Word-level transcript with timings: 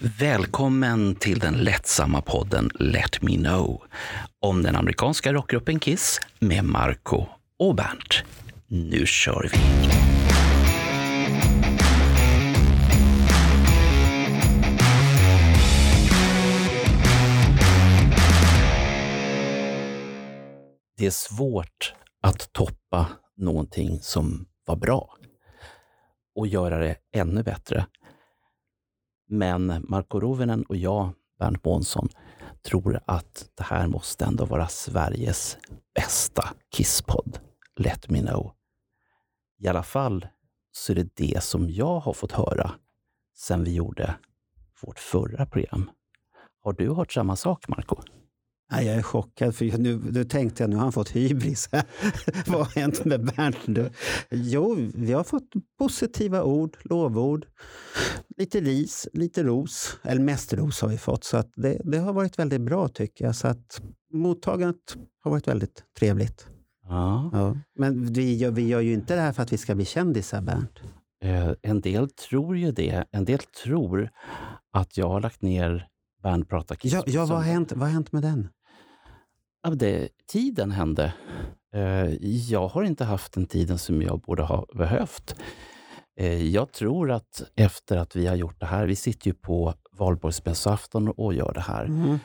Välkommen 0.00 1.14
till 1.14 1.38
den 1.38 1.54
lättsamma 1.54 2.20
podden 2.20 2.70
Let 2.74 3.22
Me 3.22 3.36
Know 3.36 3.82
om 4.40 4.62
den 4.62 4.76
amerikanska 4.76 5.32
rockgruppen 5.32 5.78
Kiss 5.78 6.20
med 6.38 6.64
Marco 6.64 7.26
och 7.58 7.74
Bernt. 7.74 8.24
Nu 8.66 9.06
kör 9.06 9.50
vi! 9.52 9.58
Det 20.96 21.06
är 21.06 21.10
svårt 21.10 21.94
att 22.22 22.52
toppa 22.52 23.06
någonting 23.36 24.00
som 24.00 24.46
var 24.66 24.76
bra 24.76 25.16
och 26.34 26.46
göra 26.46 26.78
det 26.78 26.96
ännu 27.14 27.42
bättre. 27.42 27.86
Men 29.28 29.84
Marko 29.88 30.20
Rovinen 30.20 30.62
och 30.62 30.76
jag, 30.76 31.10
Bernt 31.38 31.64
Månsson, 31.64 32.08
tror 32.62 33.00
att 33.06 33.50
det 33.54 33.62
här 33.62 33.86
måste 33.86 34.24
ändå 34.24 34.44
vara 34.44 34.68
Sveriges 34.68 35.58
bästa 35.94 36.48
Kisspodd. 36.76 37.38
Let 37.76 38.10
me 38.10 38.20
know. 38.20 38.52
I 39.58 39.68
alla 39.68 39.82
fall 39.82 40.26
så 40.72 40.92
är 40.92 40.96
det 40.96 41.16
det 41.16 41.42
som 41.42 41.70
jag 41.70 42.00
har 42.00 42.12
fått 42.12 42.32
höra 42.32 42.70
sen 43.36 43.64
vi 43.64 43.74
gjorde 43.74 44.14
vårt 44.82 44.98
förra 44.98 45.46
program. 45.46 45.90
Har 46.62 46.72
du 46.72 46.94
hört 46.94 47.12
samma 47.12 47.36
sak, 47.36 47.68
Marco? 47.68 47.96
Nej, 48.70 48.86
jag 48.86 48.96
är 48.96 49.02
chockad, 49.02 49.54
för 49.54 49.78
nu, 49.78 50.00
nu 50.12 50.24
tänkte 50.24 50.62
jag 50.62 50.70
nu 50.70 50.76
har 50.76 50.82
han 50.82 50.92
fått 50.92 51.10
hybris. 51.10 51.68
Vad 52.46 52.58
har 52.58 52.80
hänt 52.80 53.04
med 53.04 53.24
Bernt? 53.24 53.90
Jo, 54.30 54.76
vi 54.94 55.12
har 55.12 55.24
fått 55.24 55.48
positiva 55.78 56.42
ord, 56.42 56.76
lovord. 56.84 57.46
Lite 58.36 58.60
ris, 58.60 59.08
lite 59.12 59.42
ros. 59.42 59.98
Eller 60.02 60.20
mest 60.20 60.52
ros 60.52 60.80
har 60.80 60.88
vi 60.88 60.98
fått. 60.98 61.24
Så 61.24 61.36
att 61.36 61.50
det, 61.56 61.80
det 61.84 61.98
har 61.98 62.12
varit 62.12 62.38
väldigt 62.38 62.60
bra 62.60 62.88
tycker 62.88 63.24
jag. 63.24 63.36
Så 63.36 63.48
att 63.48 63.82
mottagandet 64.12 64.96
har 65.22 65.30
varit 65.30 65.48
väldigt 65.48 65.82
trevligt. 65.98 66.46
Ja. 66.88 67.30
Ja. 67.32 67.56
Men 67.78 68.12
vi 68.12 68.36
gör, 68.36 68.50
vi 68.50 68.66
gör 68.66 68.80
ju 68.80 68.92
inte 68.92 69.14
det 69.14 69.20
här 69.20 69.32
för 69.32 69.42
att 69.42 69.52
vi 69.52 69.58
ska 69.58 69.74
bli 69.74 69.84
kändisar, 69.84 70.42
Bernt. 70.42 70.78
Eh, 71.22 71.50
en 71.62 71.80
del 71.80 72.10
tror 72.10 72.56
ju 72.56 72.72
det. 72.72 73.04
En 73.10 73.24
del 73.24 73.38
tror 73.64 74.10
att 74.72 74.96
jag 74.96 75.08
har 75.08 75.20
lagt 75.20 75.42
ner 75.42 75.88
Bernt 76.22 76.48
pratar 76.48 76.74
Kiss. 76.74 76.92
Ja, 76.92 77.02
ja 77.06 77.20
vad, 77.20 77.38
har 77.38 77.44
hänt, 77.44 77.72
vad 77.72 77.88
har 77.88 77.94
hänt 77.94 78.12
med 78.12 78.22
den? 78.22 78.48
Ja, 79.66 79.74
det, 79.74 80.08
tiden 80.26 80.70
hände. 80.70 81.12
Eh, 81.74 82.14
Jag 82.50 82.68
har 82.68 82.82
inte 82.82 83.04
haft 83.04 83.32
den 83.32 83.46
tiden 83.46 83.78
som 83.78 84.02
jag 84.02 84.20
borde 84.20 84.42
ha 84.42 84.66
behövt. 84.74 85.36
Eh, 86.20 86.42
Jag 86.42 86.72
tror 86.72 87.10
att 87.10 87.42
efter 87.56 87.96
att 87.96 88.16
vi 88.16 88.26
har 88.26 88.36
gjort 88.36 88.60
det 88.60 88.66
här, 88.66 88.86
vi 88.86 88.96
sitter 88.96 89.26
ju 89.26 89.34
på 89.34 89.74
valborgsmässoafton 89.98 91.08
och 91.08 91.34
gör 91.34 91.52
det 91.54 91.60
här. 91.60 91.84
Mm. 91.84 92.18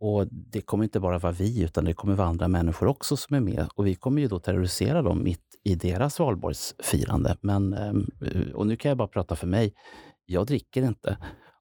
Och 0.00 0.26
det 0.30 0.60
kommer 0.60 0.84
inte 0.84 1.00
bara 1.00 1.18
vara 1.18 1.32
vi, 1.32 1.62
utan 1.62 1.84
det 1.84 1.92
kommer 1.94 2.14
vara 2.14 2.28
andra 2.28 2.48
människor 2.48 2.86
också 2.86 3.16
som 3.16 3.36
är 3.36 3.40
med. 3.40 3.68
Och 3.74 3.86
vi 3.86 3.94
kommer 3.94 4.22
ju 4.22 4.28
då 4.28 4.38
terrorisera 4.38 5.02
dem 5.02 5.22
mitt 5.22 5.44
i 5.64 5.74
deras 5.74 6.18
valborgsfirande. 6.18 7.36
Men, 7.40 7.74
ehm, 7.74 8.06
och 8.54 8.66
nu 8.66 8.76
kan 8.76 8.88
jag 8.88 8.98
bara 8.98 9.08
prata 9.08 9.36
för 9.36 9.46
mig. 9.46 9.74
Jag 10.26 10.46
dricker 10.46 10.82
inte. 10.82 11.18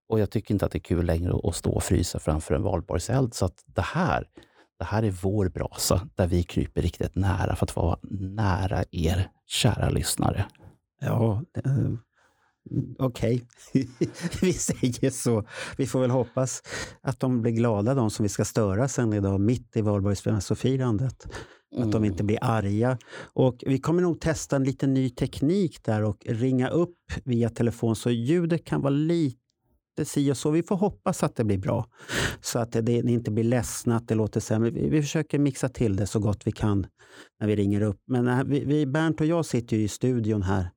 Och 0.09 0.19
jag 0.19 0.29
tycker 0.31 0.53
inte 0.53 0.65
att 0.65 0.71
det 0.71 0.77
är 0.77 0.89
kul 0.89 1.05
längre 1.05 1.33
att 1.43 1.55
stå 1.55 1.71
och 1.71 1.83
frysa 1.83 2.19
framför 2.19 2.55
en 2.55 2.63
valborgseld. 2.63 3.33
Så 3.33 3.45
att 3.45 3.63
det 3.65 3.81
här, 3.81 4.27
det 4.79 4.85
här 4.85 5.03
är 5.03 5.11
vår 5.11 5.49
brasa, 5.49 6.07
där 6.15 6.27
vi 6.27 6.43
kryper 6.43 6.81
riktigt 6.81 7.15
nära 7.15 7.55
för 7.55 7.65
att 7.65 7.75
vara 7.75 7.99
nära 8.11 8.83
er, 8.91 9.31
kära 9.47 9.89
lyssnare. 9.89 10.45
Ja, 11.01 11.43
eh, 11.65 11.91
okej. 12.99 13.43
vi 14.41 14.53
säger 14.53 15.09
så. 15.09 15.43
Vi 15.77 15.87
får 15.87 15.99
väl 15.99 16.11
hoppas 16.11 16.63
att 17.01 17.19
de 17.19 17.41
blir 17.41 17.51
glada, 17.51 17.93
de 17.93 18.09
som 18.09 18.23
vi 18.23 18.29
ska 18.29 18.45
störa 18.45 18.87
sen 18.87 19.13
idag, 19.13 19.39
mitt 19.39 19.77
i 19.77 19.81
valborgsmässofirandet. 19.81 21.27
Att 21.77 21.91
de 21.91 22.05
inte 22.05 22.23
blir 22.23 22.37
arga. 22.41 22.97
Och 23.33 23.63
vi 23.67 23.79
kommer 23.79 24.01
nog 24.01 24.21
testa 24.21 24.55
en 24.55 24.63
liten 24.63 24.93
ny 24.93 25.09
teknik 25.09 25.83
där 25.83 26.03
och 26.03 26.25
ringa 26.25 26.69
upp 26.69 26.97
via 27.23 27.49
telefon 27.49 27.95
så 27.95 28.09
ljudet 28.09 28.65
kan 28.65 28.81
vara 28.81 28.93
lite 28.93 29.46
si 30.05 30.31
och 30.31 30.37
så. 30.37 30.51
Vi 30.51 30.63
får 30.63 30.75
hoppas 30.75 31.23
att 31.23 31.35
det 31.35 31.43
blir 31.43 31.57
bra. 31.57 31.85
Så 32.41 32.59
att 32.59 32.71
det, 32.71 32.91
inte 32.91 33.31
blir 33.31 33.43
ledsna, 33.43 33.95
att 33.95 34.07
det 34.07 34.15
låter 34.15 34.39
sämre. 34.39 34.69
Vi, 34.69 34.89
vi 34.89 35.01
försöker 35.01 35.39
mixa 35.39 35.69
till 35.69 35.95
det 35.95 36.07
så 36.07 36.19
gott 36.19 36.47
vi 36.47 36.51
kan 36.51 36.87
när 37.39 37.47
vi 37.47 37.55
ringer 37.55 37.81
upp. 37.81 37.99
Men 38.07 38.27
äh, 38.27 38.43
vi, 38.43 38.65
vi, 38.65 38.85
Bernt 38.85 39.21
och 39.21 39.27
jag 39.27 39.45
sitter 39.45 39.77
ju 39.77 39.83
i 39.83 39.87
studion 39.87 40.41
här 40.41 40.69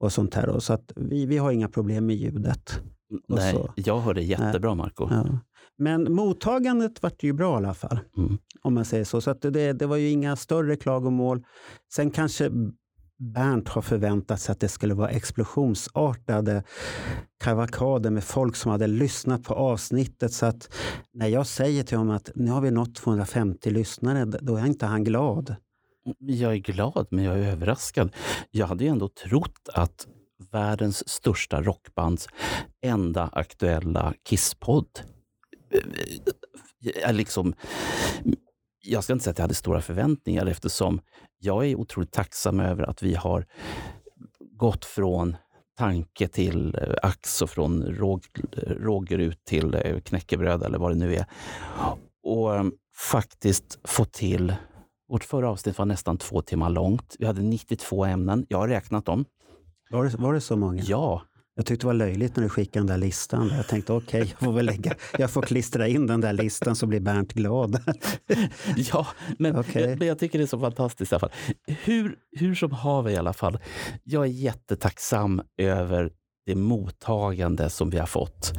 och 0.00 0.12
sånt 0.12 0.34
här. 0.34 0.48
Och 0.48 0.62
så 0.62 0.72
att 0.72 0.92
vi, 0.96 1.26
vi 1.26 1.38
har 1.38 1.52
inga 1.52 1.68
problem 1.68 2.06
med 2.06 2.16
ljudet. 2.16 2.80
Nej, 3.28 3.56
jag 3.74 4.00
hör 4.00 4.14
det 4.14 4.22
jättebra, 4.22 4.74
Marco. 4.74 5.08
Ja. 5.10 5.38
Men 5.78 6.12
mottagandet 6.12 7.02
vart 7.02 7.22
ju 7.22 7.32
bra 7.32 7.54
i 7.54 7.56
alla 7.56 7.74
fall. 7.74 7.98
Mm. 8.16 8.38
Om 8.62 8.74
man 8.74 8.84
säger 8.84 9.04
så. 9.04 9.20
Så 9.20 9.30
att 9.30 9.42
det, 9.42 9.72
det 9.72 9.86
var 9.86 9.96
ju 9.96 10.10
inga 10.10 10.36
större 10.36 10.76
klagomål. 10.76 11.44
Sen 11.94 12.10
kanske 12.10 12.50
Bernt 13.22 13.68
har 13.68 13.82
förväntat 13.82 14.40
sig 14.40 14.52
att 14.52 14.60
det 14.60 14.68
skulle 14.68 14.94
vara 14.94 15.08
explosionsartade 15.08 16.62
kavakader 17.44 18.10
med 18.10 18.24
folk 18.24 18.56
som 18.56 18.70
hade 18.70 18.86
lyssnat 18.86 19.44
på 19.44 19.54
avsnittet. 19.54 20.32
Så 20.32 20.46
att 20.46 20.74
när 21.12 21.26
jag 21.26 21.46
säger 21.46 21.82
till 21.82 21.98
honom 21.98 22.16
att 22.16 22.30
nu 22.34 22.50
har 22.50 22.60
vi 22.60 22.70
nått 22.70 22.94
250 22.94 23.70
lyssnare, 23.70 24.24
då 24.24 24.56
är 24.56 24.66
inte 24.66 24.86
han 24.86 25.04
glad. 25.04 25.56
Jag 26.18 26.52
är 26.52 26.56
glad, 26.56 27.06
men 27.10 27.24
jag 27.24 27.38
är 27.38 27.52
överraskad. 27.52 28.12
Jag 28.50 28.66
hade 28.66 28.84
ju 28.84 28.90
ändå 28.90 29.08
trott 29.08 29.68
att 29.74 30.06
världens 30.50 31.08
största 31.08 31.62
rockbands 31.62 32.28
enda 32.82 33.30
aktuella 33.32 34.14
Kisspodd 34.28 35.00
eh, 35.70 35.78
eh, 36.84 37.08
är 37.08 37.12
liksom... 37.12 37.54
Jag 38.82 39.04
ska 39.04 39.12
inte 39.12 39.24
säga 39.24 39.30
att 39.30 39.38
jag 39.38 39.44
hade 39.44 39.54
stora 39.54 39.80
förväntningar 39.80 40.46
eftersom 40.46 41.00
jag 41.38 41.66
är 41.66 41.76
otroligt 41.76 42.12
tacksam 42.12 42.60
över 42.60 42.82
att 42.82 43.02
vi 43.02 43.14
har 43.14 43.46
gått 44.56 44.84
från 44.84 45.36
tanke 45.78 46.28
till 46.28 46.74
eh, 46.74 46.94
ax 47.02 47.42
och 47.42 47.50
från 47.50 47.82
råg, 47.82 48.22
rågryt 48.66 49.44
till 49.44 49.74
eh, 49.74 50.00
knäckebröd 50.00 50.62
eller 50.62 50.78
vad 50.78 50.90
det 50.90 50.98
nu 50.98 51.14
är. 51.14 51.26
Och 52.22 52.56
eh, 52.56 52.64
faktiskt 53.10 53.78
få 53.84 54.04
till 54.04 54.54
vårt 55.08 55.24
förra 55.24 55.50
avsnitt 55.50 55.78
var 55.78 55.86
nästan 55.86 56.18
två 56.18 56.42
timmar 56.42 56.70
långt. 56.70 57.16
Vi 57.18 57.26
hade 57.26 57.42
92 57.42 58.04
ämnen. 58.04 58.46
Jag 58.48 58.58
har 58.58 58.68
räknat 58.68 59.04
dem. 59.04 59.24
Var 59.90 60.04
det, 60.04 60.16
var 60.18 60.34
det 60.34 60.40
så 60.40 60.56
många? 60.56 60.82
Ja, 60.86 61.22
Jag 61.54 61.66
tyckte 61.66 61.82
det 61.84 61.86
var 61.86 61.94
löjligt 61.94 62.36
när 62.36 62.42
du 62.42 62.48
skickade 62.48 62.80
den 62.80 62.86
där 62.86 63.06
listan. 63.06 63.50
Jag 63.56 63.66
tänkte 63.68 63.92
okej, 63.92 64.20
jag 64.20 64.46
får 64.46 64.52
väl 64.52 64.66
lägga, 64.66 64.94
jag 65.18 65.30
får 65.30 65.42
klistra 65.42 65.88
in 65.88 66.06
den 66.06 66.20
där 66.20 66.32
listan 66.32 66.76
så 66.76 66.86
blir 66.86 67.00
Bernt 67.00 67.32
glad. 67.32 67.78
ja 68.76 69.06
men, 69.38 69.56
Okej. 69.56 69.82
jag, 69.82 69.98
men 69.98 70.08
jag 70.08 70.18
tycker 70.18 70.38
det 70.38 70.44
är 70.44 70.46
så 70.46 70.60
fantastiskt 70.60 71.12
i 71.12 71.14
alla 71.14 71.20
fall. 71.20 71.32
Hur, 71.66 72.16
hur 72.30 72.54
som 72.54 72.70
haver 72.72 73.10
i 73.10 73.16
alla 73.16 73.32
fall. 73.32 73.58
Jag 74.04 74.22
är 74.24 74.28
jättetacksam 74.28 75.42
över 75.58 76.12
det 76.46 76.54
mottagande 76.54 77.70
som 77.70 77.90
vi 77.90 77.98
har 77.98 78.06
fått. 78.06 78.52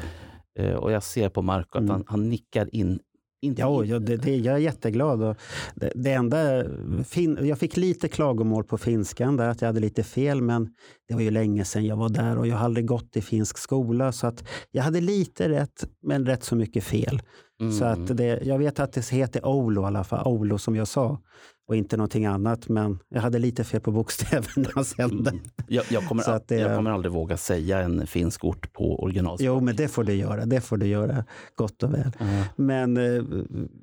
Eh, 0.59 0.73
och 0.73 0.91
jag 0.91 1.03
ser 1.03 1.29
på 1.29 1.41
Marco 1.41 1.77
att 1.77 1.81
Mm. 1.83 1.91
han, 1.91 2.03
han 2.07 2.29
nickar 2.29 2.75
in. 2.75 2.99
Inte 3.43 3.61
Ja, 3.61 3.85
ja 3.85 3.99
det, 3.99 4.17
det, 4.17 4.37
jag 4.37 4.55
är 4.55 4.59
jätteglad. 4.59 5.23
Och 5.23 5.37
det, 5.75 5.91
det 5.95 6.11
enda, 6.11 6.63
fin, 7.07 7.37
jag 7.41 7.59
fick 7.59 7.77
lite 7.77 8.07
klagomål 8.07 8.63
på 8.63 8.77
finskan, 8.77 9.37
där 9.37 9.49
att 9.49 9.61
jag 9.61 9.69
hade 9.69 9.79
lite 9.79 10.03
fel, 10.03 10.41
men 10.41 10.69
det 11.07 11.13
var 11.13 11.21
ju 11.21 11.31
länge 11.31 11.65
sedan 11.65 11.85
jag 11.85 11.95
var 11.95 12.09
där 12.09 12.37
och 12.37 12.47
jag 12.47 12.55
har 12.55 12.65
aldrig 12.65 12.85
gått 12.85 13.17
i 13.17 13.21
finsk 13.21 13.57
skola. 13.57 14.11
Så 14.11 14.27
att 14.27 14.43
jag 14.71 14.83
hade 14.83 15.01
lite 15.01 15.49
rätt, 15.49 15.87
men 16.01 16.25
rätt 16.25 16.43
så 16.43 16.55
mycket 16.55 16.83
fel. 16.83 17.21
Mm. 17.61 17.73
Så 17.73 17.85
att 17.85 18.17
det, 18.17 18.39
jag 18.43 18.57
vet 18.57 18.79
att 18.79 18.93
det 18.93 19.09
heter 19.09 19.45
Oulu 19.45 19.81
i 19.81 19.85
alla 19.85 20.03
fall, 20.03 20.27
Oulu 20.27 20.57
som 20.57 20.75
jag 20.75 20.87
sa, 20.87 21.19
och 21.67 21.75
inte 21.75 21.97
någonting 21.97 22.25
annat. 22.25 22.69
Men 22.69 22.99
jag 23.09 23.21
hade 23.21 23.39
lite 23.39 23.63
fel 23.63 23.81
på 23.81 23.91
bokstäverna 23.91 24.83
sen. 24.83 25.11
Mm. 25.27 25.39
Jag, 25.67 25.85
jag, 25.91 26.07
kommer, 26.07 26.29
att 26.29 26.47
det- 26.47 26.55
jag 26.59 26.75
kommer 26.77 26.91
aldrig 26.91 27.11
våga 27.13 27.37
säga 27.37 27.79
en 27.79 28.07
finsk 28.07 28.43
ort 28.45 28.73
på 28.73 29.03
originalspråk. 29.03 29.47
Jo, 29.47 29.59
men 29.59 29.75
det 29.75 29.87
får 29.87 30.03
du 30.03 30.13
göra. 30.13 30.45
Det 30.45 30.61
får 30.61 30.77
du 30.77 30.85
göra 30.87 31.25
gott 31.55 31.83
och 31.83 31.93
väl. 31.93 32.11
Ja. 32.19 32.25
Men 32.55 32.97
eh, 32.97 33.23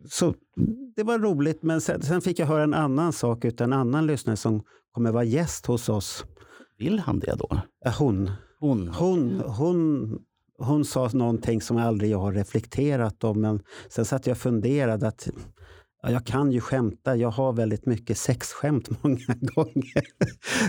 så 0.09 0.35
det 0.97 1.03
var 1.03 1.19
roligt. 1.19 1.63
Men 1.63 1.81
sen, 1.81 2.03
sen 2.03 2.21
fick 2.21 2.39
jag 2.39 2.47
höra 2.47 2.63
en 2.63 2.75
annan 2.75 3.13
sak 3.13 3.45
utan 3.45 3.73
en 3.73 3.79
annan 3.79 4.07
lyssnare 4.07 4.37
som 4.37 4.63
kommer 4.93 5.13
vara 5.13 5.25
gäst 5.25 5.67
hos 5.67 5.89
oss. 5.89 6.25
Vill 6.79 6.99
han 6.99 7.19
det 7.19 7.35
då? 7.39 7.61
Hon, 7.99 8.31
Hon? 8.61 8.89
hon, 8.89 9.41
hon, 9.47 10.19
hon 10.59 10.85
sa 10.85 11.11
någonting 11.13 11.61
som 11.61 11.77
aldrig 11.77 12.11
jag 12.11 12.19
har 12.19 12.33
reflekterat 12.33 13.25
om. 13.25 13.41
Men 13.41 13.61
sen 13.89 14.05
satt 14.05 14.27
jag 14.27 14.35
och 14.35 14.39
funderade 14.39 15.09
att 15.09 15.29
ja, 16.03 16.11
jag 16.11 16.27
kan 16.27 16.53
ju 16.53 16.61
skämta. 16.61 17.17
Jag 17.17 17.31
har 17.31 17.53
väldigt 17.53 17.87
mycket 17.87 18.19
sexskämt 18.19 18.89
många 19.03 19.35
gånger. 19.41 20.03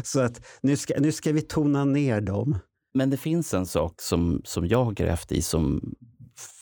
Så 0.04 0.20
att 0.20 0.46
nu 0.62 0.78
ska, 0.78 0.94
nu 1.00 1.12
ska 1.12 1.32
vi 1.32 1.42
tona 1.42 1.86
ner 1.86 2.22
dem. 2.22 2.58
Men 2.94 3.10
det 3.10 3.18
finns 3.18 3.54
en 3.54 3.66
sak 3.66 4.02
som, 4.02 4.42
som 4.46 4.68
jag 4.68 4.84
har 4.84 4.92
grävt 4.92 5.32
i 5.32 5.42
som 5.42 5.96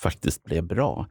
faktiskt 0.01 0.43
blev 0.43 0.63
bra. 0.63 1.07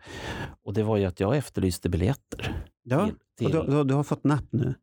Och 0.64 0.75
det 0.75 0.82
var 0.82 0.96
ju 0.96 1.05
att 1.05 1.20
jag 1.20 1.37
efterlyste 1.37 1.88
biljetter. 1.88 2.64
Ja, 2.82 3.06
till, 3.38 3.46
och 3.46 3.52
till, 3.52 3.70
du, 3.70 3.76
du, 3.76 3.84
du 3.84 3.94
har 3.94 4.05
fått 4.05 4.25
napp 4.25 4.46
nu. 4.50 4.75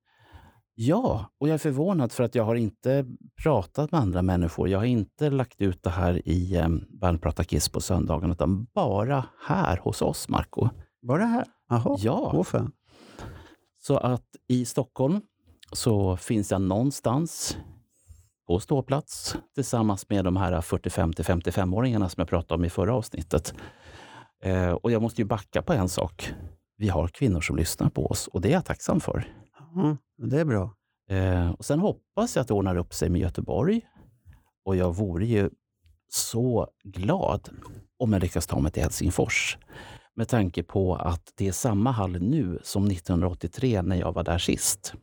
Ja, 0.78 1.32
och 1.40 1.48
jag 1.48 1.54
är 1.54 1.58
förvånad 1.58 2.12
för 2.12 2.24
att 2.24 2.36
jag 2.36 2.44
har 2.44 2.56
inte 2.56 3.06
pratat 3.44 3.92
med 3.92 4.02
andra 4.02 4.22
människor. 4.22 4.70
Jag 4.70 4.80
har 4.80 4.86
inte 4.86 5.30
lagt 5.30 5.62
ut 5.62 5.84
det 5.84 5.90
här 5.90 6.28
i 6.28 6.56
eh, 6.56 6.68
Bandprata 7.02 7.44
Kiss 7.44 7.70
på 7.70 7.82
söndagen, 7.82 8.32
utan 8.32 8.66
bara 8.66 9.26
här 9.48 9.78
hos 9.78 10.02
oss, 10.02 10.30
Marco. 10.30 10.70
Bara 11.08 11.26
här? 11.26 11.46
Jaha. 11.70 11.98
Ja. 12.00 12.32
Åh, 12.34 12.44
fan. 12.44 12.72
Så 13.80 13.98
att 13.98 14.36
i 14.48 14.66
Stockholm 14.66 15.22
så 15.72 16.18
finns 16.18 16.52
jag 16.52 16.62
någonstans 16.62 17.58
på 18.48 18.60
ståplats 18.60 19.36
tillsammans 19.56 20.10
med 20.10 20.26
de 20.26 20.36
här 20.36 20.62
45 20.62 21.14
till 21.14 21.26
55-åringarna 21.26 22.08
som 22.08 22.22
jag 22.22 22.28
pratade 22.28 22.54
om 22.60 22.66
i 22.66 22.70
förra 22.70 22.94
avsnittet. 22.96 23.54
Eh, 24.44 24.72
och 24.72 24.92
jag 24.92 25.02
måste 25.02 25.22
ju 25.22 25.26
backa 25.26 25.62
på 25.62 25.74
en 25.74 25.90
sak. 25.90 26.34
Vi 26.78 26.88
har 26.90 27.08
kvinnor 27.08 27.42
som 27.42 27.56
lyssnar 27.56 27.90
på 27.90 28.06
oss 28.06 28.28
och 28.28 28.42
det 28.42 28.50
är 28.50 28.54
jag 28.54 28.66
tacksam 28.66 29.00
för. 29.00 29.34
Ja, 29.76 29.98
det 30.18 30.40
är 30.40 30.46
bra. 30.46 30.76
Eh, 31.10 31.52
och 31.52 31.66
sen 31.66 31.80
hoppas 31.80 32.36
jag 32.36 32.42
att 32.42 32.48
det 32.48 32.54
ordnar 32.54 32.76
upp 32.76 32.94
sig 32.94 33.10
med 33.10 33.22
Göteborg. 33.22 33.82
Och 34.66 34.76
jag 34.76 34.96
vore 34.96 35.26
ju 35.26 35.50
så 36.10 36.68
glad 36.84 37.50
om 37.98 38.14
jag 38.14 38.22
lyckas 38.22 38.48
ta 38.48 38.60
mig 38.60 38.72
till 38.72 38.84
Helsingfors. 38.84 39.58
Med 40.16 40.28
tanke 40.28 40.64
på 40.64 40.96
att 40.96 41.34
det 41.36 41.48
är 41.48 41.52
samma 41.52 41.92
hall 41.92 42.22
nu 42.22 42.60
som 42.64 42.86
1983 42.88 43.82
när 43.82 43.96
jag 43.96 44.14
var 44.14 44.24
där 44.24 44.38
sist. 44.38 44.94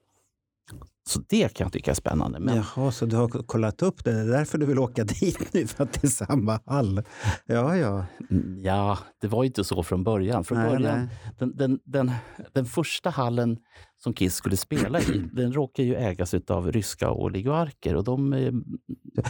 Så 1.05 1.21
det 1.29 1.55
kan 1.55 1.65
jag 1.65 1.73
tycka 1.73 1.91
är 1.91 1.95
spännande. 1.95 2.41
Men 2.41 2.57
Jaha, 2.57 2.93
så 2.93 3.07
du 3.07 3.17
har 3.17 3.29
kollat 3.29 3.83
upp 3.83 4.05
det? 4.05 4.13
Det 4.13 4.21
är 4.21 4.27
därför 4.27 4.59
du 4.59 4.67
vill 4.67 4.79
åka 4.79 5.05
dit 5.21 5.53
nu, 5.55 5.67
för 5.67 5.85
att 5.85 5.93
det 5.93 6.05
är 6.05 6.09
samma 6.09 6.61
hall? 6.67 7.03
Ja, 7.47 7.77
ja. 7.77 8.07
mm, 8.31 8.59
ja, 8.65 8.99
det 9.21 9.29
var 9.29 9.45
inte 9.45 9.65
så 9.65 9.83
från 9.83 10.05
början. 10.05 10.45
Från 10.45 10.59
Nej, 10.59 10.71
början 10.71 10.99
nej. 10.99 11.09
Den, 11.39 11.57
den, 11.57 11.81
den, 11.85 12.11
den 12.53 12.67
första 12.67 13.11
hallen 13.11 13.59
som 14.03 14.13
Kiss 14.13 14.35
skulle 14.35 14.57
spela 14.57 15.01
i, 15.01 15.19
den 15.33 15.53
råkar 15.53 15.83
ju 15.83 15.95
ägas 15.95 16.35
av 16.35 16.73
ryska 16.73 17.11
oligarker. 17.11 17.97
Och 17.97 18.05
de, 18.05 18.33
eh, 18.33 18.53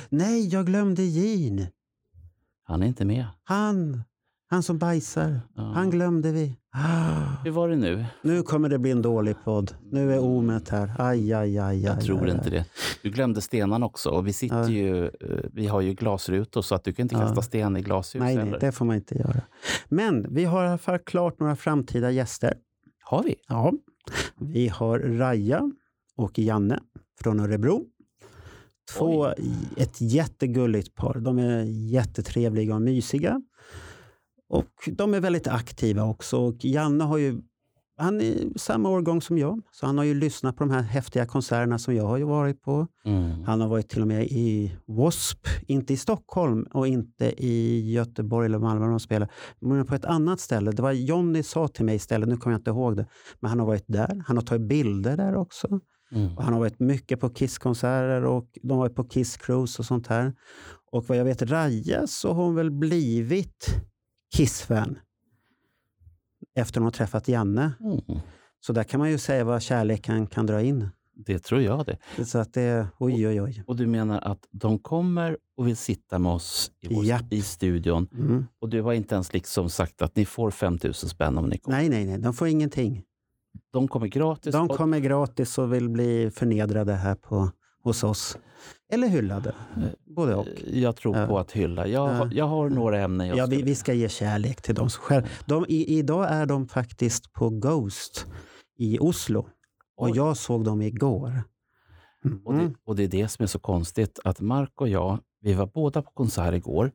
Nej, 0.08 0.48
jag 0.48 0.66
glömde 0.66 1.02
Jean. 1.02 1.66
han 2.64 2.82
är 2.82 2.86
inte 2.86 3.04
med. 3.04 3.26
Han, 3.44 4.02
han 4.52 4.62
som 4.62 4.78
bajsar. 4.78 5.40
Ja. 5.56 5.62
Han 5.62 5.90
glömde 5.90 6.32
vi. 6.32 6.56
Ah, 6.74 7.42
Hur 7.44 7.50
var 7.50 7.68
det 7.68 7.76
nu? 7.76 8.04
nu 8.22 8.42
kommer 8.42 8.68
det 8.68 8.78
bli 8.78 8.90
en 8.90 9.02
dålig 9.02 9.36
podd. 9.44 9.74
Nu 9.90 10.12
är 10.14 10.18
omet 10.18 10.68
här. 10.68 10.92
Aj, 10.98 11.32
aj, 11.32 11.58
aj, 11.58 11.58
aj. 11.58 11.82
Jag 11.82 12.00
tror 12.00 12.24
aj, 12.24 12.30
inte 12.30 12.44
aj. 12.44 12.50
det. 12.50 12.64
Du 13.02 13.10
glömde 13.10 13.40
stenarna 13.40 13.86
också. 13.86 14.10
Och 14.10 14.26
vi, 14.26 14.32
sitter 14.32 14.56
Ja. 14.62 14.68
ju, 14.68 15.04
eh, 15.06 15.10
vi 15.52 15.66
har 15.66 15.80
ju 15.80 15.94
glasrutor 15.94 16.62
så 16.62 16.74
att 16.74 16.84
du 16.84 16.92
kan 16.92 17.02
inte 17.04 17.14
Ja. 17.14 17.20
kasta 17.20 17.42
sten 17.42 17.76
i 17.76 17.82
glashus 17.82 18.20
Nej, 18.20 18.36
nej, 18.36 18.54
det 18.60 18.72
får 18.72 18.84
man 18.84 18.96
inte 18.96 19.14
göra. 19.18 19.40
Men 19.88 20.34
vi 20.34 20.44
har 20.44 20.64
i 20.64 20.68
alla 20.68 20.78
fall 20.78 20.98
klart 20.98 21.40
några 21.40 21.56
framtida 21.56 22.10
gäster. 22.10 22.54
Har 23.04 23.22
vi? 23.22 23.34
Ja. 23.48 23.72
Vi 24.38 24.68
har 24.68 24.98
Raja 24.98 25.70
och 26.16 26.38
Janne 26.38 26.78
från 27.22 27.40
Örebro. 27.40 27.84
Två, 28.98 29.26
ett 29.76 30.00
jättegulligt 30.00 30.94
par. 30.94 31.14
De 31.20 31.38
är 31.38 31.62
jättetrevliga 31.92 32.74
och 32.74 32.82
mysiga. 32.82 33.40
Och 34.52 34.88
de 34.92 35.14
är 35.14 35.20
väldigt 35.20 35.46
aktiva 35.46 36.04
också. 36.04 36.38
Och 36.38 36.64
Janne 36.64 37.04
har 37.04 37.18
ju, 37.18 37.40
han 37.96 38.20
är 38.20 38.58
samma 38.58 38.88
årgång 38.88 39.22
som 39.22 39.38
jag, 39.38 39.60
så 39.70 39.86
han 39.86 39.98
har 39.98 40.04
ju 40.04 40.14
lyssnat 40.14 40.56
på 40.56 40.64
de 40.64 40.70
här 40.70 40.82
häftiga 40.82 41.26
konserterna 41.26 41.78
som 41.78 41.94
jag 41.94 42.06
har 42.06 42.16
ju 42.16 42.24
varit 42.24 42.62
på. 42.62 42.86
Mm. 43.04 43.42
Han 43.44 43.60
har 43.60 43.68
varit 43.68 43.88
till 43.88 44.00
och 44.00 44.08
med 44.08 44.26
i 44.26 44.76
W.A.S.P. 44.86 45.50
Inte 45.66 45.92
i 45.92 45.96
Stockholm 45.96 46.62
och 46.62 46.86
inte 46.86 47.44
i 47.44 47.90
Göteborg 47.92 48.46
eller 48.46 48.58
Malmö 48.58 48.86
de 48.86 49.00
spelar. 49.00 49.28
Men 49.60 49.86
på 49.86 49.94
ett 49.94 50.04
annat 50.04 50.40
ställe. 50.40 50.72
Det 50.72 50.82
var 50.82 50.92
Jonny 50.92 51.42
sa 51.42 51.68
till 51.68 51.84
mig 51.84 51.96
istället, 51.96 52.28
nu 52.28 52.36
kommer 52.36 52.54
jag 52.54 52.60
inte 52.60 52.70
ihåg 52.70 52.96
det. 52.96 53.06
Men 53.40 53.48
han 53.48 53.58
har 53.58 53.66
varit 53.66 53.84
där. 53.86 54.22
Han 54.26 54.36
har 54.36 54.44
tagit 54.44 54.68
bilder 54.68 55.16
där 55.16 55.36
också. 55.36 55.80
Mm. 56.12 56.36
Han 56.36 56.52
har 56.52 56.60
varit 56.60 56.80
mycket 56.80 57.20
på 57.20 57.28
Kiss-konserter 57.28 58.24
och 58.24 58.48
de 58.62 58.70
har 58.70 58.78
varit 58.78 58.94
på 58.94 59.04
Kiss 59.04 59.36
Cruise 59.36 59.82
och 59.82 59.86
sånt 59.86 60.06
här. 60.06 60.34
Och 60.92 61.04
vad 61.08 61.18
jag 61.18 61.24
vet, 61.24 61.42
Raja 61.42 62.06
så 62.06 62.32
har 62.32 62.44
hon 62.44 62.54
väl 62.54 62.70
blivit 62.70 63.66
Kiss-fan. 64.36 64.98
Efter 66.54 66.80
hon 66.80 66.84
har 66.84 66.90
träffat 66.90 67.28
Janne. 67.28 67.72
Mm. 67.80 68.00
Så 68.60 68.72
där 68.72 68.84
kan 68.84 69.00
man 69.00 69.10
ju 69.10 69.18
säga 69.18 69.44
vad 69.44 69.62
kärleken 69.62 70.26
kan 70.26 70.46
dra 70.46 70.62
in. 70.62 70.88
Det 71.14 71.38
tror 71.38 71.60
jag 71.60 71.86
det. 71.86 72.24
Så 72.24 72.38
att 72.38 72.52
det, 72.54 72.86
oj 72.98 73.28
oj 73.28 73.42
oj. 73.42 73.62
Och 73.66 73.76
du 73.76 73.86
menar 73.86 74.20
att 74.20 74.48
de 74.50 74.78
kommer 74.78 75.36
och 75.56 75.66
vill 75.66 75.76
sitta 75.76 76.18
med 76.18 76.32
oss 76.32 76.70
i, 76.80 76.94
vår, 76.94 77.04
Japp. 77.04 77.32
i 77.32 77.42
studion 77.42 78.08
Mm. 78.12 78.46
och 78.60 78.68
du 78.68 78.82
har 78.82 78.92
inte 78.92 79.14
ens 79.14 79.32
liksom 79.32 79.70
sagt 79.70 80.02
att 80.02 80.16
ni 80.16 80.24
får 80.24 80.50
5 80.50 80.78
000 80.84 80.94
spänn 80.94 81.38
om 81.38 81.46
ni 81.48 81.58
kommer. 81.58 81.78
Nej, 81.78 81.88
nej, 81.88 82.04
nej, 82.04 82.18
de 82.18 82.34
får 82.34 82.48
ingenting. 82.48 83.02
De 83.72 83.88
kommer 83.88 84.06
gratis. 84.06 84.52
De 84.52 84.68
kommer 84.68 84.98
gratis 84.98 85.58
och 85.58 85.72
vill 85.72 85.88
bli 85.88 86.30
förnedrade 86.30 86.92
här 86.92 87.14
på, 87.14 87.50
hos 87.82 88.04
oss. 88.04 88.38
Eller 88.92 89.08
hyllade. 89.08 89.54
Både 90.16 90.34
och. 90.34 90.46
Jag 90.66 90.96
tror 90.96 91.16
Ja. 91.16 91.26
på 91.26 91.38
att 91.38 91.52
hylla. 91.52 91.86
Jag, 91.86 92.10
Ja. 92.10 92.28
jag 92.32 92.44
har 92.44 92.70
några 92.70 93.00
ämnen 93.00 93.36
Ja, 93.36 93.46
vi, 93.46 93.62
vi 93.62 93.74
ska 93.74 93.92
ge 93.92 94.08
kärlek 94.08 94.62
till 94.62 94.74
dem. 94.74 94.90
som 94.90 95.02
Själv. 95.02 95.24
De, 95.46 95.66
i, 95.68 95.98
idag 95.98 96.26
är 96.30 96.46
de 96.46 96.68
faktiskt 96.68 97.32
på 97.32 97.50
Ghost 97.50 98.26
i 98.78 98.98
Oslo. 98.98 99.46
Och 99.96 100.06
Oj. 100.06 100.12
jag 100.16 100.36
såg 100.36 100.64
dem 100.64 100.82
igår. 100.82 101.42
Och, 102.44 102.52
Mm. 102.54 102.68
det, 102.68 102.74
och 102.84 102.96
det 102.96 103.02
är 103.04 103.08
det 103.08 103.28
som 103.28 103.42
är 103.42 103.46
så 103.46 103.58
konstigt, 103.58 104.18
att 104.24 104.40
Mark 104.40 104.80
och 104.80 104.88
jag, 104.88 105.18
vi 105.40 105.54
var 105.54 105.66
båda 105.66 106.02
på 106.02 106.10
konsert 106.10 106.54
igår 106.54 106.92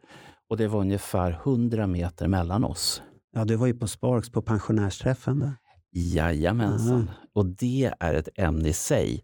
och 0.49 0.57
det 0.57 0.67
var 0.67 0.79
ungefär 0.79 1.31
100 1.31 1.87
meter 1.87 2.27
mellan 2.27 2.63
oss. 2.63 3.01
Ja, 3.33 3.45
du 3.45 3.55
var 3.55 3.67
ju 3.67 3.73
på 3.73 3.87
Sparks 3.87 4.29
på 4.29 4.41
pensionärsträffen. 4.41 5.39
Där. 5.39 5.51
Jajamensan. 5.91 7.11
Och 7.33 7.45
det 7.45 7.93
är 7.99 8.13
ett 8.13 8.29
ämne 8.35 8.69
i 8.69 8.73
sig. 8.73 9.23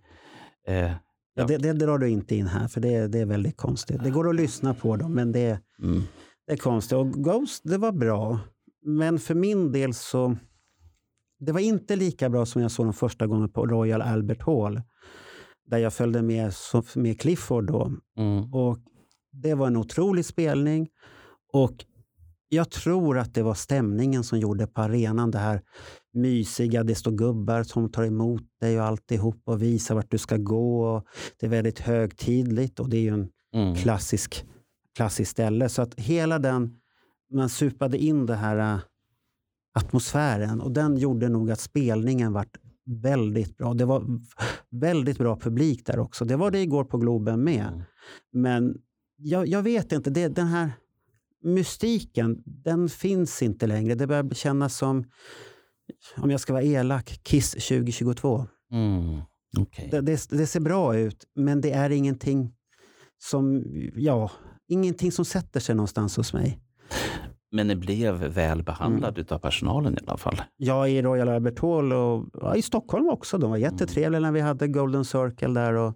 Eh, 0.68 0.92
Ja, 1.34 1.46
det, 1.48 1.58
det 1.58 1.74
drar 1.74 1.98
du 1.98 2.10
inte 2.10 2.36
in 2.36 2.48
här, 2.48 2.68
för 2.68 2.82
det, 2.82 3.08
det 3.08 3.20
är 3.20 3.26
väldigt 3.26 3.58
konstigt. 3.58 4.04
Det 4.04 4.10
går 4.10 4.30
att 4.30 4.36
lyssna 4.36 4.74
på 4.74 4.96
dem, 4.96 5.14
men 5.14 5.32
det, 5.32 5.60
mm, 5.82 6.02
det 6.48 6.54
är 6.54 6.58
konstigt. 6.58 6.98
Och 6.98 7.12
Ghost, 7.12 7.62
det 7.66 7.78
var 7.78 7.92
bra. 7.92 8.40
Men 8.86 9.20
för 9.20 9.36
min 9.36 9.72
del 9.72 9.94
så... 9.94 10.36
Det 11.40 11.52
var 11.52 11.60
inte 11.60 11.96
lika 11.96 12.30
bra 12.30 12.46
som 12.46 12.62
jag 12.62 12.72
såg 12.72 12.86
dem 12.86 12.94
första 12.94 13.28
gången 13.28 13.50
på 13.50 13.66
Royal 13.68 14.02
Albert 14.02 14.42
Hall. 14.42 14.82
Där 15.66 15.78
jag 15.78 15.94
följde 15.94 16.22
med, 16.22 16.54
med 16.96 17.22
Clifford 17.22 17.66
då. 17.68 17.92
mm, 18.18 18.54
Och 18.54 18.80
det 19.32 19.54
var 19.54 19.68
en 19.68 19.78
otrolig 19.78 20.26
spelning. 20.26 20.90
Och 21.54 21.86
jag 22.50 22.70
tror 22.72 23.18
att 23.18 23.34
det 23.34 23.44
var 23.44 23.54
stämningen 23.54 24.24
som 24.24 24.40
gjorde 24.40 24.68
på 24.68 24.82
arenan 24.82 25.32
det 25.32 25.38
här 25.38 25.62
mysiga. 26.14 26.84
Det 26.84 26.96
står 26.96 27.12
gubbar 27.12 27.64
som 27.64 27.92
tar 27.92 28.04
emot 28.04 28.44
dig 28.62 28.80
och 28.80 28.86
alltihop 28.86 29.42
och 29.46 29.62
visar 29.62 29.96
vart 29.96 30.12
du 30.12 30.18
ska 30.18 30.38
gå. 30.38 30.96
Och 30.96 31.08
det 31.40 31.46
är 31.46 31.50
väldigt 31.50 31.80
högtidligt 31.80 32.80
och 32.80 32.90
det 32.90 32.98
är 32.98 33.02
ju 33.02 33.14
en 33.14 33.30
mm. 33.54 33.76
klassisk, 33.76 34.46
klassisk 34.96 35.32
ställe. 35.32 35.70
Så 35.70 35.82
att 35.82 36.00
hela 36.00 36.40
den, 36.40 36.76
man 37.34 37.50
supade 37.50 37.98
in 37.98 38.26
det 38.26 38.36
här 38.36 38.74
äh, 38.74 38.80
atmosfären 39.74 40.62
och 40.62 40.72
den 40.72 40.98
gjorde 40.98 41.30
nog 41.30 41.52
att 41.52 41.60
spelningen 41.60 42.34
vart 42.34 42.58
väldigt 42.86 43.58
bra. 43.58 43.74
Det 43.74 43.86
var 43.86 44.04
väldigt 44.70 45.18
bra 45.18 45.40
publik 45.40 45.86
där 45.86 46.00
också. 46.00 46.26
Det 46.26 46.36
var 46.36 46.52
det 46.52 46.60
igår 46.60 46.84
på 46.84 46.98
Globen 46.98 47.44
med. 47.44 47.68
Mm. 47.68 47.82
Men 48.32 48.78
jag, 49.18 49.48
jag 49.48 49.62
vet 49.62 49.92
inte, 49.92 50.10
det, 50.10 50.28
den 50.28 50.48
här 50.48 50.72
mystiken, 51.44 52.44
den 52.46 52.90
finns 52.90 53.42
inte 53.42 53.68
längre. 53.68 53.96
Det 53.96 54.08
börjar 54.08 54.30
kännas 54.30 54.78
som, 54.78 55.06
om 56.18 56.32
jag 56.32 56.40
ska 56.40 56.54
vara 56.54 56.64
elak, 56.64 57.20
Kiss 57.24 57.52
2022. 57.52 58.48
Mm. 58.72 59.22
Okej. 59.60 59.88
Det, 59.92 60.02
det, 60.02 60.30
det 60.30 60.48
ser 60.48 60.60
bra 60.60 60.98
ut, 60.98 61.24
men 61.36 61.62
det 61.62 61.72
är 61.72 61.90
ingenting 61.90 62.54
som, 63.24 63.64
ja, 63.96 64.32
ingenting 64.68 65.12
som 65.12 65.26
sätter 65.26 65.60
sig 65.60 65.76
någonstans 65.76 66.18
hos 66.18 66.34
mig. 66.34 66.60
Men 67.52 67.68
ni 67.68 67.76
blev 67.76 68.16
väl 68.16 68.64
behandlad 68.64 69.18
Mm. 69.18 69.28
av 69.30 69.40
personalen 69.40 69.94
i 69.94 69.98
alla 70.08 70.18
fall? 70.18 70.42
Jag 70.58 70.92
i 70.92 71.02
Royal 71.02 71.30
Albert 71.30 71.60
Hall 71.60 71.94
och 71.94 72.30
ja, 72.34 72.56
i 72.56 72.62
Stockholm 72.62 73.10
också. 73.10 73.38
De 73.38 73.50
var 73.52 73.58
jättetrevliga 73.58 74.20
när 74.22 74.32
vi 74.32 74.40
hade 74.42 74.68
Golden 74.68 75.06
Circle 75.06 75.48
där. 75.62 75.74
Och, 75.74 75.94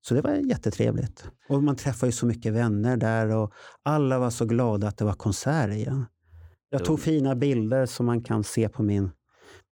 så 0.00 0.14
det 0.14 0.20
var 0.20 0.30
jättetrevligt. 0.34 1.30
Och 1.48 1.62
man 1.62 1.76
träffade 1.76 2.08
ju 2.08 2.12
så 2.12 2.26
mycket 2.26 2.52
vänner 2.52 2.96
där 2.96 3.28
och 3.36 3.52
alla 3.82 4.18
var 4.18 4.30
så 4.30 4.44
glada 4.44 4.88
att 4.88 4.96
det 4.98 5.04
var 5.04 5.12
konsert 5.12 5.70
igen. 5.70 6.04
Jag 6.70 6.84
tog 6.84 7.00
fina 7.00 7.34
bilder 7.34 7.86
som 7.86 8.06
man 8.06 8.22
kan 8.22 8.44
se 8.44 8.68
på 8.68 8.82
min, 8.82 9.10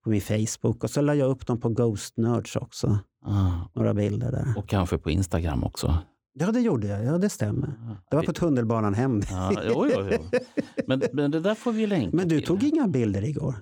på 0.04 0.10
min 0.10 0.20
Facebook 0.20 0.84
och 0.84 0.90
så 0.90 1.00
la 1.00 1.14
jag 1.14 1.30
upp 1.30 1.46
dem 1.46 1.60
på 1.60 1.68
Ghost 1.68 2.16
Nerds 2.16 2.56
också. 2.56 2.98
Ah. 3.26 3.50
Några 3.74 3.94
bilder 3.94 4.32
där. 4.32 4.54
Och 4.56 4.68
kanske 4.68 4.98
på 4.98 5.10
Instagram 5.10 5.64
också? 5.64 5.98
Ja, 6.32 6.52
det 6.52 6.60
gjorde 6.60 6.86
jag. 6.86 7.04
Ja, 7.04 7.18
det 7.18 7.28
stämmer. 7.28 7.96
Det 8.10 8.16
var 8.16 8.22
på 8.22 8.32
tunnelbanan 8.32 8.94
hem. 8.94 9.20
Ja, 9.30 9.52
jo, 9.68 9.86
jo, 9.94 10.08
jo. 10.12 10.38
Men, 10.86 11.02
men 11.12 11.30
det 11.30 11.40
där 11.40 11.54
får 11.54 11.72
vi 11.72 11.86
länka 11.86 12.16
Men 12.16 12.28
du 12.28 12.36
till. 12.38 12.46
tog 12.46 12.62
inga 12.62 12.88
bilder 12.88 13.24
igår. 13.24 13.54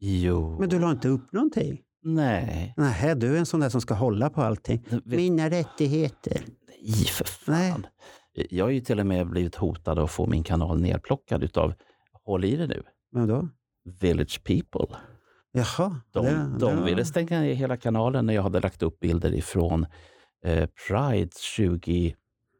Jo. 0.00 0.56
Men 0.60 0.68
du 0.68 0.78
la 0.78 0.90
inte 0.90 1.08
upp 1.08 1.32
någonting. 1.32 1.80
Nej. 2.02 2.74
Nej, 2.76 3.16
du 3.16 3.34
är 3.34 3.38
en 3.38 3.46
sån 3.46 3.60
där 3.60 3.68
som 3.68 3.80
ska 3.80 3.94
hålla 3.94 4.30
på 4.30 4.42
allting. 4.42 4.84
Vet- 4.90 5.04
Mina 5.04 5.50
rättigheter. 5.50 6.40
Nej, 6.82 7.04
för 7.04 7.24
fan. 7.24 7.86
Nej. 8.36 8.46
Jag 8.50 8.64
har 8.64 8.70
ju 8.70 8.80
till 8.80 9.00
och 9.00 9.06
med 9.06 9.30
blivit 9.30 9.54
hotad 9.54 9.98
att 9.98 10.10
få 10.10 10.26
min 10.26 10.42
kanal 10.42 10.80
nedplockad 10.80 11.42
utav, 11.44 11.74
håll 12.24 12.44
i 12.44 12.56
det 12.56 12.66
nu, 12.66 12.82
Vem 13.12 13.26
då? 13.28 13.48
Village 14.00 14.44
People. 14.44 14.96
Jaha. 15.52 16.00
De, 16.12 16.24
det- 16.26 16.50
de 16.58 16.76
det- 16.76 16.84
ville 16.84 17.04
stänga 17.04 17.40
ner 17.40 17.54
hela 17.54 17.76
kanalen 17.76 18.26
när 18.26 18.34
jag 18.34 18.42
hade 18.42 18.60
lagt 18.60 18.82
upp 18.82 19.00
bilder 19.00 19.34
ifrån 19.34 19.86
eh, 20.44 20.68
Pride 20.88 21.30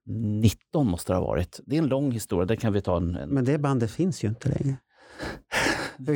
2019 0.06 0.86
måste 0.86 1.12
det 1.12 1.16
ha 1.16 1.26
varit. 1.26 1.60
Det 1.66 1.76
är 1.76 1.82
en 1.82 1.88
lång 1.88 2.12
historia, 2.12 2.46
det 2.46 2.56
kan 2.56 2.72
vi 2.72 2.80
ta 2.80 2.96
en... 2.96 3.14
en 3.16 3.28
Men 3.28 3.44
det 3.44 3.58
bandet 3.58 3.90
finns 3.90 4.24
ju 4.24 4.28
inte 4.28 4.48
längre. 4.48 4.76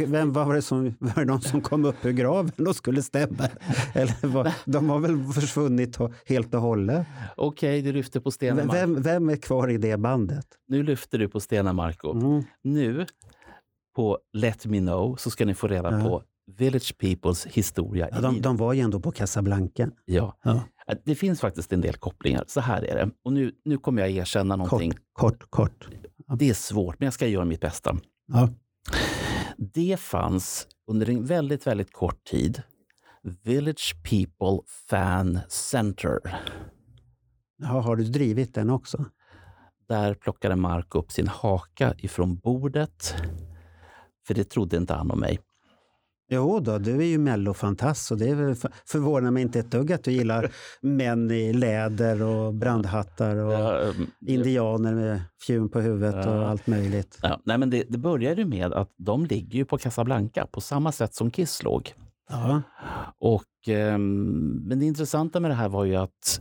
Vem 0.07 0.33
var 0.33 0.54
det 0.54 0.62
som, 0.62 0.95
var 0.99 1.14
det 1.14 1.25
någon 1.25 1.40
som 1.40 1.61
kom 1.61 1.85
upp 1.85 2.04
ur 2.04 2.12
graven 2.12 2.66
och 2.69 2.76
skulle 2.76 3.02
stämma? 3.02 3.49
Eller 3.95 4.26
var, 4.26 4.52
de 4.71 4.90
har 4.90 4.99
väl 4.99 5.25
försvunnit 5.25 5.99
helt 6.26 6.54
och 6.54 6.61
hållet? 6.61 7.07
Okej, 7.37 7.83
du 7.83 7.93
lyfter 7.93 8.21
på. 8.21 8.31
Marco. 8.54 8.73
Vem, 8.73 9.02
vem 9.02 9.28
är 9.28 9.37
kvar 9.37 9.71
i 9.71 9.78
det 9.78 9.97
bandet? 9.97 10.47
Nu 10.69 10.83
lyfter 10.83 11.19
du 11.19 11.28
på 11.28 11.40
stenen, 11.40 11.76
Marco. 11.76 12.11
Mm. 12.12 12.43
Nu 12.62 13.07
på 13.97 14.19
Let 14.33 14.66
Me 14.66 14.78
Know 14.78 15.16
så 15.16 15.31
ska 15.31 15.45
ni 15.45 15.54
få 15.54 15.69
reda 15.69 15.99
Ja. 15.99 16.04
på 16.09 16.23
Village 16.46 16.98
Peoples 16.98 17.46
historia. 17.46 18.08
Ja, 18.12 18.20
de, 18.20 18.40
de 18.40 18.56
var 18.56 18.72
ju 18.72 18.80
ändå 18.80 19.00
på 19.00 19.10
Casablanca. 19.12 19.90
ja. 20.04 20.38
Ja. 20.44 20.62
Det 21.04 21.14
finns 21.14 21.40
faktiskt 21.40 21.72
en 21.72 21.80
del 21.80 21.94
kopplingar. 21.94 22.44
Så 22.46 22.60
här 22.60 22.82
är 22.82 22.94
det. 22.94 23.10
Och 23.24 23.32
nu, 23.32 23.52
nu 23.64 23.78
kommer 23.78 24.02
jag 24.02 24.10
erkänna 24.10 24.54
Kort, 24.58 24.70
någonting. 24.70 24.92
kort, 25.12 25.50
kort. 25.50 25.88
Det 26.38 26.50
är 26.50 26.54
svårt, 26.54 27.00
men 27.00 27.06
jag 27.06 27.14
ska 27.14 27.26
göra 27.26 27.44
mitt 27.44 27.60
bästa. 27.60 27.96
Ja. 28.26 28.48
Det 29.58 30.00
fanns 30.00 30.66
under 30.86 31.10
en 31.10 31.24
väldigt, 31.24 31.66
väldigt 31.66 31.92
kort 31.92 32.24
tid 32.24 32.62
Village 33.42 33.94
People 34.02 34.58
Fan 34.90 35.38
Center. 35.48 36.18
Ja, 37.56 37.66
har 37.80 37.96
du 37.96 38.04
drivit 38.04 38.54
den 38.54 38.70
också? 38.70 39.04
Där 39.88 40.14
plockade 40.14 40.56
Mark 40.56 40.94
upp 40.94 41.12
sin 41.12 41.28
haka 41.28 41.94
ifrån 41.98 42.36
bordet. 42.36 43.14
För 44.26 44.34
det 44.34 44.44
trodde 44.44 44.76
inte 44.76 44.94
han 44.94 45.10
om 45.10 45.20
mig. 45.20 45.38
Jo 46.31 46.61
då, 46.61 46.78
du 46.78 46.97
är 46.97 47.04
ju 47.07 47.19
mellofantast 47.19 48.11
och 48.11 48.19
det 48.19 48.37
förvånar 48.87 49.31
mig 49.31 49.43
inte 49.43 49.59
ett 49.59 49.71
dugg 49.71 49.93
att 49.93 50.04
du 50.04 50.12
gillar 50.12 50.50
män 50.83 51.31
i 51.31 51.52
läder 51.52 52.23
och 52.23 52.54
brandhattar 52.54 53.37
och 53.37 53.52
Ja, 53.52 53.81
ehm, 53.81 54.07
indianer 54.26 54.95
med 54.95 55.23
fjun 55.47 55.69
på 55.69 55.81
huvudet 55.81 56.26
och 56.26 56.33
Ja. 56.33 56.47
allt 56.47 56.66
möjligt. 56.66 57.19
Ja, 57.23 57.40
nej 57.45 57.59
men 57.59 57.71
det, 57.71 57.85
det 57.88 57.99
började 57.99 58.40
ju 58.40 58.47
med 58.49 58.73
att 58.73 58.90
de 58.97 59.26
ligger 59.26 59.59
ju 59.59 59.64
på 59.64 59.78
Casablanca 59.78 60.47
på 60.47 60.61
samma 60.61 60.93
sätt 60.93 61.14
som 61.14 61.31
Kiss 61.31 61.62
låg. 61.62 61.93
Ja. 62.31 62.62
Och, 63.19 63.69
ehm, 63.69 64.62
men 64.69 64.78
det 64.78 64.85
intressanta 64.87 65.40
med 65.40 65.50
det 65.50 65.54
här 65.54 65.69
var 65.69 65.85
ju 65.85 65.97
att 65.97 66.40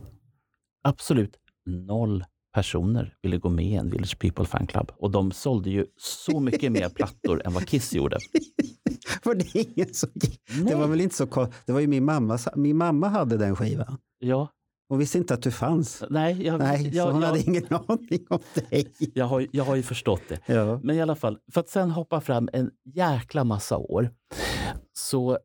absolut 0.84 1.36
noll 1.66 2.24
personer 2.54 3.14
ville 3.22 3.38
gå 3.38 3.48
med 3.48 3.64
i 3.64 3.74
en 3.74 3.90
Village 3.90 4.18
People 4.18 4.44
Fan 4.44 4.66
Club. 4.66 4.92
Och 4.96 5.10
de 5.10 5.32
sålde 5.32 5.70
ju 5.70 5.86
så 5.96 6.40
mycket 6.40 6.72
mer 6.72 6.88
plattor 6.88 7.42
än 7.44 7.52
vad 7.52 7.68
Kiss 7.68 7.94
gjorde. 7.94 8.18
För 9.24 9.34
det 9.34 9.54
ingen 9.54 9.94
som 9.94 10.10
gick. 10.14 10.40
Det 10.58 10.64
Nej. 10.64 10.74
var 10.74 10.86
väl 10.86 11.00
inte 11.00 11.16
så 11.16 11.48
Det 11.66 11.72
var 11.72 11.80
ju 11.80 11.86
min 11.86 12.04
mamma. 12.04 12.38
Min 12.56 12.76
mamma 12.76 13.08
hade 13.08 13.36
den 13.36 13.56
skivan. 13.56 13.98
Ja, 14.18 14.48
Hon 14.88 14.98
visste 14.98 15.18
inte 15.18 15.34
att 15.34 15.42
du 15.42 15.50
fanns. 15.50 16.04
nej, 16.10 16.46
jag, 16.46 16.58
Nej, 16.58 16.90
så 16.90 16.96
jag, 16.96 17.12
hon 17.12 17.20
jag, 17.22 17.28
hade 17.28 17.40
ingen 17.40 17.66
aning 17.70 18.26
om 18.28 18.38
dig. 18.54 18.92
jag, 19.14 19.24
har, 19.24 19.46
jag 19.52 19.64
har 19.64 19.76
ju 19.76 19.82
förstått 19.82 20.22
det. 20.28 20.38
Ja. 20.46 20.80
Men 20.82 20.96
i 20.96 21.02
alla 21.02 21.16
fall, 21.16 21.38
för 21.52 21.60
att 21.60 21.68
sen 21.68 21.90
hoppa 21.90 22.20
fram 22.20 22.48
en 22.52 22.70
jäkla 22.94 23.44
massa 23.44 23.76
år. 23.76 24.10
Så 24.92 25.38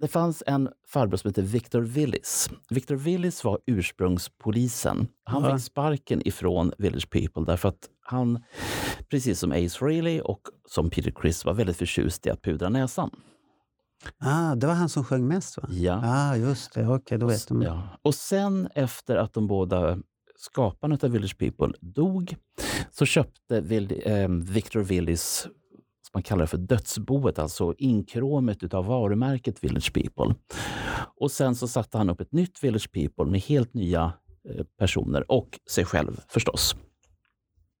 det 0.00 0.08
fanns 0.08 0.42
en 0.46 0.68
farbror 0.88 1.16
som 1.16 1.28
hette 1.28 1.42
Victor 1.42 1.80
Willis. 1.80 2.50
Victor 2.70 2.94
Willis 2.96 3.44
var 3.44 3.58
ursprungspolisen. 3.66 5.08
Han 5.24 5.42
Ja. 5.44 5.56
fick 5.56 5.64
sparken 5.64 6.28
ifrån 6.28 6.72
Village 6.78 7.10
People 7.10 7.44
därför 7.44 7.68
att 7.68 7.88
han, 8.00 8.42
precis 9.10 9.38
som 9.38 9.52
Ace 9.52 9.78
Frehley 9.78 10.20
och 10.20 10.40
som 10.68 10.90
Peter 10.90 11.10
Criss, 11.10 11.44
var 11.44 11.54
väldigt 11.54 11.76
förtjust 11.76 12.26
i 12.26 12.30
att 12.30 12.42
pudra 12.42 12.68
näsan. 12.68 13.10
Ah, 14.18 14.54
det 14.54 14.66
var 14.66 14.74
han 14.74 14.88
som 14.88 15.04
sjöng 15.04 15.28
mest 15.28 15.56
va? 15.56 15.68
Ja. 15.70 16.00
Ah, 16.04 16.36
just 16.36 16.72
det. 16.74 16.88
Okej, 16.88 17.18
då 17.18 17.26
vet 17.26 17.48
de. 17.48 17.62
Ja. 17.62 17.82
Och 18.02 18.14
sen 18.14 18.68
efter 18.74 19.16
att 19.16 19.32
de 19.32 19.46
båda 19.46 19.98
skaparna 20.36 20.98
av 21.02 21.10
Village 21.10 21.38
People 21.38 21.72
dog 21.80 22.36
så 22.90 23.06
köpte 23.06 23.56
eh, 23.56 24.28
Victor 24.28 24.80
Willis, 24.80 25.46
man 26.14 26.22
kallar 26.22 26.42
det 26.42 26.46
för 26.46 26.58
dödsboet, 26.58 27.38
alltså 27.38 27.74
inkråmet 27.78 28.62
utav 28.62 28.86
varumärket 28.86 29.64
Village 29.64 29.92
People. 29.92 30.34
Och 31.20 31.30
sen 31.30 31.54
så 31.54 31.68
satte 31.68 31.98
han 31.98 32.10
upp 32.10 32.20
ett 32.20 32.32
nytt 32.32 32.64
Village 32.64 32.92
People 32.92 33.24
med 33.24 33.40
helt 33.40 33.74
nya 33.74 34.12
eh, 34.48 34.64
personer 34.78 35.30
och 35.30 35.60
sig 35.70 35.84
själv 35.84 36.20
förstås. 36.28 36.76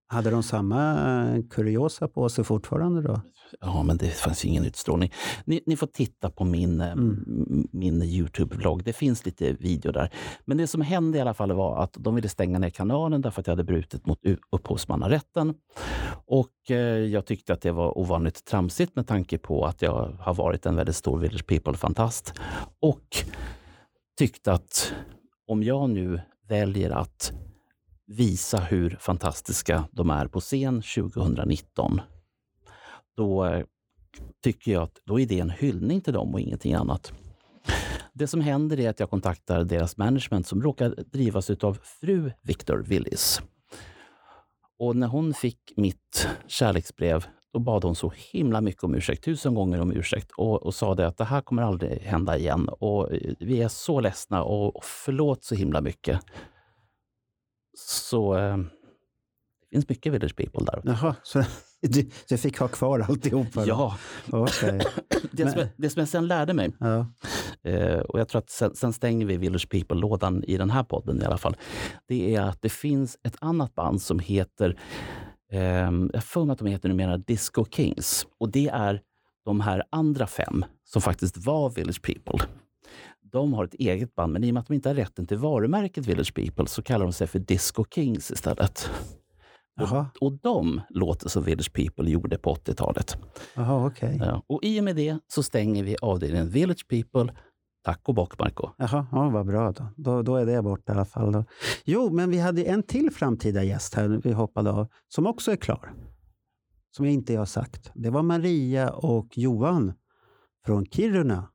Hade 0.06 0.30
de 0.30 0.42
samma 0.42 0.92
eh, 1.34 1.42
kuriosa 1.50 2.08
på 2.08 2.28
sig 2.28 2.44
fortfarande 2.44 3.02
då? 3.02 3.20
Ja, 3.60 3.82
men 3.82 3.96
det 3.96 4.08
fanns 4.08 4.44
ingen 4.44 4.64
utstrålning. 4.64 5.12
Ni, 5.44 5.60
ni 5.66 5.76
får 5.76 5.86
titta 5.86 6.30
på 6.30 6.44
min, 6.44 6.80
eh, 6.80 6.92
Mm. 6.92 7.68
min 7.72 8.02
Youtube-vlogg. 8.02 8.82
Det 8.84 8.92
finns 8.92 9.26
lite 9.26 9.52
video 9.52 9.92
där. 9.92 10.10
Men 10.44 10.56
det 10.56 10.66
som 10.66 10.80
hände 10.80 11.18
i 11.18 11.20
alla 11.20 11.34
fall 11.34 11.52
var 11.52 11.82
att 11.82 11.96
de 11.98 12.14
ville 12.14 12.28
stänga 12.28 12.58
ner 12.58 12.70
kanalen 12.70 13.20
därför 13.22 13.40
att 13.40 13.46
jag 13.46 13.52
hade 13.52 13.64
brutit 13.64 14.06
mot 14.06 14.18
upphovsmannarätten. 14.52 15.54
Och 16.26 16.70
eh, 16.70 16.76
jag 16.98 17.26
tyckte 17.26 17.52
att 17.52 17.60
det 17.60 17.72
var 17.72 17.98
ovanligt 17.98 18.44
tramsigt 18.44 18.96
med 18.96 19.06
tanke 19.06 19.38
på 19.38 19.64
att 19.66 19.82
jag 19.82 20.16
har 20.20 20.34
varit 20.34 20.66
en 20.66 20.76
väldigt 20.76 20.96
stor 20.96 21.18
Village 21.18 21.46
People-fantast. 21.46 22.34
Och 22.80 23.04
tyckte 24.18 24.52
att 24.52 24.92
om 25.48 25.62
jag 25.62 25.90
nu 25.90 26.20
väljer 26.48 26.90
att 26.90 27.32
visa 28.06 28.58
hur 28.58 28.96
fantastiska 29.00 29.88
de 29.92 30.10
är 30.10 30.26
på 30.26 30.40
scen 30.40 30.82
2019 30.82 32.00
då 33.16 33.44
eh, 33.44 33.64
tycker 34.42 34.72
jag 34.72 34.82
att 34.82 35.00
då 35.04 35.20
är 35.20 35.26
det 35.26 35.40
en 35.40 35.50
hyllning 35.50 36.00
till 36.00 36.12
dem 36.12 36.34
och 36.34 36.40
ingenting 36.40 36.74
annat. 36.74 37.12
Det 38.12 38.26
som 38.26 38.40
händer 38.40 38.80
är 38.80 38.90
att 38.90 39.00
jag 39.00 39.10
kontaktar 39.10 39.64
deras 39.64 39.96
management 39.96 40.46
som 40.46 40.62
råkar 40.62 40.94
drivas 41.12 41.50
av 41.50 41.78
fru 41.82 42.32
Victor 42.42 42.78
Willis. 42.78 43.42
Och 44.78 44.96
när 44.96 45.06
hon 45.06 45.34
fick 45.34 45.72
mitt 45.76 46.28
kärleksbrev 46.46 47.24
då 47.52 47.58
bad 47.58 47.84
hon 47.84 47.94
så 47.94 48.12
himla 48.16 48.60
mycket 48.60 48.84
om 48.84 48.94
ursäkt, 48.94 49.24
tusen 49.24 49.54
gånger 49.54 49.80
om 49.80 49.92
ursäkt 49.92 50.30
och, 50.36 50.62
och 50.62 50.74
sa 50.74 50.94
det 50.94 51.06
att 51.06 51.16
det 51.16 51.24
här 51.24 51.40
kommer 51.40 51.62
aldrig 51.62 52.00
hända 52.00 52.38
igen 52.38 52.68
och 52.68 53.12
eh, 53.12 53.34
vi 53.38 53.62
är 53.62 53.68
så 53.68 54.00
ledsna 54.00 54.42
och, 54.42 54.76
och 54.76 54.84
förlåt 54.84 55.44
så 55.44 55.54
himla 55.54 55.80
mycket. 55.80 56.20
Så 57.76 58.36
eh, 58.36 58.56
det 58.56 59.76
finns 59.76 59.88
mycket 59.88 60.12
Village 60.12 60.36
People 60.36 60.64
där. 60.64 60.82
Jaha, 60.84 61.16
så 61.22 61.44
du, 61.80 62.10
du 62.28 62.38
fick 62.38 62.58
ha 62.58 62.68
kvar 62.68 63.00
alltihopa? 63.00 63.64
Ja, 63.66 63.98
Okej. 64.30 64.80
det 65.32 65.50
som, 65.50 65.60
jag, 65.60 65.68
det 65.76 65.90
som 65.90 66.00
jag 66.00 66.08
sen 66.08 66.26
lärde 66.26 66.54
mig 66.54 66.72
Ja. 66.80 67.06
Eh, 67.70 67.98
och 67.98 68.20
jag 68.20 68.28
tror 68.28 68.38
att 68.38 68.50
sen, 68.50 68.74
sen 68.74 68.92
stänger 68.92 69.26
vi 69.26 69.36
Village 69.36 69.68
People-lådan 69.68 70.44
i 70.44 70.56
den 70.56 70.70
här 70.70 70.84
podden 70.84 71.22
i 71.22 71.24
alla 71.24 71.38
fall. 71.38 71.56
Det 72.08 72.34
är 72.34 72.40
att 72.42 72.62
det 72.62 72.68
finns 72.68 73.18
ett 73.22 73.36
annat 73.40 73.74
band 73.74 74.02
som 74.02 74.18
heter, 74.18 74.78
eh, 75.52 75.60
jag 75.60 75.90
har 76.14 76.20
för 76.20 76.44
mig 76.44 76.52
att 76.52 76.58
de 76.58 76.68
heter 76.68 76.88
numera 76.88 77.16
Disco 77.16 77.64
Kings. 77.70 78.26
Och 78.38 78.50
det 78.50 78.68
är 78.68 79.00
de 79.44 79.60
här 79.60 79.82
andra 79.90 80.26
fem 80.26 80.64
som 80.84 81.02
faktiskt 81.02 81.36
var 81.36 81.70
Village 81.70 82.02
People. 82.02 82.46
De 83.34 83.52
har 83.52 83.64
ett 83.64 83.74
eget 83.74 84.14
band, 84.14 84.32
men 84.32 84.44
i 84.44 84.50
och 84.50 84.54
med 84.54 84.60
att 84.60 84.66
de 84.66 84.74
inte 84.74 84.88
har 84.88 84.94
rätten 84.94 85.26
till 85.26 85.36
varumärket 85.36 86.06
Village 86.06 86.34
People 86.34 86.66
så 86.66 86.82
kallar 86.82 87.06
de 87.06 87.12
sig 87.12 87.26
för 87.26 87.38
Disco 87.38 87.84
Kings 87.94 88.30
istället. 88.30 88.90
Jaha, 89.76 90.06
Och 90.20 90.32
de 90.32 90.80
låter 90.90 91.28
som 91.28 91.42
Village 91.42 91.72
People 91.72 92.10
gjorde 92.10 92.38
på 92.38 92.54
80-talet. 92.54 93.16
Jaha 93.54 93.86
okej. 93.86 94.16
Ja, 94.20 94.42
och 94.46 94.64
i 94.64 94.80
och 94.80 94.84
med 94.84 94.96
det 94.96 95.18
så 95.26 95.42
stänger 95.42 95.84
vi 95.84 95.96
avdelningen 96.02 96.48
Village 96.48 96.88
People. 96.88 97.34
Tack 97.84 98.08
och 98.08 98.14
bock, 98.14 98.38
Marco. 98.38 98.68
Jaha, 98.78 99.06
ja, 99.12 99.28
vad 99.28 99.46
bra 99.46 99.72
då. 99.72 99.88
då. 99.96 100.22
Då 100.22 100.36
är 100.36 100.46
det 100.46 100.62
bort 100.62 100.88
i 100.88 100.92
alla 100.92 101.04
fall. 101.04 101.32
Då. 101.32 101.44
Jo, 101.84 102.10
men 102.10 102.30
vi 102.30 102.38
hade 102.38 102.64
en 102.64 102.82
till 102.82 103.10
framtida 103.10 103.62
gäst 103.64 103.94
här, 103.94 104.20
vi 104.24 104.32
hoppade 104.32 104.70
av, 104.70 104.86
som 105.08 105.26
också 105.26 105.52
är 105.52 105.56
klar. 105.56 105.92
Som 106.96 107.04
jag 107.04 107.14
inte 107.14 107.36
har 107.36 107.46
sagt. 107.46 107.90
Det 107.94 108.10
var 108.10 108.22
Maria 108.22 108.90
och 108.90 109.38
Johan 109.38 109.92
från 110.66 110.86
Kiruna. 110.86 111.48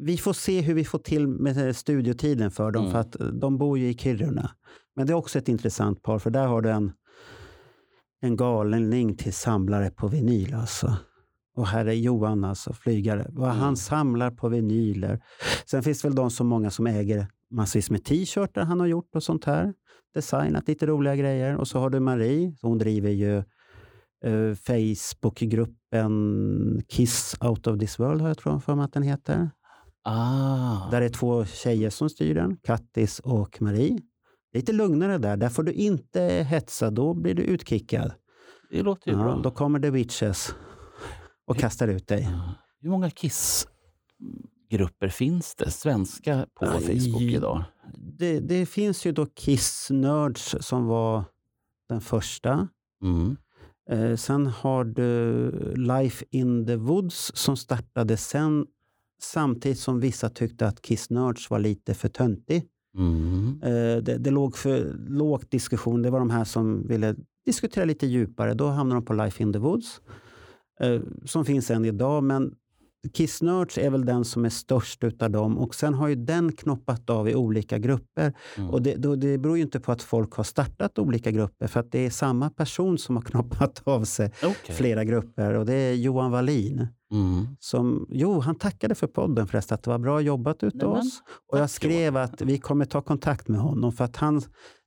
Vi 0.00 0.16
får 0.16 0.32
se 0.32 0.60
hur 0.60 0.74
vi 0.74 0.84
får 0.84 0.98
till 0.98 1.26
med 1.28 1.76
studiotiden 1.76 2.50
för 2.50 2.70
dem, 2.70 2.82
Mm. 2.82 2.92
för 2.92 3.00
att 3.00 3.16
de 3.40 3.58
bor 3.58 3.78
ju 3.78 3.88
i 3.88 3.94
Kiruna. 3.94 4.50
Men 4.96 5.06
det 5.06 5.12
är 5.12 5.14
också 5.14 5.38
ett 5.38 5.48
intressant 5.48 6.02
par, 6.02 6.18
för 6.18 6.30
där 6.30 6.46
har 6.46 6.62
du 6.62 6.70
en, 6.70 6.92
en 8.20 8.36
galning 8.36 9.16
till 9.16 9.32
samlare 9.32 9.90
på 9.90 10.08
vinyl. 10.08 10.54
Alltså. 10.54 10.96
Och 11.56 11.66
här 11.66 11.86
är 11.86 11.92
Johan, 11.92 12.44
alltså 12.44 12.72
flygare. 12.72 13.26
Vad 13.30 13.48
Mm. 13.50 13.60
Han 13.60 13.76
samlar 13.76 14.30
på 14.30 14.48
vinyler. 14.48 15.20
Sen 15.66 15.82
finns 15.82 16.02
det 16.02 16.08
väl 16.08 16.14
de 16.14 16.30
som 16.30 16.46
många 16.46 16.70
som 16.70 16.86
äger 16.86 17.26
massvis 17.50 17.90
med 17.90 18.04
t-shirtar 18.04 18.62
han 18.64 18.80
har 18.80 18.86
gjort 18.86 19.14
och 19.14 19.22
sånt 19.22 19.44
här. 19.44 19.74
Designat 20.14 20.68
lite 20.68 20.86
roliga 20.86 21.16
grejer. 21.16 21.56
Och 21.56 21.68
så 21.68 21.78
har 21.78 21.90
du 21.90 22.00
Marie, 22.00 22.54
hon 22.62 22.78
driver 22.78 23.10
ju 23.10 23.36
eh, 24.24 24.54
Facebookgruppen 24.54 26.82
Kiss 26.88 27.36
Out 27.40 27.66
of 27.66 27.78
this 27.80 27.98
world 27.98 28.20
har 28.20 28.28
jag 28.28 28.38
tror 28.38 28.60
för 28.60 28.74
mig 28.74 28.84
att 28.84 28.92
den 28.92 29.02
heter. 29.02 29.50
Ah, 30.06 30.90
Där 30.90 31.02
är 31.02 31.08
två 31.08 31.44
tjejer 31.44 31.90
som 31.90 32.10
styr 32.10 32.34
den, 32.34 32.56
Kattis 32.56 33.18
och 33.20 33.62
Marie. 33.62 33.98
Lite 34.52 34.72
lugnare 34.72 35.18
där, 35.18 35.36
där 35.36 35.48
får 35.48 35.62
du 35.62 35.72
inte 35.72 36.20
hetsa, 36.22 36.90
då 36.90 37.14
blir 37.14 37.34
du 37.34 37.42
utkickad. 37.42 38.12
det 38.70 38.82
låter 38.82 39.10
ju 39.10 39.16
Ja, 39.16 39.22
bra. 39.22 39.36
då 39.36 39.50
kommer 39.50 39.80
The 39.80 39.90
Witches 39.90 40.54
och 41.46 41.56
kastar 41.56 41.88
ut 41.88 42.06
dig. 42.08 42.28
Hur 42.80 42.90
många 42.90 43.10
Kiss 43.10 43.68
grupper 44.70 45.08
finns 45.08 45.54
det? 45.54 45.70
Svenska 45.70 46.46
på 46.54 46.66
Aj. 46.66 46.80
Facebook 47.00 47.22
idag? 47.22 47.64
Det, 48.18 48.40
det 48.40 48.66
finns 48.66 49.06
ju 49.06 49.12
då 49.12 49.26
Kiss 49.26 49.88
Nerds 49.90 50.56
som 50.60 50.86
var 50.86 51.24
den 51.88 52.00
första. 52.00 52.68
Mm. 53.02 53.36
Eh, 53.90 54.16
sen 54.16 54.46
har 54.46 54.84
du 54.84 55.50
Life 55.76 56.24
in 56.30 56.66
the 56.66 56.76
Woods 56.76 57.32
som 57.34 57.56
startade 57.56 58.16
sen 58.16 58.66
samtidigt 59.22 59.78
som 59.78 60.00
vissa 60.00 60.28
tyckte 60.28 60.66
att 60.66 60.82
Kiss 60.82 61.10
Nerds 61.10 61.50
var 61.50 61.58
lite 61.58 61.94
för 61.94 62.08
töntig. 62.08 62.64
Mm. 62.96 63.60
Eh, 63.62 64.02
det, 64.02 64.18
det 64.18 64.30
låg 64.30 64.56
för 64.56 64.96
lågt 65.08 65.50
diskussion. 65.50 66.02
Det 66.02 66.10
var 66.10 66.18
de 66.18 66.30
här 66.30 66.44
som 66.44 66.86
ville 66.86 67.14
diskutera 67.44 67.84
lite 67.84 68.06
djupare. 68.06 68.54
Då 68.54 68.68
hamnade 68.68 69.00
de 69.00 69.04
på 69.04 69.12
Life 69.12 69.42
in 69.42 69.52
the 69.52 69.58
Woods. 69.58 70.00
Eh, 70.80 71.00
som 71.24 71.44
finns 71.44 71.70
än 71.70 71.84
idag. 71.84 72.24
Men 72.24 72.54
Kiss 73.12 73.42
Nerds 73.42 73.78
är 73.78 73.90
väl 73.90 74.04
den 74.04 74.24
som 74.24 74.44
är 74.44 74.48
störst 74.48 75.04
utav 75.04 75.30
dem. 75.30 75.58
Och 75.58 75.74
sen 75.74 75.94
har 75.94 76.08
ju 76.08 76.14
den 76.14 76.52
knoppat 76.52 77.10
av 77.10 77.28
i 77.28 77.34
olika 77.34 77.78
grupper. 77.78 78.32
Mm. 78.56 78.70
Och 78.70 78.82
det, 78.82 78.96
då, 78.96 79.16
det 79.16 79.38
beror 79.38 79.56
ju 79.56 79.62
inte 79.62 79.80
på 79.80 79.92
att 79.92 80.02
folk 80.02 80.32
har 80.32 80.44
startat 80.44 80.98
olika 80.98 81.30
grupper. 81.30 81.66
För 81.66 81.80
att 81.80 81.92
det 81.92 82.06
är 82.06 82.10
samma 82.10 82.50
person 82.50 82.98
som 82.98 83.16
har 83.16 83.22
knoppat 83.30 83.82
av 83.84 84.04
sig 84.04 84.32
Okej. 84.44 84.74
flera 84.74 85.04
grupper. 85.04 85.54
Och 85.54 85.66
det 85.66 85.74
är 85.74 85.94
Johan 85.94 86.30
Wallin. 86.30 86.86
Mm. 87.12 87.46
Som, 87.60 88.06
jo, 88.10 88.40
han 88.40 88.54
tackade 88.54 88.94
för 88.94 89.06
podden 89.06 89.46
förresten, 89.46 89.74
att 89.74 89.82
det 89.82 89.90
var 89.90 89.98
bra 89.98 90.20
jobbat 90.20 90.62
utav 90.62 90.92
oss. 90.92 91.22
Och 91.52 91.58
jag 91.58 91.70
skrev 91.70 92.16
att 92.16 92.42
vi 92.42 92.58
kommer 92.58 92.84
ta 92.84 93.02
kontakt 93.02 93.48
med 93.48 93.60
honom 93.60 93.92
för 93.92 94.04
att 94.04 94.16
han, 94.16 94.42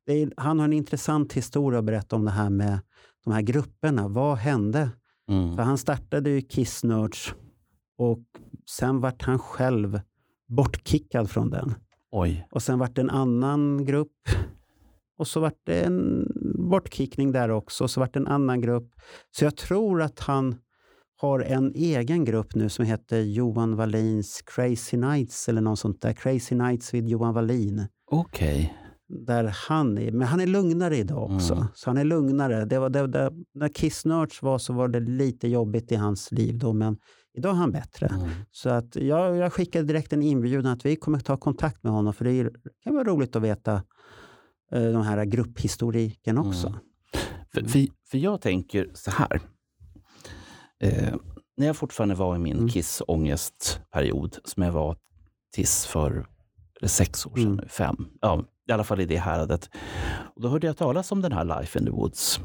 det 0.06 0.14
är, 0.14 0.32
han 0.38 0.60
har 0.60 0.66
en 0.66 0.74
intressant 0.74 1.34
historia 1.34 1.80
att 1.80 1.86
berätta 1.86 2.16
om 2.16 2.26
det 2.26 2.32
här 2.32 2.50
med 2.50 2.80
de 3.24 3.34
här 3.34 3.42
grupperna. 3.42 4.08
Vad 4.08 4.38
hände? 4.38 4.90
Mm. 5.30 5.56
För 5.56 5.64
han 5.64 5.78
startade 5.78 6.30
ju 6.30 6.42
Kiss 6.42 6.84
Nerds 6.84 7.34
och 7.98 8.26
sen 8.70 9.00
vart 9.00 9.22
han 9.22 9.40
själv 9.40 10.00
bortkickad 10.48 11.30
från 11.30 11.50
den. 11.50 11.74
Oj. 12.12 12.48
Och 12.52 12.64
sen 12.64 12.80
vart 12.80 12.96
det 12.96 13.02
en 13.02 13.10
annan 13.10 13.86
grupp. 13.86 14.30
Och 15.18 15.28
så 15.28 15.40
vart 15.40 15.62
det 15.66 15.84
en 15.84 16.28
bortkickning 16.70 17.32
där 17.32 17.50
också. 17.50 17.84
Och 17.84 17.92
så 17.92 18.00
vart 18.00 18.14
det 18.14 18.20
en 18.20 18.28
annan 18.28 18.62
grupp. 18.62 18.94
Så 19.32 19.46
jag 19.46 19.58
tror 19.58 20.02
att 20.02 20.20
han 20.20 20.56
har 21.22 21.40
en 21.40 21.74
egen 21.76 22.26
grupp 22.26 22.56
nu 22.56 22.70
som 22.70 22.86
heter 22.86 23.20
Johan 23.20 23.76
Wallins 23.76 24.42
Crazy 24.46 24.98
Nights 24.98 25.50
eller 25.50 25.62
något 25.62 25.80
sånt 25.80 26.02
där. 26.02 26.14
Crazy 26.14 26.56
Nights 26.56 26.94
vid 26.94 27.08
Johan 27.08 27.34
Wallin. 27.34 27.88
Okej. 28.12 28.74
Där 29.28 29.54
han 29.68 29.98
är, 29.98 30.12
men 30.12 30.28
han 30.28 30.40
är 30.40 30.48
lugnare 30.48 30.98
idag 30.98 31.32
också. 31.32 31.54
Mm. 31.54 31.66
Så 31.74 31.90
han 31.90 31.98
är 31.98 32.04
lugnare. 32.04 32.66
Det 32.66 32.80
var, 32.80 32.90
det, 32.90 33.08
det, 33.08 33.32
när 33.54 33.70
Kiss 33.70 34.06
Nerds 34.06 34.42
var 34.42 34.58
så 34.58 34.74
var 34.74 34.88
det 34.88 35.00
lite 35.00 35.48
jobbigt 35.48 35.92
i 35.92 35.96
hans 35.96 36.32
liv 36.32 36.58
då, 36.58 36.74
men 36.74 36.98
idag 37.38 37.52
är 37.52 37.56
han 37.56 37.72
bättre. 37.72 38.08
Mm. 38.08 38.30
Så 38.52 38.70
att 38.70 38.96
jag, 38.96 39.36
jag 39.36 39.54
skickade 39.54 39.86
direkt 39.88 40.14
en 40.14 40.22
inbjudan 40.24 40.72
att 40.72 40.86
vi 40.86 40.96
kommer 40.96 41.20
ta 41.20 41.38
kontakt 41.38 41.84
med 41.84 41.92
honom 41.94 42.14
för 42.14 42.26
det 42.26 42.32
är- 42.32 42.52
kan 42.84 42.94
vara 42.96 43.04
roligt 43.04 43.36
att 43.36 43.42
veta 43.42 43.74
eh, 44.72 44.84
de 44.92 45.02
här 45.02 45.26
grupphistoriken 45.26 46.38
också. 46.38 46.68
Mm. 46.68 46.80
För, 47.54 47.62
för, 47.62 47.88
för 48.12 48.18
jag 48.18 48.42
tänker 48.42 48.92
så 48.94 49.12
här. 49.12 49.42
Eh, 50.80 51.16
när 51.58 51.68
jag 51.68 51.76
fortfarande 51.78 52.16
var 52.16 52.36
i 52.36 52.40
min 52.40 52.58
Mm. 52.58 52.70
kissångestperiod, 52.70 54.38
som 54.44 54.64
jag 54.64 54.72
var 54.72 54.98
tills 55.54 55.86
för 55.86 56.28
sex 56.84 57.26
år 57.26 57.36
sedan, 57.36 57.54
Mm. 57.54 57.68
fem, 57.70 58.08
ja, 58.22 58.44
i 58.70 58.72
alla 58.72 58.84
fall 58.84 59.00
i 59.02 59.06
det 59.06 59.18
häradet. 59.18 59.70
Och 60.36 60.42
då 60.42 60.48
hörde 60.48 60.68
jag 60.68 60.78
talas 60.78 61.12
om 61.12 61.22
den 61.22 61.32
här 61.32 61.60
Life 61.60 61.80
in 61.80 61.86
the 61.86 61.92
Woods 61.92 62.40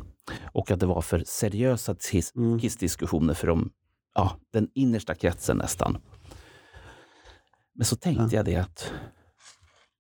och 0.52 0.70
att 0.70 0.80
det 0.80 0.86
var 0.86 1.00
för 1.02 1.22
seriösa 1.26 1.96
Mm. 2.36 2.58
kissdiskussioner 2.58 3.34
för 3.34 3.46
de, 3.46 3.70
ja, 4.14 4.36
den 4.52 4.68
innersta 4.74 5.14
kretsen 5.14 5.56
nästan. 5.56 5.98
Men 7.74 7.84
så 7.86 7.96
tänkte 7.96 8.22
Ja. 8.24 8.30
jag 8.36 8.44
det 8.44 8.56
att, 8.56 8.92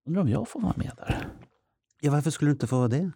undrar 0.06 0.22
om 0.22 0.28
jag 0.28 0.48
får 0.48 0.60
vara 0.60 0.74
med 0.76 0.92
där? 0.96 1.26
Ja, 2.00 2.10
varför 2.12 2.30
skulle 2.30 2.48
du 2.48 2.52
inte 2.52 2.66
få 2.66 2.76
vara 2.76 2.88
det? 2.88 3.10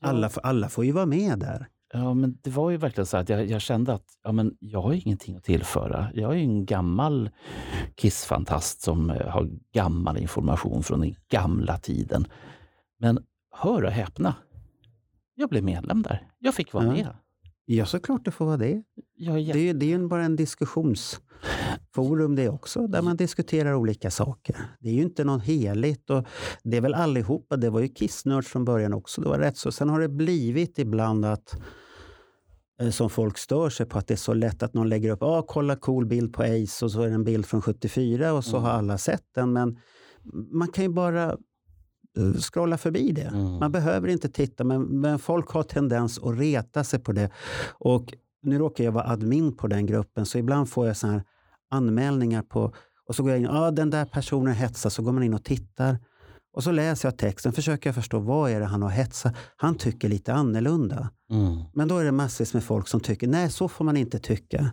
Alla, 0.00 0.30
alla 0.42 0.68
får 0.68 0.84
ju 0.84 0.92
vara 0.92 1.06
med 1.06 1.38
där. 1.38 1.68
Ja, 1.92 2.14
men 2.14 2.38
det 2.42 2.50
var 2.50 2.70
ju 2.70 2.76
verkligen 2.76 3.06
så 3.06 3.16
att 3.16 3.28
jag, 3.28 3.46
jag 3.46 3.60
kände 3.60 3.92
att 3.94 4.04
ja, 4.22 4.32
men 4.32 4.56
jag 4.60 4.82
har 4.82 4.92
ingenting 4.92 5.36
att 5.36 5.44
tillföra. 5.44 6.10
Jag 6.14 6.32
är 6.32 6.36
ju 6.36 6.42
en 6.42 6.66
gammal 6.66 7.30
Kiss-fantast 7.96 8.80
som 8.82 9.10
eh, 9.10 9.28
har 9.28 9.50
gammal 9.72 10.16
information 10.18 10.82
från 10.82 11.00
den 11.00 11.14
gamla 11.28 11.78
tiden. 11.78 12.26
Men 12.98 13.24
hör 13.50 13.82
och 13.84 13.90
häpna. 13.90 14.34
Jag 15.34 15.48
blev 15.50 15.64
medlem 15.64 16.02
där. 16.02 16.28
Jag 16.38 16.54
fick 16.54 16.72
vara 16.72 16.84
Ja. 16.84 16.92
med. 16.92 17.16
Ja, 17.66 17.86
såklart 17.86 18.24
du 18.24 18.30
får 18.30 18.44
vara 18.46 18.56
det. 18.56 18.82
Jag 19.16 19.38
är 19.40 19.52
Det 19.54 19.72
det 19.72 19.86
är 19.86 19.98
ju 19.98 20.08
bara 20.08 20.24
en 20.24 20.36
diskussionsforum 20.36 22.34
det 22.36 22.48
också, 22.48 22.86
där 22.86 23.02
man 23.02 23.16
diskuterar 23.16 23.74
olika 23.74 24.10
saker. 24.10 24.56
Det 24.80 24.88
är 24.88 24.92
ju 24.92 25.02
inte 25.02 25.24
något 25.24 25.42
heligt. 25.42 26.10
Och 26.10 26.26
det 26.62 26.76
är 26.76 26.80
väl 26.80 26.94
allihopa, 26.94 27.56
det 27.56 27.70
var 27.70 27.80
ju 27.80 27.88
kissnörd 27.88 28.44
från 28.44 28.64
början 28.64 28.92
också. 28.94 29.20
Det 29.20 29.28
var 29.28 29.38
rätt 29.38 29.56
så. 29.56 29.72
Sen 29.72 29.88
har 29.88 30.00
det 30.00 30.08
blivit 30.08 30.78
ibland 30.78 31.24
att 31.24 31.56
eh, 32.80 32.90
som 32.90 33.10
folk 33.10 33.38
stör 33.38 33.70
sig 33.70 33.86
på 33.86 33.98
att 33.98 34.06
det 34.08 34.14
är 34.14 34.16
så 34.16 34.34
lätt 34.34 34.62
att 34.62 34.74
någon 34.74 34.88
lägger 34.88 35.10
upp, 35.10 35.22
ah, 35.22 35.42
kolla 35.42 35.76
cool 35.76 36.06
bild 36.06 36.32
på 36.32 36.42
Ace 36.42 36.84
och 36.84 36.90
så 36.90 37.02
är 37.02 37.08
det 37.08 37.14
en 37.14 37.24
bild 37.24 37.46
från 37.46 37.62
74 37.62 38.32
och 38.32 38.44
så 38.44 38.56
Mm. 38.56 38.62
har 38.62 38.70
alla 38.78 38.98
sett 38.98 39.24
den. 39.34 39.52
Men 39.52 39.78
man 40.52 40.68
kan 40.68 40.84
ju 40.84 40.90
bara 40.90 41.36
scrolla 42.40 42.78
förbi 42.78 43.12
det. 43.12 43.22
Mm. 43.22 43.58
Man 43.58 43.72
behöver 43.72 44.08
inte 44.08 44.28
titta, 44.28 44.64
men, 44.64 44.82
men 44.82 45.18
folk 45.18 45.48
har 45.48 45.62
tendens 45.62 46.18
att 46.18 46.38
reta 46.38 46.84
sig 46.84 46.98
på 46.98 47.12
det. 47.12 47.30
Och 47.72 48.14
nu 48.42 48.58
råkar 48.58 48.84
jag 48.84 48.92
vara 48.92 49.04
admin 49.10 49.56
på 49.56 49.66
den 49.66 49.86
gruppen, 49.86 50.26
så 50.26 50.38
ibland 50.38 50.68
får 50.68 50.86
jag 50.86 50.96
så 50.96 51.06
här 51.06 51.22
anmälningar 51.70 52.42
på... 52.42 52.72
Och 53.06 53.16
så 53.16 53.22
går 53.22 53.32
jag 53.32 53.40
in, 53.40 53.48
ah, 53.50 53.70
den 53.70 53.90
där 53.90 54.04
personen 54.04 54.54
hetsar, 54.54 54.90
så 54.90 55.02
går 55.02 55.12
man 55.12 55.22
in 55.22 55.34
och 55.34 55.44
tittar. 55.44 55.98
Och 56.52 56.64
så 56.64 56.70
läser 56.70 57.08
jag 57.08 57.18
texten, 57.18 57.52
försöker 57.52 57.88
jag 57.88 57.94
förstå 57.94 58.18
vad 58.18 58.50
är 58.50 58.60
det 58.60 58.66
han 58.66 58.82
har 58.82 58.90
hetsat. 58.90 59.34
Han 59.56 59.74
tycker 59.74 60.08
lite 60.08 60.32
annorlunda. 60.32 61.10
Mm. 61.30 61.62
Men 61.72 61.88
då 61.88 61.98
är 61.98 62.04
det 62.04 62.12
massvis 62.12 62.54
med 62.54 62.64
folk 62.64 62.88
som 62.88 63.00
tycker, 63.00 63.26
nej 63.26 63.50
så 63.50 63.68
får 63.68 63.84
man 63.84 63.96
inte 63.96 64.18
tycka. 64.18 64.72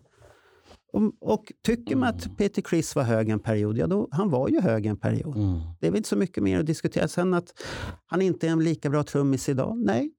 Och, 0.94 1.12
och 1.20 1.52
tycker 1.66 1.96
man 1.96 2.10
att 2.10 2.38
Peter 2.38 2.62
Criss 2.62 2.96
var 2.96 3.04
hög 3.04 3.30
en 3.30 3.40
period, 3.40 3.78
ja 3.78 3.88
då, 3.88 4.08
han 4.12 4.30
var 4.30 4.50
ju 4.50 4.62
hög 4.62 4.86
en 4.86 4.98
period. 4.98 5.36
Mm. 5.38 5.60
Det 5.80 5.88
är 5.88 5.92
väl 5.92 5.98
inte 5.98 6.10
så 6.10 6.16
mycket 6.16 6.44
mer 6.44 6.60
att 6.60 6.66
diskutera. 6.66 7.08
Sen 7.08 7.34
att 7.34 7.54
han 8.06 8.22
inte 8.22 8.48
är 8.48 8.52
en 8.52 8.64
lika 8.64 8.90
bra 8.90 9.04
trummis 9.04 9.50
idag, 9.50 9.78
nej. 9.78 10.12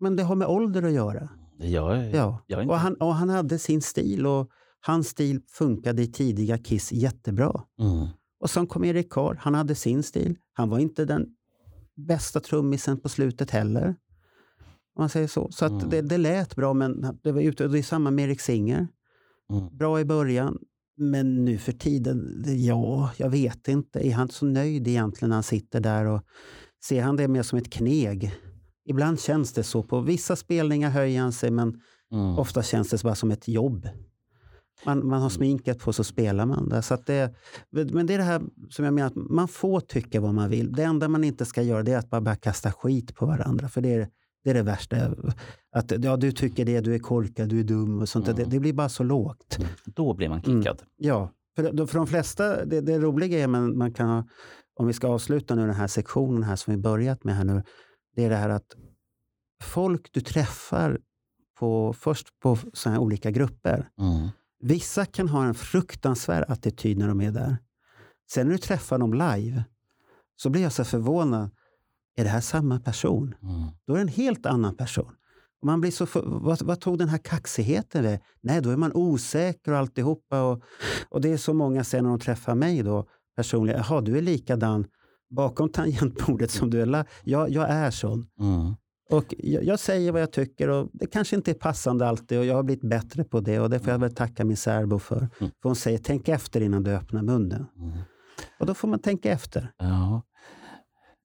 Men 0.00 0.16
det 0.16 0.22
har 0.22 0.34
med 0.36 0.48
ålder 0.48 0.82
att 0.82 0.92
göra. 0.92 1.28
Jag 1.58 2.10
Ja. 2.14 2.44
jag. 2.46 2.68
Och, 2.70 2.76
han, 2.78 2.94
och 2.94 3.14
han 3.14 3.28
hade 3.28 3.58
sin 3.58 3.82
stil 3.82 4.26
och 4.26 4.50
hans 4.80 5.08
stil 5.08 5.40
funkade 5.48 6.02
i 6.02 6.06
tidiga 6.06 6.58
Kiss 6.58 6.92
jättebra. 6.92 7.62
Mm. 7.80 8.06
Och 8.40 8.50
sen 8.50 8.66
kom 8.66 8.84
Erik 8.84 9.12
Carr, 9.12 9.34
han 9.40 9.54
hade 9.54 9.74
sin 9.74 10.02
stil. 10.02 10.38
Han 10.52 10.68
var 10.68 10.78
inte 10.78 11.04
den 11.04 11.26
bästa 11.96 12.40
trummisen 12.40 13.00
på 13.00 13.08
slutet 13.08 13.50
heller. 13.50 13.86
Om 14.94 15.02
man 15.02 15.08
säger 15.08 15.26
så. 15.28 15.48
Så 15.52 15.64
att 15.64 15.70
Mm. 15.72 15.88
det, 15.90 16.00
det 16.02 16.18
lät 16.18 16.56
bra, 16.56 16.72
men 16.74 17.18
det, 17.22 17.32
var 17.32 17.40
ute, 17.40 17.68
det 17.68 17.78
är 17.78 17.82
samma 17.82 18.10
med 18.10 18.24
Erik 18.24 18.40
Singer. 18.40 18.88
Mm. 19.52 19.76
Bra 19.76 20.00
i 20.00 20.04
början, 20.04 20.58
men 20.96 21.44
nu 21.44 21.58
för 21.58 21.72
tiden, 21.72 22.42
det- 22.42 22.54
ja, 22.54 23.10
jag 23.16 23.30
vet 23.30 23.68
inte. 23.68 24.06
Är 24.08 24.12
han 24.12 24.28
så 24.28 24.46
nöjd 24.46 24.88
egentligen 24.88 25.28
när 25.28 25.36
han 25.36 25.42
sitter 25.42 25.80
där? 25.80 26.04
och 26.04 26.22
Ser 26.84 27.02
han 27.02 27.16
det 27.16 27.28
mer 27.28 27.42
som 27.42 27.58
ett 27.58 27.72
kneg? 27.72 28.34
Ibland 28.88 29.20
känns 29.20 29.52
det 29.52 29.62
så. 29.62 29.82
På 29.82 30.00
vissa 30.00 30.36
spelningar 30.36 30.90
höjer 30.90 31.20
han 31.20 31.32
sig, 31.32 31.50
men 31.50 31.80
Mm. 32.12 32.38
ofta 32.38 32.62
känns 32.62 32.90
det 32.90 33.02
bara 33.02 33.14
som 33.14 33.30
ett 33.30 33.48
jobb. 33.48 33.88
Man, 34.86 35.06
man 35.06 35.22
har 35.22 35.28
sminket 35.28 35.78
på 35.78 35.92
så 35.92 36.04
spelar 36.04 36.46
man 36.46 36.68
där. 36.68 36.80
Så 36.80 36.96
det, 37.06 37.34
men 37.70 38.06
det 38.06 38.14
är 38.14 38.18
det 38.18 38.24
här 38.24 38.42
som 38.70 38.84
jag 38.84 38.94
menar, 38.94 39.06
att 39.06 39.16
man 39.16 39.48
får 39.48 39.80
tycka 39.80 40.20
vad 40.20 40.34
man 40.34 40.50
vill. 40.50 40.72
Det 40.72 40.82
enda 40.82 41.08
man 41.08 41.24
inte 41.24 41.44
ska 41.44 41.62
göra 41.62 41.82
det 41.82 41.92
är 41.92 41.98
att 41.98 42.10
bara 42.10 42.20
börja 42.20 42.36
kasta 42.36 42.72
skit 42.72 43.14
på 43.14 43.26
varandra. 43.26 43.68
För 43.68 43.80
det 43.80 43.94
är 43.94 44.08
det, 44.44 44.50
är 44.50 44.54
det 44.54 44.62
värsta. 44.62 44.96
Att 45.74 46.04
ja, 46.04 46.16
du 46.16 46.32
tycker 46.32 46.64
det, 46.64 46.80
du 46.80 46.94
är 46.94 46.98
korkad, 46.98 47.48
du 47.48 47.60
är 47.60 47.64
dum 47.64 48.00
och 48.00 48.08
sånt. 48.08 48.26
där. 48.26 48.32
Det, 48.34 48.44
det 48.44 48.60
blir 48.60 48.72
bara 48.72 48.88
så 48.88 49.02
lågt. 49.02 49.58
Då 49.84 50.14
blir 50.14 50.28
man 50.28 50.40
Mm. 50.46 50.62
kickad. 50.62 50.82
Ja, 50.96 51.30
för, 51.56 51.86
för 51.86 51.98
de 51.98 52.06
flesta, 52.06 52.64
det, 52.64 52.80
det 52.80 52.98
roliga 52.98 53.38
är, 53.38 53.46
man, 53.46 53.78
man 53.78 53.92
kan 53.94 54.08
ha, 54.08 54.28
om 54.74 54.86
vi 54.86 54.92
ska 54.92 55.08
avsluta 55.08 55.54
nu 55.54 55.66
den 55.66 55.74
här 55.74 55.86
sektionen 55.86 56.42
här 56.42 56.56
som 56.56 56.74
vi 56.74 56.80
börjat 56.80 57.24
med 57.24 57.36
här 57.36 57.44
nu, 57.44 57.62
det 58.16 58.24
är 58.24 58.30
det 58.30 58.36
här 58.36 58.48
att 58.48 58.76
folk 59.62 60.08
du 60.12 60.20
träffar 60.20 61.00
på, 61.58 61.92
först 61.92 62.40
på 62.40 62.58
så 62.72 62.90
här 62.90 62.98
olika 62.98 63.30
grupper, 63.30 63.88
Mm. 63.98 64.28
vissa 64.60 65.04
kan 65.04 65.28
ha 65.28 65.44
en 65.44 65.54
fruktansvärd 65.54 66.44
attityd 66.48 66.98
när 66.98 67.08
de 67.08 67.20
är 67.20 67.30
där. 67.32 67.56
Sen 68.32 68.46
när 68.46 68.52
du 68.52 68.58
träffar 68.58 68.98
dem 68.98 69.12
live 69.14 69.64
så 70.36 70.50
blir 70.50 70.62
jag 70.62 70.72
så 70.72 70.84
förvånad. 70.84 71.50
Är 72.16 72.24
det 72.24 72.30
här 72.30 72.40
samma 72.40 72.80
person? 72.80 73.34
Mm. 73.42 73.62
Då 73.86 73.92
är 73.92 73.96
det 73.96 74.02
en 74.02 74.08
helt 74.08 74.46
annan 74.46 74.76
person. 74.76 75.14
Man 75.62 75.80
blir 75.80 75.90
så 75.90 76.06
för, 76.06 76.22
vad, 76.26 76.62
vad 76.62 76.80
tog 76.80 76.98
den 76.98 77.08
här 77.08 77.18
kaxigheten 77.18 78.02
vägen? 78.02 78.20
Nej, 78.40 78.60
då 78.62 78.70
är 78.70 78.76
man 78.76 78.92
osäker 78.94 79.72
och 79.72 79.78
alltihopa. 79.78 80.42
Och, 80.42 80.62
och 81.08 81.20
det 81.20 81.28
är 81.32 81.36
så 81.36 81.54
många 81.54 81.84
sen 81.84 82.02
när 82.04 82.10
de 82.10 82.18
träffar 82.18 82.54
mig 82.54 82.82
då 82.82 83.06
personligen. 83.36 83.82
Jaha, 83.88 84.00
du 84.00 84.18
är 84.18 84.22
likadan 84.22 84.86
bakom 85.30 85.68
tangentbordet 85.68 86.50
som 86.50 86.70
du 86.70 86.82
är. 86.82 86.86
la- 86.86 87.04
Ja, 87.24 87.48
jag 87.48 87.68
är 87.70 87.90
sån. 87.90 88.26
Mm. 88.40 88.74
Och 89.10 89.34
jag, 89.38 89.64
jag, 89.64 89.78
säger 89.80 90.12
vad 90.12 90.22
jag 90.22 90.32
tycker 90.32 90.68
och 90.68 90.88
det 90.92 91.06
kanske 91.06 91.36
inte 91.36 91.50
är 91.50 91.54
passande 91.54 92.08
alltid 92.08 92.38
och 92.38 92.44
jag 92.44 92.54
har 92.54 92.62
blivit 92.62 92.90
bättre 92.90 93.24
på 93.24 93.40
det 93.40 93.60
och 93.60 93.70
det 93.70 93.78
får 93.80 93.90
jag 93.90 93.98
väl 93.98 94.14
tacka 94.14 94.44
min 94.44 94.56
särbo 94.56 94.98
för. 94.98 95.16
Mm. 95.16 95.30
För 95.38 95.68
hon 95.68 95.76
säger 95.76 95.98
tänk 95.98 96.28
efter 96.28 96.60
innan 96.60 96.82
du 96.82 96.90
öppnar 96.90 97.22
munnen. 97.22 97.66
Mm. 97.78 97.98
Och 98.60 98.66
då 98.66 98.74
får 98.74 98.88
man 98.88 98.98
tänka 98.98 99.30
efter. 99.32 99.72
Ja. 99.78 100.22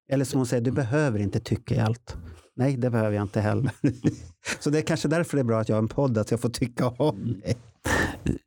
Eller 0.10 0.26
som 0.26 0.40
hon 0.40 0.46
säger, 0.48 0.64
du 0.64 0.72
behöver 0.72 1.20
inte 1.20 1.40
tycka 1.40 1.76
i 1.76 1.80
allt. 1.80 2.18
Nej, 2.58 2.78
det 2.78 2.90
behöver 2.90 3.16
jag 3.16 3.22
inte 3.22 3.42
heller. 3.42 3.72
Så 4.60 4.70
det 4.70 4.78
är 4.78 4.82
kanske 4.82 5.08
därför 5.08 5.38
det 5.38 5.42
är 5.42 5.44
bra 5.44 5.60
att 5.60 5.70
jag 5.70 5.76
har 5.76 5.82
en 5.82 5.88
podd, 5.88 6.18
att 6.18 6.32
jag 6.32 6.40
får 6.40 6.50
tycka 6.50 6.88
om 6.88 7.42
det. 7.44 7.58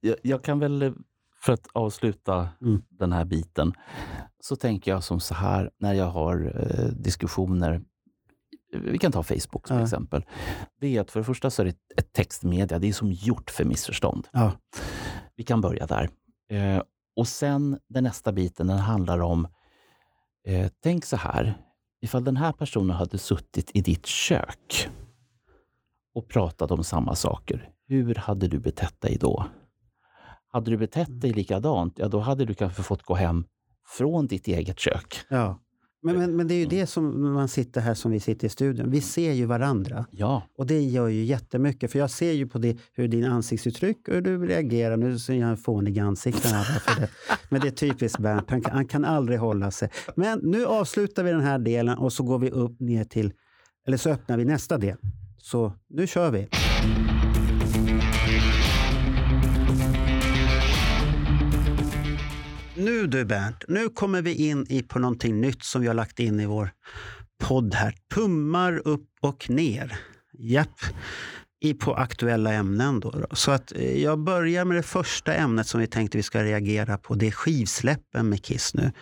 Jag, 0.01 0.17
jag 0.23 0.45
kan 0.45 0.59
väl, 0.59 0.95
för 1.43 1.53
att 1.53 1.67
avsluta 1.73 2.49
mm. 2.61 2.83
den 2.89 3.13
här 3.13 3.25
biten, 3.25 3.73
så 4.41 4.57
tänker 4.57 4.91
jag 4.91 5.05
som 5.05 5.21
så 5.21 5.35
här 5.35 5.71
när 5.79 5.95
jag 5.95 6.07
har 6.07 6.53
eh, 6.55 6.85
diskussioner 6.85 7.83
vi 8.73 8.99
kan 8.99 9.13
ta 9.13 9.23
Facebook 9.23 9.67
som 9.67 9.77
ja. 9.77 9.83
exempel. 9.83 10.25
Det 10.81 10.97
är 10.97 11.01
att 11.01 11.11
för 11.11 11.21
det 11.21 11.25
första 11.25 11.51
så 11.51 11.63
är 11.63 11.67
det 11.67 11.77
ett 11.97 12.13
textmedia. 12.13 12.79
Det 12.79 12.89
är 12.89 12.93
som 12.93 13.13
gjort 13.13 13.51
för 13.51 13.65
missförstånd. 13.65 14.29
Ja. 14.33 14.53
Vi 15.37 15.45
kan 15.45 15.61
börja 15.61 15.87
där. 15.87 16.11
Eh, 16.51 16.83
och 17.17 17.29
sen 17.29 17.79
den 17.89 18.05
nästa 18.05 18.33
biten, 18.33 18.67
den 18.67 18.79
handlar 18.79 19.21
om, 19.21 19.49
eh, 20.47 20.71
tänk 20.83 21.05
så 21.05 21.17
här, 21.17 21.55
ifall 22.01 22.25
den 22.25 22.37
här 22.37 22.53
personen 22.53 22.97
hade 22.97 23.19
suttit 23.19 23.71
i 23.75 23.81
ditt 23.81 24.07
kök 24.07 24.89
och 26.15 26.29
pratat 26.29 26.71
om 26.71 26.85
samma 26.85 27.15
saker, 27.15 27.71
hur 27.87 28.15
hade 28.15 28.49
du 28.49 28.59
betett 28.59 29.01
dig 29.01 29.17
då? 29.21 29.47
Hade 30.53 30.71
du 30.71 30.77
betett 30.77 31.21
dig 31.21 31.33
likadant, 31.33 31.99
ja 31.99 32.09
då 32.09 32.21
hade 32.21 32.45
du 32.45 32.55
kanske 32.55 32.83
fått 32.83 33.03
gå 33.03 33.15
hem 33.15 33.45
från 33.99 34.27
ditt 34.27 34.49
eget 34.49 34.79
kök. 34.79 35.21
Ja. 35.29 35.59
Men, 36.03 36.19
men, 36.19 36.37
men 36.37 36.49
det 36.49 36.55
är 36.55 36.59
ju 36.59 36.67
det 36.67 36.87
som 36.87 37.33
man 37.33 37.49
sitter 37.49 37.81
här 37.81 37.95
som 37.95 38.11
vi 38.11 38.21
sitter 38.21 38.47
i 38.47 38.51
studion. 38.51 38.91
Vi 38.91 39.01
ser 39.01 39.33
ju 39.33 39.47
varandra. 39.47 40.07
Ja. 40.11 40.43
Och 40.59 40.67
det 40.67 40.81
gör 40.81 41.09
ju 41.09 41.25
jättemycket. 41.25 41.93
För 41.93 41.99
jag 41.99 42.11
ser 42.11 42.33
ju 42.33 42.49
på 42.49 42.59
det, 42.59 42.79
hur 42.93 43.09
din 43.09 43.25
ansiktsuttryck 43.25 44.09
och 44.09 44.15
hur 44.15 44.21
du 44.21 44.47
reagerar. 44.47 44.97
Nu 44.97 45.19
ser 45.19 45.35
jag 45.35 45.51
en 45.51 45.57
fånig 45.57 45.99
ansikte 45.99 46.49
här. 46.49 46.65
För 46.65 47.01
det. 47.01 47.09
Men 47.49 47.61
det 47.61 47.67
är 47.69 47.73
typiskt 47.73 48.19
Bernt. 48.19 48.51
Han, 48.51 48.63
han, 48.65 48.87
kan 48.87 49.05
aldrig 49.05 49.39
hålla 49.39 49.71
sig. 49.71 49.91
Men 50.15 50.39
nu 50.39 50.67
avslutar 50.67 51.23
vi 51.23 51.31
den 51.31 51.41
här 51.41 51.59
delen 51.59 51.99
och 51.99 52.13
så 52.13 52.23
går 52.23 52.39
vi 52.39 52.51
upp 52.51 52.81
ner 52.81 53.05
till... 53.05 53.33
Eller 53.87 53.97
så 53.97 54.11
öppnar 54.11 54.37
vi 54.37 54.45
nästa 54.45 54.79
del. 54.79 54.97
Så 55.39 55.73
nu 55.89 56.07
kör 56.07 56.31
vi. 56.31 56.49
Nu 62.81 63.07
du 63.07 63.25
Bernt, 63.25 63.65
nu 63.69 63.89
kommer 63.89 64.23
vi 64.23 64.35
in 64.35 64.67
i 64.69 64.83
på 64.83 64.99
någonting 64.99 65.41
nytt 65.41 65.65
som 65.65 65.81
vi 65.81 65.87
har 65.87 65.95
lagt 65.95 66.21
in 66.21 66.41
i 66.41 66.47
vår 66.47 66.71
podd 67.43 67.75
här. 67.75 67.95
Tummar 68.15 68.89
upp 68.89 69.09
och 69.21 69.51
ner. 69.51 69.99
Japp. 70.39 70.81
I 71.61 71.75
på 71.75 71.95
aktuella 71.95 72.53
ämnen. 72.53 73.01
Då. 73.01 73.27
Så 73.33 73.51
att 73.51 73.73
eh, 73.73 74.03
jag 74.03 74.19
börjar 74.19 74.65
med 74.65 74.77
det 74.77 74.83
första 74.83 75.35
ämnet 75.35 75.67
som 75.67 75.81
vi 75.81 75.87
tänkte 75.87 76.17
vi 76.17 76.23
ska 76.23 76.43
reagera 76.43 76.99
på. 76.99 77.15
Det 77.15 77.27
är 77.27 77.31
skivsläppen 77.31 78.29
med 78.29 78.45
Kiss 78.45 78.75
nu. 78.75 78.93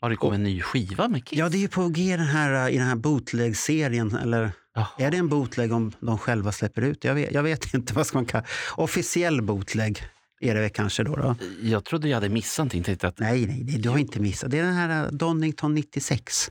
Har 0.00 0.10
det 0.10 0.16
kommit 0.16 0.36
en 0.36 0.42
ny 0.42 0.60
skiva 0.62 1.08
med 1.08 1.24
Kiss? 1.24 1.38
Ja, 1.38 1.48
det 1.48 1.64
är 1.64 1.68
på 1.68 1.88
G 1.88 2.16
den 2.16 2.26
här, 2.26 2.68
i 2.68 2.78
den 2.78 2.86
här 2.86 2.96
bootleg-serien. 2.96 4.16
Eller 4.16 4.52
Jaha. 4.74 4.86
är 4.98 5.10
det 5.10 5.16
en 5.16 5.28
bootleg 5.28 5.72
om 5.72 5.92
de 6.00 6.18
själva 6.18 6.52
släpper 6.52 6.82
ut? 6.82 7.04
Jag 7.04 7.14
vet, 7.14 7.32
jag 7.32 7.42
vet 7.42 7.74
inte 7.74 7.94
vad 7.94 8.06
ska 8.06 8.18
man 8.18 8.26
kalla 8.26 8.44
Officiell 8.76 9.42
bootleg 9.42 10.02
är 10.40 10.54
det 10.54 10.68
kanske 10.68 11.02
då, 11.02 11.16
då. 11.16 11.36
Jag 11.62 11.84
trodde 11.84 12.08
jag 12.08 12.16
hade 12.16 12.28
missat 12.28 12.72
någonting. 12.74 12.96
Att... 13.02 13.18
Nej, 13.18 13.46
nej, 13.46 13.62
nej, 13.64 13.78
du 13.78 13.88
har 13.88 13.98
inte 13.98 14.20
missat. 14.20 14.50
Det 14.50 14.58
är 14.58 14.62
den 14.62 14.74
här 14.74 15.04
uh, 15.04 15.12
Donington 15.12 15.74
96. 15.74 16.50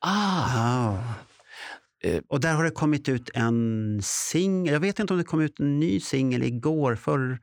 Ah! 0.00 0.58
ah. 0.58 0.98
Och 2.28 2.40
där 2.40 2.54
har 2.54 2.64
det 2.64 2.70
kommit 2.70 3.08
ut 3.08 3.30
en 3.34 4.00
singel. 4.02 4.72
Jag 4.72 4.80
vet 4.80 4.98
inte 4.98 5.12
om 5.12 5.18
det 5.18 5.24
kom 5.24 5.40
ut 5.40 5.60
en 5.60 5.80
ny 5.80 6.00
singel 6.00 6.42
igår. 6.42 6.94
För, 6.96 7.38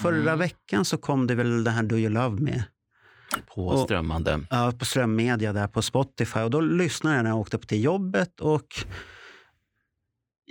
förra 0.00 0.20
mm. 0.20 0.38
veckan 0.38 0.84
så 0.84 0.96
kom 0.96 1.26
det 1.26 1.34
väl 1.34 1.64
det 1.64 1.70
här 1.70 1.82
Do 1.82 1.96
You 1.96 2.12
Love 2.12 2.40
Me. 2.40 2.64
På 3.54 3.66
och, 3.66 3.80
strömmande? 3.80 4.40
Ja, 4.50 4.72
på 4.78 4.84
strömmedia 4.84 5.52
där 5.52 5.68
på 5.68 5.82
Spotify. 5.82 6.40
Och 6.40 6.50
då 6.50 6.60
lyssnade 6.60 7.16
jag 7.16 7.22
när 7.22 7.30
jag 7.30 7.38
åkte 7.38 7.56
upp 7.56 7.68
till 7.68 7.84
jobbet. 7.84 8.40
och 8.40 8.84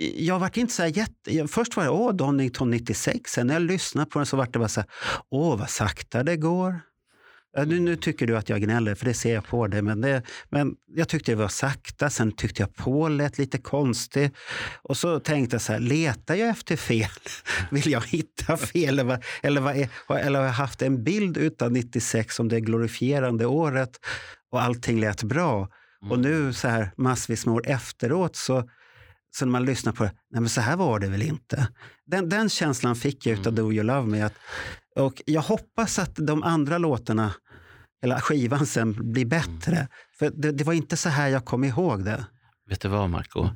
jag 0.00 0.38
var 0.38 0.58
inte 0.58 0.74
så 0.74 0.86
jätte... 0.86 1.48
Först 1.48 1.76
var 1.76 1.84
det 1.84 1.90
åh, 1.90 2.12
Donington 2.12 2.70
96. 2.70 3.30
Sen 3.32 3.46
när 3.46 3.54
jag 3.54 3.62
lyssnade 3.62 4.10
på 4.10 4.18
den 4.18 4.26
så 4.26 4.36
var 4.36 4.48
det 4.52 4.58
bara 4.58 4.68
så 4.68 4.80
här, 4.80 4.90
åh 5.30 5.58
vad 5.58 5.70
sakta 5.70 6.22
det 6.22 6.36
går. 6.36 6.80
Nu, 7.66 7.80
nu, 7.80 7.96
tycker 7.96 8.26
du 8.26 8.36
att 8.36 8.48
jag 8.48 8.60
gnäller, 8.60 8.94
för 8.94 9.04
det 9.04 9.14
ser 9.14 9.34
jag 9.34 9.46
på 9.46 9.66
dig. 9.66 9.82
Men, 9.82 10.00
det, 10.00 10.22
men 10.48 10.74
jag 10.94 11.08
tyckte 11.08 11.32
det 11.32 11.36
var 11.36 11.48
sakta. 11.48 12.10
Sen 12.10 12.32
tyckte 12.32 12.62
jag 12.62 12.74
på 12.74 13.08
lät 13.08 13.38
lite 13.38 13.58
konstigt. 13.58 14.32
Och 14.82 14.96
så 14.96 15.20
tänkte 15.20 15.54
jag 15.54 15.62
så 15.62 15.72
här, 15.72 15.80
letar 15.80 16.34
jag 16.34 16.48
efter 16.48 16.76
fel? 16.76 17.10
Vill 17.70 17.90
jag 17.90 18.00
hitta 18.06 18.56
fel? 18.56 18.98
Eller, 18.98 19.24
eller, 19.42 19.88
eller 20.08 20.38
har 20.38 20.46
jag 20.46 20.52
haft 20.52 20.82
en 20.82 21.04
bild 21.04 21.36
utan 21.36 21.72
96 21.72 22.34
som 22.34 22.48
det 22.48 22.60
glorifierande 22.60 23.46
året 23.46 23.90
och 24.50 24.62
allting 24.62 25.00
lät 25.00 25.22
bra? 25.22 25.68
Mm. 26.02 26.12
Och 26.12 26.18
nu 26.18 26.52
så 26.52 26.68
här 26.68 26.90
massvis 26.96 27.46
med 27.46 27.54
år 27.54 27.66
efteråt 27.66 28.36
så 28.36 28.68
så 29.30 29.44
när 29.44 29.52
man 29.52 29.64
lyssnar 29.64 29.92
på 29.92 30.04
det, 30.04 30.12
nej 30.30 30.40
men 30.40 30.48
så 30.48 30.60
här 30.60 30.76
var 30.76 30.98
det 30.98 31.08
väl 31.08 31.22
inte. 31.22 31.68
Den, 32.06 32.28
den 32.28 32.48
känslan 32.48 32.96
fick 32.96 33.26
jag 33.26 33.34
mm. 33.34 33.46
av 33.46 33.54
Do 33.54 33.72
You 33.72 33.82
Love 33.82 34.06
Me. 34.06 34.22
Att, 34.22 34.34
och 34.96 35.22
jag 35.26 35.40
hoppas 35.40 35.98
att 35.98 36.16
de 36.16 36.42
andra 36.42 36.78
låtarna, 36.78 37.34
eller 38.02 38.20
skivan 38.20 38.66
sen, 38.66 39.12
blir 39.12 39.24
bättre. 39.24 39.76
Mm. 39.76 39.88
För 40.18 40.30
det, 40.30 40.52
det, 40.52 40.64
var 40.64 40.72
inte 40.72 40.96
så 40.96 41.08
här 41.08 41.28
jag 41.28 41.44
kom 41.44 41.64
ihåg 41.64 42.04
det. 42.04 42.26
Vet 42.68 42.80
du 42.80 42.88
vad, 42.88 43.10
Marco? 43.10 43.48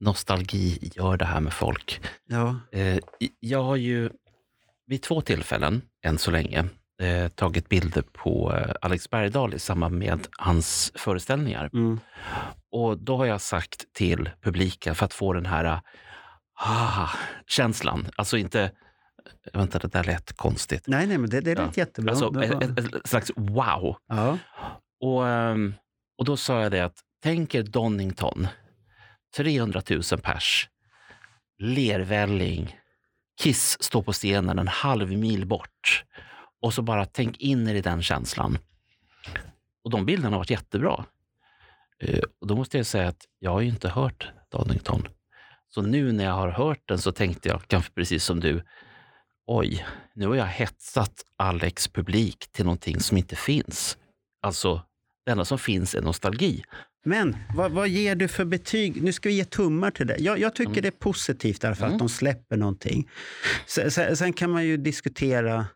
Nostalgi 0.00 0.90
gör 0.94 1.16
det 1.16 1.24
här 1.24 1.40
med 1.40 1.52
folk. 1.52 2.00
Ja. 2.28 2.60
Eh, 2.72 2.98
jag 3.40 3.62
har 3.62 3.76
ju 3.76 4.10
vid 4.86 5.02
två 5.02 5.20
tillfällen, 5.20 5.82
än 6.04 6.18
så 6.18 6.30
länge, 6.30 6.64
eh, 7.00 7.28
tagit 7.28 7.68
bilder 7.68 8.02
på 8.12 8.54
eh, 8.54 8.74
Alex 8.80 9.10
Bergdahl 9.10 9.54
i 9.54 9.58
samband 9.58 9.98
med 9.98 10.26
hans 10.38 10.92
föreställningar. 10.94 11.70
Mm. 11.72 12.00
Och 12.70 12.98
då 12.98 13.16
har 13.16 13.26
jag 13.26 13.40
sagt 13.40 13.92
till 13.92 14.30
publiken 14.42 14.94
för 14.94 15.04
att 15.04 15.14
få 15.14 15.32
den 15.32 15.46
här 15.46 15.80
ah, 16.54 17.08
känslan, 17.46 18.06
alltså 18.16 18.36
inte 18.36 18.70
Vänta, 19.52 19.78
det 19.78 19.88
där 19.88 20.04
lät 20.04 20.36
konstigt. 20.36 20.84
Nej, 20.86 21.06
nej, 21.06 21.18
men 21.18 21.30
det, 21.30 21.40
det 21.40 21.54
lät 21.54 21.76
ja. 21.76 21.82
jättebra. 21.82 22.10
Alltså, 22.10 22.42
ett, 22.42 22.62
ett, 22.62 22.94
ett, 22.94 23.06
slags 23.08 23.32
wow. 23.36 23.96
Ja. 24.08 24.38
Och, 25.00 25.28
ehm, 25.28 25.74
och 26.18 26.24
då 26.24 26.36
sa 26.36 26.62
jag 26.62 26.72
det 26.72 26.84
att, 26.84 27.00
tänk 27.22 27.54
er 27.54 27.62
Donington, 27.62 28.48
300 29.36 29.82
000 29.90 30.02
pers, 30.02 30.68
lervälling, 31.58 32.76
Kiss 33.42 33.82
står 33.82 34.02
på 34.02 34.12
scenen 34.12 34.58
en 34.58 34.68
halv 34.68 35.12
mil 35.12 35.46
bort. 35.46 36.04
Och 36.60 36.74
så 36.74 36.82
bara 36.82 37.04
tänk 37.04 37.38
in 37.38 37.68
er 37.68 37.74
i 37.74 37.80
den 37.80 38.02
känslan. 38.02 38.58
Och 39.84 39.90
de 39.90 40.06
bilderna 40.06 40.30
har 40.30 40.38
varit 40.38 40.50
jättebra. 40.50 41.04
Eh, 41.98 42.20
och 42.40 42.46
då 42.46 42.56
måste 42.56 42.76
jag 42.76 42.86
säga 42.86 43.08
att 43.08 43.26
jag 43.38 43.50
har 43.50 43.60
ju 43.60 43.68
inte 43.68 43.88
hört 43.88 44.28
Donington. 44.50 45.08
Så 45.68 45.82
nu 45.82 46.12
när 46.12 46.24
jag 46.24 46.32
har 46.32 46.48
hört 46.48 46.82
den 46.84 46.98
så 46.98 47.12
tänkte 47.12 47.48
jag, 47.48 47.62
kanske 47.66 47.92
precis 47.92 48.24
som 48.24 48.40
du, 48.40 48.62
oj, 49.46 49.86
nu 50.14 50.26
har 50.26 50.34
jag 50.34 50.46
hetsat 50.46 51.24
Alex 51.36 51.88
publik 51.88 52.52
till 52.52 52.64
någonting 52.64 53.00
som 53.00 53.16
inte 53.16 53.36
finns. 53.36 53.98
Alltså, 54.42 54.82
det 55.24 55.32
enda 55.32 55.44
som 55.44 55.58
finns 55.58 55.94
är 55.94 56.02
nostalgi. 56.02 56.62
Men 57.04 57.36
vad, 57.54 57.72
vad 57.72 57.88
ger 57.88 58.14
du 58.14 58.28
för 58.28 58.44
betyg? 58.44 59.02
Nu 59.02 59.12
ska 59.12 59.28
vi 59.28 59.34
ge 59.34 59.44
tummar 59.44 59.90
till 59.90 60.06
det. 60.06 60.16
Jag, 60.18 60.38
jag 60.38 60.54
tycker 60.54 60.70
mm. 60.70 60.82
det 60.82 60.88
är 60.88 60.98
positivt 60.98 61.60
fall, 61.60 61.74
mm. 61.78 61.92
att 61.92 61.98
de 61.98 62.08
släpper 62.08 62.56
någonting. 62.56 63.08
Sen, 63.66 63.90
sen, 63.90 64.16
sen, 64.16 64.32
kan 64.32 64.50
man 64.50 64.64
ju 64.64 64.76
diskutera 64.76 65.66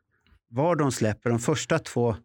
var 0.50 0.76
de 0.76 0.92
släpper. 0.92 1.30
De 1.30 1.38
första 1.38 1.78
två, 1.78 2.16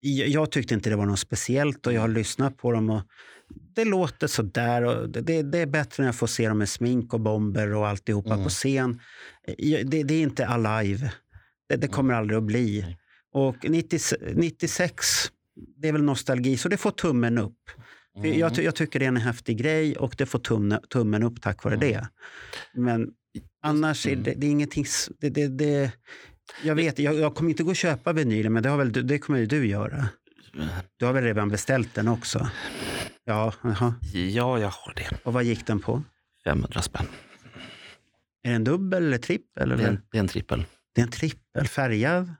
jag 0.00 0.50
tyckte 0.50 0.74
inte 0.74 0.90
det 0.90 0.96
var 0.96 1.06
något 1.06 1.18
speciellt 1.18 1.86
och 1.86 1.92
jag 1.92 2.00
har 2.00 2.08
lyssnat 2.08 2.56
på 2.56 2.72
dem 2.72 2.90
och 2.90 3.02
det 3.48 3.84
låter 3.84 4.26
sådär. 4.26 4.84
Och 4.84 5.08
det, 5.08 5.42
det 5.42 5.58
är 5.58 5.66
bättre 5.66 6.02
när 6.02 6.08
jag 6.08 6.14
får 6.14 6.26
se 6.26 6.48
dem 6.48 6.58
med 6.58 6.68
smink 6.68 7.14
och 7.14 7.20
bomber 7.20 7.74
och 7.74 7.88
alltihopa 7.88 8.32
mm. 8.32 8.44
på 8.44 8.50
scen. 8.50 9.00
Det, 9.84 10.02
det, 10.02 10.14
är 10.14 10.22
inte 10.22 10.46
alive. 10.46 11.12
Det, 11.68 11.76
det 11.76 11.88
kommer 11.88 12.14
mm. 12.14 12.20
aldrig 12.20 12.38
att 12.38 12.44
bli. 12.44 12.96
Och 13.32 13.56
90, 13.68 13.98
96, 14.34 15.06
det 15.76 15.88
är 15.88 15.92
väl 15.92 16.02
nostalgi, 16.02 16.56
så 16.56 16.68
det 16.68 16.76
får 16.76 16.90
tummen 16.90 17.38
upp. 17.38 17.70
Mm. 18.16 18.38
Jag, 18.38 18.58
jag, 18.58 18.74
tycker 18.74 18.98
det 18.98 19.04
är 19.04 19.08
en 19.08 19.16
häftig 19.16 19.58
grej 19.58 19.96
och 19.96 20.14
det 20.18 20.26
får 20.26 20.38
tumne, 20.38 20.80
tummen 20.88 21.22
upp 21.22 21.42
tack 21.42 21.64
vare 21.64 21.74
mm. 21.74 21.88
det. 21.88 22.08
Men 22.74 23.10
annars 23.62 24.06
är 24.06 24.12
mm. 24.12 24.24
det, 24.24 24.34
det 24.34 24.46
är 24.46 24.50
ingenting... 24.50 24.84
Det, 25.20 25.28
det, 25.28 25.48
det, 25.48 25.92
jag 26.62 26.74
vet, 26.74 26.98
jag, 26.98 27.14
jag 27.14 27.34
kommer 27.34 27.50
inte 27.50 27.62
gå 27.62 27.70
och 27.70 27.76
köpa 27.76 28.12
vinylen, 28.12 28.52
men 28.52 28.62
det, 28.62 28.68
har 28.68 28.78
väl, 28.78 29.06
det 29.06 29.18
kommer 29.18 29.38
ju 29.38 29.46
du 29.46 29.66
göra. 29.66 30.08
Du 30.96 31.06
har 31.06 31.12
väl 31.12 31.24
redan 31.24 31.48
beställt 31.48 31.94
den 31.94 32.08
också? 32.08 32.50
Ja, 33.24 33.52
aha. 33.64 33.94
ja 34.12 34.58
jag 34.58 34.68
har 34.68 34.92
det. 34.96 35.10
Och 35.24 35.32
vad 35.32 35.44
gick 35.44 35.66
den 35.66 35.80
på? 35.80 36.02
500 36.44 36.82
spänn. 36.82 37.06
Är 38.42 38.50
det 38.50 38.56
en 38.56 38.64
dubbel 38.64 39.06
eller 39.06 39.18
trippel? 39.18 39.68
Det, 39.68 39.74
är 39.84 39.88
en, 39.88 40.00
det 40.12 40.18
är 40.18 40.20
en 40.20 40.28
trippel. 40.28 40.64
Det 40.94 41.00
är 41.00 41.04
en 41.04 41.10
trippel. 41.10 41.68
Färgad? 41.68 42.34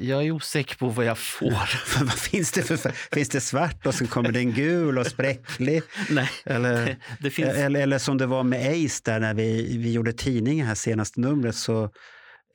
Jag 0.00 0.26
är 0.26 0.30
osäker 0.30 0.76
på 0.76 0.88
vad 0.88 1.04
jag 1.04 1.18
får. 1.18 2.00
vad 2.04 2.18
finns 2.18 2.52
det 2.52 2.62
för 2.62 2.76
färg? 2.76 2.92
Finns 3.12 3.28
det 3.28 3.40
svart 3.40 3.86
och 3.86 3.94
så 3.94 4.06
kommer 4.06 4.32
det 4.32 4.38
en 4.38 4.52
gul 4.52 4.98
och 4.98 5.06
spräcklig? 5.06 5.82
Nej, 6.10 6.30
Eller, 6.44 6.96
det 7.20 7.30
finns... 7.30 7.48
eller, 7.48 7.80
eller 7.80 7.98
som 7.98 8.18
det 8.18 8.26
var 8.26 8.42
med 8.42 8.84
Ace 8.84 9.02
där 9.04 9.20
när 9.20 9.34
vi, 9.34 9.78
vi 9.78 9.92
gjorde 9.92 10.12
tidningen 10.12 10.66
här 10.66 10.74
senaste 10.74 11.20
numret 11.20 11.56
så 11.56 11.90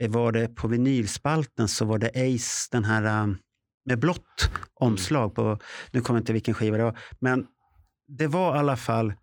var 0.07 0.31
det 0.31 0.47
på 0.47 0.67
vinylspalten 0.67 1.67
så 1.67 1.85
var 1.85 1.97
det 1.97 2.07
Ace 2.07 2.67
den 2.71 2.85
här 2.85 3.23
um, 3.23 3.37
med 3.85 3.99
blått 3.99 4.51
omslag 4.73 5.35
på, 5.35 5.59
nu 5.91 6.01
kommer 6.01 6.17
jag 6.17 6.21
inte 6.21 6.33
vilken 6.33 6.53
skiva 6.53 6.77
det 6.77 6.83
var, 6.83 6.97
men 7.19 7.45
det 8.07 8.27
var 8.27 8.55
i 8.55 8.59
alla 8.59 8.77
fall 8.77 9.13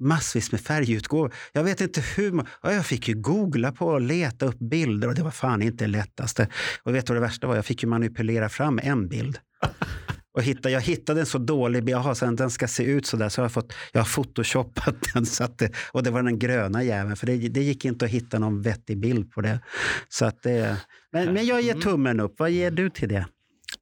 massvis 0.00 0.52
med 0.52 0.60
färgutgåvor. 0.60 1.34
Jag 1.52 1.64
vet 1.64 1.80
inte 1.80 2.00
hur 2.16 2.32
man, 2.32 2.46
ja, 2.62 2.72
Jag 2.72 2.86
fick 2.86 3.08
ju 3.08 3.14
googla 3.14 3.72
på 3.72 3.86
och 3.86 4.00
leta 4.00 4.46
upp 4.46 4.58
bilder 4.58 5.08
och 5.08 5.14
det 5.14 5.22
var 5.22 5.30
fan 5.30 5.62
inte 5.62 5.84
det 5.84 5.88
lättaste. 5.88 6.48
Och 6.82 6.94
vet 6.94 7.06
du 7.06 7.12
vad 7.12 7.22
det 7.22 7.26
värsta 7.26 7.46
var? 7.46 7.56
Jag 7.56 7.64
fick 7.64 7.82
ju 7.82 7.88
manipulera 7.88 8.48
fram 8.48 8.80
en 8.82 9.08
bild. 9.08 9.38
Och 10.32 10.42
hitta, 10.42 10.70
jag 10.70 10.80
hittade 10.80 11.20
en 11.20 11.26
så 11.26 11.38
dålig 11.38 11.84
bild, 11.84 11.96
Jaha, 11.98 12.14
sen 12.14 12.36
den 12.36 12.50
ska 12.50 12.68
se 12.68 12.84
ut 12.84 13.06
så 13.06 13.16
där, 13.16 13.28
så 13.28 13.40
har 13.40 13.44
jag, 13.44 13.52
fått, 13.52 13.72
jag 13.92 14.00
har 14.00 14.04
photoshoppat 14.14 14.94
den. 15.14 15.26
Så 15.26 15.44
att 15.44 15.58
det, 15.58 15.72
och 15.92 16.02
det 16.02 16.10
var 16.10 16.22
den 16.22 16.38
gröna 16.38 16.82
jäveln, 16.82 17.16
för 17.16 17.26
det, 17.26 17.36
det 17.48 17.62
gick 17.62 17.84
inte 17.84 18.04
att 18.04 18.10
hitta 18.10 18.38
någon 18.38 18.62
vettig 18.62 18.98
bild 19.00 19.30
på 19.32 19.40
det. 19.40 19.60
Så 20.08 20.24
att 20.24 20.42
det 20.42 20.76
men, 21.12 21.34
men 21.34 21.46
jag 21.46 21.60
ger 21.62 21.70
Mm. 21.72 21.82
tummen 21.82 22.20
upp. 22.20 22.34
Vad 22.38 22.50
ger 22.50 22.70
du 22.70 22.90
till 22.90 23.08
det? 23.08 23.26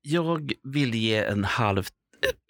Jag 0.02 0.52
vill 0.62 0.94
ge 0.94 1.16
en 1.24 1.44
halv... 1.44 1.86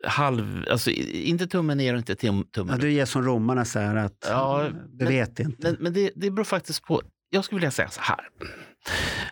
halv 0.07 0.65
alltså, 0.71 0.91
inte 0.91 1.47
tummen 1.47 1.79
ner 1.79 1.93
och 1.95 1.99
inte 1.99 2.15
tum- 2.15 2.45
tummen 2.53 2.71
Ja, 2.71 2.75
upp. 2.77 2.81
du 2.81 2.91
ger 2.93 3.05
som 3.05 3.23
romarna 3.23 3.65
så 3.65 3.79
här 3.79 3.97
att 3.97 4.27
Ja, 4.29 4.69
du 4.93 5.05
men- 5.05 5.09
vet 5.13 5.41
inte. 5.41 5.57
Men, 5.71 5.77
men 5.81 5.93
det, 5.93 6.11
det 6.17 6.31
beror 6.31 6.45
faktiskt 6.45 6.83
på... 6.83 7.03
Jag 7.31 7.45
skulle 7.45 7.57
vilja 7.59 7.71
säga 7.71 7.89
så 7.91 8.01
här. 8.01 8.21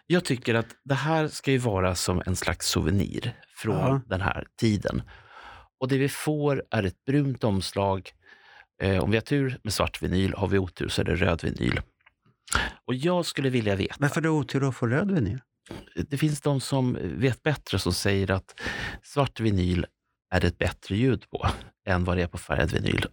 Jag 0.06 0.24
tycker 0.24 0.54
att 0.54 0.66
det 0.84 0.94
här 0.94 1.28
ska 1.28 1.50
ju 1.50 1.58
vara 1.58 1.94
som 1.94 2.22
en 2.26 2.36
slags 2.36 2.68
souvenir 2.68 3.32
från 3.56 3.74
Ja. 3.76 4.00
den 4.06 4.20
här 4.20 4.46
tiden. 4.60 5.02
Och 5.80 5.88
det 5.88 5.98
vi 5.98 6.08
får 6.08 6.64
är 6.70 6.82
ett 6.82 7.04
brunt 7.04 7.44
omslag. 7.44 8.10
Eh, 8.82 8.98
om 9.04 9.10
vi 9.10 9.16
har 9.16 9.22
tur 9.22 9.58
med 9.64 9.72
svart 9.72 10.02
vinyl, 10.02 10.34
har 10.36 10.48
vi 10.48 10.58
otur 10.58 10.88
så 10.88 11.00
är 11.00 11.04
det 11.04 11.14
röd 11.14 11.44
vinyl. 11.44 11.80
Och 12.86 12.94
jag 12.94 13.26
skulle 13.26 13.50
vilja 13.50 13.76
veta. 13.76 13.94
Varför 13.98 14.20
du 14.20 14.28
otur 14.28 14.68
att 14.68 14.76
få 14.76 14.86
röd 14.86 15.10
vinyl? 15.10 15.40
Det 16.08 16.18
finns 16.18 16.40
de 16.40 16.60
som 16.60 16.98
vet 17.02 17.42
bättre 17.42 17.78
som 17.78 17.92
säger 17.92 18.30
att 18.30 18.60
svart 19.02 19.40
vinyl 19.40 19.86
är 20.34 20.40
det 20.40 20.46
ett 20.46 20.58
bättre 20.58 20.96
ljud 20.96 21.30
på 21.30 21.46
än 21.88 22.04
vad 22.04 22.16
det 22.16 22.22
är 22.22 22.26
på 22.26 22.38
färgad 22.38 22.72
vinyl. 22.72 23.06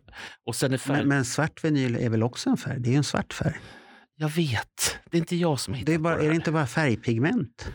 Och 0.46 0.56
sen 0.56 0.74
är 0.74 0.78
färg... 0.78 0.98
Men, 0.98 1.08
men 1.08 1.26
svart 1.26 1.64
vinyl 1.64 1.96
är 1.96 2.10
väl 2.10 2.24
också 2.24 2.50
en 2.50 2.58
färg? 2.58 2.80
Det 2.80 2.90
är 2.90 2.92
ju 2.92 2.98
en 2.98 3.04
svart 3.04 3.34
färg. 3.34 3.60
Jag 4.16 4.30
vet, 4.30 4.98
det 5.12 5.18
är 5.18 5.20
inte 5.20 5.36
jag 5.36 5.60
som 5.60 5.74
hittar 5.74 5.86
Det 5.86 5.94
är, 5.94 5.98
på 5.98 6.04
bara, 6.04 6.18
det 6.18 6.26
är 6.26 6.30
det 6.30 6.36
inte 6.36 6.52
bara 6.52 6.68
färgpigment? 6.68 7.70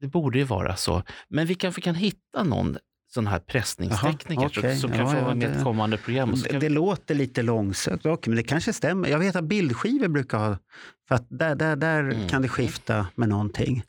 Det 0.00 0.06
borde 0.06 0.38
ju 0.38 0.44
vara 0.44 0.76
så. 0.76 1.02
Men 1.28 1.46
vi 1.46 1.54
kanske 1.54 1.80
kan 1.80 1.94
hitta 1.94 2.44
någon 2.44 2.76
sån 3.14 3.26
här 3.26 3.38
pressningstekniker 3.38 4.42
Jaha, 4.42 4.50
okej. 4.56 4.76
som, 4.76 4.90
kan 4.90 5.00
Ja, 5.00 5.06
få 5.06 5.16
ja, 5.16 5.24
vara 5.24 5.34
med 5.34 5.50
i 5.50 5.52
ett 5.52 5.62
kommande 5.62 5.96
program. 5.96 6.34
Det, 6.50 6.58
vi, 6.58 6.68
låter 6.68 7.14
lite 7.14 7.42
långsökt, 7.42 8.26
men 8.26 8.36
det 8.36 8.42
kanske 8.42 8.72
stämmer. 8.72 9.08
Jag 9.08 9.18
vet 9.18 9.36
att 9.36 9.44
bildskivor 9.44 10.08
brukar 10.08 10.38
ha... 10.38 10.58
För 11.10 11.14
att 11.14 11.26
där 11.28 11.54
där, 11.54 11.76
där 11.76 12.00
Mm. 12.00 12.28
kan 12.28 12.42
det 12.42 12.48
skifta 12.48 13.06
med 13.14 13.28
någonting. 13.28 13.82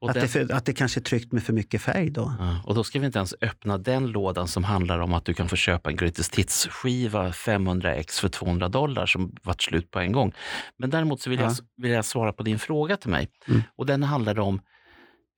och, 0.00 0.08
Att, 0.10 0.14
den, 0.14 0.22
det, 0.22 0.28
för, 0.28 0.52
att 0.52 0.64
det 0.64 0.72
kanske 0.72 1.00
är 1.00 1.02
tryckt 1.02 1.32
med 1.32 1.42
för 1.42 1.52
mycket 1.52 1.82
färg 1.82 2.10
då. 2.10 2.32
ja, 2.38 2.62
och 2.66 2.74
då 2.74 2.84
ska 2.84 2.98
vi 3.00 3.06
inte 3.06 3.18
ens 3.18 3.34
öppna 3.40 3.78
den 3.78 4.06
lådan 4.06 4.48
som 4.48 4.64
handlar 4.64 4.98
om 4.98 5.12
att 5.14 5.24
du 5.24 5.34
kan 5.34 5.48
få 5.48 5.56
köpa 5.56 5.90
en 5.90 5.96
Greatest 5.96 6.34
Hits-skiva 6.34 7.30
500x 7.30 8.20
för 8.20 8.28
200 8.28 8.68
dollar 8.68 9.06
som 9.06 9.34
varit 9.42 9.62
slut 9.62 9.90
på 9.90 9.98
en 9.98 10.12
gång. 10.12 10.32
Men 10.78 10.90
däremot 10.90 11.20
så 11.20 11.30
vill, 11.30 11.38
Ja. 11.40 11.44
jag, 11.46 11.82
vill 11.82 11.90
jag 11.92 12.04
svara 12.04 12.32
på 12.32 12.42
din 12.42 12.58
fråga 12.58 12.96
till 12.96 13.10
mig. 13.10 13.28
Mm. 13.48 13.62
Och 13.76 13.86
den 13.86 14.02
handlade 14.02 14.40
om 14.40 14.60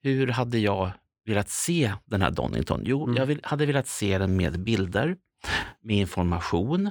hur 0.03 0.27
hade 0.29 0.59
jag 0.59 0.91
velat 1.27 1.49
se 1.51 1.93
den 2.05 2.23
här 2.23 2.31
Donington? 2.31 2.83
Jo, 2.85 3.03
Mm. 3.05 3.17
jag 3.17 3.27
vill, 3.27 3.41
hade 3.43 3.67
velat 3.67 3.87
se 3.89 4.19
den 4.19 4.37
med 4.37 4.61
bilder, 4.61 5.17
med 5.83 5.97
information. 5.97 6.91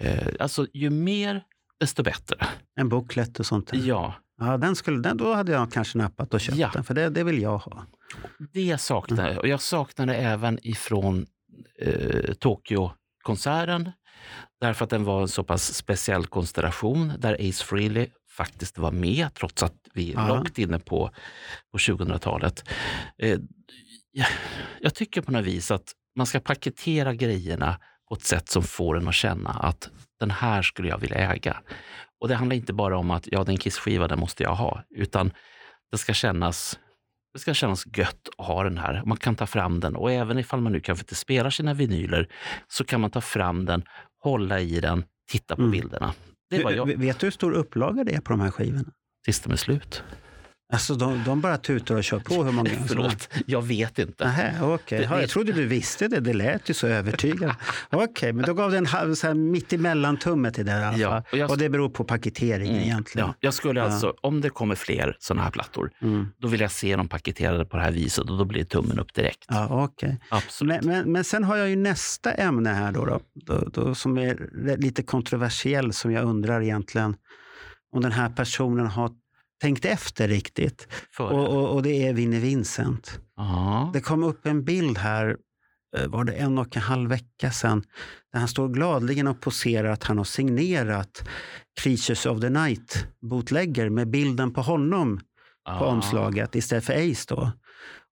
Eh, 0.00 0.28
alltså 0.40 0.66
ju 0.72 0.90
mer, 0.90 1.42
desto 1.80 2.02
bättre. 2.02 2.46
En 2.80 2.88
booklet 2.88 3.40
och 3.40 3.46
sånt 3.46 3.66
där. 3.70 3.78
Ja, 3.78 4.14
Ja, 4.38 4.56
den 4.56 4.76
skulle, 4.76 4.98
den, 5.02 5.16
då 5.16 5.34
hade 5.34 5.52
jag 5.52 5.72
kanske 5.72 5.98
nappat 5.98 6.34
och 6.34 6.40
köpt 6.40 6.58
Ja. 6.58 6.70
den, 6.72 6.84
för 6.84 6.94
det, 6.94 7.08
det 7.10 7.24
vill 7.24 7.42
jag 7.42 7.58
ha. 7.58 7.86
det 8.52 8.80
saknar 8.80 9.28
jag. 9.30 9.38
Och 9.38 9.48
jag 9.48 9.60
saknar 9.60 10.06
det 10.06 10.14
även 10.14 10.58
ifrån 10.62 11.26
eh, 11.80 12.34
Tokyo-konserten. 12.34 13.92
Därför 14.60 14.84
att 14.84 14.90
den 14.90 15.04
var 15.04 15.22
en 15.22 15.28
så 15.28 15.44
pass 15.44 15.74
speciell 15.74 16.26
konstellation 16.26 17.12
där 17.18 17.34
Ace 17.48 17.64
Frehley 17.64 18.08
faktiskt 18.36 18.78
var 18.78 18.90
med, 18.92 19.34
trots 19.34 19.62
att 19.62 19.74
vi 19.94 20.12
är 20.12 20.28
långt 20.28 20.58
inne 20.58 20.78
på, 20.78 21.10
på 21.72 21.78
2000-talet. 21.78 22.64
Eh, 23.18 23.38
jag, 24.12 24.26
jag 24.80 24.94
tycker 24.94 25.20
på 25.20 25.32
något 25.32 25.44
vis 25.44 25.70
att 25.70 25.92
man 26.16 26.26
ska 26.26 26.40
paketera 26.40 27.14
grejerna 27.14 27.80
på 28.08 28.14
ett 28.14 28.24
sätt 28.24 28.48
som 28.48 28.62
får 28.62 28.96
en 28.96 29.08
att 29.08 29.14
känna 29.14 29.50
att 29.50 29.90
den 30.26 30.30
här 30.30 30.62
skulle 30.62 30.88
jag 30.88 30.98
vilja 30.98 31.16
äga. 31.16 31.56
Och 32.20 32.28
det 32.28 32.34
handlar 32.34 32.56
inte 32.56 32.72
bara 32.72 32.98
om 32.98 33.10
att 33.10 33.28
ja, 33.32 33.44
den 33.44 33.56
Kiss-skiva, 33.56 34.08
den 34.08 34.18
måste 34.18 34.42
jag 34.42 34.54
ha, 34.54 34.82
utan 34.90 35.32
det 35.92 35.98
ska 35.98 36.12
kännas 36.14 36.78
det 37.32 37.38
ska 37.40 37.54
kännas 37.54 37.84
gött 37.96 38.28
att 38.38 38.46
ha 38.46 38.62
den 38.64 38.78
här. 38.78 39.02
Man 39.06 39.16
kan 39.16 39.34
ta 39.36 39.46
fram 39.46 39.80
den 39.80 39.96
och 39.96 40.12
även 40.12 40.38
ifall 40.38 40.60
man 40.60 40.72
nu 40.72 40.80
kanske 40.80 41.02
inte 41.02 41.14
spelar 41.14 41.50
sina 41.50 41.74
vinyler 41.74 42.28
så 42.68 42.84
kan 42.84 43.00
man 43.00 43.10
ta 43.10 43.20
fram 43.20 43.64
den, 43.64 43.82
hålla 44.22 44.60
i 44.60 44.80
den, 44.80 45.04
titta 45.32 45.56
på 45.56 45.62
Mm. 45.62 45.72
bilderna. 45.72 46.14
Det 46.50 46.64
var 46.64 46.70
jag 46.72 46.86
Vet 46.86 47.18
du 47.20 47.26
hur 47.26 47.30
stor 47.30 47.52
upplaga 47.52 48.04
det 48.04 48.14
är 48.14 48.20
på 48.20 48.32
de 48.32 48.40
här 48.40 48.50
skivorna? 48.50 48.84
tills 49.24 49.40
de 49.40 49.52
är 49.52 49.56
slut. 49.56 50.02
Alltså 50.72 50.94
de, 50.94 51.22
de 51.24 51.40
bara 51.40 51.56
tutar 51.58 51.94
och 51.94 52.04
kör 52.04 52.18
på 52.18 52.44
hur 52.44 52.52
många... 52.52 52.70
Förlåt, 52.88 53.28
jag 53.46 53.62
vet 53.62 53.98
inte. 53.98 54.24
Det- 54.24 54.54
Ja, 54.60 54.78
det- 54.88 55.02
Jag 55.02 55.28
trodde 55.28 55.52
du 55.52 55.66
visste 55.66 56.08
det, 56.08 56.20
det 56.20 56.32
lät 56.34 56.70
ju 56.70 56.74
så 56.74 56.86
övertygande. 56.86 57.56
Okej, 57.90 58.32
men 58.32 58.44
då 58.44 58.54
gav 58.54 58.70
det 58.70 58.78
en 58.78 58.86
halv, 58.86 59.14
så 59.14 59.26
här, 59.26 59.34
mittemellan-tumme 59.34 60.50
till 60.50 60.66
det 60.66 60.88
alla 60.88 60.96
Ja, 60.98 61.22
och 61.32 61.38
jag- 61.38 61.50
och 61.50 61.58
det 61.58 61.68
beror 61.68 61.88
på 61.88 62.04
paketeringen 62.04 62.72
Mm, 62.74 62.84
egentligen. 62.84 63.28
Ja, 63.28 63.34
jag 63.40 63.54
skulle 63.54 63.80
Ja. 63.80 63.86
alltså, 63.86 64.14
om 64.20 64.40
det 64.40 64.50
kommer 64.50 64.74
fler 64.74 65.16
sådana 65.20 65.42
här 65.42 65.50
plattor, 65.50 65.90
Mm. 66.02 66.26
då 66.38 66.48
vill 66.48 66.60
jag 66.60 66.70
se 66.70 66.96
dem 66.96 67.08
paketerade 67.08 67.64
på 67.64 67.76
det 67.76 67.82
här 67.82 67.92
viset 67.92 68.30
och 68.30 68.38
då 68.38 68.44
blir 68.44 68.64
tummen 68.64 68.98
upp 68.98 69.14
direkt. 69.14 69.44
Ja, 69.48 69.84
okej. 69.84 70.20
Absolut. 70.28 70.82
Men, 70.84 70.92
men, 70.94 71.12
men 71.12 71.24
sen 71.24 71.44
har 71.44 71.56
jag 71.56 71.70
ju 71.70 71.76
nästa 71.76 72.32
ämne 72.32 72.70
här 72.70 72.92
då, 72.92 73.04
då, 73.06 73.20
då, 73.34 73.68
då 73.72 73.94
som 73.94 74.18
är 74.18 74.76
lite 74.76 75.02
kontroversiell 75.02 75.92
som 75.92 76.12
jag 76.12 76.24
undrar 76.24 76.62
egentligen 76.62 77.16
om 77.92 78.02
den 78.02 78.12
här 78.12 78.28
personen 78.30 78.86
har 78.86 79.10
tänkt 79.64 79.84
efter 79.84 80.28
riktigt. 80.28 80.88
Och, 81.18 81.30
och, 81.32 81.74
och 81.74 81.82
det 81.82 82.06
är 82.08 82.12
Vinnie 82.14 82.40
Vincent. 82.40 83.18
ja. 83.36 83.90
Det 83.92 84.00
kom 84.00 84.24
upp 84.24 84.46
en 84.46 84.64
bild 84.64 84.98
här, 84.98 85.36
eh, 85.96 86.06
var 86.06 86.24
det 86.24 86.32
en 86.32 86.58
och 86.58 86.76
en 86.76 86.82
halv 86.82 87.08
vecka 87.10 87.50
sedan, 87.50 87.82
där 88.32 88.38
han 88.38 88.48
står 88.48 88.68
gladligen 88.68 89.26
och 89.26 89.40
poserar 89.40 89.88
att 89.90 90.04
han 90.04 90.18
har 90.18 90.24
signerat 90.24 91.28
Creatures 91.80 92.26
of 92.26 92.40
the 92.40 92.48
Night 92.50 93.06
bootlegger 93.30 93.90
med 93.90 94.10
bilden 94.10 94.52
på 94.52 94.60
honom 94.62 95.18
på 95.18 95.24
Ja. 95.64 95.86
omslaget 95.86 96.54
istället 96.54 96.84
för 96.84 97.10
Ace 97.10 97.24
då. 97.34 97.52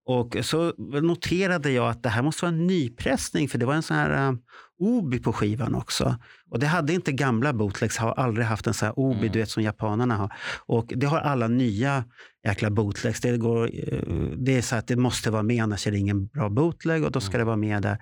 Och 0.06 0.36
så 0.42 0.72
noterade 1.02 1.70
jag 1.70 1.88
att 1.90 2.02
det 2.02 2.08
här 2.08 2.22
måste 2.22 2.44
vara 2.44 2.54
en 2.54 2.66
nypressning 2.66 3.48
för 3.48 3.58
det 3.58 3.66
var 3.66 3.74
en 3.74 3.82
sån 3.82 3.96
här 3.96 4.28
um, 4.28 4.42
Obi 4.82 5.18
på 5.18 5.32
skivan 5.32 5.74
också. 5.74 6.16
Och 6.50 6.58
det 6.58 6.66
hade 6.66 6.92
inte 6.92 7.12
gamla 7.12 7.52
bootlegs, 7.52 7.96
har 7.96 8.12
aldrig 8.12 8.46
haft 8.46 8.66
en 8.66 8.74
sån 8.74 8.86
här 8.86 8.98
Obi, 8.98 9.18
Mm. 9.18 9.32
du 9.32 9.38
vet 9.38 9.50
som 9.50 9.62
japanerna 9.62 10.16
har. 10.16 10.32
Och 10.66 10.92
det 10.96 11.06
har 11.06 11.18
alla 11.18 11.48
nya 11.48 12.04
jäkla 12.46 12.70
bootlegs. 12.70 13.20
Det, 13.20 13.36
går, 13.36 13.70
eh, 13.74 14.02
det 14.36 14.56
är 14.56 14.62
så 14.62 14.76
att 14.76 14.86
det 14.86 14.96
måste 14.96 15.30
vara 15.30 15.42
med, 15.42 15.62
annars 15.62 15.86
är 15.86 15.90
det 15.90 15.98
ingen 15.98 16.26
bra 16.26 16.48
bootleg 16.48 17.04
och 17.04 17.12
då 17.12 17.20
ska 17.20 17.30
Mm. 17.30 17.38
det 17.40 17.44
vara 17.44 17.56
med 17.56 17.82
där. 17.82 17.98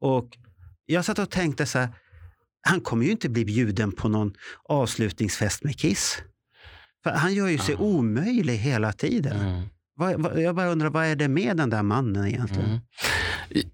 Och 0.00 0.28
jag 0.86 1.04
satt 1.04 1.18
och 1.18 1.30
tänkte 1.30 1.66
så 1.66 1.78
här, 1.78 1.88
han 2.68 2.80
kommer 2.80 3.04
ju 3.04 3.10
inte 3.10 3.28
bli 3.28 3.44
bjuden 3.44 3.92
på 3.92 4.08
någon 4.08 4.32
avslutningsfest 4.68 5.64
med 5.64 5.78
Kiss. 5.78 6.22
För 7.04 7.10
han 7.10 7.34
gör 7.34 7.48
ju 7.48 7.58
sig 7.58 7.74
Ja. 7.74 7.80
omöjlig 7.84 8.56
hela 8.56 8.92
tiden. 8.92 9.40
Mm. 9.40 9.62
Vad, 9.98 10.20
vad, 10.22 10.42
jag 10.42 10.54
bara 10.56 10.68
undrar, 10.68 10.90
vad 10.90 11.06
är 11.06 11.16
det 11.16 11.28
med 11.28 11.56
den 11.56 11.70
där 11.70 11.82
mannen 11.82 12.26
egentligen? 12.26 12.80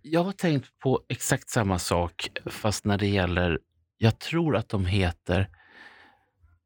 Jag 0.03 0.25
har 0.25 0.33
tänkt 0.33 0.79
på 0.79 1.01
exakt 1.09 1.51
samma 1.51 1.79
sak, 1.79 2.29
fast 2.47 2.85
när 2.85 2.99
det 2.99 3.07
gäller, 3.07 3.59
jag 3.99 4.19
tror 4.19 4.57
att 4.57 4.69
de 4.69 4.87
heter, 4.87 5.49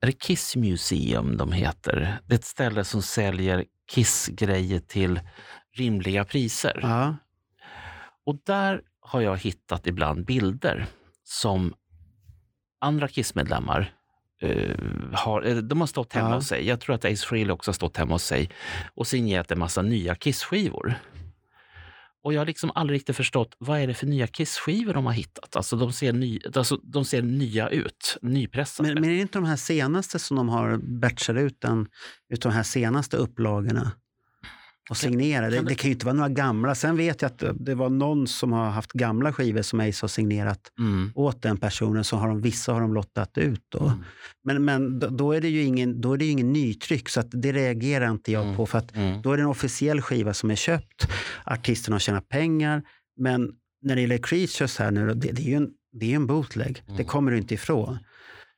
är 0.00 0.06
det 0.06 0.12
Kiss 0.12 0.56
Museum 0.56 1.36
de 1.36 1.52
heter? 1.52 2.18
Det 2.26 2.34
är 2.34 2.38
ett 2.38 2.44
ställe 2.44 2.84
som 2.84 3.02
säljer 3.02 3.64
Kiss-grejer 3.90 4.80
till 4.80 5.20
rimliga 5.76 6.24
priser. 6.24 6.78
Ja, 6.82 7.16
Och 8.26 8.36
där 8.46 8.82
har 9.00 9.20
jag 9.20 9.36
hittat 9.38 9.86
ibland 9.86 10.24
bilder 10.24 10.86
som 11.24 11.74
andra 12.80 13.08
Kiss-medlemmar 13.08 13.92
eh, 14.42 14.76
har, 15.12 15.42
eh, 15.46 15.56
de 15.56 15.80
har 15.80 15.86
stått 15.86 16.12
hemma 16.12 16.28
Ja. 16.28 16.34
hos 16.34 16.46
sig. 16.48 16.66
Jag 16.68 16.80
tror 16.80 16.94
att 16.94 17.04
Ace 17.04 17.26
Frehley 17.26 17.50
också 17.52 17.68
har 17.68 17.74
stått 17.74 17.96
hemma 17.96 18.14
hos 18.14 18.24
sig 18.24 18.50
och 18.94 19.06
signerat 19.06 19.50
en 19.50 19.58
massa 19.58 19.82
nya 19.82 20.14
Kiss-skivor. 20.14 20.94
Och 22.26 22.34
jag 22.34 22.40
har 22.40 22.46
liksom 22.46 22.70
aldrig 22.74 22.96
riktigt 22.96 23.16
förstått 23.16 23.56
vad 23.58 23.80
är 23.80 23.86
det 23.86 23.94
för 23.94 24.06
nya 24.06 24.26
Kiss-skivor 24.26 24.94
de 24.94 25.06
har 25.06 25.12
hittat. 25.12 25.56
Alltså 25.56 25.76
de 25.76 25.92
ser, 25.92 26.12
ny, 26.12 26.40
alltså, 26.54 26.76
de 26.76 27.04
ser 27.04 27.22
nya 27.22 27.68
ut, 27.68 28.16
nypressade. 28.22 28.88
men, 28.88 29.00
men 29.00 29.10
är 29.10 29.14
det 29.14 29.20
inte 29.20 29.38
de 29.38 29.44
här 29.44 29.56
senaste 29.56 30.18
som 30.18 30.36
de 30.36 30.48
har 30.48 30.76
batchat 31.00 31.36
ut 31.36 31.60
den, 31.60 31.88
ut 32.32 32.42
de 32.42 32.52
här 32.52 32.62
senaste 32.62 33.16
upplagorna? 33.16 33.92
Och 34.90 34.96
signera. 34.96 35.50
Det, 35.50 35.60
det, 35.60 35.74
kan 35.74 35.88
ju 35.88 35.94
inte 35.94 36.06
vara 36.06 36.16
några 36.16 36.28
gamla. 36.28 36.74
Sen 36.74 36.96
vet 36.96 37.22
jag 37.22 37.28
att 37.28 37.42
det 37.54 37.74
var 37.74 37.90
någon 37.90 38.26
som 38.26 38.52
har 38.52 38.70
haft 38.70 38.92
gamla 38.92 39.32
skivor 39.32 39.62
som 39.62 39.80
Ace 39.80 40.02
har 40.02 40.08
signerat 40.08 40.60
mm. 40.78 41.12
åt 41.14 41.42
den 41.42 41.56
personen. 41.56 42.04
Så 42.04 42.16
har 42.16 42.28
de, 42.28 42.40
vissa 42.40 42.72
har 42.72 42.80
de 42.80 42.94
lottat 42.94 43.38
ut. 43.38 43.62
Då. 43.68 43.84
Mm. 43.84 43.98
Men, 44.44 44.64
men 44.64 44.98
då, 45.16 45.32
är 45.32 45.40
det 45.40 45.48
ju 45.48 45.62
ingen, 45.62 46.00
då 46.00 46.12
är 46.12 46.16
det 46.16 46.26
ingen 46.26 46.52
nytryck, 46.52 47.08
så 47.08 47.22
det 47.22 47.52
reagerar 47.52 48.10
inte 48.10 48.32
jag 48.32 48.42
mm. 48.44 48.56
på. 48.56 48.66
För 48.66 48.78
att 48.78 48.96
mm. 48.96 49.22
Då 49.22 49.32
är 49.32 49.36
det 49.36 49.42
en 49.42 49.48
officiell 49.48 50.00
skiva 50.00 50.34
som 50.34 50.50
är 50.50 50.54
köpt. 50.54 51.08
Artisten 51.44 51.92
har 51.92 52.00
tjänat 52.00 52.28
pengar. 52.28 52.82
Men 53.16 53.52
när 53.82 53.94
det 53.94 54.00
gäller 54.00 54.18
Creatures 54.18 54.78
här 54.78 54.90
nu, 54.90 55.06
det, 55.06 55.32
det 55.32 55.42
är 55.42 55.46
ju 55.46 55.54
en, 55.54 55.70
det 55.92 56.12
är 56.12 56.16
en 56.16 56.26
bootleg. 56.26 56.82
Det 56.86 56.92
mm. 56.92 57.06
kommer 57.06 57.30
du 57.30 57.38
inte 57.38 57.54
ifrån. 57.54 57.98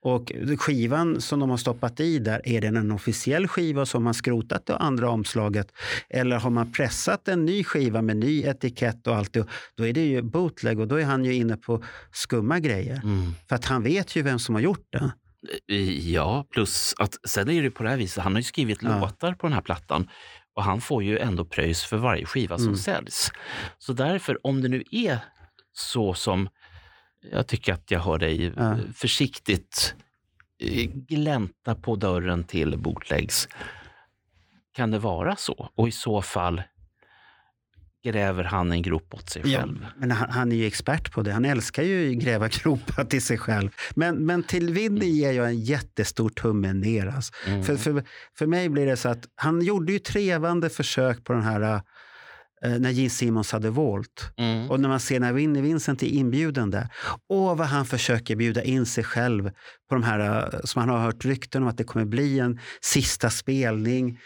Och 0.02 0.32
skivan 0.58 1.20
som 1.20 1.40
de 1.40 1.50
har 1.50 1.56
stoppat 1.56 2.00
i 2.00 2.18
där, 2.18 2.48
är 2.48 2.60
den 2.60 2.76
en 2.76 2.90
officiell 2.90 3.48
skiva 3.48 3.86
som 3.86 4.04
man 4.04 4.14
skrotat 4.14 4.66
det 4.66 4.76
andra 4.76 5.10
omslaget? 5.10 5.72
Eller 6.08 6.36
har 6.36 6.50
man 6.50 6.72
pressat 6.72 7.28
en 7.28 7.44
ny 7.44 7.64
skiva 7.64 8.02
med 8.02 8.16
ny 8.16 8.42
etikett 8.42 9.06
och 9.06 9.16
allt? 9.16 9.36
Då 9.76 9.86
är 9.86 9.92
det 9.92 10.06
ju 10.06 10.22
bootleg 10.22 10.80
och 10.80 10.88
då 10.88 10.96
är 10.96 11.04
han 11.04 11.24
ju 11.24 11.34
inne 11.34 11.56
på 11.56 11.84
skumma 12.12 12.58
grejer. 12.58 13.00
Mm. 13.04 13.32
För 13.48 13.56
att 13.56 13.64
han 13.64 13.82
vet 13.82 14.16
ju 14.16 14.22
vem 14.22 14.38
som 14.38 14.54
har 14.54 14.62
gjort 14.62 14.86
det. 14.90 15.12
Ja, 16.02 16.46
plus 16.50 16.94
att 16.98 17.28
sen 17.28 17.50
är 17.50 17.62
det 17.62 17.70
på 17.70 17.82
det 17.82 17.88
här 17.88 17.96
viset, 17.96 18.24
han 18.24 18.32
har 18.32 18.40
ju 18.40 18.44
skrivit 18.44 18.78
ja. 18.82 19.00
låtar 19.00 19.34
på 19.34 19.46
den 19.46 19.52
här 19.52 19.60
plattan 19.60 20.08
och 20.54 20.64
han 20.64 20.80
får 20.80 21.02
ju 21.02 21.18
ändå 21.18 21.44
pröjs 21.44 21.84
för 21.84 21.96
varje 21.96 22.26
skiva 22.26 22.56
som 22.56 22.66
mm. 22.66 22.76
säljs. 22.76 23.30
Så 23.78 23.92
därför, 23.92 24.46
om 24.46 24.62
det 24.62 24.68
nu 24.68 24.84
är 24.90 25.18
så 25.72 26.14
som 26.14 26.48
jag 27.20 27.46
tycker 27.46 27.72
att 27.72 27.90
jag 27.90 28.00
hör 28.00 28.18
dig 28.18 28.52
ja. 28.56 28.76
försiktigt 28.94 29.94
eh, 30.60 30.90
glänta 30.90 31.74
på 31.74 31.96
dörren 31.96 32.44
till 32.44 32.78
bootlegs. 32.78 33.48
Kan 34.72 34.90
det 34.90 34.98
vara 34.98 35.36
så? 35.36 35.70
Och 35.74 35.88
i 35.88 35.92
så 35.92 36.22
fall 36.22 36.62
gräver 38.04 38.44
han 38.44 38.72
en 38.72 38.82
grop 38.82 39.14
åt 39.14 39.30
sig 39.30 39.42
ja, 39.44 39.58
själv. 39.58 39.86
Men 39.96 40.10
han, 40.10 40.30
han, 40.30 40.52
är 40.52 40.56
ju 40.56 40.66
expert 40.66 41.12
på 41.12 41.22
det. 41.22 41.32
Han 41.32 41.44
älskar 41.44 41.82
ju 41.82 42.10
att 42.10 42.24
gräva 42.24 42.48
gropar 42.62 43.04
till 43.04 43.22
sig 43.22 43.38
själv. 43.38 43.70
Men, 43.94 44.26
men 44.26 44.42
till 44.42 44.74
Winnie 44.74 45.06
mm. 45.06 45.16
ger 45.16 45.32
jag 45.32 45.46
en 45.46 45.60
jättestor 45.60 46.28
tumme 46.28 46.72
ner. 46.72 47.06
Alltså. 47.06 47.32
Mm. 47.46 47.64
För, 47.64 47.76
för, 47.76 48.02
för 48.38 48.46
mig 48.46 48.68
blir 48.68 48.86
det 48.86 48.96
så 48.96 49.08
att 49.08 49.24
han 49.34 49.62
gjorde 49.62 49.92
ju 49.92 49.98
trevande 49.98 50.70
försök 50.70 51.24
på 51.24 51.32
den 51.32 51.42
här 51.42 51.80
när 52.62 52.90
Gene 52.90 53.10
Simmons 53.10 53.52
hade 53.52 53.70
Volt. 53.70 54.32
Mm. 54.36 54.70
Och 54.70 54.80
när 54.80 54.88
man 54.88 55.00
ser 55.00 55.20
när 55.20 55.32
Winnie 55.32 55.60
Vincent 55.60 56.02
är 56.02 56.06
inbjuden 56.06 56.70
där. 56.70 56.88
Åh, 57.28 57.56
vad 57.56 57.66
han 57.66 57.86
försöker 57.86 58.36
bjuda 58.36 58.62
in 58.62 58.86
sig 58.86 59.04
själv 59.04 59.50
på 59.88 59.94
de 59.94 60.02
här 60.02 60.50
eh, 60.54 60.60
som 60.64 60.80
han 60.80 60.88
har 60.88 60.98
hört 60.98 61.24
rykten 61.24 61.62
om 61.62 61.68
att 61.68 61.78
det 61.78 61.84
kommer 61.84 62.06
bli 62.06 62.38
en 62.38 62.58
sista 62.80 63.30
spelning 63.30 64.18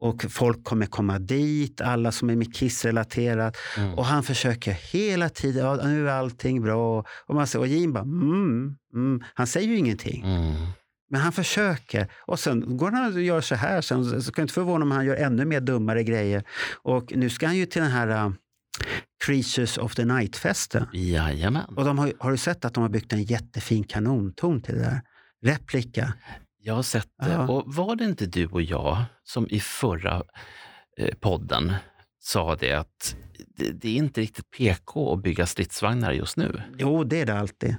och 0.00 0.26
folk 0.30 0.64
kommer 0.64 0.86
komma 0.86 1.18
dit, 1.18 1.80
alla 1.80 2.12
som 2.12 2.30
är 2.30 2.36
med 2.36 2.54
Kiss-relaterat. 2.54 3.56
Mm. 3.76 3.94
Och 3.94 4.04
han 4.04 4.22
försöker 4.22 4.72
hela 4.72 5.28
tiden, 5.28 5.66
ja, 5.66 5.76
nu 5.84 6.08
är 6.08 6.12
allting 6.12 6.62
bra. 6.62 7.04
Och, 7.26 7.34
man 7.34 7.46
säger, 7.46 7.60
och 7.60 7.68
Gene 7.68 7.92
bara, 7.92 8.04
mm, 8.04 8.76
mm. 8.94 9.22
Han 9.34 9.46
säger 9.46 9.68
ju 9.68 9.76
ingenting. 9.76 10.24
Men 11.10 11.20
han 11.20 11.32
försöker. 11.32 12.12
Och 12.26 12.38
sen 12.38 12.76
går 12.76 12.90
han 12.90 13.14
och 13.14 13.22
gör 13.22 13.40
så 13.40 13.54
här. 13.54 13.80
Sen, 13.80 14.22
så 14.22 14.32
kan 14.32 14.42
jag 14.42 14.44
inte 14.44 14.54
förvåna 14.54 14.84
om 14.84 14.90
han 14.90 15.06
gör 15.06 15.16
ännu 15.16 15.44
mer 15.44 15.60
dummare 15.60 16.04
grejer. 16.04 16.44
Och 16.82 17.12
nu 17.16 17.30
ska 17.30 17.46
han 17.46 17.56
ju 17.56 17.66
till 17.66 17.82
den 17.82 17.90
här 17.90 18.26
uh, 18.26 18.32
Creatures 19.24 19.78
of 19.78 19.94
the 19.94 20.04
Night-festen. 20.04 20.86
Jajamän. 20.92 21.64
Och 21.76 21.84
de 21.84 21.98
har, 21.98 22.12
har 22.18 22.30
du 22.30 22.36
sett 22.36 22.64
att 22.64 22.74
de 22.74 22.82
har 22.82 22.88
byggt 22.88 23.12
en 23.12 23.22
jättefin 23.22 23.84
kanontorn 23.84 24.62
till 24.62 24.74
det 24.74 24.80
där? 24.80 25.00
Replika. 25.42 26.12
Jag 26.62 26.74
har 26.74 26.82
sett 26.82 27.08
det. 27.22 27.32
Ja. 27.32 27.48
Och 27.48 27.74
var 27.74 27.96
det 27.96 28.04
inte 28.04 28.26
du 28.26 28.46
och 28.46 28.62
jag 28.62 29.04
som 29.24 29.46
i 29.48 29.60
förra 29.60 30.22
eh, 30.98 31.14
podden 31.20 31.72
sa 32.18 32.56
det 32.56 32.72
att 32.72 33.16
det, 33.56 33.72
det, 33.72 33.88
är 33.88 33.96
inte 33.96 34.20
riktigt 34.20 34.50
PK 34.50 35.14
att 35.14 35.22
bygga 35.22 35.46
stridsvagnar 35.46 36.12
just 36.12 36.36
nu? 36.36 36.62
Jo, 36.78 37.04
det 37.04 37.20
är 37.20 37.26
det 37.26 37.38
alltid. 37.38 37.76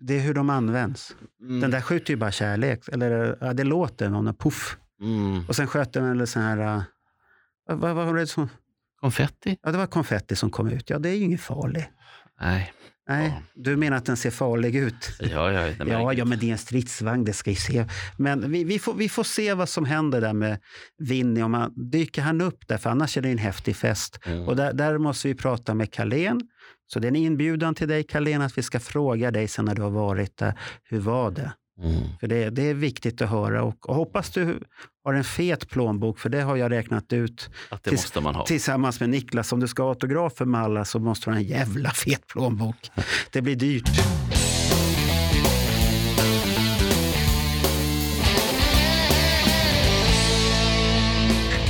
Det 0.00 0.14
är 0.14 0.20
hur 0.20 0.34
de 0.34 0.50
används. 0.50 1.16
Mm. 1.42 1.60
Den 1.60 1.70
där 1.70 1.80
skjuter 1.80 2.12
ju 2.12 2.16
bara 2.16 2.30
kärlek. 2.30 2.88
Eller 2.88 3.38
ja, 3.40 3.52
det 3.52 3.64
låter 3.64 4.08
någon 4.08 4.34
puff. 4.34 4.76
Mm. 5.00 5.44
Och 5.48 5.56
sen 5.56 5.66
sköt 5.66 5.92
den 5.92 6.04
eller 6.04 6.26
sån 6.26 6.42
här... 6.42 6.76
Uh, 6.76 6.82
vad, 7.68 7.94
vad 7.94 8.06
var 8.06 8.14
det 8.14 8.26
som... 8.26 8.48
Konfetti? 9.00 9.58
Ja, 9.62 9.72
det 9.72 9.78
var 9.78 9.86
konfetti 9.86 10.36
som 10.36 10.50
kom 10.50 10.68
ut. 10.68 10.90
Ja, 10.90 10.98
det 10.98 11.08
är 11.08 11.14
ju 11.14 11.24
inget 11.24 11.40
farligt. 11.40 11.88
Nej. 12.40 12.72
Nej, 13.08 13.28
ja. 13.28 13.42
du 13.54 13.76
menar 13.76 13.96
att 13.96 14.04
den 14.04 14.16
ser 14.16 14.30
farlig 14.30 14.76
ut? 14.76 15.10
Ja, 15.20 15.52
ja, 15.52 15.68
ja, 15.86 16.12
ja, 16.12 16.24
men 16.24 16.38
det 16.38 16.48
är 16.48 16.52
en 16.52 16.58
stridsvagn, 16.58 17.24
det 17.24 17.32
ska 17.32 17.50
ju 17.50 17.56
se. 17.56 17.84
Men 18.16 18.50
vi, 18.50 18.64
vi, 18.64 18.78
får, 18.78 18.94
vi 18.94 19.08
får 19.08 19.24
se 19.24 19.54
vad 19.54 19.68
som 19.68 19.84
händer 19.84 20.20
där 20.20 20.32
med 20.32 20.58
Winnie. 20.98 21.42
Om 21.42 21.54
han, 21.54 21.90
dyker 21.90 22.22
han 22.22 22.40
upp 22.40 22.68
där? 22.68 22.78
För 22.78 22.90
annars 22.90 23.16
är 23.16 23.22
det 23.22 23.28
en 23.28 23.38
häftig 23.38 23.76
fest. 23.76 24.20
Mm. 24.24 24.48
Och 24.48 24.56
där, 24.56 24.72
där 24.72 24.98
måste 24.98 25.28
vi 25.28 25.34
prata 25.34 25.74
med 25.74 25.92
Carlén 25.92 26.40
så 26.92 26.98
det 26.98 27.06
är 27.06 27.08
en 27.08 27.16
inbjudan 27.16 27.74
till 27.74 27.88
dig, 27.88 28.02
Carlén, 28.02 28.42
att 28.42 28.58
vi 28.58 28.62
ska 28.62 28.80
fråga 28.80 29.30
dig 29.30 29.48
sen 29.48 29.64
när 29.64 29.74
du 29.74 29.82
har 29.82 29.90
varit 29.90 30.36
där. 30.36 30.54
Hur 30.84 30.98
var 30.98 31.30
det? 31.30 31.52
Mm. 31.82 32.02
För 32.20 32.26
det, 32.26 32.50
det, 32.50 32.62
är 32.62 32.74
viktigt 32.74 33.22
att 33.22 33.30
höra. 33.30 33.62
Och, 33.62 33.88
och, 33.88 33.94
hoppas 33.94 34.30
du 34.30 34.60
har 35.04 35.14
en 35.14 35.24
fet 35.24 35.68
plånbok, 35.68 36.18
för 36.18 36.28
det 36.28 36.40
har 36.40 36.56
jag 36.56 36.70
räknat 36.70 37.12
ut. 37.12 37.50
Att 37.68 37.84
det 37.84 37.90
måste 37.90 38.20
man 38.20 38.34
ha. 38.34 38.46
Tillsammans 38.46 39.00
med 39.00 39.10
Niklas. 39.10 39.52
Om 39.52 39.60
du 39.60 39.68
ska 39.68 39.82
ha 39.82 39.90
autografer 39.90 40.44
med 40.44 40.60
alla 40.60 40.84
så 40.84 40.98
måste 40.98 41.30
du 41.30 41.34
ha 41.34 41.38
en 41.38 41.46
jävla 41.46 41.90
fet 41.90 42.26
plånbok. 42.26 42.90
Det 43.32 43.42
blir 43.42 43.56
dyrt. 43.56 43.90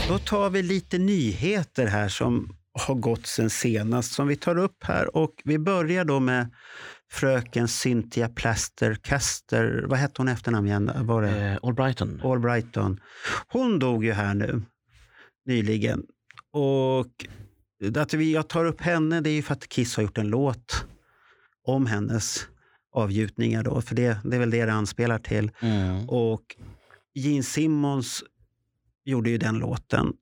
Då 0.08 0.18
tar 0.18 0.50
vi 0.50 0.62
lite 0.62 0.98
nyheter 0.98 1.86
här 1.86 2.08
som 2.08 2.57
har 2.78 2.94
gått 2.94 3.26
sen 3.26 3.50
senast 3.50 4.12
som 4.12 4.28
vi 4.28 4.36
tar 4.36 4.58
upp 4.58 4.84
här. 4.84 5.16
Och 5.16 5.32
vi 5.44 5.58
börjar 5.58 6.04
då 6.04 6.20
med 6.20 6.50
fröken 7.10 7.68
Cynthia 7.68 8.28
Plaster 8.28 8.94
Caster. 8.94 9.84
Vad 9.88 9.98
hette 9.98 10.14
hon 10.16 10.28
efternamn 10.28 10.66
igen? 10.66 10.90
Var 10.96 11.22
det? 11.22 11.40
Eh, 11.40 11.58
Albrighton. 11.62 12.20
Albrighton. 12.24 13.00
Hon 13.48 13.78
dog 13.78 14.04
ju 14.04 14.12
här 14.12 14.34
nu 14.34 14.62
nyligen. 15.46 16.02
Och 16.52 17.26
att 17.96 18.14
vi, 18.14 18.32
jag 18.32 18.48
tar 18.48 18.64
upp 18.64 18.80
henne 18.80 19.20
det 19.20 19.30
är 19.30 19.34
ju 19.34 19.42
för 19.42 19.52
att 19.52 19.68
Kiss 19.68 19.96
har 19.96 20.02
gjort 20.02 20.18
en 20.18 20.28
låt 20.28 20.86
om 21.64 21.86
hennes 21.86 22.46
avgjutningar. 22.92 23.62
Då, 23.62 23.80
för 23.80 23.94
det, 23.94 24.18
det 24.24 24.36
är 24.36 24.40
väl 24.40 24.50
det 24.50 24.64
det 24.64 24.72
anspelar 24.72 25.18
till. 25.18 25.50
Mm. 25.60 26.08
Och 26.08 26.56
Gene 27.14 27.42
Simmons 27.42 28.24
gjorde 29.04 29.30
ju 29.30 29.38
den 29.38 29.58
låten. 29.58 30.12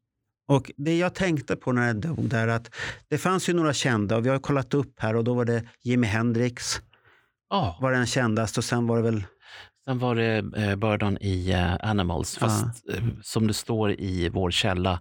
Och 0.48 0.72
Det 0.76 0.98
jag 0.98 1.14
tänkte 1.14 1.56
på 1.56 1.72
när 1.72 1.87
jag 1.87 1.96
dog 1.96 2.28
där 2.28 2.48
att 2.48 2.70
det 3.09 3.18
fanns 3.18 3.48
ju 3.48 3.52
några 3.52 3.72
kända 3.72 4.16
och 4.16 4.26
vi 4.26 4.28
har 4.28 4.38
kollat 4.38 4.74
upp 4.74 5.00
här 5.00 5.16
och 5.16 5.24
då 5.24 5.35
var 5.35 5.44
det 5.44 5.62
Jimi 5.82 6.06
Hendrix. 6.06 6.80
Oh. 7.50 7.82
Var 7.82 7.92
den 7.92 8.06
kändast 8.06 8.59
och 8.59 8.64
sen 8.64 8.87
var 8.87 8.96
det 8.96 9.02
väl 9.02 9.24
Sen 9.87 9.98
var 9.98 10.14
det 10.14 10.44
eh, 10.56 10.76
Burdon 10.76 11.18
i 11.20 11.50
eh, 11.50 11.76
Animals, 11.80 12.38
fast 12.38 12.85
ja. 12.85 12.94
eh, 12.94 13.02
som 13.22 13.46
det 13.46 13.54
står 13.54 13.92
i 13.92 14.28
vår 14.28 14.50
källa, 14.50 15.00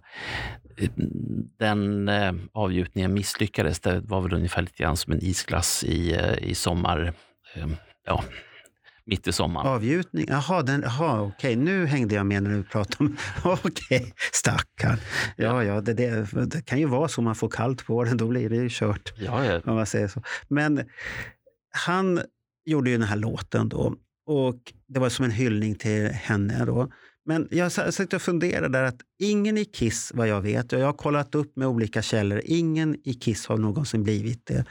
den 1.58 2.08
eh, 2.08 2.32
avgjutningen 2.52 3.14
misslyckades. 3.14 3.80
Det 3.80 4.00
var 4.00 4.20
väl 4.20 4.34
ungefär 4.34 4.62
lite 4.62 4.82
grann 4.82 4.96
som 4.96 5.12
en 5.12 5.24
isglass 5.24 5.84
i, 5.84 6.20
i 6.38 6.54
sommar. 6.54 7.12
Ja, 8.06 8.24
mitt 9.06 9.26
i 9.26 9.32
sommaren. 9.32 9.66
Avgjutning? 9.66 10.26
Jaha, 10.28 10.62
den, 10.62 10.84
aha, 10.84 11.20
okej, 11.20 11.56
nu 11.56 11.86
hängde 11.86 12.14
jag 12.14 12.26
med 12.26 12.42
när 12.42 12.50
du 12.50 12.62
pratade 12.62 13.04
om... 13.04 13.16
okej, 13.64 14.14
stackarn. 14.32 14.98
Ja, 15.36 15.64
ja, 15.64 15.80
det, 15.80 15.94
det, 15.94 16.26
det, 16.46 16.66
kan 16.66 16.78
ju 16.78 16.86
vara 16.86 17.08
så 17.08 17.22
man 17.22 17.34
får 17.34 17.48
kallt 17.48 17.86
på 17.86 18.04
den, 18.04 18.16
då 18.16 18.26
blir 18.26 18.50
det 18.50 18.56
ju 18.56 18.68
kört. 18.70 19.12
Ja, 19.16 19.44
ja. 19.44 19.60
Om 19.64 19.74
man 19.74 19.86
säger 19.86 20.08
så. 20.08 20.22
Men 20.48 20.84
han 21.70 22.20
gjorde 22.64 22.90
ju 22.90 22.98
den 22.98 23.08
här 23.08 23.16
låten 23.16 23.68
då 23.68 23.96
och 24.26 24.72
det 24.88 25.00
var 25.00 25.08
som 25.08 25.24
en 25.24 25.30
hyllning 25.30 25.74
till 25.74 26.06
henne 26.06 26.64
då. 26.64 26.90
Men 27.24 27.48
jag 27.50 27.72
satt 27.72 28.12
och 28.12 28.22
funderade 28.22 28.68
där 28.68 28.82
att 28.82 29.00
ingen 29.18 29.58
i 29.58 29.64
Kiss, 29.64 30.12
vad 30.14 30.28
jag 30.28 30.40
vet, 30.40 30.72
och 30.72 30.80
jag 30.80 30.86
har 30.86 30.92
kollat 30.92 31.34
upp 31.34 31.56
med 31.56 31.68
olika 31.68 32.02
källor, 32.02 32.42
ingen 32.44 32.96
i 33.04 33.14
Kiss 33.14 33.46
har 33.46 33.56
någonsin 33.56 34.02
blivit 34.02 34.46
det. 34.46 34.64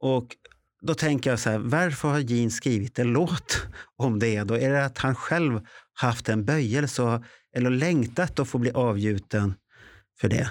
Och 0.00 0.36
då 0.80 0.94
tänker 0.94 1.30
jag 1.30 1.38
så 1.38 1.50
här, 1.50 1.58
varför 1.58 2.08
har 2.08 2.18
Gene 2.18 2.50
skrivit 2.50 2.98
en 2.98 3.12
låt 3.12 3.66
om 3.96 4.18
det? 4.18 4.42
Då? 4.42 4.54
Är 4.54 4.70
det 4.70 4.84
att 4.84 4.98
han 4.98 5.14
själv 5.14 5.60
haft 5.94 6.28
en 6.28 6.44
böjelse 6.44 7.22
eller 7.56 7.70
längtat 7.70 8.38
att 8.38 8.48
få 8.48 8.58
bli 8.58 8.70
avgjuten 8.70 9.54
för 10.20 10.28
det? 10.28 10.50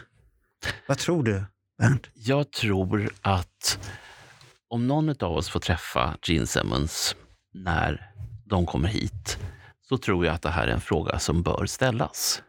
Vad 0.87 0.97
tror 0.97 1.23
du, 1.23 1.43
Bernt? 1.77 2.09
Jag 2.13 2.51
tror 2.51 3.09
att 3.21 3.79
om 4.69 4.87
någon 4.87 5.09
av 5.09 5.31
oss 5.31 5.49
får 5.49 5.59
träffa 5.59 6.17
Gene 6.23 6.47
Simmons 6.47 7.15
när 7.53 8.11
de 8.45 8.65
kommer 8.65 8.87
hit, 8.87 9.39
så 9.89 9.97
tror 9.97 10.25
jag 10.25 10.35
att 10.35 10.41
det 10.41 10.49
här 10.49 10.67
är 10.67 10.71
en 10.71 10.81
fråga 10.81 11.19
som 11.19 11.43
bör 11.43 11.65
ställas. 11.65 12.41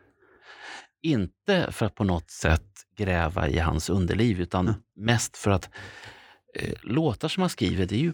Inte 1.02 1.72
för 1.72 1.86
att 1.86 1.94
på 1.94 2.04
något 2.04 2.30
sätt 2.30 2.66
gräva 2.96 3.48
i 3.48 3.58
hans 3.58 3.90
underliv, 3.90 4.40
utan 4.40 4.68
mm. 4.68 4.80
mest 4.96 5.36
för 5.36 5.50
att 5.50 5.70
låtar 6.82 7.28
som 7.28 7.40
han 7.40 7.50
skriver, 7.50 7.86
det 7.86 7.94
är 7.94 8.00
ju, 8.00 8.12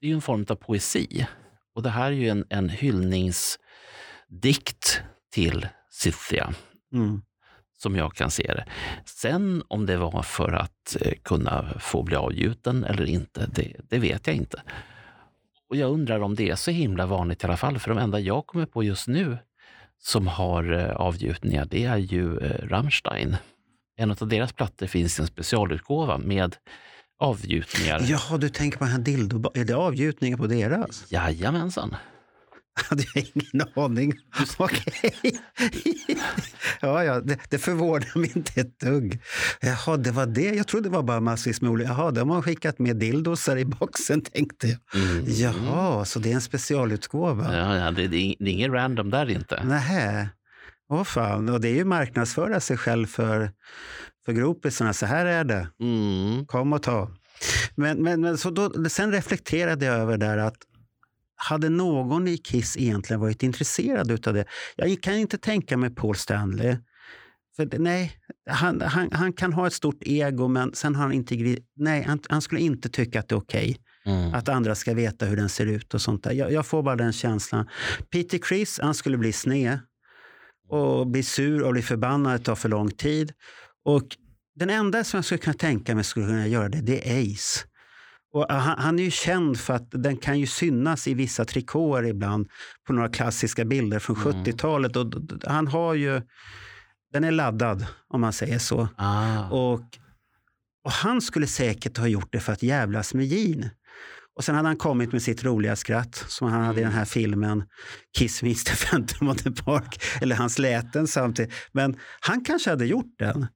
det 0.00 0.10
är 0.10 0.14
en 0.14 0.22
form 0.22 0.46
av 0.48 0.54
poesi. 0.54 1.26
Och 1.74 1.82
det 1.82 1.90
här 1.90 2.06
är 2.06 2.16
ju 2.16 2.28
en, 2.28 2.44
en 2.48 2.68
hyllningsdikt 2.68 5.02
till 5.32 5.66
Cynthia. 5.90 6.54
Mm. 6.92 7.22
som 7.78 7.96
jag 7.96 8.14
kan 8.14 8.30
se 8.30 8.42
det. 8.42 8.64
Sen 9.04 9.62
om 9.68 9.86
det 9.86 9.96
var 9.96 10.22
för 10.22 10.52
att 10.52 10.96
eh, 11.00 11.12
kunna 11.22 11.78
få 11.80 12.02
bli 12.02 12.16
avgjuten 12.16 12.84
eller 12.84 13.04
inte, 13.04 13.46
det, 13.46 13.76
det 13.88 13.98
vet 13.98 14.26
jag 14.26 14.36
inte. 14.36 14.62
Och 15.68 15.76
jag 15.76 15.90
undrar 15.90 16.20
om 16.20 16.34
det 16.34 16.50
är 16.50 16.54
så 16.54 16.70
himla 16.70 17.06
vanligt 17.06 17.42
i 17.42 17.46
alla 17.46 17.56
fall, 17.56 17.78
för 17.78 17.88
de 17.88 17.98
enda 17.98 18.20
jag 18.20 18.46
kommer 18.46 18.66
på 18.66 18.82
just 18.82 19.08
nu 19.08 19.38
som 19.98 20.26
har 20.26 20.72
eh, 20.72 20.96
avgjutningar, 20.96 21.64
det 21.64 21.84
är 21.84 21.96
ju 21.96 22.38
eh, 22.38 22.68
Rammstein. 22.68 23.36
En 23.96 24.10
av 24.10 24.28
deras 24.28 24.52
plattor 24.52 24.86
finns 24.86 25.18
i 25.18 25.22
en 25.22 25.28
specialutgåva 25.28 26.18
med 26.18 26.56
avgjutningar. 27.22 28.04
Jaha, 28.08 28.38
du 28.38 28.48
tänker 28.48 28.78
på 28.78 28.84
den 28.84 28.92
här 28.92 29.00
dildo... 29.00 29.50
Är 29.54 29.64
det 29.64 29.76
avgjutningar 29.76 30.36
på 30.36 30.46
deras? 30.46 31.04
Jajamensan. 31.08 31.96
hade 32.88 33.04
jag 33.14 33.24
ingen 33.34 33.68
aning. 33.76 34.12
Okej. 34.58 35.40
ja, 36.80 37.04
ja, 37.04 37.20
det, 37.20 37.38
det 37.50 37.58
förvånar 37.58 38.18
mig 38.18 38.32
inte 38.34 38.60
ett 38.60 38.80
dugg. 38.80 39.20
Jaha, 39.60 39.96
det 39.96 40.10
var 40.10 40.26
det. 40.26 40.54
Jag 40.54 40.66
trodde 40.66 40.88
det 40.88 40.92
var 40.92 41.02
bara 41.02 41.20
massvis 41.20 41.60
med 41.60 41.70
olika... 41.70 41.90
Jaha, 41.90 42.10
de 42.10 42.30
har 42.30 42.42
skickat 42.42 42.78
med 42.78 42.96
dildosar 42.96 43.56
i 43.56 43.64
boxen, 43.64 44.20
tänkte 44.20 44.66
jag. 44.66 44.78
Mm. 45.02 45.24
Jaha, 45.26 46.04
så 46.04 46.18
det 46.18 46.30
är 46.30 46.34
en 46.34 46.40
specialutgåva? 46.40 47.56
Ja, 47.56 47.76
ja 47.76 47.90
det, 47.90 48.08
det, 48.08 48.16
är, 48.16 48.48
inget 48.48 48.70
random 48.70 49.10
där 49.10 49.30
inte. 49.30 49.64
Nähä. 49.64 50.28
Åh 50.92 51.04
fan, 51.04 51.48
och 51.48 51.60
det 51.60 51.68
är 51.68 51.74
ju 51.74 51.84
marknadsföra 51.84 52.60
sig 52.60 52.76
själv 52.76 53.06
för, 53.06 53.50
för 54.24 54.32
gropisarna. 54.32 54.92
Så 54.92 55.06
här 55.06 55.26
är 55.26 55.44
det. 55.44 55.68
Mm. 55.80 56.46
Kom 56.46 56.72
och 56.72 56.82
ta. 56.82 57.10
Men, 57.74 58.02
men, 58.02 58.20
men 58.20 58.38
så 58.38 58.50
då, 58.50 58.88
sen 58.88 59.12
reflekterade 59.12 59.86
jag 59.86 59.94
över 59.94 60.18
där 60.18 60.38
att 60.38 60.56
hade 61.36 61.68
någon 61.68 62.28
i 62.28 62.38
Kiss 62.38 62.76
egentligen 62.76 63.20
varit 63.20 63.42
intresserad 63.42 64.28
av 64.28 64.34
det? 64.34 64.44
Jag 64.76 65.02
kan 65.02 65.14
inte 65.14 65.38
tänka 65.38 65.76
mig 65.76 65.94
Paul 65.94 66.16
Stanley. 66.16 66.76
För 67.56 67.78
nej, 67.78 68.12
han, 68.50 68.80
han, 68.80 69.12
han 69.12 69.32
kan 69.32 69.52
ha 69.52 69.66
ett 69.66 69.72
stort 69.72 69.98
ego, 70.00 70.48
men 70.48 70.74
sen 70.74 70.94
har 70.94 71.02
han 71.02 71.12
integritet. 71.12 71.64
Nej, 71.76 72.02
han, 72.02 72.20
han, 72.28 72.42
skulle 72.42 72.60
inte 72.60 72.88
tycka 72.88 73.20
att 73.20 73.28
det 73.28 73.34
är 73.34 73.36
okej. 73.36 73.78
Okay. 74.04 74.14
Mm. 74.14 74.34
Att 74.34 74.48
andra 74.48 74.74
ska 74.74 74.94
veta 74.94 75.26
hur 75.26 75.36
den 75.36 75.48
ser 75.48 75.66
ut 75.66 75.94
och 75.94 76.00
sånt 76.00 76.24
där. 76.24 76.32
Jag, 76.32 76.52
jag, 76.52 76.66
får 76.66 76.82
bara 76.82 76.96
den 76.96 77.12
känslan. 77.12 77.68
Peter 78.10 78.38
Chris, 78.38 78.80
han 78.82 78.94
skulle 78.94 79.18
bli 79.18 79.32
sned 79.32 79.78
och 80.72 81.06
bli 81.06 81.22
sur 81.22 81.62
och 81.62 81.72
bli 81.72 81.82
förbannad. 81.82 82.40
Det 82.40 82.44
tar 82.44 82.54
för 82.54 82.68
lång 82.68 82.90
tid. 82.90 83.32
Och 83.84 84.02
den 84.54 84.70
enda 84.70 85.04
som 85.04 85.18
jag 85.18 85.24
skulle 85.24 85.38
kunna 85.38 85.54
tänka 85.54 85.94
mig 85.94 86.04
skulle 86.04 86.26
kunna 86.26 86.46
göra 86.46 86.68
det, 86.68 86.80
det 86.80 87.10
är 87.10 87.32
Ace. 87.32 87.66
Och 88.34 88.46
han, 88.48 88.78
han, 88.78 88.98
är 88.98 89.02
ju 89.02 89.10
känd 89.10 89.58
för 89.58 89.74
att 89.74 89.90
den 89.90 90.16
kan 90.16 90.38
ju 90.38 90.46
synas 90.46 91.08
i 91.08 91.14
vissa 91.14 91.44
trikåer 91.44 92.02
ibland 92.02 92.48
på 92.86 92.92
några 92.92 93.08
klassiska 93.08 93.64
bilder 93.64 93.98
från 93.98 94.16
mm. 94.16 94.44
70-talet. 94.44 94.96
Och 94.96 95.06
han 95.46 95.66
har 95.66 95.94
ju, 95.94 96.22
den 97.12 97.24
är 97.24 97.30
laddad, 97.30 97.86
om 98.08 98.20
man 98.20 98.32
säger 98.32 98.58
så. 98.58 98.88
Ah. 98.96 99.48
Och, 99.50 99.80
och 100.84 100.92
han 100.92 101.20
skulle 101.20 101.46
säkert 101.46 101.98
ha 101.98 102.06
gjort 102.06 102.32
det 102.32 102.40
för 102.40 102.52
att 102.52 102.62
jävlas 102.62 103.14
med 103.14 103.26
Gene. 103.26 103.70
Och 104.36 104.44
sen 104.44 104.54
hade 104.54 104.68
han 104.68 104.76
kommit 104.76 105.12
med 105.12 105.22
sitt 105.22 105.44
roliga 105.44 105.76
skratt 105.76 106.24
som 106.28 106.52
han 106.52 106.64
hade 106.64 106.80
i 106.80 106.84
den 106.84 106.92
här 106.92 107.04
filmen 107.04 107.64
Kiss 108.18 108.42
Me 108.42 108.48
Mr. 108.48 108.86
Phantom 108.90 109.28
of 109.28 109.42
the 109.42 109.50
Park. 109.50 110.02
Eller 110.20 110.36
hans 110.36 110.58
läten 110.58 111.06
samtidigt. 111.06 111.52
Men 111.72 111.96
han 112.20 112.44
kanske 112.44 112.70
hade 112.70 112.86
gjort 112.86 113.14
den. 113.18 113.46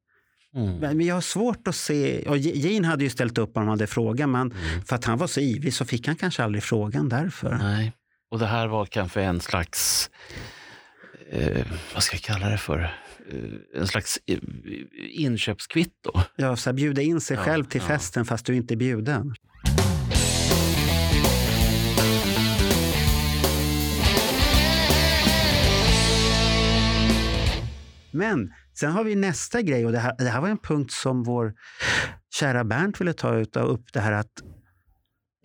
Mm. 0.56 0.78
Men 0.78 1.00
jag 1.00 1.14
har 1.14 1.20
svårt 1.20 1.68
att 1.68 1.76
se, 1.76 2.22
och 2.28 2.38
Gene 2.38 2.86
hade 2.86 3.04
ju 3.04 3.10
ställt 3.10 3.38
upp 3.38 3.56
om 3.56 3.62
han 3.62 3.68
hade 3.68 3.86
frågan, 3.86 4.30
men 4.30 4.52
mm. 4.52 4.82
för 4.84 4.96
att 4.96 5.04
han 5.04 5.18
var 5.18 5.26
så 5.26 5.40
ivrig 5.40 5.74
så 5.74 5.84
fick 5.84 6.06
han 6.06 6.16
kanske 6.16 6.44
aldrig 6.44 6.62
frågan 6.62 7.08
därför. 7.08 7.54
Nej, 7.54 7.92
och 8.30 8.38
det 8.38 8.46
här 8.46 8.66
var 8.66 8.86
kanske 8.86 9.22
en 9.22 9.40
slags, 9.40 10.10
eh, 11.30 11.66
vad 11.94 12.02
ska 12.02 12.16
jag 12.16 12.22
kalla 12.22 12.48
det 12.48 12.58
för? 12.58 12.78
Eh, 13.32 13.80
en 13.80 13.86
slags 13.86 14.18
eh, 14.26 14.38
inköpskvitto. 15.10 16.20
Ja, 16.36 16.56
så 16.56 16.70
här, 16.70 16.74
bjuda 16.74 17.02
in 17.02 17.20
sig 17.20 17.36
ja, 17.36 17.42
själv 17.42 17.64
till 17.64 17.80
ja. 17.80 17.86
festen 17.86 18.24
fast 18.24 18.46
du 18.46 18.54
inte 18.54 18.74
är 18.74 18.76
bjuden. 18.76 19.34
Men 28.16 28.52
sen 28.78 28.92
har 28.92 29.04
vi 29.04 29.14
nästa 29.14 29.62
grej 29.62 29.86
och 29.86 29.92
det 29.92 29.98
här, 29.98 30.14
det 30.18 30.28
här 30.28 30.40
var 30.40 30.48
en 30.48 30.58
punkt 30.58 30.92
som 30.92 31.22
vår 31.22 31.54
kära 32.34 32.64
Bernt 32.64 33.00
ville 33.00 33.12
ta 33.12 33.36
ut 33.36 33.56
upp 33.56 33.92
det 33.92 34.00
här 34.00 34.12
att 34.12 34.42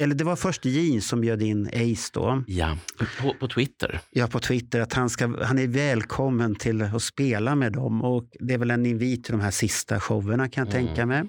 eller 0.01 0.15
det 0.15 0.23
var 0.23 0.35
först 0.35 0.65
Jean 0.65 1.01
som 1.01 1.21
bjöd 1.21 1.41
in 1.41 1.67
Ace 1.67 2.11
då. 2.13 2.43
Ja, 2.47 2.77
på, 3.21 3.33
på 3.39 3.47
Twitter. 3.47 4.01
Ja, 4.11 4.27
på 4.27 4.39
Twitter. 4.39 4.79
Att 4.79 4.93
han, 4.93 5.09
ska, 5.09 5.43
han 5.43 5.59
är 5.59 5.67
välkommen 5.67 6.55
till 6.55 6.81
att 6.81 7.01
spela 7.01 7.55
med 7.55 7.73
dem. 7.73 8.01
Och 8.01 8.29
det 8.39 8.53
är 8.53 8.57
väl 8.57 8.71
en 8.71 8.85
invit 8.85 9.23
till 9.23 9.31
de 9.31 9.41
här 9.41 9.51
sista 9.51 9.99
showerna 9.99 10.49
kan 10.49 10.67
jag 10.67 10.75
mm. 10.75 10.87
tänka 10.87 11.05
mig. 11.05 11.23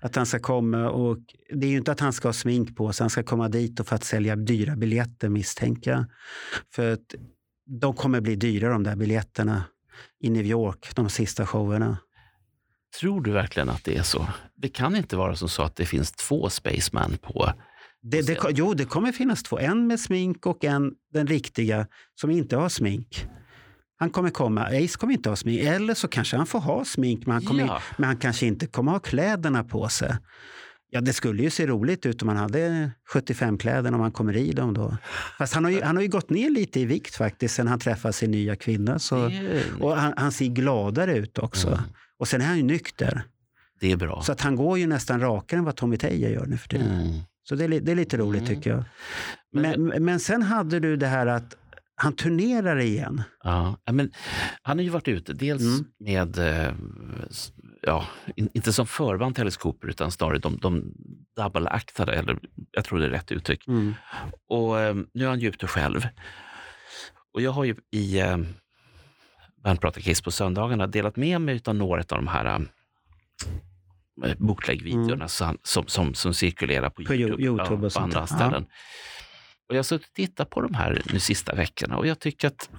Att 0.00 0.16
han 0.16 0.26
ska 0.26 0.38
komma 0.38 0.90
och 0.90 1.18
det 1.54 1.66
är 1.66 1.70
ju 1.70 1.76
inte 1.76 1.92
att 1.92 2.00
han 2.00 2.12
ska 2.12 2.28
ha 2.28 2.32
smink 2.32 2.76
på 2.76 2.92
sig. 2.92 3.04
Han 3.04 3.10
ska 3.10 3.22
komma 3.22 3.48
dit 3.48 3.80
och 3.80 3.86
för 3.86 3.96
att 3.96 4.04
sälja 4.04 4.36
dyra 4.36 4.76
biljetter 4.76 5.28
misstänker 5.28 5.90
jag. 5.90 6.04
För 6.74 6.92
att 6.92 7.14
de 7.80 7.94
kommer 7.94 8.20
bli 8.20 8.36
dyra 8.36 8.68
de 8.68 8.82
där 8.82 8.96
biljetterna 8.96 9.64
i 10.22 10.30
New 10.30 10.46
York, 10.46 10.94
de 10.94 11.10
sista 11.10 11.46
showerna. 11.46 11.96
Tror 13.00 13.20
du 13.20 13.30
verkligen 13.32 13.68
att 13.68 13.84
det 13.84 13.96
är 13.96 14.02
så? 14.02 14.26
Det 14.54 14.68
kan 14.68 14.96
inte 14.96 15.16
vara 15.16 15.36
som 15.36 15.48
så 15.48 15.62
att 15.62 15.76
det 15.76 15.86
finns 15.86 16.12
två 16.12 16.50
Spaceman 16.50 17.18
på 17.22 17.52
det, 18.02 18.22
det, 18.22 18.38
jo, 18.50 18.74
det 18.74 18.84
kommer 18.84 19.12
finnas 19.12 19.42
två. 19.42 19.58
En 19.58 19.86
med 19.86 20.00
smink 20.00 20.46
och 20.46 20.64
en, 20.64 20.92
den 21.12 21.26
riktiga, 21.26 21.86
som 22.20 22.30
inte 22.30 22.56
har 22.56 22.68
smink. 22.68 23.26
Han 23.96 24.10
kommer 24.10 24.30
komma, 24.30 24.64
Ace 24.64 24.98
kommer 24.98 25.14
inte 25.14 25.28
ha 25.28 25.36
smink. 25.36 25.60
Eller 25.60 25.94
så 25.94 26.08
kanske 26.08 26.36
han 26.36 26.46
får 26.46 26.60
ha 26.60 26.84
smink, 26.84 27.26
men 27.26 27.32
han, 27.32 27.44
kommer, 27.44 27.66
ja. 27.66 27.82
men 27.96 28.06
han 28.06 28.16
kanske 28.16 28.46
inte 28.46 28.66
kommer 28.66 28.92
ha 28.92 28.98
kläderna 28.98 29.64
på 29.64 29.88
sig. 29.88 30.16
Ja, 30.94 31.00
det 31.00 31.12
skulle 31.12 31.42
ju 31.42 31.50
se 31.50 31.66
roligt 31.66 32.06
ut 32.06 32.22
om 32.22 32.26
man 32.26 32.36
hade 32.36 32.90
75-kläder 33.12 33.92
om 33.92 34.00
man 34.00 34.12
kommer 34.12 34.36
i 34.36 34.52
dem 34.52 34.74
då. 34.74 34.96
Fast 35.38 35.54
han 35.54 35.64
har 35.64 35.70
ju, 35.70 35.82
han 35.82 35.96
har 35.96 36.02
ju 36.02 36.08
gått 36.08 36.30
ner 36.30 36.50
lite 36.50 36.80
i 36.80 36.84
vikt 36.84 37.14
faktiskt 37.14 37.54
sen 37.54 37.66
han 37.66 37.78
träffade 37.78 38.12
sin 38.12 38.30
nya 38.30 38.56
kvinna. 38.56 38.98
Så, 38.98 39.30
och 39.80 39.96
han, 39.96 40.14
han 40.16 40.32
ser 40.32 40.46
gladare 40.46 41.16
ut 41.16 41.38
också. 41.38 41.68
Mm. 41.68 41.80
Och 42.18 42.28
sen 42.28 42.40
är 42.40 42.44
han 42.44 42.56
ju 42.56 42.62
nykter. 42.62 43.24
Det 43.80 43.92
är 43.92 43.96
bra. 43.96 44.22
Så 44.22 44.32
att 44.32 44.40
han 44.40 44.56
går 44.56 44.78
ju 44.78 44.86
nästan 44.86 45.20
rakare 45.20 45.58
än 45.58 45.64
vad 45.64 45.76
Tommy 45.76 45.96
Teija 45.96 46.30
gör 46.30 46.46
nu 46.46 46.56
för 46.56 46.68
tiden. 46.68 47.00
Mm. 47.00 47.20
Så 47.42 47.54
det 47.54 47.64
är, 47.64 47.80
det 47.80 47.92
är 47.92 47.96
lite 47.96 48.16
roligt 48.16 48.42
mm. 48.42 48.54
tycker 48.54 48.70
jag. 48.70 48.84
Men, 49.52 49.84
men, 49.84 50.04
men 50.04 50.20
sen 50.20 50.42
hade 50.42 50.80
du 50.80 50.96
det 50.96 51.06
här 51.06 51.26
att 51.26 51.56
han 51.94 52.12
turnerar 52.12 52.78
igen. 52.78 53.22
Ja, 53.44 53.76
men 53.92 54.10
han 54.62 54.78
har 54.78 54.82
ju 54.82 54.90
varit 54.90 55.08
ute, 55.08 55.32
dels 55.32 55.62
mm. 55.62 55.84
med, 55.98 56.38
eh, 56.38 56.74
ja, 57.86 58.06
inte 58.36 58.72
som 58.72 58.86
förband 58.86 59.34
till 59.34 59.42
Alice 59.42 59.60
Cooper, 59.60 59.88
utan 59.88 60.10
snarare 60.10 60.38
de, 60.38 60.56
de 60.56 60.94
double-actade, 61.36 62.12
eller 62.12 62.38
jag 62.70 62.84
tror 62.84 62.98
det 62.98 63.06
är 63.06 63.10
rätt 63.10 63.32
uttryck. 63.32 63.66
Mm. 63.68 63.94
Och 64.48 64.80
eh, 64.80 64.96
nu 65.14 65.24
är 65.24 65.28
han 65.28 65.42
ute 65.42 65.66
själv. 65.66 66.08
Och 67.32 67.40
jag 67.40 67.50
har 67.50 67.64
ju 67.64 67.76
i 67.90 68.20
eh, 68.20 68.38
Bandprata 69.64 70.00
Kiss 70.00 70.20
på 70.20 70.30
söndagarna 70.30 70.86
delat 70.86 71.16
med 71.16 71.40
mig 71.40 71.60
av 71.64 71.74
några 71.74 72.00
av 72.00 72.06
de 72.06 72.28
här 72.28 72.66
eh, 74.24 74.34
bootleg-videorna 74.38 75.14
mm. 75.14 75.28
som, 75.28 75.58
som, 75.62 75.86
som, 75.86 76.14
som, 76.14 76.34
cirkulerar 76.34 76.90
på, 76.90 77.04
på 77.04 77.14
Youtube, 77.14 77.42
YouTube 77.42 77.86
och 77.86 77.92
på 77.92 78.00
andra 78.00 78.26
ställen. 78.26 78.66
Ja. 78.68 78.74
Och 79.68 79.74
jag 79.74 79.78
har 79.78 79.82
suttit 79.82 80.08
och 80.08 80.14
tittat 80.14 80.50
på 80.50 80.60
de 80.60 80.74
här 80.74 81.02
nu 81.12 81.20
sista 81.20 81.54
veckorna 81.54 81.96
och 81.96 82.06
jag 82.06 82.18
tycker 82.18 82.48
att 82.48 82.70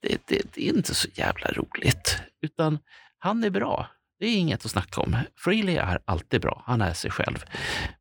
det, 0.00 0.18
det, 0.26 0.42
det, 0.54 0.68
är 0.68 0.74
inte 0.74 0.94
så 0.94 1.08
jävla 1.14 1.46
roligt. 1.46 2.22
Utan 2.40 2.78
han 3.18 3.44
är 3.44 3.50
bra. 3.50 3.88
Det 4.22 4.28
är 4.28 4.36
inget 4.38 4.64
att 4.64 4.70
snacka 4.70 5.00
om. 5.00 5.16
Freely 5.36 5.76
är 5.76 5.98
alltid 6.04 6.40
bra. 6.40 6.62
Han 6.66 6.80
är 6.80 6.92
sig 6.92 7.10
själv. 7.10 7.44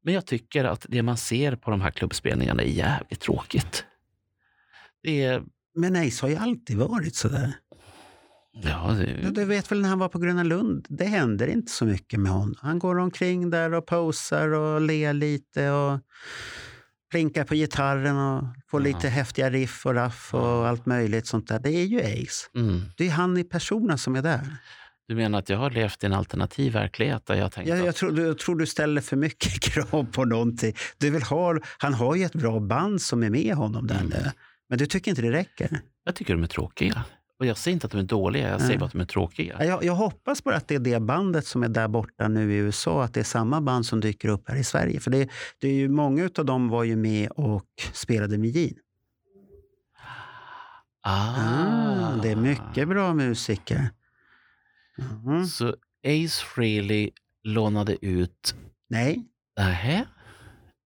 Men 0.01 0.13
jag 0.13 0.25
tycker 0.25 0.65
att 0.65 0.85
det 0.89 1.01
man 1.01 1.17
ser 1.17 1.55
på 1.55 1.71
de 1.71 1.81
här 1.81 1.91
klubbspelningarna 1.91 2.63
är 2.63 2.67
jävligt 2.67 3.19
tråkigt. 3.19 3.85
Det 5.03 5.23
är... 5.23 5.43
Men 5.75 5.95
Ace 5.95 6.25
har 6.25 6.29
ju 6.29 6.35
alltid 6.35 6.77
varit 6.77 7.15
sådär. 7.15 7.53
Ja, 8.51 8.95
det... 8.97 9.31
Du 9.31 9.45
vet 9.45 9.71
väl 9.71 9.81
när 9.81 9.89
han 9.89 9.99
var 9.99 10.09
på 10.09 10.19
Gröna 10.19 10.43
Lund? 10.43 10.85
Det 10.89 11.05
händer 11.05 11.47
inte 11.47 11.71
så 11.71 11.85
mycket 11.85 12.19
med 12.19 12.31
honom. 12.31 12.55
Han 12.59 12.79
går 12.79 12.97
omkring 12.99 13.49
där 13.49 13.73
och 13.73 13.85
posar 13.85 14.49
och 14.49 14.81
ler 14.81 15.13
lite. 15.13 15.69
och 15.69 15.99
plinkar 17.11 17.43
på 17.43 17.55
gitarren 17.55 18.17
och 18.17 18.43
får 18.67 18.79
mm. 18.79 18.93
lite 18.93 19.09
häftiga 19.09 19.49
riff 19.49 19.85
och 19.85 19.93
raff 19.93 20.33
och 20.33 20.67
allt 20.67 20.85
möjligt 20.85 21.27
sånt 21.27 21.47
där. 21.47 21.59
Det 21.59 21.71
är 21.71 21.85
ju 21.85 21.99
Ace. 21.99 22.49
Mm. 22.55 22.81
Det 22.97 23.07
är 23.07 23.11
han 23.11 23.37
i 23.37 23.43
personen 23.43 23.97
som 23.97 24.15
är 24.15 24.21
där. 24.21 24.57
Du 25.11 25.15
menar 25.15 25.39
att 25.39 25.49
jag 25.49 25.57
har 25.57 25.69
levt 25.69 26.03
i 26.03 26.05
en 26.05 26.13
alternativ 26.13 26.73
verklighet? 26.73 27.25
Där 27.25 27.35
jag, 27.35 27.51
tänkt 27.51 27.69
ja, 27.69 27.75
jag, 27.75 27.87
att... 27.87 27.95
tror, 27.95 28.19
jag 28.19 28.37
tror 28.37 28.55
du 28.55 28.65
ställer 28.65 29.01
för 29.01 29.17
mycket 29.17 29.59
krav 29.61 30.03
på 30.11 30.25
någonting. 30.25 30.73
Du 30.97 31.09
vill 31.09 31.23
ha, 31.23 31.57
han 31.77 31.93
har 31.93 32.15
ju 32.15 32.23
ett 32.23 32.33
bra 32.33 32.59
band 32.59 33.01
som 33.01 33.23
är 33.23 33.29
med 33.29 33.55
honom 33.55 33.87
där 33.87 33.99
mm. 33.99 34.11
Men 34.69 34.77
du 34.77 34.85
tycker 34.85 35.11
inte 35.11 35.21
det 35.21 35.31
räcker? 35.31 35.81
Jag 36.03 36.15
tycker 36.15 36.33
de 36.33 36.43
är 36.43 36.47
tråkiga. 36.47 37.03
Och 37.39 37.45
jag 37.45 37.57
säger 37.57 37.73
inte 37.73 37.85
att 37.85 37.91
de 37.91 37.99
är 37.99 38.03
dåliga, 38.03 38.49
jag 38.49 38.61
säger 38.61 38.79
bara 38.79 38.85
att 38.85 38.91
de 38.91 39.01
är 39.01 39.05
tråkiga. 39.05 39.65
Jag, 39.65 39.83
jag, 39.83 39.93
hoppas 39.93 40.43
bara 40.43 40.55
att 40.55 40.67
det 40.67 40.75
är 40.75 40.79
det 40.79 40.99
bandet 40.99 41.45
som 41.45 41.63
är 41.63 41.69
där 41.69 41.87
borta 41.87 42.27
nu 42.27 42.53
i 42.53 42.55
USA, 42.55 43.03
att 43.03 43.13
det 43.13 43.19
är 43.19 43.23
samma 43.23 43.61
band 43.61 43.85
som 43.85 43.99
dyker 43.99 44.29
upp 44.29 44.49
här 44.49 44.55
i 44.55 44.63
Sverige. 44.63 44.99
För 44.99 45.11
det, 45.11 45.29
det 45.59 45.67
är 45.67 45.73
ju, 45.73 45.89
många 45.89 46.29
av 46.37 46.45
dem 46.45 46.69
var 46.69 46.83
ju 46.83 46.95
med 46.95 47.31
och 47.31 47.65
spelade 47.93 48.37
med 48.37 48.49
Gene. 48.49 48.79
Ah. 51.03 51.11
ah. 51.11 52.15
det 52.23 52.29
är 52.29 52.35
mycket 52.35 52.87
bra 52.87 53.13
musiker. 53.13 53.89
Mhm. 55.01 55.45
Så 55.45 55.75
Ace 56.07 56.45
Frehley 56.45 57.09
lånade 57.43 58.05
ut... 58.05 58.55
Nej, 58.89 59.23
Nähä, 59.57 60.05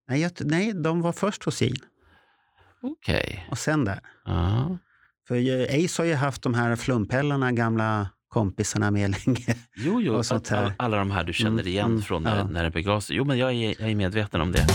nej, 0.09 0.21
jag, 0.21 0.33
nej, 0.41 0.73
de 0.73 1.01
var 1.01 1.13
först 1.13 1.45
hos 1.45 1.63
Gene 1.63 1.77
okej. 2.83 3.47
och 3.51 3.59
sen 3.59 3.85
där. 3.85 4.01
Ja. 4.25 4.79
För 5.29 5.35
Ace 5.85 6.03
har 6.03 6.07
ju 6.07 6.15
haft 6.15 6.43
de 6.43 6.55
här 6.55 6.77
flumpellarna, 6.77 7.53
gamla 7.53 8.09
kompisarna 8.29 8.91
med 8.91 9.11
länge. 9.27 9.55
Jo, 9.77 10.01
jo, 10.01 10.15
Och 10.15 10.27
sånt 10.27 10.49
här. 10.49 10.73
alla 10.77 10.97
de 10.97 11.11
här 11.11 11.25
du 11.25 11.33
känner 11.33 11.51
Mm, 11.51 11.67
igen 11.67 11.87
mm, 11.87 12.03
från 12.03 12.23
när, 12.23 12.37
ja. 12.37 12.45
när 12.45 12.65
det 12.65 12.71
begav 12.71 13.01
sig. 13.01 13.17
Jo, 13.17 13.25
men 13.25 13.39
jag 13.39 13.53
är, 13.53 13.75
jag 13.81 13.91
är 13.91 13.95
medveten 13.95 14.41
om 14.41 14.53
det. 14.53 14.67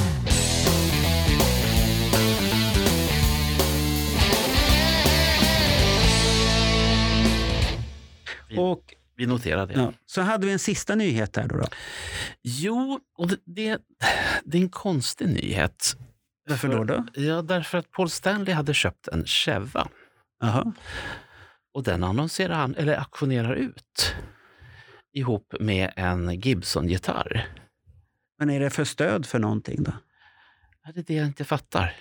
Och 8.57 8.95
vi 9.19 9.25
noterar 9.25 9.65
det. 9.67 9.73
ja, 9.73 9.93
så 10.05 10.21
hade 10.21 10.45
vi 10.45 10.53
en 10.53 10.59
sista 10.59 10.95
nyhet 10.95 11.35
här 11.35 11.47
då. 11.47 11.57
då. 11.57 11.65
Jo, 12.41 12.99
och 13.17 13.27
det, 13.27 13.37
det, 13.45 13.81
det 14.43 14.57
är 14.57 14.61
en 14.61 14.69
konstig 14.69 15.27
nyhet. 15.27 15.95
Varför 16.49 16.67
För- 16.67 16.77
då? 16.77 16.83
då? 16.83 17.21
Ja, 17.21 17.41
därför 17.41 17.77
att 17.77 17.91
Paul 17.91 18.09
Stanley 18.09 18.53
hade 18.53 18.73
köpt 18.73 19.07
en 19.07 19.25
Cheva 19.25 19.87
Jaha. 20.39 20.73
och 21.73 21.83
den 21.83 22.03
annonserar 22.03 22.53
han, 22.55 22.75
eller 22.75 22.97
auktionerar 22.97 23.53
ut 23.55 24.15
ihop 25.13 25.53
med 25.59 25.93
en 25.95 26.39
Gibson-gitarr. 26.41 27.47
Men 28.37 28.49
är 28.49 28.59
det 28.59 28.69
för 28.69 28.83
stöd 28.83 29.25
för 29.25 29.39
någonting 29.39 29.83
då? 29.83 29.91
Ja, 30.85 30.91
Det 30.91 30.99
är 30.99 31.03
det 31.03 31.13
jag 31.13 31.27
inte 31.27 31.45
fattar. 31.45 31.95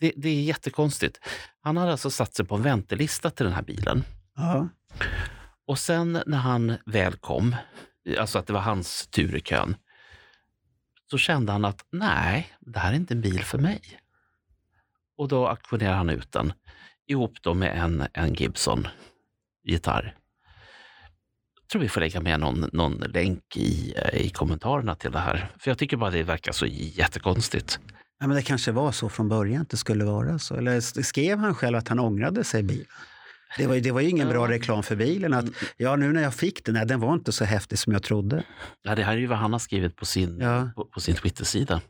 Det, 0.00 0.12
det 0.16 0.28
är 0.28 0.42
jättekonstigt. 0.42 1.18
Han 1.60 1.76
hade 1.76 1.92
alltså 1.92 2.10
satt 2.10 2.34
sig 2.34 2.46
på 2.46 2.54
en 2.54 2.62
väntelista 2.62 3.30
till 3.30 3.44
den 3.46 3.54
här 3.54 3.62
bilen. 3.62 4.04
Ja. 4.36 4.68
Och 5.68 5.78
sen 5.78 6.22
när 6.26 6.38
han 6.38 6.76
väl 6.86 7.16
kom, 7.16 7.56
alltså 8.18 8.38
att 8.38 8.46
det 8.46 8.52
var 8.52 8.60
hans 8.60 9.06
tur 9.06 9.36
i 9.36 9.40
kön, 9.40 9.76
så 11.10 11.18
kände 11.18 11.52
han 11.52 11.64
att 11.64 11.86
nej, 11.90 12.52
det 12.60 12.78
här 12.78 12.92
är 12.92 12.96
inte 12.96 13.14
en 13.14 13.20
bil 13.20 13.44
för 13.44 13.58
mig. 13.58 13.80
Och 15.16 15.28
då 15.28 15.46
auktionerade 15.46 15.96
han 15.96 16.10
ut 16.10 16.32
den 16.32 16.52
ihop 17.06 17.42
då 17.42 17.54
med 17.54 17.82
en, 17.84 18.06
en 18.12 18.34
Gibson-gitarr. 18.34 20.14
Jag 21.60 21.68
tror 21.68 21.82
vi 21.82 21.88
får 21.88 22.00
lägga 22.00 22.20
med 22.20 22.40
någon, 22.40 22.70
någon 22.72 22.98
länk 22.98 23.56
i, 23.56 23.94
i 24.12 24.30
kommentarerna 24.30 24.94
till 24.94 25.12
det 25.12 25.18
här. 25.18 25.52
För 25.58 25.70
jag 25.70 25.78
tycker 25.78 25.96
bara 25.96 26.10
det 26.10 26.22
verkar 26.22 26.52
så 26.52 26.66
jättekonstigt. 26.66 27.78
ja, 28.20 28.26
men 28.26 28.36
det 28.36 28.42
kanske 28.42 28.72
var 28.72 28.92
så 28.92 29.08
från 29.08 29.28
början 29.28 29.62
att 29.62 29.70
det 29.70 29.76
skulle 29.76 30.04
vara 30.04 30.38
så. 30.38 30.54
Eller 30.54 31.02
skrev 31.02 31.38
han 31.38 31.54
själv 31.54 31.76
att 31.76 31.88
han 31.88 31.98
ångrade 31.98 32.44
sig 32.44 32.60
i 32.60 32.62
bilen? 32.62 32.86
Det 33.56 33.66
var, 33.66 33.76
det 33.76 33.90
var 33.90 34.00
ju 34.00 34.08
ingen 34.08 34.28
bra 34.28 34.48
reklam 34.48 34.82
för 34.82 34.96
bilen. 34.96 35.34
Att, 35.34 35.44
ja, 35.76 35.96
nu 35.96 36.12
när 36.12 36.22
jag 36.22 36.34
fick 36.34 36.64
den, 36.64 36.74
nej, 36.74 36.86
den 36.86 37.00
var 37.00 37.14
inte 37.14 37.32
så 37.32 37.44
häftig 37.44 37.78
som 37.78 37.92
jag 37.92 38.02
trodde. 38.02 38.42
Ja, 38.82 38.94
det 38.94 39.02
här 39.02 39.12
är 39.12 39.16
ju 39.16 39.26
vad 39.26 39.38
han 39.38 39.52
har 39.52 39.58
skrivit 39.58 39.96
på 39.96 40.04
sin, 40.06 40.38
Ja. 40.40 40.70
på, 40.76 40.84
på 40.84 41.00
sin 41.00 41.14
Twitter-sida. 41.14 41.80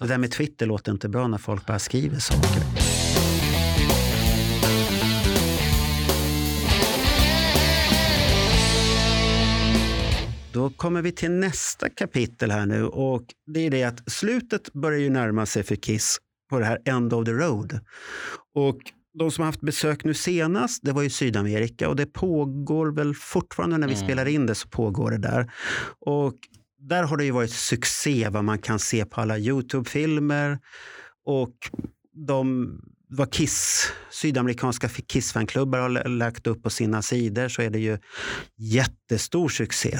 Det 0.00 0.06
där 0.06 0.18
med 0.18 0.30
Twitter 0.32 0.66
låter 0.66 0.92
inte 0.92 1.08
bra 1.08 1.26
när 1.28 1.38
folk 1.38 1.66
bara 1.66 1.78
skriver 1.78 2.18
saker. 2.18 2.62
Då 10.52 10.70
kommer 10.70 11.02
vi 11.02 11.12
till 11.12 11.30
nästa 11.30 11.88
kapitel 11.88 12.50
här 12.50 12.66
nu 12.66 12.84
och 12.84 13.22
det 13.46 13.60
är 13.66 13.70
det 13.70 13.84
att 13.84 14.12
slutet 14.12 14.72
börjar 14.72 14.98
ju 14.98 15.10
närma 15.10 15.46
sig 15.46 15.62
för 15.62 15.76
Kiss 15.76 16.18
på 16.50 16.58
det 16.58 16.64
här 16.64 16.78
End 16.84 17.12
of 17.12 17.24
the 17.24 17.32
Road. 17.32 17.80
Och 18.54 18.78
de 19.18 19.30
som 19.30 19.42
har 19.42 19.46
haft 19.46 19.60
besök 19.60 20.04
nu 20.04 20.14
senast, 20.14 20.82
det 20.82 20.92
var 20.92 21.02
ju 21.02 21.10
Sydamerika 21.10 21.88
och 21.88 21.96
det 21.96 22.06
pågår 22.06 22.92
väl 22.92 23.14
fortfarande 23.14 23.78
när 23.78 23.88
vi 23.88 23.94
Mm. 23.94 24.04
spelar 24.06 24.26
in 24.26 24.46
det 24.46 24.54
så 24.54 24.68
pågår 24.68 25.10
det 25.10 25.18
där. 25.18 25.52
Och 26.00 26.34
där 26.78 27.02
har 27.02 27.16
det 27.16 27.24
ju 27.24 27.30
varit 27.30 27.50
succé 27.50 28.28
vad 28.28 28.44
man 28.44 28.58
kan 28.58 28.78
se 28.78 29.04
på 29.04 29.20
alla 29.20 29.38
Youtube-filmer 29.38 30.58
och 31.24 31.54
de 32.26 32.68
vad 33.08 33.32
Kiss, 33.32 33.92
sydamerikanska 34.10 34.88
Kiss-fanklubbar 34.88 35.78
har 35.78 36.08
lagt 36.08 36.46
upp 36.46 36.62
på 36.62 36.70
sina 36.70 37.02
sidor 37.02 37.48
så 37.48 37.62
är 37.62 37.70
det 37.70 37.78
ju 37.78 37.98
jättestor 38.56 39.48
succé 39.48 39.98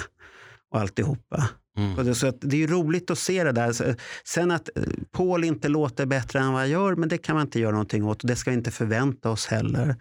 och 0.71 0.81
alltihopa. 0.81 1.49
Mm. 1.79 2.15
Så 2.15 2.31
det 2.41 2.63
är 2.63 2.67
roligt 2.69 3.11
att 3.11 3.19
se 3.19 3.45
det 3.45 3.53
där. 3.53 3.97
Sen 4.25 4.51
att 4.51 4.69
eh, 4.77 4.83
Paul 5.13 5.45
inte 5.45 5.69
låter 5.69 6.07
bättre 6.07 6.39
än 6.39 6.53
vad 6.53 6.63
jag 6.63 6.69
gör, 6.69 6.97
men 6.97 7.09
det 7.09 7.19
kan 7.19 7.35
man 7.37 7.47
inte 7.47 7.61
göra 7.61 7.73
någonting 7.73 8.05
åt. 8.05 8.23
Och 8.23 8.29
det 8.29 8.37
ska 8.37 8.51
vi 8.51 8.57
inte 8.57 8.71
förvänta 8.71 9.31
oss 9.31 9.47
heller, 9.47 9.97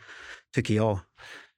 tycker 0.55 0.73
jag. 0.73 0.99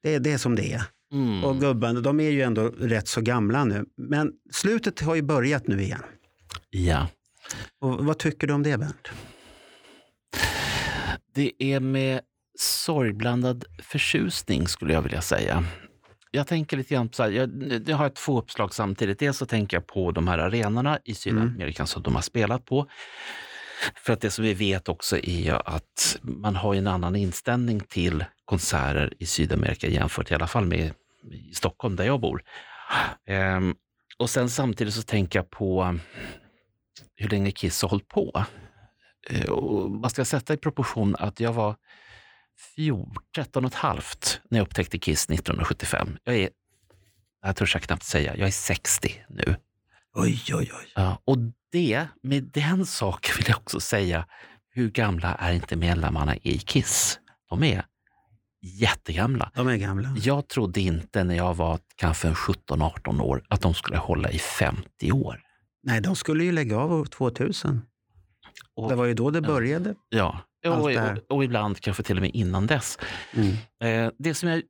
Det, 0.04 0.16
är- 0.16 0.20
det 0.20 0.32
är 0.32 0.38
som 0.38 0.56
det 0.56 0.74
är. 0.74 0.84
Mm. 1.14 1.44
Och 1.44 1.60
gubbarna, 1.60 2.00
de 2.02 2.20
är 2.20 2.30
ju 2.30 2.42
ändå 2.42 2.68
rätt 2.80 3.08
så 3.08 3.22
gamla 3.22 3.66
nu. 3.66 3.86
Men 3.98 4.32
slutet 4.52 5.00
har 5.00 5.16
ju 5.16 5.22
börjat 5.22 5.68
nu 5.68 5.82
igen. 5.82 6.04
Ja. 6.70 7.08
Och 7.82 8.06
vad 8.06 8.18
tycker 8.20 8.48
du 8.48 8.54
om 8.54 8.64
det, 8.64 8.78
Bernt? 8.78 9.08
Det 11.36 11.52
är 11.60 11.80
med 11.80 12.22
sorgblandad 12.60 13.66
förtjusning 13.84 14.68
skulle 14.68 14.94
jag 14.94 15.02
vilja 15.02 15.22
säga. 15.22 15.64
Jag 16.36 16.48
tänker 16.48 16.78
lite 16.78 16.94
grann 16.94 17.10
på 17.10 17.16
så 17.16 17.24
här, 17.24 17.30
jag, 17.32 17.50
jag 17.90 17.98
har 17.98 18.10
två 18.10 18.40
uppslag 18.40 18.74
samtidigt. 18.74 19.20
Dels 19.20 19.38
så 19.38 19.46
tänker 19.46 19.78
jag 19.78 19.88
på 19.88 20.12
de 20.12 20.28
här 20.28 20.38
arenorna 20.38 21.00
i 21.06 21.14
Sydamerika 21.16 21.86
som 21.86 22.04
de 22.04 22.16
har 22.16 22.22
spelat 22.22 22.66
på. 22.66 22.88
För 23.96 24.14
att 24.14 24.22
det 24.22 24.30
som 24.32 24.44
vi 24.46 24.54
vet 24.54 24.90
också 24.90 25.18
är 25.18 25.70
att 25.76 26.18
man 26.22 26.56
har 26.56 26.76
en 26.76 26.88
annan 26.88 27.16
inställning 27.16 27.80
till 27.80 28.26
konserter 28.46 29.14
i 29.20 29.26
Sydamerika 29.26 29.88
jämfört 29.88 30.32
i 30.32 30.36
alla 30.36 30.48
fall 30.48 30.66
med 30.66 30.94
i 31.32 31.54
Stockholm 31.54 31.96
där 31.96 32.06
jag 32.06 32.20
bor. 32.20 32.44
Ehm, 33.28 33.76
och 34.18 34.30
sen 34.30 34.50
samtidigt 34.50 34.94
så 34.94 35.02
tänker 35.02 35.40
jag 35.40 35.50
på 35.50 36.00
hur 37.16 37.30
länge 37.30 37.52
Kiss 37.52 37.82
har 37.82 37.90
hållit 37.90 38.08
på. 38.08 38.44
Eh, 39.30 39.50
Och 39.50 39.92
man 39.92 40.10
ska 40.10 40.26
sätta 40.26 40.54
i 40.54 40.58
proportion 40.58 41.16
att 41.20 41.40
jag 41.40 41.54
var 41.54 41.76
14, 41.76 41.76
13 43.36 43.66
och 43.66 43.72
ett 43.72 43.76
halvt 43.78 44.42
när 44.50 44.60
jag 44.60 44.66
upptäckte 44.66 44.98
Kiss 45.00 45.26
1975. 45.30 46.18
Jag 46.24 46.36
är, 46.36 46.50
jag 47.42 47.56
törs 47.56 47.76
jag 47.76 47.84
knappt 47.84 48.04
säga, 48.04 48.36
jag 48.38 48.48
är 48.48 48.52
60 48.52 49.24
nu. 49.30 49.56
Oj, 50.16 50.44
oj, 50.54 50.72
oj. 50.80 50.92
Ja, 50.96 51.22
och 51.26 51.38
det, 51.72 52.08
med 52.24 52.44
den 52.44 52.86
saken 52.86 53.36
vill 53.38 53.46
jag 53.48 53.58
också 53.58 53.80
säga, 53.80 54.26
hur 54.70 54.90
gamla 54.92 55.36
är 55.36 55.54
inte 55.54 55.76
medlemmarna 55.76 56.36
i 56.36 56.58
Kiss? 56.60 57.20
De 57.50 57.64
är 57.64 57.86
jättegamla. 58.62 59.52
De 59.56 59.68
är 59.68 59.76
gamla. 59.78 60.16
Jag 60.18 60.48
trodde 60.48 60.82
inte 60.82 61.24
när 61.24 61.36
jag 61.36 61.54
var 61.56 61.80
kanske 61.96 62.30
17-18 62.32 63.22
år 63.22 63.46
att 63.50 63.62
de 63.62 63.74
skulle 63.74 63.98
hålla 63.98 64.32
i 64.32 64.40
50 64.40 65.12
år. 65.12 65.42
Nej, 65.84 66.02
de 66.02 66.16
skulle 66.16 66.44
ju 66.44 66.52
lägga 66.52 66.78
av 66.78 66.94
år 66.94 67.06
2000. 67.06 67.82
Och, 68.76 68.90
Det 68.90 68.96
var 68.96 69.06
ju 69.06 69.14
då 69.14 69.30
det 69.32 69.40
Ja. 69.40 69.48
började. 69.48 69.96
ja, 70.10 70.40
och, 70.70 70.78
och, 71.30 71.36
och 71.38 71.44
ibland 71.44 71.80
kanske 71.80 72.04
till 72.04 72.18
och 72.18 72.22
med 72.22 72.32
innan 72.34 72.68
dess. 72.68 73.00
Mm. 73.34 74.06
Eh, 74.06 74.12
det 74.20 74.34
som 74.34 74.50
jag 74.50 74.62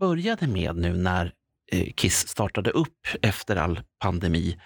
började 0.00 0.46
med 0.46 0.76
nu 0.76 0.96
när 0.96 1.32
eh, 1.72 1.92
Kiss 1.96 2.28
startade 2.28 2.70
upp 2.70 3.06
efter 3.22 3.56
all 3.56 3.80
pandemi 4.02 4.58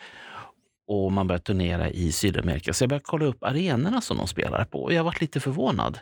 och 0.86 1.12
man 1.12 1.26
började 1.26 1.44
turnera 1.44 1.90
i 1.90 2.12
Sydamerika. 2.12 2.72
Så 2.72 2.82
jag 2.82 2.88
började 2.88 3.04
kolla 3.06 3.24
upp 3.24 3.44
arenorna 3.44 4.00
som 4.00 4.16
de 4.16 4.26
spelar 4.28 4.64
på 4.64 4.82
och 4.82 4.92
jag 4.92 5.04
varit 5.04 5.20
lite 5.20 5.40
förvånad. 5.40 5.98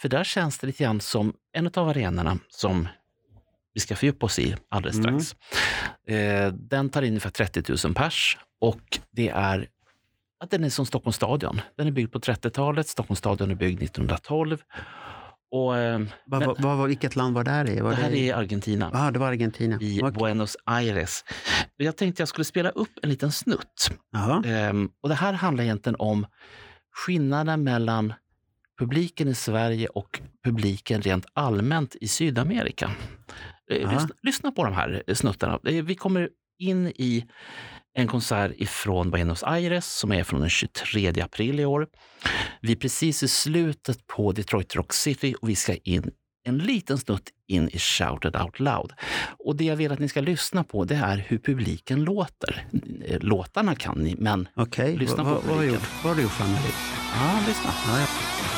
För 0.00 0.08
där 0.08 0.24
känns 0.24 0.58
det 0.58 0.66
lite 0.66 0.84
grann 0.84 1.00
som 1.00 1.32
en 1.52 1.70
av 1.74 1.88
arenorna 1.88 2.38
som 2.48 2.88
vi 3.74 3.80
ska 3.80 3.96
fördjupa 3.96 4.26
oss 4.26 4.38
i 4.38 4.56
alldeles 4.68 4.96
Mm. 4.98 5.20
strax. 5.20 5.36
Eh, 6.08 6.52
den 6.52 6.90
tar 6.90 7.02
in 7.02 7.08
ungefär 7.08 7.30
30 7.30 7.86
000 7.86 7.94
pers 7.94 8.38
och 8.60 8.98
det 9.10 9.28
är 9.28 9.66
att 10.40 10.50
den 10.50 10.64
är 10.64 10.70
som 10.70 10.86
Stockholms 10.86 11.16
stadion. 11.16 11.60
Den 11.76 11.86
är 11.86 11.90
byggd 11.90 12.12
på 12.12 12.18
30-talet, 12.18 12.88
Stockholms 12.88 13.18
stadion 13.18 13.50
är 13.50 13.54
byggd 13.54 13.82
1912. 13.82 14.58
Och, 15.50 15.76
eh, 15.76 15.98
Men- 15.98 16.08
vad, 16.58 16.60
vad, 16.60 16.88
vilket 16.88 17.16
land 17.16 17.34
var 17.34 17.44
det 17.44 17.50
här 17.50 17.70
i? 17.70 17.80
Var 17.80 17.90
det 17.90 17.96
här 17.96 18.10
i- 18.10 18.28
är 18.30 18.34
Argentina, 18.36 18.90
Ja, 18.92 19.10
det 19.10 19.18
var 19.18 19.28
Argentina. 19.28 19.78
i 19.80 20.00
Okej. 20.02 20.12
Buenos 20.12 20.56
Aires. 20.64 21.24
Jag 21.76 21.96
tänkte 21.96 22.20
jag 22.20 22.28
skulle 22.28 22.44
spela 22.44 22.70
upp 22.70 22.90
en 23.02 23.08
liten 23.10 23.32
snutt. 23.32 23.90
Ehm, 24.44 24.90
och 25.02 25.08
det 25.08 25.14
här 25.14 25.32
handlar 25.32 25.64
egentligen 25.64 25.96
om 25.98 26.26
skillnaden 27.06 27.62
mellan 27.64 28.12
publiken 28.78 29.28
i 29.28 29.34
Sverige 29.34 29.86
och 29.88 30.20
publiken 30.44 31.02
rent 31.02 31.26
allmänt 31.32 31.96
i 32.00 32.08
Sydamerika. 32.08 32.90
Eh. 33.70 33.92
Lyssna, 33.92 34.08
lyssna 34.22 34.52
på 34.52 34.64
de 34.64 34.74
här 34.74 35.02
snuttarna. 35.14 35.58
Eh, 35.64 35.84
Vi 35.84 35.94
kommer 35.94 36.28
in 36.58 36.86
i 36.86 37.26
en 37.94 38.06
konsert 38.06 38.52
ifrån 38.56 39.10
Buenos 39.10 39.42
Aires 39.42 39.86
som 39.86 40.12
är 40.12 40.24
från 40.24 40.40
den 40.40 40.50
23 40.50 41.20
april 41.20 41.60
i 41.60 41.64
år. 41.64 41.86
Vi 42.60 42.72
är 42.72 42.76
precis 42.76 43.22
i 43.22 43.28
slutet 43.28 44.06
på 44.06 44.32
Detroit 44.32 44.76
Rock 44.76 44.92
City 44.92 45.34
och 45.40 45.48
vi 45.48 45.56
ska 45.56 45.74
in 45.74 46.10
en 46.44 46.58
liten 46.58 46.98
snutt 46.98 47.28
in 47.48 47.68
i 47.68 47.78
Shouted 47.78 48.36
Out 48.36 48.60
Loud. 48.60 48.92
Och 49.38 49.56
det 49.56 49.64
jag 49.64 49.76
vill 49.76 49.92
att 49.92 49.98
ni 49.98 50.08
ska 50.08 50.20
lyssna 50.20 50.64
på 50.64 50.84
det 50.84 50.94
är 50.94 51.16
hur 51.28 51.38
publiken 51.38 52.04
låter. 52.04 52.66
Låtarna 53.20 53.74
kan 53.74 53.98
ni, 53.98 54.16
men 54.18 54.48
Okej, 54.54 54.96
lyssna 54.96 55.24
på 55.24 55.40
publiken. 55.40 55.80
vad 56.02 56.10
har 56.10 56.14
du 56.16 56.22
gjort 56.22 56.32
för 56.32 56.44
analys? 56.44 56.74
ja, 57.14 57.38
lyssna. 57.46 57.70
Ja, 57.86 58.00
ja. 58.00 58.57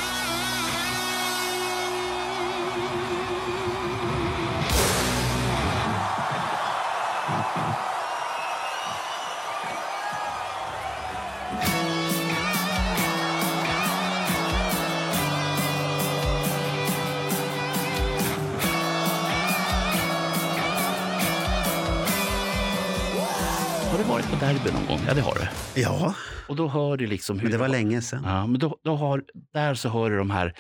Derby 24.55 24.71
någon 24.73 24.87
gång? 24.87 25.01
Ja, 25.09 25.15
det 25.15 25.21
har 25.21 25.35
du. 25.35 25.81
Ja, 25.81 26.15
Och 26.49 26.57
då 26.57 26.69
hör 26.69 26.97
du 26.97 27.07
liksom 27.07 27.37
hur 27.39 27.43
men 27.43 27.53
det 27.53 27.59
var 27.59 27.69
länge 27.69 28.03
sedan. 28.03 28.23
Ja, 28.25 28.47
men 28.47 28.59
då, 28.61 28.77
då 28.85 28.97
har, 28.97 29.23
där 29.55 29.75
så 29.75 29.89
hör 29.89 30.11
du 30.11 30.17
de 30.19 30.31
här 30.31 30.55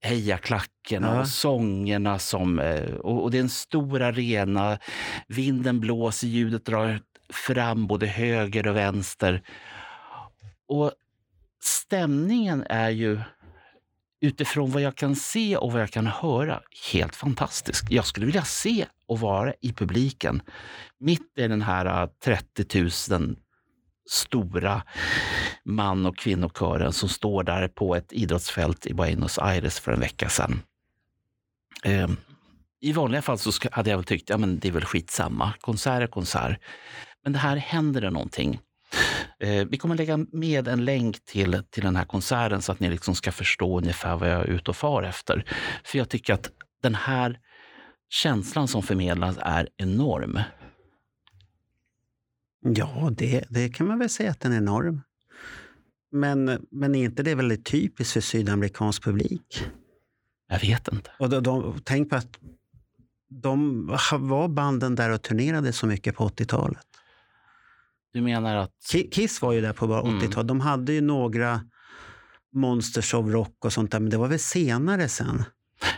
hejaklackerna 0.00 1.14
Ja. 1.14 1.20
och 1.20 1.28
sångerna 1.28 2.18
som... 2.18 2.58
eh, 2.58 2.82
Och, 2.94 3.22
och 3.22 3.30
det 3.30 3.36
är 3.38 3.42
en 3.42 3.48
stor 3.48 4.02
arena. 4.02 4.78
Vinden 5.28 5.80
blåser, 5.80 6.26
ljudet 6.26 6.64
drar 6.64 7.00
fram 7.32 7.86
både 7.86 8.06
höger 8.06 8.66
och 8.66 8.76
vänster. 8.76 9.42
Och 10.68 10.92
stämningen 11.62 12.64
är 12.68 12.90
ju 12.90 13.20
utifrån 14.22 14.70
vad 14.70 14.82
jag 14.82 14.96
kan 14.96 15.16
se 15.16 15.56
och 15.56 15.72
vad 15.72 15.82
jag 15.82 15.90
kan 15.90 16.06
höra 16.06 16.60
helt 16.92 17.16
fantastisk. 17.16 17.86
Jag 17.90 18.06
skulle 18.06 18.26
vilja 18.26 18.44
se 18.44 18.86
och 19.06 19.20
vara 19.20 19.54
i 19.60 19.72
publiken 19.72 20.42
mitt 21.00 21.38
i 21.38 21.48
den 21.48 21.62
här 21.62 22.02
äh, 22.02 22.08
30 22.24 22.80
000 23.10 23.36
stora 24.10 24.82
man 25.64 26.06
och 26.06 26.16
kvinnokören 26.16 26.92
som 26.92 27.08
står 27.08 27.42
där 27.42 27.68
på 27.68 27.96
ett 27.96 28.12
idrottsfält 28.12 28.86
i 28.86 28.94
Buenos 28.94 29.38
Aires 29.38 29.80
för 29.80 29.92
en 29.92 30.00
vecka 30.00 30.28
sedan. 30.28 30.62
Ehm, 31.84 32.16
I 32.80 32.92
vanliga 32.92 33.22
fall 33.22 33.38
så 33.38 33.52
hade 33.72 33.90
jag 33.90 33.96
väl 33.96 34.04
tyckt 34.04 34.30
ja, 34.30 34.36
men 34.36 34.58
det 34.58 34.68
är 34.68 34.72
väl 34.72 34.84
skitsamma. 34.84 35.52
Konsert 35.60 36.02
är 36.02 36.06
konsert. 36.06 36.60
Men 37.22 37.32
det 37.32 37.38
här 37.38 37.56
händer 37.56 38.00
det 38.00 38.10
någonting. 38.10 38.60
Eh, 39.42 39.66
vi 39.70 39.78
kommer 39.78 39.96
lägga 39.96 40.26
med 40.32 40.68
en 40.68 40.84
länk 40.84 41.24
till, 41.24 41.62
till 41.70 41.82
den 41.82 41.96
här 41.96 42.04
konserten 42.04 42.62
så 42.62 42.72
att 42.72 42.80
ni 42.80 42.90
liksom 42.90 43.14
ska 43.14 43.32
förstå 43.32 43.78
ungefär 43.78 44.16
vad 44.16 44.30
jag 44.30 44.40
är 44.40 44.44
ute 44.44 44.70
och 44.70 44.76
far 44.76 45.02
efter. 45.02 45.44
För 45.84 45.98
jag 45.98 46.08
tycker 46.08 46.34
att 46.34 46.50
den 46.82 46.94
här 46.94 47.38
känslan 48.08 48.68
som 48.68 48.82
förmedlas 48.82 49.36
är 49.40 49.68
enorm. 49.76 50.40
Ja, 52.60 53.10
det, 53.12 53.44
det 53.50 53.68
kan 53.68 53.86
man 53.86 53.98
väl 53.98 54.08
säga 54.08 54.30
att 54.30 54.40
den 54.40 54.52
är 54.52 54.56
enorm. 54.56 55.00
Men, 56.12 56.66
men 56.70 56.94
är 56.94 57.04
inte 57.04 57.22
det 57.22 57.34
väldigt 57.34 57.64
typiskt 57.64 58.12
för 58.12 58.20
sydamerikansk 58.20 59.04
publik? 59.04 59.66
Jag 60.48 60.60
vet 60.60 60.88
inte. 60.88 61.10
Och 61.18 61.30
de, 61.30 61.42
de, 61.42 61.80
tänk 61.84 62.10
på 62.10 62.16
att 62.16 62.38
de 63.28 63.86
var 64.12 64.48
banden 64.48 64.94
där 64.94 65.10
och 65.10 65.22
turnerade 65.22 65.72
så 65.72 65.86
mycket 65.86 66.16
på 66.16 66.28
80-talet. 66.28 66.86
Du 68.12 68.20
menar 68.20 68.56
att... 68.56 68.70
Ki- 68.92 69.10
Kiss 69.10 69.42
var 69.42 69.52
ju 69.52 69.60
där 69.60 69.72
på 69.72 69.86
bara 69.86 70.00
Mm. 70.00 70.18
80-talet. 70.20 70.48
De 70.48 70.60
hade 70.60 70.92
ju 70.92 71.00
några 71.00 71.60
Monsters 72.54 73.14
of 73.14 73.26
Rock 73.26 73.64
och 73.64 73.72
sånt 73.72 73.90
där, 73.90 74.00
men 74.00 74.10
det 74.10 74.16
var 74.16 74.28
väl 74.28 74.38
senare 74.38 75.08
sen. 75.08 75.44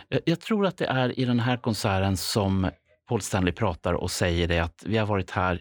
Jag, 0.08 0.20
jag 0.24 0.40
tror 0.40 0.66
att 0.66 0.76
det 0.76 0.86
är 0.86 1.20
i 1.20 1.24
den 1.24 1.40
här 1.40 1.56
konserten 1.56 2.16
som 2.16 2.70
Paul 3.08 3.20
Stanley 3.20 3.52
pratar 3.52 3.92
och 3.94 4.10
säger 4.10 4.48
det 4.48 4.58
att 4.58 4.82
vi 4.86 4.96
har 4.96 5.06
varit 5.06 5.30
här 5.30 5.60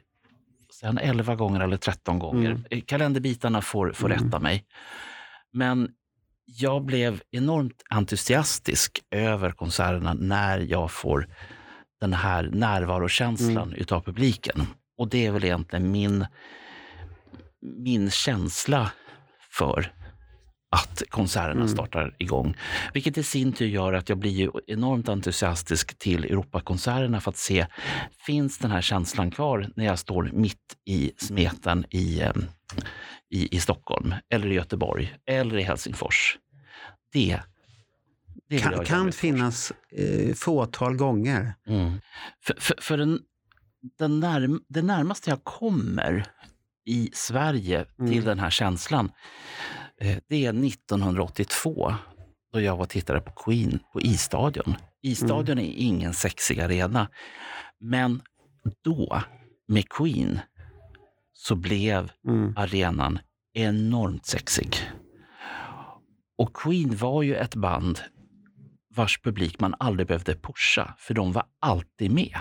sen 0.74 0.98
11 0.98 1.36
gånger 1.36 1.60
eller 1.60 1.78
13 1.78 2.20
gånger. 2.20 2.50
Mm. 2.52 2.64
Eh, 2.70 2.82
Kalenderbitarna 2.82 3.62
får, 3.62 3.92
får 3.92 4.12
Mm. 4.12 4.24
rätta 4.26 4.40
mig. 4.40 4.66
Men 5.54 5.90
jag 6.46 6.86
blev 6.86 7.22
enormt 7.32 7.84
entusiastisk 7.90 9.00
över 9.12 9.52
konserterna 9.52 10.14
när 10.14 10.60
jag 10.60 10.92
får 10.92 11.28
den 12.02 12.14
här 12.14 12.50
närvarokänslan 12.54 13.58
Mm. 13.68 13.74
utav 13.74 14.02
publiken. 14.02 14.62
Och 14.98 15.10
det 15.10 15.26
är 15.26 15.32
väl 15.32 15.44
egentligen 15.44 15.92
min, 15.92 16.26
min 17.62 18.12
känsla 18.12 18.92
för 19.52 19.94
att 20.72 21.04
konserterna 21.10 21.62
Mm. 21.62 21.68
startar 21.68 22.16
igång. 22.20 22.56
Vilket 22.94 23.18
i 23.18 23.24
sin 23.24 23.54
tur 23.54 23.68
gör 23.68 23.94
att 23.94 24.10
jag 24.10 24.18
blir 24.18 24.52
enormt 24.72 25.10
entusiastisk 25.10 25.98
till 26.00 26.26
Europakonserterna 26.26 27.22
för 27.22 27.30
att 27.32 27.38
se, 27.38 27.68
finns 28.26 28.58
den 28.58 28.72
här 28.72 28.82
känslan 28.82 29.32
kvar 29.32 29.70
när 29.76 29.86
jag 29.86 30.00
står 30.00 30.30
mitt 30.34 30.76
i 30.86 31.12
smeten 31.18 31.86
i, 31.90 32.22
i, 33.30 33.56
i 33.56 33.60
Stockholm, 33.60 34.14
eller 34.30 34.48
i 34.52 34.54
Göteborg, 34.54 35.14
eller 35.26 35.58
i 35.58 35.62
Helsingfors? 35.64 36.38
Det, 37.12 37.40
det 38.50 38.60
Kan, 38.60 38.86
kan 38.86 39.12
finnas 39.12 39.72
eh, 39.92 40.34
fåtal 40.36 40.96
gånger. 40.96 41.54
Mm. 41.68 42.02
För, 42.46 42.56
för, 42.60 42.76
för 42.82 42.98
den, 42.98 43.20
den 44.00 44.20
närm, 44.20 44.64
det 44.68 44.82
närmaste 44.82 45.30
jag 45.30 45.44
kommer 45.44 46.26
i 46.86 47.10
Sverige 47.14 47.86
till 47.98 48.08
Mm. 48.14 48.26
den 48.26 48.40
här 48.40 48.50
känslan, 48.50 49.12
eh, 50.02 50.18
det 50.30 50.46
är 50.46 50.54
1982 50.54 51.94
då 52.54 52.62
jag 52.62 52.76
var 52.78 52.84
och 52.84 52.90
tittade 52.90 53.22
på 53.22 53.32
Queen 53.32 53.80
på 53.94 54.02
Isstadion. 54.02 54.76
Isstadion 55.02 55.60
är 55.60 55.74
ingen 55.76 56.14
sexig 56.14 56.60
arena, 56.60 57.10
men 57.80 58.22
då 58.84 59.22
med 59.68 59.90
Queen 59.90 60.40
så 61.34 61.56
blev 61.56 62.12
Mm. 62.28 62.54
arenan 62.58 63.20
enormt 63.54 64.26
sexig. 64.26 64.76
Och 66.38 66.54
Queen 66.56 66.96
var 66.98 67.24
ju 67.24 67.36
ett 67.36 67.56
band 67.56 68.00
vars 68.96 69.22
publik 69.22 69.60
man 69.60 69.76
aldrig 69.80 70.08
behövde 70.08 70.36
pusha, 70.36 70.96
för 70.98 71.14
de 71.14 71.32
var 71.32 71.46
alltid 71.60 72.12
med. 72.12 72.38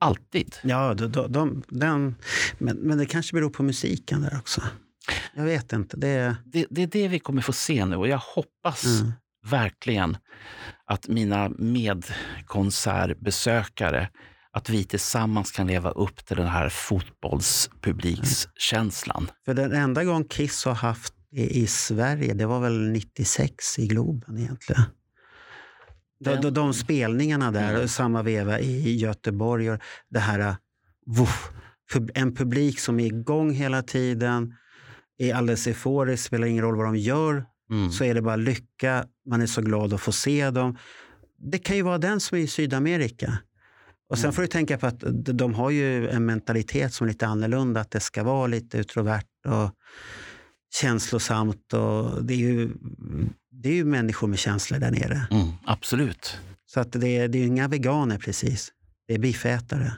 Alltid. 0.00 0.54
Ja, 0.62 0.94
de, 0.94 1.06
de, 1.12 1.32
de, 1.32 1.62
den, 1.68 2.14
men, 2.58 2.76
men 2.76 2.98
det 2.98 3.06
kanske 3.06 3.34
beror 3.34 3.50
på 3.50 3.62
musiken 3.62 4.20
där 4.22 4.36
också. 4.38 4.62
Jag 5.34 5.44
vet 5.44 5.72
inte. 5.72 5.96
Det 5.96 6.08
är, 6.08 6.36
Det, 6.44 6.66
det 6.70 6.82
är 6.82 6.86
det 6.86 7.08
vi 7.08 7.18
kommer 7.18 7.42
få 7.42 7.52
se 7.52 7.84
nu 7.84 7.96
och 7.96 8.08
jag 8.08 8.20
hoppas 8.34 8.84
Mm. 8.84 9.12
verkligen 9.50 10.16
att 10.86 11.08
mina 11.08 11.48
medkonsertbesökare, 11.58 14.08
att 14.52 14.68
vi 14.70 14.84
tillsammans 14.84 15.50
kan 15.50 15.66
leva 15.66 15.90
upp 15.90 16.26
till 16.26 16.36
den 16.36 16.46
här 16.48 16.68
fotbollspublikskänslan. 16.68 19.30
för 19.44 19.54
den 19.54 19.72
enda 19.72 20.04
gång 20.04 20.24
Kiss 20.24 20.64
har 20.64 20.74
haft 20.74 21.14
det 21.30 21.46
i 21.46 21.66
Sverige, 21.66 22.34
det 22.34 22.46
var 22.46 22.60
väl 22.60 22.88
96 22.90 23.78
i 23.78 23.86
Globen 23.86 24.38
egentligen. 24.38 24.82
De, 26.20 26.36
de, 26.36 26.50
de 26.50 26.74
spelningarna 26.74 27.50
där, 27.50 27.74
Mm. 27.74 27.88
samma 27.88 28.22
veva 28.22 28.60
i 28.60 28.96
Göteborg. 28.96 29.70
Och 29.70 29.78
det 30.10 30.18
här, 30.18 30.56
woof, 31.06 31.50
för 31.90 32.10
en 32.14 32.34
publik 32.34 32.80
som 32.80 33.00
är 33.00 33.06
igång 33.06 33.50
hela 33.52 33.82
tiden, 33.82 34.54
är 35.18 35.34
alldeles 35.34 35.66
euforisk, 35.66 36.24
spelar 36.24 36.46
ingen 36.46 36.64
roll 36.64 36.76
vad 36.76 36.86
de 36.86 36.96
gör, 36.96 37.44
Mm. 37.70 37.90
så 37.90 38.04
är 38.04 38.14
det 38.14 38.22
bara 38.22 38.36
lycka. 38.36 39.06
Man 39.30 39.42
är 39.42 39.46
så 39.46 39.62
glad 39.62 39.92
att 39.94 40.00
få 40.00 40.12
se 40.12 40.50
dem. 40.50 40.76
Det 41.52 41.58
kan 41.58 41.76
ju 41.76 41.82
vara 41.82 41.98
den 41.98 42.20
som 42.20 42.38
är 42.38 42.42
i 42.42 42.46
Sydamerika. 42.46 43.38
Och 44.10 44.18
sen 44.18 44.24
Mm. 44.24 44.32
får 44.34 44.42
du 44.42 44.48
tänka 44.48 44.78
på 44.78 44.86
att 44.86 45.00
de- 45.00 45.32
de 45.32 45.54
har 45.54 45.70
ju 45.70 46.08
en 46.08 46.26
mentalitet 46.26 46.92
som 46.94 47.04
är 47.06 47.08
lite 47.08 47.26
annorlunda. 47.26 47.80
Att 47.80 47.90
det 47.90 48.00
ska 48.00 48.22
vara 48.22 48.46
lite 48.46 48.78
utrovert 48.78 49.26
och 49.46 49.70
känslosamt. 50.80 51.72
Och 51.72 52.24
det, 52.24 52.34
är 52.34 52.38
ju, 52.38 52.70
det 53.62 53.68
är 53.68 53.74
ju 53.74 53.84
människor 53.84 54.28
med 54.28 54.38
känslor 54.38 54.78
där 54.78 54.90
nere. 54.90 55.26
Mm, 55.30 55.48
absolut. 55.64 56.38
Så 56.66 56.80
att 56.80 56.92
det, 56.92 57.08
är, 57.16 57.28
det 57.28 57.38
är 57.38 57.46
inga 57.46 57.68
veganer 57.68 58.18
precis. 58.18 58.72
Det 59.08 59.14
är 59.14 59.18
biffätare. 59.18 59.92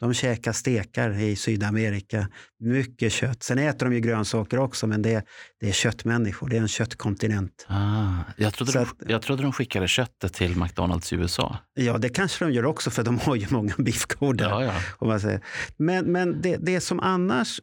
De 0.00 0.14
käkar 0.14 0.52
stekar 0.52 1.18
i 1.20 1.36
Sydamerika. 1.36 2.28
Mycket 2.60 3.12
kött. 3.12 3.42
Sen 3.42 3.58
äter 3.58 3.86
de 3.86 3.94
ju 3.94 4.00
grönsaker 4.00 4.58
också, 4.58 4.86
men 4.86 5.02
det, 5.02 5.24
det 5.60 5.68
är 5.68 5.72
köttmänniskor. 5.72 6.48
Det 6.48 6.56
är 6.56 6.60
en 6.60 6.68
köttkontinent. 6.68 7.66
Ah, 7.68 8.12
jag, 8.36 8.54
trodde 8.54 8.72
Så 8.72 8.78
de, 8.78 8.84
att- 8.84 9.10
jag 9.10 9.22
trodde 9.22 9.42
de 9.42 9.52
skickade 9.52 9.88
köttet 9.88 10.32
till 10.34 10.56
McDonalds 10.56 11.12
i 11.12 11.16
USA. 11.16 11.58
Ja, 11.74 11.98
det 11.98 12.08
kanske 12.08 12.44
de 12.44 12.52
gör 12.52 12.64
också, 12.64 12.90
för 12.90 13.02
de 13.04 13.18
har 13.18 13.36
ju 13.36 13.46
många 13.50 13.74
biffkor 13.78 14.34
där. 14.34 14.48
Ja, 14.48 14.64
ja. 14.64 14.72
Om 14.98 15.08
man 15.08 15.20
säger. 15.20 15.40
Men, 15.76 16.04
men 16.12 16.42
det, 16.42 16.56
det 16.56 16.80
som 16.80 17.00
annars 17.00 17.60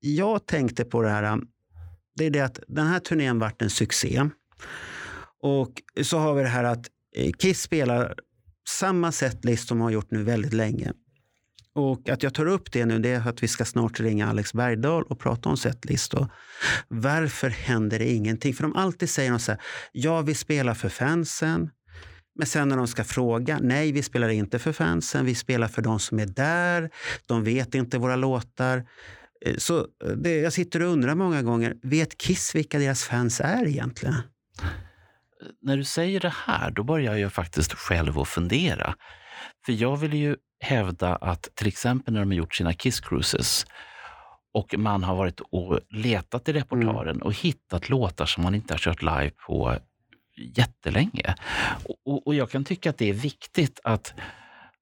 jag 0.00 0.46
tänkte 0.46 0.84
på 0.84 1.02
det 1.02 1.08
här, 1.10 1.38
det 2.16 2.24
är 2.26 2.30
det 2.30 2.40
att 2.40 2.60
den 2.68 2.86
här 2.86 2.98
turnén 2.98 3.38
vart 3.38 3.62
en 3.62 3.70
succé. 3.70 4.22
Och 5.42 5.82
så 6.02 6.18
har 6.18 6.34
vi 6.34 6.42
det 6.42 6.48
här 6.48 6.64
att 6.64 6.86
eh, 7.16 7.32
Kiss 7.32 7.62
spelar 7.62 8.14
samma 8.68 9.12
setlist 9.12 9.68
som 9.68 9.78
de 9.78 9.84
har 9.84 9.90
gjort 9.90 10.10
nu 10.10 10.22
väldigt 10.22 10.52
länge. 10.52 10.92
Och 11.74 12.08
att 12.08 12.22
jag 12.22 12.34
tar 12.34 12.46
upp 12.46 12.72
det 12.72 12.84
nu 12.86 12.98
det 12.98 13.08
är 13.08 13.28
att 13.28 13.42
vi 13.42 13.48
ska 13.48 13.64
snart 13.64 14.00
ringa 14.00 14.28
Alex 14.28 14.52
Bergdahl 14.52 15.02
och 15.02 15.18
prata 15.18 15.48
om 15.48 15.56
setlist. 15.56 16.14
Och 16.14 16.28
varför 16.88 17.48
händer 17.48 17.98
det 17.98 18.12
ingenting? 18.12 18.54
För 18.54 18.62
de 18.62 18.76
alltid 18.76 19.10
säger 19.10 19.30
de 19.30 19.38
så 19.38 19.52
här, 19.52 19.60
ja 19.92 20.20
vi 20.20 20.34
spelar 20.34 20.74
för 20.74 20.88
fansen. 20.88 21.70
Men 22.34 22.46
sen 22.46 22.68
när 22.68 22.76
de 22.76 22.86
ska 22.86 23.04
fråga, 23.04 23.58
nej 23.62 23.92
vi 23.92 24.02
spelar 24.02 24.28
inte 24.28 24.58
för 24.58 24.72
fansen, 24.72 25.24
vi 25.24 25.34
spelar 25.34 25.68
för 25.68 25.82
de 25.82 26.00
som 26.00 26.18
är 26.18 26.26
där. 26.26 26.90
De 27.26 27.44
vet 27.44 27.74
inte 27.74 27.98
våra 27.98 28.16
låtar. 28.16 28.88
Eh, 29.46 29.56
så 29.56 29.78
eh, 29.78 30.10
det, 30.16 30.36
jag 30.36 30.52
sitter 30.52 30.82
och 30.82 30.92
undrar 30.92 31.14
många 31.14 31.42
gånger, 31.42 31.76
vet 31.82 32.18
Kiss 32.18 32.54
vilka 32.54 32.78
deras 32.78 33.04
fans 33.04 33.40
är 33.40 33.66
egentligen? 33.66 34.14
När 35.60 35.76
du 35.76 35.84
säger 35.84 36.20
det 36.20 36.34
här, 36.46 36.70
då 36.70 36.82
börjar 36.82 37.16
jag 37.16 37.32
faktiskt 37.32 37.72
själv 37.72 38.18
att 38.18 38.28
fundera. 38.28 38.94
För 39.66 39.72
jag 39.72 39.96
vill 39.96 40.14
ju 40.14 40.36
hävda 40.60 41.16
att 41.16 41.48
till 41.54 41.66
exempel 41.66 42.14
när 42.14 42.20
de 42.20 42.30
har 42.30 42.36
gjort 42.36 42.54
sina 42.54 42.72
Kiss 42.72 43.00
Cruises 43.00 43.66
och 44.54 44.74
man 44.78 45.04
har 45.04 45.16
varit 45.16 45.40
och 45.40 45.80
letat 45.90 46.48
i 46.48 46.52
repertoaren 46.52 47.22
och 47.22 47.34
hittat 47.34 47.88
låtar 47.88 48.26
som 48.26 48.42
man 48.42 48.54
inte 48.54 48.74
har 48.74 48.78
kört 48.78 49.02
live 49.02 49.30
på 49.30 49.76
jättelänge. 50.56 51.34
Och, 51.84 51.96
och, 52.04 52.26
och 52.26 52.34
jag 52.34 52.50
kan 52.50 52.64
tycka 52.64 52.90
att 52.90 52.98
det 52.98 53.08
är 53.10 53.14
viktigt 53.14 53.80
att 53.84 54.14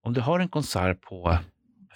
om 0.02 0.12
du 0.12 0.20
har 0.20 0.40
en 0.40 0.48
konsert 0.48 1.00
på 1.00 1.38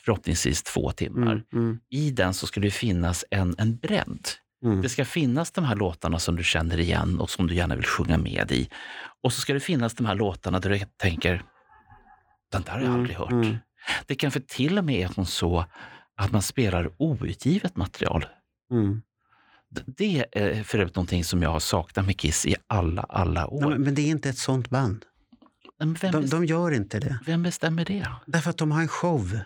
förhoppningsvis 0.04 0.62
två 0.62 0.92
timmar. 0.92 1.32
Mm, 1.32 1.44
mm, 1.52 1.80
I 1.88 2.10
den 2.10 2.34
så 2.34 2.46
ska 2.46 2.60
det 2.60 2.70
finnas 2.70 3.24
en, 3.30 3.54
en 3.58 3.76
bredd. 3.76 4.28
Mm. 4.64 4.82
Det 4.82 4.88
ska 4.88 5.04
finnas 5.04 5.50
de 5.50 5.64
här 5.64 5.76
låtarna 5.76 6.18
som 6.18 6.36
du 6.36 6.44
känner 6.44 6.80
igen 6.80 7.20
och 7.20 7.30
som 7.30 7.46
du 7.46 7.54
gärna 7.54 7.76
vill 7.76 7.84
sjunga 7.86 8.18
med 8.18 8.52
i. 8.52 8.68
Och 9.22 9.32
så 9.32 9.40
ska 9.40 9.54
det 9.54 9.60
finnas 9.60 9.94
de 9.94 10.06
här 10.06 10.14
låtarna 10.14 10.60
där 10.60 10.70
du 10.70 10.80
tänker, 10.96 11.42
den 12.52 12.62
där 12.62 12.72
har 12.72 12.78
jag 12.78 12.86
Mm, 12.88 13.00
aldrig 13.00 13.16
hört. 13.16 13.30
mm. 13.30 13.56
Det 14.06 14.14
kanske 14.14 14.40
till 14.40 14.78
och 14.78 14.84
med 14.84 15.10
är 15.18 15.24
så 15.24 15.64
att 16.16 16.32
man 16.32 16.42
spelar 16.42 16.90
outgivet 16.98 17.76
material. 17.76 18.26
Mm. 18.72 19.02
Det 19.86 20.24
är 20.32 20.62
för 20.62 20.78
övrigt 20.78 20.96
någonting 20.96 21.24
som 21.24 21.42
jag 21.42 21.50
har 21.50 21.60
saknat 21.60 22.06
med 22.06 22.18
Kiss 22.20 22.46
i 22.46 22.56
alla, 22.66 23.02
alla 23.02 23.46
år. 23.46 23.70
Nej, 23.70 23.78
men- 23.78 23.94
det 23.94 24.02
är 24.02 24.06
inte 24.10 24.28
ett 24.28 24.38
sånt 24.38 24.70
band. 24.70 25.04
De, 26.12 26.26
de 26.26 26.44
gör 26.44 26.70
inte 26.70 27.00
det. 27.00 27.18
vem 27.26 27.42
bestämmer 27.42 27.84
det? 27.84 28.06
Därför 28.26 28.50
att 28.50 28.58
de 28.58 28.70
har 28.72 28.80
en 28.80 28.88
show. 28.88 29.38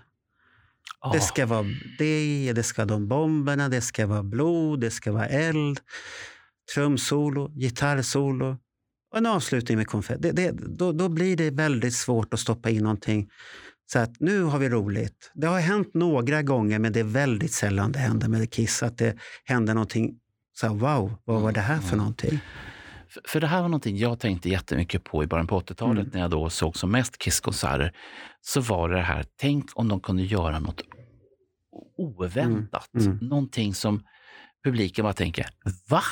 Det 1.12 1.20
ska 1.20 1.46
vara 1.46 1.66
det, 1.98 2.52
det 2.52 2.62
ska 2.62 2.84
de 2.84 3.08
bomberna, 3.08 3.68
det 3.68 3.80
ska 3.80 4.06
vara 4.06 4.22
blod, 4.22 4.80
det 4.80 4.90
ska 4.90 5.12
vara 5.12 5.26
eld, 5.26 5.80
trumsolo, 6.74 7.48
gitarrsolo 7.48 8.56
och 9.10 9.18
en 9.18 9.26
avslutning 9.26 9.78
med 9.78 9.86
konfetti. 9.86 10.50
Då, 10.52 10.92
då 10.92 11.08
blir 11.08 11.36
det 11.36 11.50
väldigt 11.50 11.94
svårt 11.94 12.34
att 12.34 12.40
stoppa 12.40 12.70
in 12.70 12.82
någonting. 12.82 13.28
Så 13.92 13.98
att 13.98 14.20
nu 14.20 14.42
har 14.42 14.58
vi 14.58 14.68
roligt. 14.68 15.30
Det 15.34 15.46
har 15.46 15.60
hänt 15.60 15.94
några 15.94 16.42
gånger, 16.42 16.78
men 16.78 16.92
det 16.92 17.00
är 17.00 17.04
väldigt 17.04 17.52
sällan 17.52 17.92
det 17.92 17.98
händer 17.98 18.28
med 18.28 18.50
Kiss. 18.52 18.82
Att 18.82 18.98
det 18.98 19.16
händer 19.44 19.74
någonting 19.74 20.14
så 20.54 20.66
här, 20.66 20.74
wow, 20.74 21.14
vad 21.24 21.42
var 21.42 21.52
det 21.52 21.60
här 21.60 21.78
för 21.78 21.86
Mm. 21.86 21.98
någonting? 21.98 22.40
För, 23.24 23.40
det 23.40 23.46
här 23.46 23.62
var 23.62 23.68
någonting 23.68 23.96
jag 23.96 24.18
tänkte 24.18 24.48
jättemycket 24.48 25.04
på 25.04 25.24
i 25.24 25.26
början 25.26 25.46
på 25.46 25.60
80-talet 25.60 25.98
Mm. 25.98 26.10
när 26.12 26.20
jag 26.20 26.30
då 26.30 26.50
såg 26.50 26.76
som 26.76 26.90
mest 26.90 27.18
Kiss-konserter. 27.18 27.92
Så 28.40 28.60
var 28.60 28.88
det 28.88 28.96
det 28.96 29.02
här, 29.02 29.24
tänk 29.36 29.70
om 29.74 29.88
de 29.88 30.00
kunde 30.00 30.22
göra 30.22 30.58
något 30.58 30.82
oväntat. 31.96 32.94
Mm, 32.94 33.12
mm. 33.12 33.26
Någonting 33.28 33.74
som 33.74 34.02
publiken 34.64 35.02
bara 35.02 35.12
tänker, 35.12 35.46
va? 35.88 36.02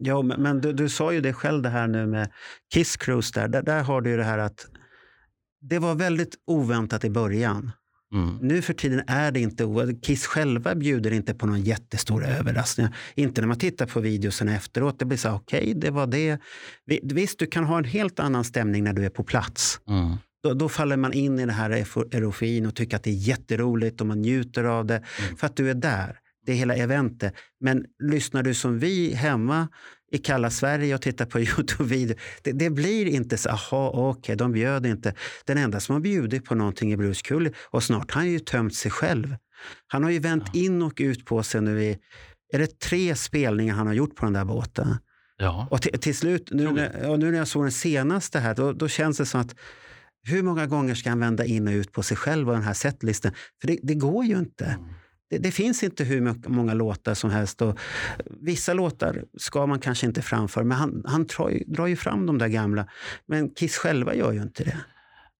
Ja, 0.00 0.22
men, 0.22 0.42
men 0.42 0.60
du, 0.60 0.72
du 0.72 0.88
sa 0.88 1.12
ju 1.12 1.20
det 1.20 1.32
själv 1.32 1.62
det 1.62 1.68
här 1.68 1.86
nu 1.86 2.06
med 2.06 2.32
Kiss 2.74 2.96
Cruise 2.96 3.40
där. 3.40 3.48
Där, 3.48 3.62
där 3.62 3.82
har 3.82 4.00
du 4.00 4.10
ju 4.10 4.16
det 4.16 4.24
här 4.24 4.38
att 4.38 4.66
det 5.60 5.78
var 5.78 5.94
väldigt 5.94 6.34
oväntat 6.46 7.04
i 7.04 7.10
början. 7.10 7.72
Mm. 8.14 8.38
Nu 8.42 8.62
för 8.62 8.72
tiden 8.74 9.02
är 9.06 9.32
det 9.32 9.40
inte 9.40 9.64
oväntat. 9.64 10.04
Kiss 10.04 10.26
själva 10.26 10.74
bjuder 10.74 11.10
inte 11.12 11.34
på 11.34 11.46
någon 11.46 11.60
jättestora 11.60 12.26
överraskningar. 12.26 12.96
Inte 13.14 13.40
när 13.40 13.48
man 13.48 13.58
tittar 13.58 13.86
på 13.86 14.00
videosen 14.00 14.48
efteråt. 14.48 14.98
Det 14.98 15.04
blir 15.04 15.18
så 15.18 15.28
här, 15.28 15.36
okej, 15.36 15.72
det 15.76 15.90
var 15.90 16.06
det. 16.06 16.38
Vi- 16.86 17.00
Visst, 17.02 17.38
du 17.38 17.46
kan 17.46 17.64
ha 17.64 17.78
en 17.78 17.84
helt 17.84 18.20
annan 18.20 18.44
stämning 18.44 18.84
när 18.84 18.92
du 18.92 19.04
är 19.04 19.10
på 19.10 19.24
plats. 19.24 19.80
Mm. 19.88 20.16
Då, 20.42 20.54
då 20.54 20.68
faller 20.68 20.96
man 20.96 21.12
in 21.12 21.38
i 21.38 21.46
det 21.46 21.52
här 21.52 21.70
euforin 22.14 22.66
och 22.66 22.74
tycker 22.74 22.96
att 22.96 23.02
det 23.02 23.10
är 23.10 23.14
jätteroligt 23.14 24.00
och 24.00 24.06
man 24.06 24.22
njuter 24.22 24.64
av 24.64 24.86
det 24.86 25.02
Mm. 25.24 25.36
för 25.36 25.46
att 25.46 25.56
du 25.56 25.70
är 25.70 25.74
där. 25.74 26.16
Det 26.46 26.52
är 26.52 26.56
hela 26.56 26.74
eventet. 26.74 27.34
Men 27.60 27.84
lyssnar 28.02 28.42
du 28.42 28.54
som 28.54 28.78
vi 28.78 29.14
hemma 29.14 29.68
i 30.12 30.18
kalla 30.18 30.50
Sverige 30.50 30.94
och 30.94 31.02
tittar 31.02 31.26
på 31.26 31.38
Youtube-video, 31.40 32.16
det, 32.42 32.52
det 32.52 32.70
blir 32.70 33.06
inte 33.06 33.36
så, 33.36 33.48
aha, 33.48 33.90
okej, 33.94 34.36
de 34.36 34.52
bjöd 34.52 34.86
inte. 34.86 35.14
Den 35.44 35.58
enda 35.58 35.80
som 35.80 35.92
har 35.92 36.00
bjudit 36.00 36.44
på 36.44 36.54
någonting 36.54 36.92
är 36.92 36.96
Bruce 36.96 37.22
Kulley 37.24 37.52
och 37.70 37.82
snart 37.82 38.10
har 38.10 38.20
han 38.20 38.30
ju 38.30 38.38
tömt 38.38 38.74
sig 38.74 38.90
själv. 38.90 39.36
Han 39.86 40.02
har 40.04 40.10
ju 40.10 40.18
vänt 40.18 40.44
Ja. 40.52 40.60
in 40.60 40.82
och 40.82 40.94
ut 41.00 41.24
på 41.24 41.42
sig 41.42 41.60
nu 41.60 41.82
i, 41.82 41.98
är 42.52 42.58
det 42.58 42.78
tre 42.80 43.14
spelningar 43.14 43.74
han 43.74 43.86
har 43.86 43.94
gjort 43.94 44.16
på 44.16 44.24
den 44.24 44.32
där 44.32 44.44
båten? 44.44 44.96
Ja. 45.36 45.68
Och 45.70 45.82
till, 45.82 46.00
till 46.00 46.16
slut, 46.16 46.48
nu 46.52 46.72
när, 46.72 47.16
nu 47.16 47.30
när 47.30 47.38
jag 47.38 47.48
såg 47.48 47.64
den 47.64 47.72
senaste 47.72 48.38
här, 48.38 48.54
då, 48.54 48.72
då 48.72 48.88
känns 48.88 49.18
det 49.18 49.26
som 49.26 49.40
att 49.40 49.54
hur 50.26 50.42
många 50.42 50.66
gånger 50.66 50.94
ska 50.94 51.08
han 51.08 51.20
vända 51.20 51.44
in 51.44 51.68
och 51.68 51.72
ut 51.72 51.92
på 51.92 52.02
sig 52.02 52.16
själv 52.16 52.48
och 52.48 52.54
den 52.54 52.62
här 52.64 52.74
setlisten? 52.74 53.32
För 53.60 53.68
det, 53.68 53.78
det 53.82 53.94
går 53.94 54.24
ju 54.24 54.38
inte. 54.38 54.64
Mm. 54.64 54.84
Det, 55.34 55.38
det 55.38 55.50
finns 55.52 55.82
inte 55.82 56.04
hur 56.04 56.48
många 56.48 56.74
låtar 56.74 57.14
som 57.14 57.30
helst. 57.30 57.62
Och 57.62 57.78
vissa 58.40 58.74
låtar 58.74 59.24
ska 59.38 59.66
man 59.66 59.78
kanske 59.80 60.06
inte 60.06 60.22
framföra, 60.22 60.64
men 60.64 60.78
han, 60.78 61.02
han 61.06 61.26
drar, 61.26 61.48
ju, 61.50 61.64
drar 61.66 61.86
ju 61.86 61.96
fram 61.96 62.26
de 62.26 62.38
där 62.38 62.48
gamla. 62.48 62.86
Men 63.26 63.50
Kiss 63.50 63.76
själva 63.76 64.14
gör 64.14 64.32
ju 64.32 64.42
inte 64.42 64.64
det. 64.64 64.76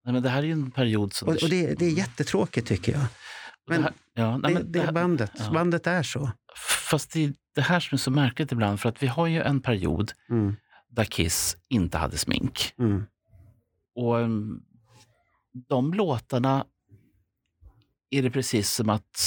Nej, 0.05 0.13
men 0.15 0.23
det 0.23 0.29
här 0.29 0.39
är 0.39 0.47
ju 0.47 0.53
en 0.53 0.71
period 0.71 1.13
som... 1.13 1.29
Och, 1.29 1.35
och 1.43 1.49
det, 1.49 1.75
det 1.75 1.85
är 1.87 1.91
jättetråkigt 1.91 2.69
tycker 2.69 2.93
jag. 2.93 3.01
det 3.01 3.07
Men 3.69 3.83
här, 3.83 3.93
ja, 4.15 4.37
nej, 4.39 4.55
det, 4.55 4.61
men 4.61 4.73
det 4.73 4.79
är 4.79 4.85
här- 4.85 4.93
bandet. 4.93 5.33
ja. 5.39 5.51
Bandet 5.53 5.87
är 5.87 6.03
så. 6.03 6.31
Fast 6.91 7.13
det 7.13 7.25
är 7.25 7.33
det 7.55 7.61
här 7.61 7.81
som 7.81 7.97
är 7.97 7.99
så 7.99 8.11
märkligt 8.11 8.53
ibland, 8.53 8.81
för 8.81 8.89
att 8.89 9.03
vi 9.03 9.07
har 9.07 9.27
ju 9.27 9.41
en 9.43 9.61
period 9.61 10.13
Mm, 10.31 10.57
där 10.91 11.05
Kiss 11.05 11.57
inte 11.69 11.99
hade 11.99 12.17
smink. 12.19 12.73
mm, 12.79 13.05
Och 13.95 14.15
um, 14.17 14.63
de 15.69 15.95
låtarna 15.95 16.65
är 18.19 18.23
det 18.23 18.31
precis 18.31 18.71
som 18.71 18.91
att 18.91 19.19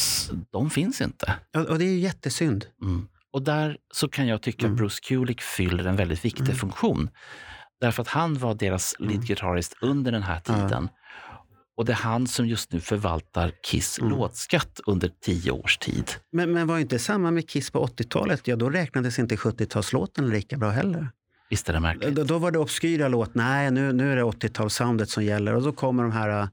de 0.52 0.70
finns 0.70 1.02
inte. 1.02 1.34
och, 1.56 1.62
och 1.66 1.80
det 1.80 1.86
är 1.86 1.92
ju 1.92 2.00
jättesynd. 2.00 2.66
Mm. 2.82 3.08
Och 3.32 3.42
där 3.42 3.78
så 3.94 4.08
kan 4.10 4.28
jag 4.28 4.42
tycka 4.42 4.66
Mm. 4.66 4.74
att 4.74 4.78
Bruce 4.78 5.00
Kulick 5.04 5.42
fyller 5.42 5.86
en 5.86 5.96
väldigt 5.96 6.26
viktig 6.26 6.44
Mm. 6.44 6.56
funktion. 6.56 7.10
Därför 7.82 8.02
att 8.02 8.08
han 8.08 8.38
var 8.38 8.54
deras 8.56 8.96
Mm. 9.00 9.12
leadgitarrist 9.12 9.76
under 9.82 10.12
den 10.12 10.24
här 10.24 10.40
tiden. 10.40 10.90
Och 11.78 11.86
det 11.86 11.92
är 11.92 11.96
han 11.98 12.28
som 12.28 12.48
just 12.48 12.72
nu 12.72 12.80
förvaltar 12.80 13.52
Kiss 13.64 14.00
Mm. 14.00 14.12
låtskatt 14.12 14.80
under 14.86 15.12
tio 15.22 15.52
års 15.52 15.78
tid. 15.78 16.12
Men, 16.32 16.52
men 16.54 16.68
var 16.68 16.80
inte 16.80 17.00
samma 17.00 17.32
med 17.32 17.50
Kiss 17.50 17.72
på 17.72 17.80
80-talet? 17.88 18.48
Ja, 18.48 18.56
då 18.56 18.70
räknades 18.70 19.20
inte 19.20 19.36
70-talslåten 19.36 20.30
lika 20.30 20.58
bra 20.58 20.70
heller. 20.70 21.10
Visst 21.50 21.70
är 21.70 21.74
det 21.74 21.80
märkligt? 21.80 22.16
Då, 22.16 22.24
då 22.24 22.38
var 22.38 22.52
det 22.52 22.60
obskyra 22.60 23.08
låt. 23.08 23.36
Nej, 23.36 23.72
nu, 23.72 23.94
nu 23.94 24.12
är 24.12 24.16
det 24.16 24.24
80-talssoundet 24.24 25.06
som 25.06 25.24
gäller. 25.24 25.56
Och 25.56 25.64
så 25.64 25.72
kommer 25.72 26.04
de 26.04 26.12
här 26.12 26.42
uh, 26.42 26.48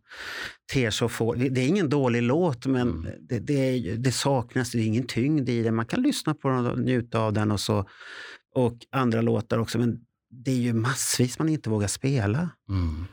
Tears 0.73 1.03
of 1.03 1.13
Fall. 1.13 1.39
Det 1.51 1.61
är 1.61 1.69
ingen 1.69 1.89
dålig 1.89 2.23
låt, 2.23 2.67
men 2.67 2.89
Mm. 2.91 3.07
det, 3.29 3.39
det, 3.39 3.97
det 3.97 4.13
saknas. 4.13 4.71
Det 4.73 4.79
är 4.79 4.87
ingen 4.87 5.07
tyngd 5.07 5.49
i 5.49 5.63
den. 5.63 5.75
Man 5.75 5.87
kan 5.87 6.03
lyssna 6.03 6.35
på 6.35 6.49
den 6.49 6.67
och 6.67 6.79
njuta 6.79 7.19
av 7.19 7.33
den 7.33 7.51
och, 7.51 7.61
så, 7.61 7.89
och 8.55 8.75
andra 8.93 9.21
låtar 9.21 9.59
också. 9.59 9.79
Men 9.79 9.99
det 10.45 10.51
är 10.51 10.57
ju 10.61 10.73
massvis 10.73 11.39
man 11.39 11.49
inte 11.49 11.71
vågar 11.71 11.89
spela. 11.89 12.49
Mm. 12.69 13.05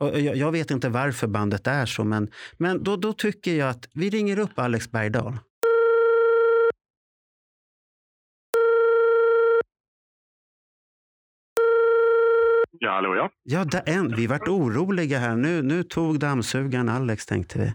Och 0.00 0.20
jag, 0.20 0.36
jag 0.36 0.52
vet 0.52 0.70
inte 0.70 0.88
varför 0.88 1.26
bandet 1.26 1.66
är 1.66 1.86
så, 1.86 2.04
men, 2.04 2.30
men 2.56 2.82
då, 2.82 2.96
då 2.96 3.12
tycker 3.12 3.54
jag 3.54 3.68
att 3.68 3.88
vi 3.94 4.10
ringer 4.10 4.38
upp 4.38 4.58
Alex 4.58 4.90
Bergdahl. 4.90 5.38
Ja, 12.88 12.94
hallå 12.94 13.16
ja. 13.16 13.30
Ja, 13.42 13.64
där 13.64 13.82
en. 13.86 14.14
vi 14.16 14.26
vart 14.26 14.48
oroliga 14.48 15.18
här. 15.18 15.36
Nu, 15.36 15.62
nu 15.62 15.82
tog 15.82 16.18
dammsugaren 16.18 16.88
Alex, 16.88 17.26
tänkte 17.26 17.58
vi. 17.58 17.74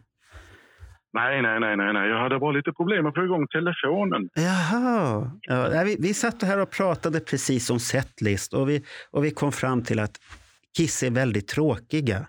Nej, 1.13 1.41
nej, 1.41 1.59
nej, 1.59 1.77
nej, 1.77 1.93
nej. 1.93 2.09
Jag 2.09 2.19
hade 2.19 2.39
bara 2.39 2.51
lite 2.51 2.71
problem 2.71 3.05
att 3.05 3.15
få 3.15 3.23
igång 3.23 3.47
telefonen. 3.47 4.29
Jaha. 4.35 5.31
Ja, 5.41 5.83
vi, 5.85 5.97
vi 5.99 6.13
satt 6.13 6.41
här 6.41 6.59
och 6.61 6.71
pratade 6.71 7.19
precis 7.19 7.69
om 7.69 7.79
setlist 7.79 8.53
och 8.53 8.69
vi, 8.69 8.83
och 9.11 9.25
vi 9.25 9.31
kom 9.31 9.51
fram 9.51 9.83
till 9.83 9.99
att 9.99 10.11
Kiss 10.77 11.03
är 11.03 11.11
väldigt 11.11 11.47
tråkiga. 11.47 12.27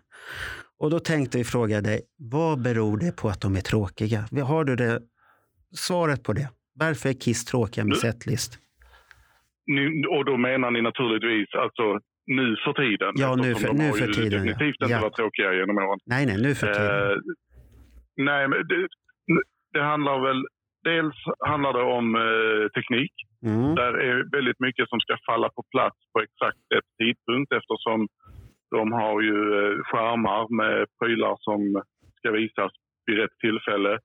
Och 0.79 0.91
då 0.91 0.99
tänkte 0.99 1.39
vi 1.39 1.45
fråga 1.45 1.81
dig, 1.81 2.01
vad 2.19 2.63
beror 2.63 2.97
det 2.99 3.17
på 3.17 3.29
att 3.29 3.41
de 3.41 3.57
är 3.57 3.61
tråkiga? 3.61 4.25
Har 4.47 4.65
du 4.65 4.77
det, 4.77 5.01
svaret 5.77 6.23
på 6.23 6.33
det? 6.33 6.49
Varför 6.75 7.09
är 7.09 7.13
Kiss 7.13 7.45
tråkiga 7.45 7.85
med 7.85 7.93
Du- 7.97 8.01
setlist? 8.01 8.59
Och 10.11 10.25
då 10.25 10.37
menar 10.37 10.71
ni 10.71 10.83
naturligtvis 10.83 11.55
alltså 11.55 11.83
nu 12.27 12.57
för 12.65 12.73
tiden. 12.73 13.13
Ja, 13.15 13.35
nu 13.37 13.55
för- 13.55 13.69
de 13.69 13.77
nu 13.77 13.93
för 13.93 14.07
tiden, 14.13 14.33
ja. 14.33 14.53
definitivt 14.53 14.83
inte 14.83 14.93
Ja. 14.93 15.01
varit 15.01 15.17
tråkiga 15.17 15.55
genom 15.55 15.79
åren. 15.79 15.99
Nej, 16.07 16.27
nej, 16.27 16.37
nu 16.43 16.55
för 16.55 16.67
tiden. 16.67 17.11
Eh, 17.11 17.17
nej, 18.17 18.49
men 18.49 18.59
det, 18.69 18.89
det 19.73 19.83
handlar 19.83 20.21
väl... 20.21 20.43
Dels 20.85 21.15
handlar 21.47 21.73
det 21.73 21.83
om 21.99 22.07
eh, 22.15 22.69
teknik. 22.77 23.13
Mm. 23.47 23.75
Där 23.75 23.93
är 24.09 24.31
väldigt 24.37 24.61
mycket 24.61 24.89
som 24.89 25.01
ska 25.01 25.17
falla 25.31 25.49
på 25.49 25.63
plats 25.75 25.97
på 26.13 26.19
exakt 26.21 26.59
rätt 26.75 26.91
tidpunkt 26.99 27.53
eftersom 27.53 28.09
de 28.71 28.93
har 28.93 29.21
ju 29.21 29.39
eh, 29.59 29.75
skärmar 29.89 30.43
med 30.61 30.87
prylar 31.01 31.37
som 31.41 31.83
ska 32.19 32.31
visas 32.31 32.73
vid 33.07 33.17
rätt 33.19 33.39
tillfälle. 33.41 33.99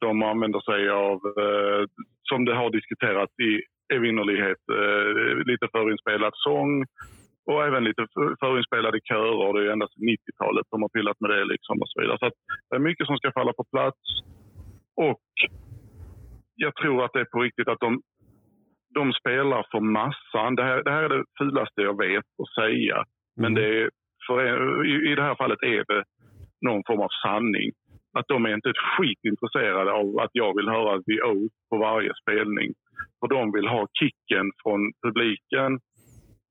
De 0.00 0.22
använder 0.22 0.60
sig 0.70 0.82
av, 0.90 1.18
eh, 1.44 1.82
som 2.22 2.44
det 2.44 2.54
har 2.54 2.70
diskuterats 2.70 3.34
i 3.38 3.52
evinnerlighet, 3.96 4.62
eh, 4.80 5.36
lite 5.50 5.66
förinspelad 5.72 6.32
sång 6.34 6.84
och 7.46 7.64
även 7.64 7.84
lite 7.84 8.06
för- 8.14 8.36
förinspelade 8.40 9.00
körer. 9.10 9.52
Det 9.52 9.60
är 9.60 9.64
ju 9.64 9.70
ända 9.70 9.88
sedan 9.88 10.08
90-talet 10.08 10.66
de 10.70 10.82
har 10.82 10.88
pillat 10.88 11.20
med 11.20 11.30
det 11.30 11.44
liksom 11.44 11.76
och 11.82 11.88
så 11.88 12.00
vidare. 12.00 12.18
Så 12.20 12.30
det 12.70 12.76
är 12.76 12.88
mycket 12.88 13.06
som 13.06 13.16
ska 13.16 13.32
falla 13.32 13.52
på 13.52 13.64
plats. 13.64 14.02
Och 14.96 15.24
jag 16.54 16.74
tror 16.76 17.04
att 17.04 17.12
det 17.12 17.20
är 17.20 17.24
på 17.34 17.40
riktigt 17.42 17.68
att 17.68 17.80
de, 17.80 18.00
de 18.94 19.12
spelar 19.12 19.66
för 19.70 19.80
massan. 19.80 20.54
Det 20.54 20.62
här, 20.64 20.82
det 20.82 20.90
här 20.90 21.02
är 21.02 21.08
det 21.08 21.24
fulaste 21.38 21.80
jag 21.82 21.98
vet 22.06 22.24
att 22.42 22.54
säga. 22.64 23.04
Men 23.36 23.52
Mm. 23.52 23.54
det 23.54 23.68
är 23.82 23.90
för, 24.26 24.86
i, 24.86 25.12
i 25.12 25.14
det 25.14 25.22
här 25.22 25.34
fallet 25.34 25.62
är 25.62 25.84
det 25.94 26.04
någon 26.66 26.82
form 26.86 27.00
av 27.00 27.08
sanning. 27.24 27.70
Att 28.18 28.28
de 28.28 28.44
är 28.46 28.54
inte 28.54 28.70
ett 28.70 28.86
skit 28.96 29.18
intresserade 29.24 29.92
av 29.92 30.18
att 30.18 30.30
jag 30.32 30.56
vill 30.56 30.68
höra 30.68 31.02
The 31.02 31.22
Oath 31.22 31.54
på 31.70 31.76
varje 31.78 32.12
spelning. 32.22 32.70
För 33.20 33.28
de 33.28 33.52
vill 33.52 33.68
ha 33.68 33.86
kicken 34.00 34.46
från 34.62 34.80
publiken 35.06 35.70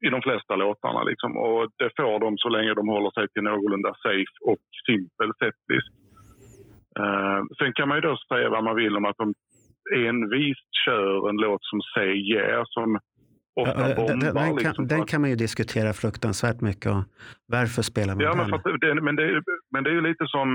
i 0.05 0.09
de 0.09 0.21
flesta 0.21 0.55
låtarna. 0.55 1.03
Liksom. 1.03 1.37
Och 1.37 1.69
det 1.77 1.89
får 1.97 2.19
de 2.19 2.37
så 2.37 2.49
länge 2.49 2.73
de 2.73 2.87
håller 2.87 3.11
sig 3.11 3.27
till 3.27 3.43
någorlunda 3.43 3.93
safe 4.05 4.35
och 4.51 4.63
simpel 4.85 5.31
setlist. 5.39 5.93
Uh, 6.99 7.05
eh, 7.05 7.41
sen 7.57 7.73
kan 7.73 7.87
man 7.87 7.97
ju 7.97 8.01
då 8.01 8.17
säga 8.17 8.49
vad 8.49 8.63
man 8.63 8.75
vill 8.75 8.97
om 8.97 9.05
att 9.05 9.17
de 9.17 9.33
envist 9.95 10.69
kör 10.85 11.29
en 11.29 11.35
låt 11.35 11.63
som 11.65 11.81
Say 11.81 12.13
Yeah 12.33 12.63
som 12.65 12.99
ofta 13.61 13.89
Ja, 13.89 13.95
bombar. 13.95 14.07
den, 14.07 14.19
den, 14.19 14.33
kan, 14.35 14.55
liksom, 14.55 14.87
den 14.87 14.97
för 14.97 15.03
att- 15.03 15.09
kan 15.11 15.21
man 15.21 15.29
ju 15.29 15.35
diskutera 15.45 15.93
fruktansvärt 15.93 16.61
mycket. 16.61 16.91
Och 16.95 17.03
varför 17.55 17.81
spelar 17.91 18.13
man 18.15 18.23
Ja, 18.23 18.33
men, 18.35 18.45
den? 18.45 18.53
att 18.55 18.63
det, 18.81 19.01
men, 19.07 19.15
det, 19.15 19.27
men 19.73 19.83
det 19.83 19.89
är 19.89 19.93
ju 19.99 20.05
lite 20.09 20.25
som, 20.35 20.47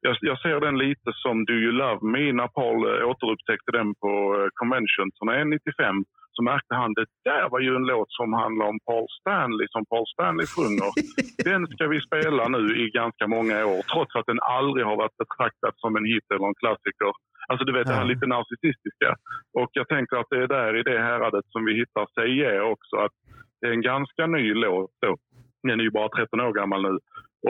jag, 0.00 0.16
jag 0.20 0.38
ser 0.44 0.60
den 0.60 0.78
lite 0.78 1.10
som 1.22 1.44
Do 1.44 1.52
You 1.64 1.72
Love 1.72 2.00
Me 2.12 2.32
när 2.32 2.48
Paul 2.58 2.78
eh, 2.90 3.08
återupptäckte 3.10 3.70
den 3.78 3.88
på 4.02 4.10
eh, 4.38 4.48
Convention-turnén 4.60 5.50
95. 5.50 6.04
Så 6.36 6.42
märkte 6.42 6.74
han 6.74 6.90
det 6.98 7.06
där 7.30 7.44
var 7.54 7.60
ju 7.66 7.72
en 7.76 7.86
låt 7.92 8.10
som 8.18 8.32
handlar 8.42 8.66
om 8.72 8.78
Paul 8.88 9.06
Stanley, 9.20 9.66
som 9.74 9.82
Paul 9.92 10.06
Stanley 10.14 10.46
sjunger. 10.54 10.90
den 11.50 11.62
ska 11.72 11.82
vi 11.94 11.98
spela 12.08 12.42
nu 12.56 12.62
i 12.82 12.84
ganska 13.00 13.24
många 13.36 13.58
år, 13.74 13.80
trots 13.92 14.12
att 14.18 14.26
den 14.32 14.40
aldrig 14.58 14.82
har 14.90 14.96
varit 15.02 15.16
betraktad 15.22 15.72
som 15.82 15.90
en 15.98 16.04
hit 16.12 16.26
eller 16.34 16.46
en 16.52 16.58
klassiker. 16.62 17.12
Alltså 17.48 17.64
du 17.64 17.72
vet, 17.72 17.86
det 17.86 17.94
här 17.94 18.04
lite 18.04 18.26
narcissistiska. 18.26 19.10
Och 19.58 19.70
jag 19.72 19.88
tänker 19.88 20.16
att 20.16 20.30
det 20.30 20.42
är 20.42 20.48
där 20.48 20.76
i 20.76 20.82
det 20.82 20.98
häradet 20.98 21.44
som 21.48 21.64
vi 21.64 21.74
hittar 21.74 22.26
Yeah 22.26 22.70
också. 22.72 22.96
Att 22.96 23.12
det 23.60 23.66
är 23.66 23.72
en 23.72 23.88
ganska 23.92 24.26
ny 24.26 24.54
låt 24.54 24.90
då. 25.06 25.16
Den 25.62 25.80
är 25.80 25.84
ju 25.84 25.90
bara 25.90 26.08
13 26.08 26.40
år 26.40 26.52
gammal 26.52 26.82
nu. 26.82 26.98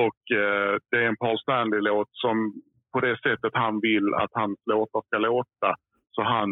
Och 0.05 0.37
eh, 0.39 0.79
det 0.91 0.99
är 1.05 1.09
en 1.09 1.17
Paul 1.17 1.39
Stanley-låt 1.39 2.09
som 2.13 2.53
på 2.93 3.01
det 3.01 3.17
sättet 3.23 3.53
han 3.55 3.81
vill 3.81 4.15
att 4.15 4.31
hans 4.33 4.59
låtar 4.71 5.03
ska 5.07 5.19
låta. 5.19 5.71
Så 6.11 6.23
han 6.23 6.49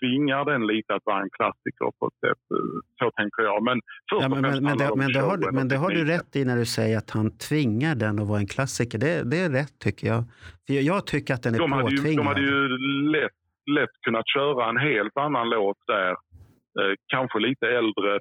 tvingar 0.00 0.44
den 0.44 0.66
lite 0.66 0.94
att 0.94 1.02
vara 1.04 1.22
en 1.22 1.30
klassiker 1.30 1.90
på 1.98 2.06
ett 2.06 2.20
sätt. 2.28 2.42
eh, 2.56 2.78
Så 2.98 3.10
tänker 3.10 3.42
jag. 3.42 3.62
Men 3.62 3.80
Ja, 4.12 4.28
men, 4.28 4.40
men, 4.40 4.64
men, 4.64 4.78
det, 4.78 4.90
men, 4.96 5.12
det 5.12 5.20
har, 5.20 5.52
men 5.52 5.68
det 5.68 5.76
har 5.76 5.90
du 5.90 6.04
rätt 6.04 6.36
i 6.36 6.44
när 6.44 6.56
du 6.56 6.66
säger 6.66 6.98
att 6.98 7.10
han 7.10 7.30
tvingar 7.48 7.94
den 7.94 8.18
att 8.18 8.28
vara 8.28 8.38
en 8.38 8.46
klassiker. 8.46 8.98
Det, 8.98 9.30
det 9.30 9.38
är 9.46 9.50
rätt 9.50 9.78
tycker 9.78 10.06
jag. 10.06 10.24
För 10.66 10.74
jag, 10.74 11.06
tycker 11.06 11.34
att 11.34 11.42
den 11.42 11.54
är 11.54 11.58
De 11.58 11.72
hade, 11.72 11.90
ju, 11.90 11.96
påtvingad. 11.96 12.24
de 12.24 12.26
hade 12.26 12.40
ju 12.40 12.68
lätt, 13.16 13.38
lätt 13.76 13.94
kunnat 14.06 14.28
köra 14.34 14.68
en 14.68 14.76
helt 14.76 15.16
annan 15.16 15.48
låt 15.50 15.78
där. 15.86 16.10
Eh, 16.80 16.94
kanske 17.06 17.38
lite 17.38 17.66
äldre, 17.66 18.12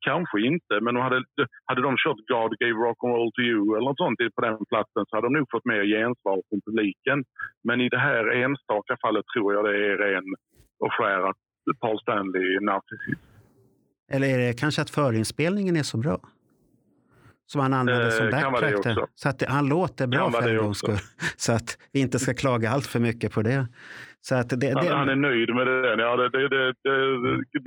kanske 0.00 0.38
inte. 0.40 0.74
Men 0.84 0.94
de 0.94 1.00
hade, 1.00 1.20
hade 1.64 1.82
de 1.82 1.96
kört 2.04 2.20
God 2.34 2.52
gave 2.62 2.78
rock 2.86 2.98
and 3.04 3.12
roll 3.16 3.32
to 3.32 3.40
you 3.52 3.76
eller 3.76 3.88
något 3.90 4.02
sånt 4.04 4.18
på 4.36 4.40
den 4.46 4.56
platsen 4.72 5.04
så 5.06 5.16
hade 5.16 5.26
de 5.26 5.32
nog 5.38 5.46
fått 5.50 5.64
mer 5.72 5.82
gensvar 5.96 6.36
från 6.48 6.60
publiken. 6.66 7.18
Men 7.68 7.80
i 7.80 7.88
det 7.88 8.02
här 8.08 8.24
enstaka 8.44 8.96
fallet 9.04 9.24
tror 9.32 9.54
jag 9.54 9.64
det 9.64 9.76
är 9.90 9.96
ren 10.06 10.24
och 10.78 10.92
skär 10.92 11.30
att 11.30 11.36
Paul 11.80 11.98
Stanley 12.00 12.42
är 12.56 12.60
narcissist. 12.60 13.20
Eller 14.12 14.28
är 14.28 14.38
det 14.38 14.52
kanske 14.60 14.82
att 14.82 14.90
förinspelningen 14.90 15.76
är 15.76 15.82
så 15.82 15.96
bra? 15.98 16.20
Som 17.46 17.60
han 17.60 17.74
använder 17.74 18.04
Eh, 18.06 18.10
som 18.10 18.26
det 18.26 18.32
backtrack. 18.32 18.84
där. 18.84 19.06
Så 19.14 19.28
att 19.28 19.38
det, 19.38 19.46
han 19.48 19.68
låter 19.68 20.06
bra 20.06 20.30
för 20.30 20.48
en 20.48 20.56
gångs 20.56 20.78
skull. 20.78 20.98
Så 21.36 21.52
att 21.52 21.78
vi 21.92 22.00
inte 22.00 22.18
ska 22.18 22.34
klaga 22.34 22.70
allt 22.70 22.86
för 22.86 23.00
mycket 23.00 23.32
på 23.32 23.42
det. 23.42 23.66
Så 24.20 24.34
att 24.34 24.48
det, 24.60 24.72
Han, 24.74 24.84
det, 24.84 24.94
han 24.94 25.08
är 25.08 25.16
nöjd 25.16 25.54
med 25.54 25.66
det. 25.66 26.02
Ja, 26.02 26.16
det, 26.16 26.48
det, 26.48 26.72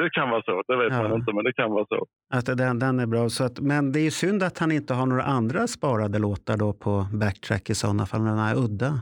det, 0.04 0.10
kan 0.10 0.30
vara 0.30 0.42
så. 0.42 0.64
Det 0.68 0.76
vet 0.78 0.94
Ja. 0.94 1.04
man 1.04 1.14
inte, 1.20 1.34
men 1.34 1.44
det 1.44 1.54
kan 1.54 1.72
vara 1.72 1.86
så. 1.86 2.06
att 2.34 2.46
den, 2.58 2.80
den 2.80 3.00
är 3.00 3.06
bra. 3.06 3.30
Så 3.30 3.44
att, 3.44 3.60
men 3.60 3.92
det 3.92 4.00
är 4.00 4.04
ju 4.04 4.12
synd 4.12 4.44
att 4.44 4.58
han 4.60 4.72
inte 4.72 4.94
har 4.94 5.06
några 5.06 5.24
andra 5.24 5.68
sparade 5.68 6.20
låtar 6.20 6.58
då 6.58 6.74
på 6.74 7.08
backtrack 7.14 7.70
i 7.70 7.76
sådana 7.76 8.06
fall. 8.06 8.24
Den 8.26 8.38
är 8.40 8.56
udda. 8.56 9.02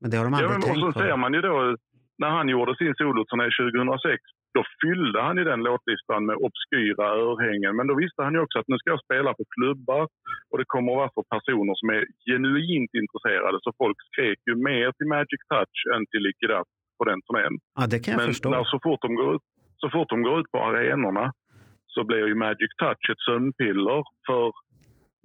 Men 0.00 0.10
det 0.10 0.16
har 0.16 0.24
de 0.24 0.32
Ja, 0.32 0.38
aldrig 0.38 0.50
men, 0.50 0.56
och 0.58 0.64
tänkt 0.64 0.80
så 0.80 0.92
på. 0.92 0.98
ser 0.98 1.16
man 1.16 1.32
ju 1.32 1.40
då, 1.40 1.76
när 2.22 2.30
han 2.38 2.48
gjorde 2.48 2.76
sin 2.76 2.94
soloturné 2.94 3.46
2006, 3.60 4.22
då 4.56 4.62
fyllde 4.82 5.18
han 5.26 5.36
ju 5.40 5.44
den 5.44 5.62
låtlistan 5.68 6.22
med 6.28 6.36
obskyra 6.46 7.06
örhängen. 7.26 7.72
Men 7.76 7.86
då 7.90 7.94
visste 8.02 8.20
han 8.26 8.34
ju 8.36 8.40
också 8.44 8.58
att 8.58 8.68
nu 8.68 8.76
ska 8.78 8.90
jag 8.90 9.04
spela 9.06 9.30
på 9.38 9.44
klubbar 9.56 10.04
och 10.50 10.58
det 10.58 10.68
kommer 10.74 10.92
att 10.92 11.00
vara 11.00 11.14
för 11.16 11.24
personer 11.36 11.74
som 11.80 11.88
är 11.96 12.02
genuint 12.28 12.92
intresserade. 13.02 13.56
Så 13.64 13.70
folk 13.82 13.98
skrek 14.08 14.38
ju 14.48 14.54
mer 14.70 14.88
till 14.96 15.08
Magic 15.16 15.42
Touch 15.52 15.78
än 15.94 16.02
till 16.10 16.22
Lick 16.26 16.40
It 16.46 16.54
Up 16.60 16.68
på 16.98 17.02
den 17.10 17.20
turnén. 17.26 17.54
Ja, 17.78 17.82
det 17.92 17.98
kan 18.02 18.12
jag 18.12 18.20
Men 18.20 18.32
förstå. 18.32 18.48
när, 18.50 18.64
så, 18.72 18.78
fort 18.86 19.02
de 19.06 19.10
går 19.20 19.28
ut, 19.34 19.44
så 19.82 19.86
fort 19.94 20.10
de 20.14 20.18
går 20.26 20.36
ut 20.40 20.50
på 20.54 20.58
arenorna 20.68 21.26
så 21.94 22.04
blir 22.08 22.24
ju 22.30 22.34
Magic 22.34 22.72
Touch 22.82 23.04
ett 23.12 23.22
sömnpiller 23.28 24.02
för 24.26 24.52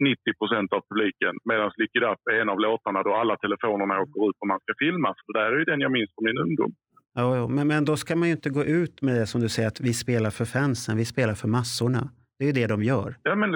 90 0.01 0.33
procent 0.39 0.69
av 0.75 0.81
publiken. 0.89 1.33
Medan 1.49 1.71
Lick 1.81 1.93
It 1.97 2.03
Up 2.11 2.21
är 2.31 2.37
en 2.41 2.49
av 2.53 2.59
låtarna 2.67 2.99
då 3.07 3.11
alla 3.21 3.35
telefonerna 3.43 3.93
åker 4.03 4.19
ut 4.29 4.37
och 4.41 4.47
man 4.51 4.59
ska 4.63 4.71
filma. 4.85 5.09
För 5.25 5.33
det 5.33 5.39
där 5.39 5.51
är 5.53 5.59
ju 5.59 5.65
den 5.71 5.81
jag 5.85 5.91
minns 5.97 6.09
från 6.15 6.25
min 6.29 6.37
ungdom. 6.45 6.71
Ja, 7.19 7.35
ja, 7.39 7.47
men, 7.55 7.67
men 7.67 7.85
då 7.89 7.95
ska 8.01 8.15
man 8.15 8.27
ju 8.29 8.33
inte 8.39 8.49
gå 8.49 8.63
ut 8.81 9.01
med 9.01 9.13
det 9.19 9.25
som 9.31 9.41
du 9.41 9.49
säger 9.49 9.67
att 9.67 9.81
vi 9.81 9.93
spelar 10.03 10.29
för 10.39 10.45
fansen, 10.45 10.97
vi 10.97 11.05
spelar 11.13 11.33
för 11.41 11.47
massorna. 11.47 12.03
Det 12.37 12.43
är 12.45 12.47
ju 12.51 12.53
det 12.61 12.67
de 12.67 12.83
gör. 12.83 13.09
Ja, 13.23 13.35
men, 13.35 13.49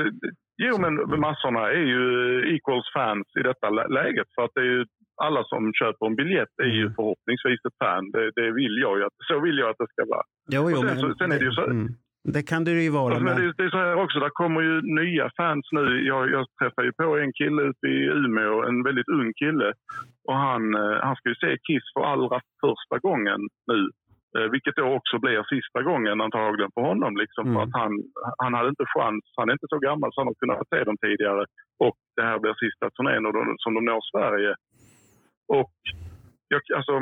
jo, 0.68 0.74
men 0.82 0.94
massorna 1.28 1.62
är 1.80 1.86
ju 1.96 2.04
equals 2.56 2.88
fans 2.98 3.28
i 3.40 3.44
detta 3.50 3.70
lä- 3.70 3.88
läget. 3.88 4.28
För 4.36 4.42
att 4.46 4.52
det 4.56 4.62
är 4.62 4.72
ju, 4.76 4.86
alla 5.28 5.44
som 5.44 5.74
köper 5.74 6.06
en 6.06 6.16
biljett 6.16 6.54
är 6.64 6.72
ju 6.80 6.86
förhoppningsvis 6.98 7.60
ett 7.68 7.78
fan. 7.84 8.12
Det, 8.12 8.32
det 8.40 8.52
vill 8.60 8.76
jag 8.86 8.94
ju 9.00 9.08
så 9.30 9.40
vill 9.46 9.58
jag 9.58 9.70
att 9.70 9.78
det 9.80 9.88
ska 9.94 10.02
vara. 10.16 10.24
Jo, 10.56 10.64
jo, 10.72 10.78
sen 10.78 10.86
men, 10.86 11.00
så- 11.00 11.16
sen 11.20 11.32
är 11.32 11.40
det 11.40 11.46
ju 11.46 11.52
så- 11.52 11.70
mm, 11.70 11.88
det 12.34 12.44
kan 12.44 12.64
det 12.64 12.72
ju 12.72 12.90
vara. 12.90 13.20
Men, 13.20 13.54
det, 13.58 13.64
är 13.64 13.70
så 13.70 13.78
här 13.78 13.96
också, 14.04 14.20
där 14.20 14.30
kommer 14.30 14.62
ju 14.62 14.82
nya 14.82 15.30
fans 15.38 15.66
nu. 15.72 16.06
Jag, 16.08 16.32
jag 16.32 16.46
träffar 16.60 16.84
ju 16.84 16.94
på 16.94 17.18
en 17.18 17.34
kille 17.34 17.62
ute 17.62 17.88
i 17.88 18.00
Umeå, 18.06 18.64
en 18.70 18.84
väldigt 18.84 19.10
ung 19.10 19.34
kille. 19.34 19.74
Och 20.28 20.38
han, 20.48 20.76
eh, 20.76 20.98
han 21.08 21.16
ska 21.16 21.30
ju 21.30 21.36
se 21.36 21.58
Kiss 21.68 21.86
för 21.94 22.04
allra 22.14 22.38
första 22.66 22.98
gången 23.08 23.40
nu. 23.72 23.80
Eh, 24.36 24.48
Vilket 24.52 24.76
då 24.76 24.86
också 24.98 25.20
blir 25.20 25.44
sista 25.56 25.82
gången 25.90 26.22
antagligen 26.22 26.72
för 26.76 26.82
honom. 26.82 27.18
Liksom, 27.18 27.44
Mm. 27.46 27.54
För 27.56 27.64
att 27.64 27.76
han, 27.82 27.92
han 28.44 28.54
hade 28.54 28.70
inte 28.70 28.86
chans, 28.96 29.24
han 29.38 29.50
är 29.50 29.54
inte 29.54 29.72
så 29.74 29.80
gammal 29.80 30.10
så 30.12 30.22
han 30.22 30.28
har 30.28 30.42
kunnat 30.44 30.70
se 30.70 30.84
dem 30.84 30.98
tidigare. 30.98 31.46
Och 31.86 31.98
det 32.16 32.24
här 32.30 32.40
blir 32.40 32.54
sista 32.54 32.86
turnén 32.90 33.26
och 33.26 33.34
de, 33.34 33.56
som 33.58 33.74
de 33.74 33.86
når 33.86 34.02
Sverige. 34.12 34.56
Och 35.58 35.76
jag, 36.48 36.62
alltså, 36.78 36.96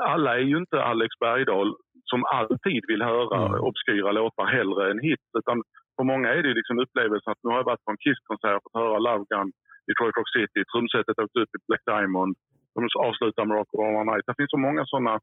alla 0.00 0.30
är 0.38 0.44
ju 0.52 0.56
inte 0.58 0.82
Alex 0.82 1.12
Bergdahl 1.20 1.76
som 2.14 2.22
alltid 2.38 2.82
vill 2.90 3.02
höra 3.12 3.40
Mm. 3.46 3.60
obskyra 3.68 4.10
låtar 4.18 4.46
hellre 4.56 4.82
än 4.90 5.00
hits. 5.08 5.28
Utan 5.40 5.56
för 5.96 6.04
många 6.12 6.28
är 6.36 6.42
det 6.46 6.54
liksom 6.60 6.76
upplevelsen 6.84 7.30
att 7.32 7.42
nu 7.42 7.48
har 7.50 7.58
jag 7.60 7.70
varit 7.72 7.84
på 7.84 7.90
en 7.94 8.02
Kiss-konsert 8.04 8.56
och 8.56 8.64
fått 8.64 8.80
höra 8.82 8.98
Love 9.08 9.24
Gun 9.30 9.48
i 9.48 9.88
Detroit 9.88 10.16
Rock 10.18 10.30
City, 10.36 10.60
trumsetet 10.72 11.22
åkte 11.24 11.38
upp 11.42 11.52
i 11.56 11.60
Black 11.68 11.84
Diamond, 11.92 12.32
de 12.74 12.80
avslutar 13.08 13.44
med 13.44 13.56
Rock 13.58 13.70
All 13.82 14.06
Night. 14.10 14.26
Det 14.28 14.38
finns 14.38 14.54
så 14.56 14.62
många 14.66 14.82
sådana 14.92 15.14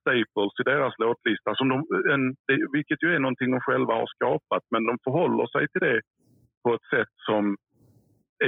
staples 0.00 0.54
i 0.60 0.64
deras 0.72 0.94
låtlista, 1.04 1.50
som 1.58 1.66
de, 1.72 1.76
en, 2.14 2.24
vilket 2.76 3.02
ju 3.02 3.08
är 3.16 3.20
någonting 3.24 3.50
de 3.56 3.60
själva 3.68 3.92
har 4.00 4.08
skapat. 4.16 4.64
Men 4.72 4.82
de 4.88 4.94
förhåller 5.04 5.46
sig 5.54 5.64
till 5.68 5.84
det 5.88 6.00
på 6.62 6.68
ett 6.74 6.86
sätt 6.94 7.14
som 7.28 7.42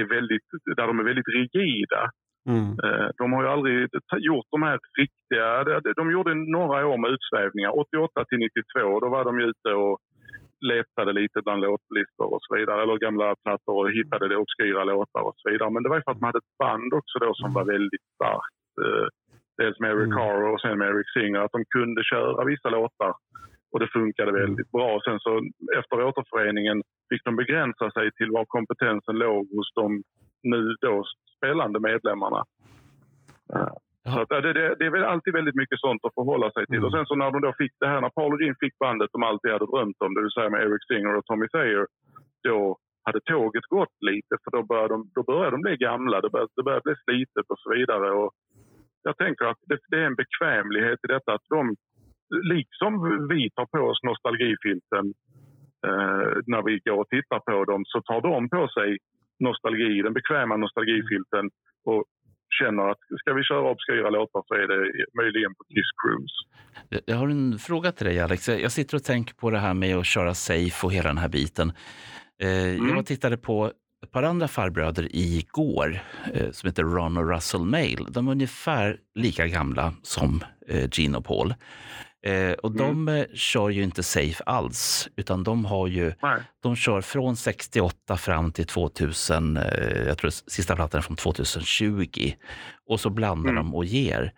är 0.01 0.05
väldigt, 0.17 0.49
där 0.77 0.87
de 0.91 0.95
är 1.03 1.05
väldigt 1.11 1.33
rigida. 1.39 2.03
Mm, 2.49 2.71
Eh, 2.85 3.09
De 3.19 3.33
har 3.33 3.43
ju 3.43 3.49
aldrig 3.49 3.89
gjort 4.19 4.47
de 4.51 4.63
här 4.63 4.79
riktiga... 5.01 5.65
de- 5.65 5.81
de- 5.85 5.93
De 5.97 6.11
gjorde 6.13 6.35
några 6.35 6.87
år 6.87 6.99
med 6.99 7.11
utsvävningar. 7.11 7.79
88 7.79 8.25
till 8.25 8.39
92, 8.39 9.01
då 9.01 9.09
var 9.09 9.25
de 9.25 9.39
ute 9.41 9.69
och 9.73 9.99
letade 10.73 11.13
lite 11.13 11.43
bland 11.45 11.61
låtlistor 11.63 12.29
och 12.35 12.43
så 12.43 12.57
vidare. 12.57 12.83
Eller 12.83 12.99
gamla 12.99 13.35
plattor 13.45 13.75
och 13.81 13.91
hittade 13.93 14.29
det 14.29 14.37
obskyra 14.37 14.85
låtar 14.85 15.23
och 15.29 15.35
så 15.37 15.51
vidare. 15.51 15.71
Men 15.71 15.83
det 15.83 15.89
var 15.89 15.97
ju 15.97 16.03
för 16.03 16.13
att 16.13 16.21
man 16.21 16.29
hade 16.29 16.39
ett 16.45 16.59
band 16.59 16.95
också 16.95 17.19
då 17.19 17.35
som 17.35 17.53
var 17.53 17.65
väldigt 17.65 18.07
starkt. 18.15 18.65
Eh, 18.85 19.07
Dels 19.59 19.81
med 19.81 19.91
Eric 19.91 20.07
Mm. 20.13 20.17
Carr 20.19 20.43
och 20.53 20.61
sen 20.61 20.79
med 20.79 20.89
Eric 20.89 21.07
Singer. 21.17 21.41
Att 21.41 21.53
de 21.53 21.65
kunde 21.77 22.03
köra 22.05 22.45
vissa 22.45 22.69
låtar. 22.71 23.13
Och 23.73 23.81
det 23.81 23.89
funkade 23.89 24.33
väldigt 24.33 24.71
bra. 24.71 25.01
Sen 25.05 25.21
så 25.21 25.33
efter 25.79 26.05
återföreningen 26.05 26.83
fick 27.11 27.25
de 27.25 27.37
begränsa 27.37 27.91
sig 27.91 28.11
till 28.13 28.31
var 28.31 28.45
kompetensen 28.45 29.19
låg 29.19 29.49
hos 29.57 29.73
de 29.75 30.03
nu 30.43 30.75
då 30.81 31.05
spelande 31.37 31.81
medlemmarna. 31.81 32.45
Så 34.13 34.21
att, 34.21 34.29
det, 34.29 34.53
det, 34.53 34.75
det 34.79 34.87
är 34.87 34.91
väl 34.91 35.13
alltid 35.13 35.33
väldigt 35.35 35.55
mycket 35.55 35.81
sånt 35.81 36.05
att 36.05 36.15
förhålla 36.15 36.51
sig 36.51 36.67
till. 36.67 36.83
Mm. 36.83 36.87
Och 36.87 36.93
sen 36.93 37.07
så 37.07 37.15
när 37.15 37.31
de 37.31 37.41
då 37.41 37.53
fick 37.59 37.73
det 37.81 37.89
här, 37.89 38.01
när 38.01 38.11
Paul 38.11 38.35
och 38.35 38.43
Jim 38.43 38.55
fick 38.61 38.79
bandet 38.79 39.11
de 39.13 39.23
alltid 39.23 39.51
hade 39.53 39.73
drömt 39.73 40.03
om, 40.05 40.15
det 40.15 40.23
vill 40.23 40.37
säga 40.37 40.51
med 40.51 40.63
Eric 40.63 40.85
Singer 40.89 41.17
och 41.17 41.27
Tommy 41.27 41.49
Thayer, 41.49 41.87
då 42.49 42.77
hade 43.07 43.21
tåget 43.21 43.67
gått 43.79 43.97
lite 44.11 44.35
för 44.43 44.51
då 44.57 44.63
började 44.63 44.95
de, 44.95 45.11
då 45.15 45.23
började 45.23 45.51
de 45.51 45.61
bli 45.61 45.77
gamla, 45.77 46.21
det 46.21 46.31
började, 46.31 46.53
det 46.57 46.63
började 46.63 46.87
bli 46.89 46.95
slitet 47.05 47.47
och 47.53 47.61
så 47.65 47.71
vidare. 47.71 48.11
Och 48.11 48.31
jag 49.03 49.17
tänker 49.17 49.45
att 49.45 49.61
det, 49.69 49.79
det 49.89 49.97
är 50.03 50.07
en 50.07 50.21
bekvämlighet 50.23 51.01
i 51.05 51.13
detta 51.15 51.33
att 51.35 51.47
de, 51.49 51.77
liksom 52.53 52.93
vi 53.29 53.51
tar 53.51 53.67
på 53.67 53.79
oss 53.91 54.01
nostalgifilten 54.03 55.05
eh, 55.89 56.31
när 56.53 56.63
vi 56.69 56.79
går 56.85 56.99
och 57.01 57.09
tittar 57.09 57.41
på 57.51 57.65
dem, 57.65 57.83
så 57.87 58.03
tar 58.03 58.21
de 58.21 58.49
på 58.49 58.69
sig 58.69 58.99
nostalgi, 59.41 60.03
den 60.03 60.13
bekväma 60.13 60.57
nostalgifilten 60.57 61.45
och 61.85 62.05
känner 62.61 62.89
att 62.91 62.99
ska 63.21 63.33
vi 63.33 63.43
köra 63.45 63.71
obskyra 63.71 64.11
låtar 64.11 64.43
så 64.49 64.55
är 64.55 64.67
det 64.73 64.81
möjligen 65.23 65.55
på 65.55 65.65
Kiss 65.65 65.91
Cruise. 66.01 66.37
Jag- 67.07 67.17
har 67.17 67.29
en 67.29 67.59
fråga 67.59 67.93
till 67.93 68.07
dig 68.07 68.21
Alex. 68.21 68.49
Jag 68.49 68.73
sitter 68.73 68.97
och 68.97 69.05
tänker 69.05 69.35
på 69.35 69.51
det 69.51 69.59
här 69.59 69.75
med 69.75 69.97
att 69.97 70.07
köra 70.07 70.35
safe 70.35 70.87
och 70.87 70.93
hela 70.93 71.09
den 71.09 71.19
här 71.19 71.29
biten. 71.29 71.73
Eh, 72.43 72.75
Mm. 72.79 72.89
Jag 72.97 73.07
tittade 73.07 73.37
på 73.37 73.73
ett 74.05 74.11
par 74.11 74.23
andra 74.23 74.49
farbröder 74.49 75.09
igår 75.11 76.01
eh, 76.35 76.51
som 76.51 76.67
heter 76.67 76.83
Ron 76.83 77.17
och 77.17 77.31
Russell 77.35 77.65
Mail. 77.65 78.07
De 78.11 78.29
är 78.29 78.33
ungefär 78.33 78.97
lika 79.15 79.47
gamla 79.47 79.93
som 80.03 80.41
eh, 80.69 80.89
Gene 80.93 81.19
och 81.19 81.25
Paul. 81.25 81.55
Eh, 82.23 82.53
och 82.53 82.73
de 82.77 83.09
eh, 83.09 83.25
kör 83.35 83.69
ju 83.71 83.83
inte 83.83 84.03
safe 84.03 84.45
alls, 84.47 85.09
utan 85.17 85.45
de 85.45 85.65
har 85.65 85.87
ju, 85.87 86.13
Nej. 86.23 86.41
de 86.63 86.77
kör 86.77 87.01
från 87.01 87.37
68 87.37 88.17
fram 88.17 88.53
till 88.53 88.67
2000, 88.67 89.57
eh, 89.57 89.63
jag 90.07 90.19
tror 90.19 90.31
sista 90.31 90.77
plattan 90.77 90.99
är 90.99 91.03
från 91.03 91.17
2020. 91.17 92.33
Och 92.87 93.01
så 93.01 93.11
blandar 93.11 93.51
Mm. 93.51 93.65
de 93.65 93.75
och 93.75 93.85
ger. 93.85 94.33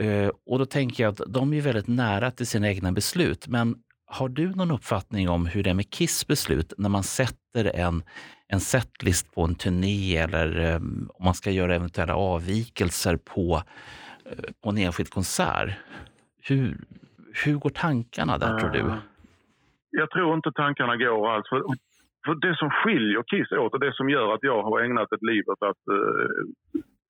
Eh, 0.00 0.30
och 0.46 0.58
då 0.58 0.66
tänker 0.66 1.02
jag 1.04 1.10
att 1.12 1.20
de 1.32 1.52
är 1.54 1.60
väldigt 1.60 1.88
nära 1.88 2.30
till 2.30 2.46
sina 2.46 2.68
egna 2.68 2.92
beslut. 2.92 3.48
Men 3.48 3.76
har 4.06 4.28
du 4.28 4.54
någon 4.54 4.70
uppfattning 4.70 5.28
om 5.28 5.46
hur 5.46 5.62
det 5.62 5.70
är 5.70 5.74
med 5.74 5.90
Kiss 5.90 6.26
beslut 6.26 6.72
när 6.78 6.88
man 6.88 7.02
sätter 7.02 7.64
en, 7.76 8.02
en 8.48 8.60
setlist 8.60 9.32
på 9.34 9.42
en 9.44 9.54
turné 9.54 10.16
eller 10.16 10.60
eh, 10.70 10.76
om 11.14 11.24
man 11.24 11.34
ska 11.34 11.50
göra 11.50 11.74
eventuella 11.74 12.14
avvikelser 12.16 13.16
på, 13.16 13.62
eh, 14.30 14.38
på 14.62 14.68
en 14.70 14.78
enskild 14.78 15.10
konsert? 15.10 15.70
Hur, 16.42 16.80
hur 17.44 17.56
går 17.58 17.70
tankarna 17.70 18.38
där 18.38 18.58
tror 18.58 18.70
du? 18.70 18.78
Eh, 18.78 18.96
jag 19.90 20.10
tror 20.10 20.34
inte 20.34 20.52
tankarna 20.52 20.96
går 20.96 21.30
alls. 21.30 21.48
För, 21.48 21.62
för 22.24 22.34
det 22.34 22.56
som 22.56 22.70
skiljer 22.70 23.22
Kiss 23.22 23.52
åt 23.52 23.74
och 23.74 23.80
det 23.80 23.94
som 23.94 24.10
gör 24.10 24.34
att 24.34 24.42
jag 24.42 24.62
har 24.62 24.80
ägnat 24.80 25.12
ett 25.12 25.22
liv 25.22 25.44
åt 25.46 25.62
att 25.62 25.82
uh, 25.92 26.28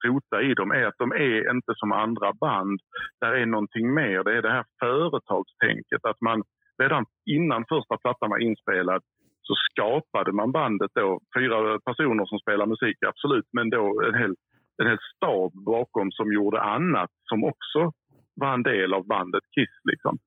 rota 0.07 0.43
i 0.43 0.55
dem 0.55 0.71
är 0.71 0.85
att 0.87 0.99
de 0.99 1.12
är 1.12 1.51
inte 1.51 1.73
som 1.77 1.93
andra 1.93 2.33
band. 2.33 2.81
Där 3.21 3.33
är 3.33 3.47
någonting 3.47 3.95
mer. 3.95 4.25
Det 4.25 4.37
är 4.37 4.43
det 4.43 4.53
här 4.53 4.64
företagstänket. 4.81 6.05
Att 6.05 6.21
man 6.21 6.43
redan 6.83 7.05
innan 7.27 7.64
första 7.68 7.97
plattan 7.97 8.31
var 8.31 8.39
inspelad 8.39 9.03
så 9.43 9.55
skapade 9.71 10.33
man 10.33 10.53
bandet 10.53 10.91
då. 10.95 11.21
Fyra 11.37 11.79
personer 11.79 12.25
som 12.27 12.39
spelar 12.39 12.66
musik, 12.66 12.97
absolut, 13.07 13.49
men 13.53 13.71
då 13.71 14.03
en 14.09 14.14
hel, 14.14 14.35
en 14.83 14.87
hel 14.87 14.99
stab 15.16 15.53
bakom 15.64 16.11
som 16.11 16.33
gjorde 16.33 16.61
annat 16.61 17.11
som 17.29 17.45
också 17.45 17.93
var 18.35 18.55
en 18.55 18.62
del 18.62 18.95
av 18.95 19.07
bandet 19.07 19.45
Kiss. 19.55 19.74
Liksom. 19.85 20.18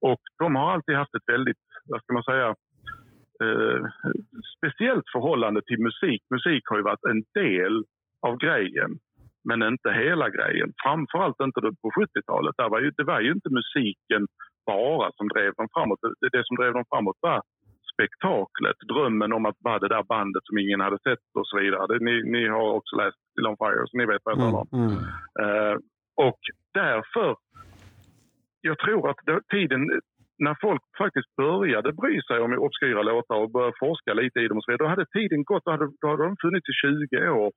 Och 0.00 0.22
de 0.38 0.56
har 0.56 0.72
alltid 0.72 0.94
haft 0.94 1.14
ett 1.14 1.32
väldigt, 1.32 1.62
vad 1.86 2.02
ska 2.02 2.12
man 2.12 2.22
säga, 2.22 2.48
eh, 3.44 3.80
speciellt 4.56 5.08
förhållande 5.12 5.62
till 5.62 5.82
musik. 5.82 6.22
Musik 6.30 6.62
har 6.68 6.76
ju 6.76 6.82
varit 6.82 7.04
en 7.04 7.22
del 7.42 7.84
av 8.26 8.36
grejen, 8.36 8.90
men 9.48 9.62
inte 9.62 9.90
hela 9.92 10.28
grejen. 10.30 10.72
Framförallt 10.84 11.40
inte 11.40 11.60
på 11.60 11.90
70-talet. 12.00 12.54
Där 12.58 12.68
var 12.68 12.80
ju, 12.80 12.90
det 12.90 13.04
var 13.04 13.20
ju 13.20 13.32
inte 13.32 13.50
musiken 13.60 14.26
bara 14.66 15.12
som 15.12 15.28
drev 15.28 15.52
dem 15.54 15.68
framåt. 15.74 16.00
Det, 16.20 16.28
det 16.36 16.46
som 16.46 16.56
drev 16.56 16.72
dem 16.72 16.84
framåt 16.92 17.18
var 17.20 17.42
spektaklet, 17.98 18.78
drömmen 18.92 19.32
om 19.32 19.46
att 19.46 19.56
vara 19.58 19.78
det 19.78 19.88
där 19.88 20.02
bandet 20.02 20.42
som 20.44 20.58
ingen 20.58 20.80
hade 20.80 20.98
sett 20.98 21.26
och 21.38 21.46
så 21.48 21.58
vidare. 21.58 21.98
Ni, 22.06 22.14
ni 22.34 22.48
har 22.48 22.68
också 22.78 22.96
läst 22.96 23.18
Still 23.30 23.46
on 23.46 23.56
Fire, 23.62 23.84
så 23.86 23.96
ni 23.98 24.06
vet 24.06 24.22
vad 24.24 24.32
jag 24.32 24.40
talar 24.44 24.60
om. 24.60 24.68
Mm, 24.72 24.90
mm. 24.90 25.02
Eh, 25.42 25.76
och 26.26 26.40
därför, 26.74 27.36
jag 28.68 28.78
tror 28.78 29.10
att 29.10 29.20
det, 29.26 29.40
tiden 29.56 29.80
när 30.38 30.56
folk 30.60 30.82
faktiskt 30.98 31.36
började 31.36 31.92
bry 31.92 32.22
sig 32.22 32.38
om 32.40 32.52
obskyra 32.52 33.02
låtar 33.02 33.36
och 33.36 33.50
började 33.50 33.80
forska 33.80 34.12
lite 34.14 34.38
i 34.40 34.48
dem 34.48 34.58
och 34.58 34.64
så 34.64 34.70
vidare, 34.70 34.86
då 34.86 34.90
hade 34.94 35.06
tiden 35.06 35.44
gått, 35.44 35.64
då 35.64 35.70
hade, 35.70 35.88
då 36.00 36.06
hade 36.08 36.24
de 36.24 36.36
funnits 36.42 36.68
i 36.68 36.72
20 36.72 37.28
år 37.28 37.52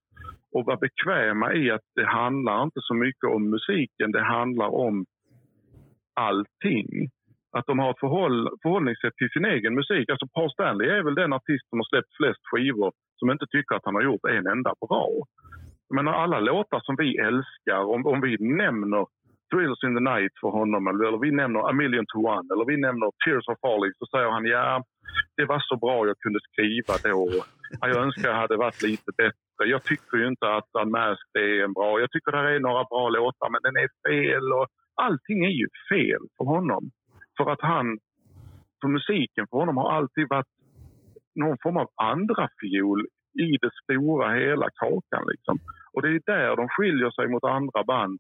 och 0.56 0.66
var 0.66 0.78
bekväma 0.78 1.54
i 1.54 1.72
att 1.72 1.88
det 1.96 2.06
handlar 2.06 2.64
inte 2.64 2.82
så 2.82 2.94
mycket 2.94 3.28
om 3.36 3.50
musiken, 3.50 4.12
det 4.12 4.24
handlar 4.24 4.70
om 4.86 5.06
allting. 6.14 6.90
Att 7.58 7.66
de 7.66 7.80
har 7.80 7.92
ett 7.92 8.00
förhåll, 8.00 8.50
förhållningssätt 8.62 9.16
till 9.16 9.30
sin 9.30 9.46
egen 9.46 9.76
musik. 9.76 10.10
Alltså 10.10 10.28
Paul 10.34 10.52
Stanley 10.52 10.90
är 10.90 11.04
väl 11.04 11.16
den 11.16 11.34
artist 11.34 11.70
som 11.70 11.80
har 11.80 11.90
släppt 11.90 12.16
flest 12.18 12.44
skivor 12.52 12.92
som 13.20 13.32
inte 13.32 13.46
tycker 13.52 13.76
att 13.76 13.86
han 13.86 13.96
har 13.96 14.02
gjort 14.02 14.26
en 14.26 14.48
enda 14.48 14.74
bra. 14.88 15.08
Men 15.96 16.08
alla 16.08 16.40
låtar 16.40 16.80
som 16.84 16.96
vi 16.96 17.18
älskar, 17.18 17.82
om, 17.94 18.06
om 18.06 18.22
vi 18.22 18.38
nämner 18.40 19.06
Thrills 19.52 19.84
in 19.84 19.96
the 19.98 20.06
Night 20.14 20.34
för 20.42 20.50
honom 20.60 20.88
eller 20.88 21.18
vi 21.26 21.32
nämner 21.32 21.60
A 21.70 21.74
Million 21.82 22.06
to 22.08 22.20
One 22.36 22.48
eller 22.54 22.66
vi 22.72 22.78
nämner 22.78 23.10
Tears 23.24 23.48
of 23.52 23.58
Falling 23.64 23.94
så 24.00 24.06
säger 24.06 24.30
han 24.36 24.46
ja, 24.46 24.84
det 25.38 25.46
var 25.46 25.60
så 25.60 25.76
bra 25.84 26.08
jag 26.08 26.20
kunde 26.20 26.40
skriva 26.50 26.94
då. 27.04 27.44
Jag 27.82 28.04
önskar 28.06 28.30
jag 28.30 28.42
hade 28.44 28.58
varit 28.58 28.82
lite 28.82 29.12
bättre. 29.18 29.64
Jag 29.74 29.84
tycker 29.84 30.18
ju 30.18 30.28
inte 30.28 30.48
att 30.58 30.70
Unmasked 30.82 31.36
är 31.36 31.64
en 31.64 31.74
bra. 31.74 32.00
Jag 32.00 32.12
tycker 32.12 32.32
det 32.32 32.56
är 32.56 32.60
några 32.60 32.84
bra 32.92 33.10
låtar 33.10 33.50
men 33.54 33.62
den 33.68 33.76
är 33.84 33.90
fel 34.08 34.46
och 34.60 34.68
allting 34.96 35.46
är 35.46 35.56
ju 35.62 35.68
fel 35.92 36.24
för 36.38 36.46
honom. 36.46 36.84
För 37.38 37.52
att 37.52 37.62
han, 37.62 37.86
för 38.82 38.88
musiken 38.88 39.48
för 39.50 39.58
honom 39.58 39.78
har 39.78 39.92
alltid 39.92 40.26
varit 40.30 40.54
någon 41.36 41.58
form 41.64 41.78
av 41.78 41.88
andra 41.96 42.50
fiol 42.60 43.02
i 43.46 43.58
det 43.64 43.72
stora 43.84 44.28
hela 44.34 44.68
kakan. 44.84 45.24
Liksom. 45.32 45.60
Och 45.94 46.02
det 46.02 46.10
är 46.10 46.22
där 46.26 46.56
de 46.56 46.68
skiljer 46.70 47.12
sig 47.12 47.28
mot 47.28 47.44
andra 47.44 47.84
band 47.84 48.20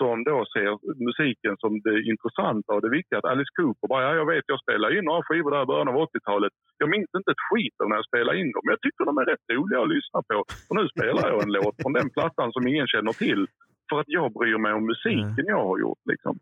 som 0.00 0.16
då 0.30 0.38
ser 0.54 0.70
musiken 1.08 1.54
som 1.62 1.72
det 1.86 1.96
intressanta 2.12 2.70
och 2.74 2.82
det 2.84 2.92
viktiga. 2.98 3.18
Att 3.18 3.30
Alice 3.32 3.54
Cooper 3.56 3.86
bara, 3.92 4.02
ja, 4.06 4.12
jag 4.20 4.28
vet, 4.32 4.44
jag 4.52 4.60
spelade 4.64 4.92
in 4.96 5.04
några 5.10 5.26
skivor 5.26 5.50
där 5.50 5.62
i 5.62 5.70
början 5.72 5.92
av 5.92 5.96
80-talet. 6.06 6.52
Jag 6.82 6.88
minns 6.94 7.10
inte 7.18 7.30
ett 7.34 7.46
skit 7.48 7.76
av 7.80 7.86
när 7.88 7.96
jag 8.00 8.08
spelade 8.10 8.38
in 8.42 8.50
dem, 8.54 8.62
men 8.64 8.74
jag 8.76 8.82
tycker 8.84 9.02
de 9.10 9.14
är 9.22 9.26
rätt 9.32 9.46
roliga 9.56 9.80
att 9.82 9.94
lyssna 9.96 10.18
på. 10.28 10.36
Och 10.68 10.76
nu 10.78 10.84
spelar 10.94 11.24
jag 11.30 11.38
en 11.44 11.54
låt 11.58 11.76
från 11.82 11.96
den 11.98 12.10
plattan 12.16 12.48
som 12.54 12.62
ingen 12.70 12.88
känner 12.94 13.14
till. 13.24 13.42
För 13.88 13.96
att 14.00 14.10
jag 14.18 14.28
bryr 14.38 14.58
mig 14.64 14.72
om 14.78 14.84
musiken 14.92 15.46
jag 15.54 15.64
har 15.70 15.78
gjort. 15.84 16.02
Liksom. 16.12 16.34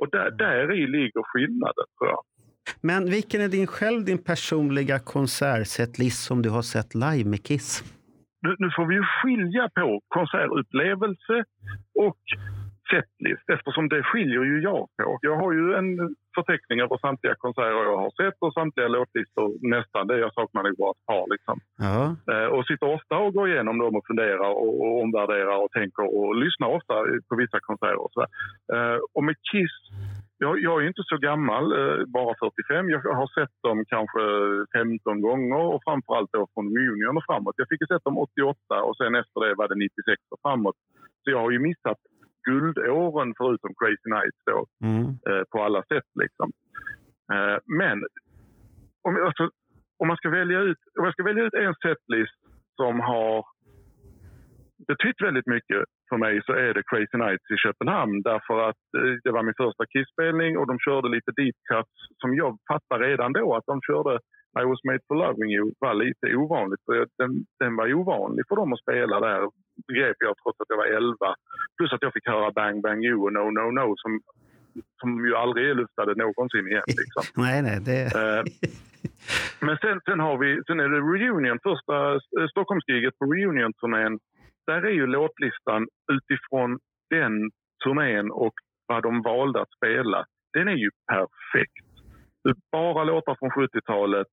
Och 0.00 0.08
där, 0.16 0.28
där 0.44 0.66
i 0.80 0.82
ligger 0.96 1.22
skillnaden, 1.30 1.86
tror 1.96 2.08
jag. 2.14 2.22
Men 2.80 3.02
vilken 3.16 3.40
är 3.40 3.48
din 3.48 3.66
själv 3.66 4.00
din 4.04 4.22
personliga 4.32 4.98
konsertsetlist 4.98 6.20
som 6.28 6.42
du 6.42 6.50
har 6.56 6.62
sett 6.74 6.90
live 6.94 7.28
med 7.32 7.42
Kiss? 7.46 7.68
Nu, 8.44 8.56
nu 8.58 8.68
får 8.76 8.86
vi 8.90 8.94
ju 8.94 9.04
skilja 9.16 9.68
på 9.78 10.00
konsertupplevelse 10.08 11.36
och 12.08 12.22
setlist 12.90 13.46
eftersom 13.56 13.88
det 13.88 14.02
skiljer 14.02 14.44
ju 14.50 14.56
jag 14.60 14.84
på. 15.02 15.18
Jag 15.20 15.36
har 15.42 15.52
ju 15.52 15.64
en 15.80 15.90
förteckning 16.36 16.78
över 16.80 16.96
samtliga 16.98 17.34
konserter 17.44 17.84
jag 17.90 18.02
har 18.06 18.14
sett 18.20 18.38
och 18.44 18.54
samtliga 18.58 18.88
låtlistor 18.88 19.48
nästan. 19.76 20.06
Det 20.06 20.18
jag 20.18 20.34
saknar 20.34 20.62
nog 20.62 20.76
bara 20.82 20.94
ett 20.96 21.06
par. 21.10 21.26
Liksom. 21.34 21.56
Ja. 21.86 22.00
Eh, 22.32 22.48
och 22.54 22.66
sitter 22.66 22.88
ofta 22.96 23.14
och 23.24 23.34
går 23.34 23.46
igenom 23.50 23.76
dem 23.78 23.96
och 23.96 24.06
funderar 24.10 24.50
och, 24.62 24.74
och 24.84 24.94
omvärderar 25.02 25.56
och 25.64 25.72
tänker 25.78 26.04
och 26.16 26.36
lyssnar 26.44 26.68
ofta 26.78 26.94
på 27.28 27.34
vissa 27.42 27.58
konserter. 27.68 28.00
Och, 28.04 28.12
så. 28.16 28.22
Eh, 28.74 28.98
och 29.16 29.24
med 29.24 29.36
Kiss, 29.50 29.76
jag, 30.38 30.54
jag 30.66 30.82
är 30.82 30.86
inte 30.88 31.06
så 31.12 31.16
gammal, 31.28 31.64
eh, 31.80 32.04
bara 32.16 32.34
45. 32.40 32.90
Jag 32.90 33.00
har 33.20 33.28
sett 33.38 33.56
dem 33.66 33.78
kanske 33.94 34.22
15 34.78 35.20
gånger 35.20 35.62
och 35.72 35.82
framförallt 35.86 36.32
då 36.32 36.42
från 36.54 36.66
reunion 36.76 37.16
och 37.18 37.26
framåt. 37.28 37.60
Jag 37.62 37.68
fick 37.68 37.80
ju 37.80 37.86
sett 37.86 38.04
dem 38.04 38.18
88 38.18 38.82
och 38.86 38.96
sen 38.96 39.14
efter 39.22 39.38
det 39.44 39.54
var 39.54 39.68
det 39.68 39.74
96 39.74 40.22
och 40.32 40.40
framåt. 40.44 40.78
Så 41.22 41.30
jag 41.30 41.40
har 41.44 41.50
ju 41.50 41.58
missat 41.58 42.00
guldåren 42.50 43.34
förutom 43.38 43.70
Crazy 43.78 44.08
Nights 44.16 44.40
då, 44.50 44.58
Mm. 44.88 45.04
eh, 45.28 45.42
på 45.52 45.62
alla 45.66 45.82
sätt. 45.92 46.08
Liksom. 46.22 46.48
Eh, 47.32 47.58
men 47.80 47.98
om, 49.06 49.12
alltså, 49.26 49.44
om, 50.00 50.08
man 50.08 50.16
ska 50.16 50.30
välja 50.30 50.60
ut, 50.60 50.78
om 50.98 51.04
jag 51.04 51.12
ska 51.14 51.22
välja 51.22 51.44
ut 51.44 51.54
en 51.54 51.74
setlist 51.74 52.40
som 52.76 53.00
har 53.00 53.44
betytt 54.88 55.20
väldigt 55.26 55.46
mycket 55.46 55.82
för 56.08 56.16
mig 56.16 56.34
så 56.46 56.52
är 56.52 56.74
det 56.74 56.82
Crazy 56.90 57.16
Nights 57.24 57.50
i 57.54 57.56
Köpenhamn 57.64 58.22
därför 58.22 58.68
att 58.68 58.84
eh, 58.98 59.12
det 59.24 59.30
var 59.36 59.42
min 59.42 59.60
första 59.64 59.84
Kiss-spelning 59.92 60.58
och 60.58 60.66
de 60.66 60.78
körde 60.78 61.08
lite 61.08 61.30
deep 61.36 61.58
cuts 61.70 61.96
som 62.20 62.30
jag 62.34 62.58
fattade 62.72 63.08
redan 63.08 63.32
då 63.32 63.46
att 63.56 63.66
de 63.66 63.80
körde 63.88 64.18
I 64.62 64.64
was 64.64 64.80
made 64.84 65.02
for 65.08 65.16
loving 65.24 65.50
you 65.56 65.72
var 65.78 65.94
lite 65.94 66.36
ovanligt. 66.36 66.82
För 66.86 67.06
Den, 67.18 67.32
den 67.62 67.76
var 67.76 67.94
ovanlig 67.94 68.44
för 68.48 68.56
dem 68.56 68.72
att 68.72 68.80
spela 68.80 69.20
där, 69.20 69.40
begrep 69.88 70.16
jag 70.18 70.34
trots 70.42 70.60
att 70.60 70.70
jag 70.72 70.76
var 70.76 70.86
11. 70.86 71.16
Plus 71.76 71.92
att 71.92 72.02
jag 72.02 72.12
fick 72.12 72.28
höra 72.28 72.50
Bang 72.50 72.82
Bang 72.82 73.04
You 73.04 73.18
och 73.24 73.32
No 73.32 73.50
No 73.58 73.70
No 73.78 73.94
som, 73.96 74.20
som 75.00 75.26
ju 75.26 75.34
aldrig 75.36 75.70
är 75.70 75.74
luftade 75.74 76.14
någonsin 76.14 76.66
igen. 76.68 76.88
Liksom. 77.02 77.22
Nej, 77.44 77.62
nej, 77.62 77.80
det... 77.80 78.00
Eh, 78.22 78.42
Men 79.60 79.76
sen, 79.78 80.00
sen, 80.04 80.20
har 80.20 80.38
vi, 80.38 80.62
sen 80.66 80.80
är 80.80 80.88
det 80.88 81.00
Reunion, 81.00 81.58
första 81.62 82.14
eh, 82.14 82.48
Stockholmsgiget 82.50 83.18
på 83.18 83.24
Reunion-turnén. 83.24 84.18
Där 84.66 84.82
är 84.82 84.90
ju 85.00 85.06
låtlistan 85.06 85.86
utifrån 86.12 86.78
den 87.10 87.50
turnén 87.84 88.30
och 88.30 88.54
vad 88.86 89.02
de 89.02 89.22
valde 89.22 89.60
att 89.60 89.72
spela. 89.76 90.24
Den 90.52 90.68
är 90.68 90.76
ju 90.84 90.90
perfekt. 91.12 91.86
Bara 92.72 93.04
låtar 93.04 93.36
från 93.38 93.50
70-talet. 93.50 94.26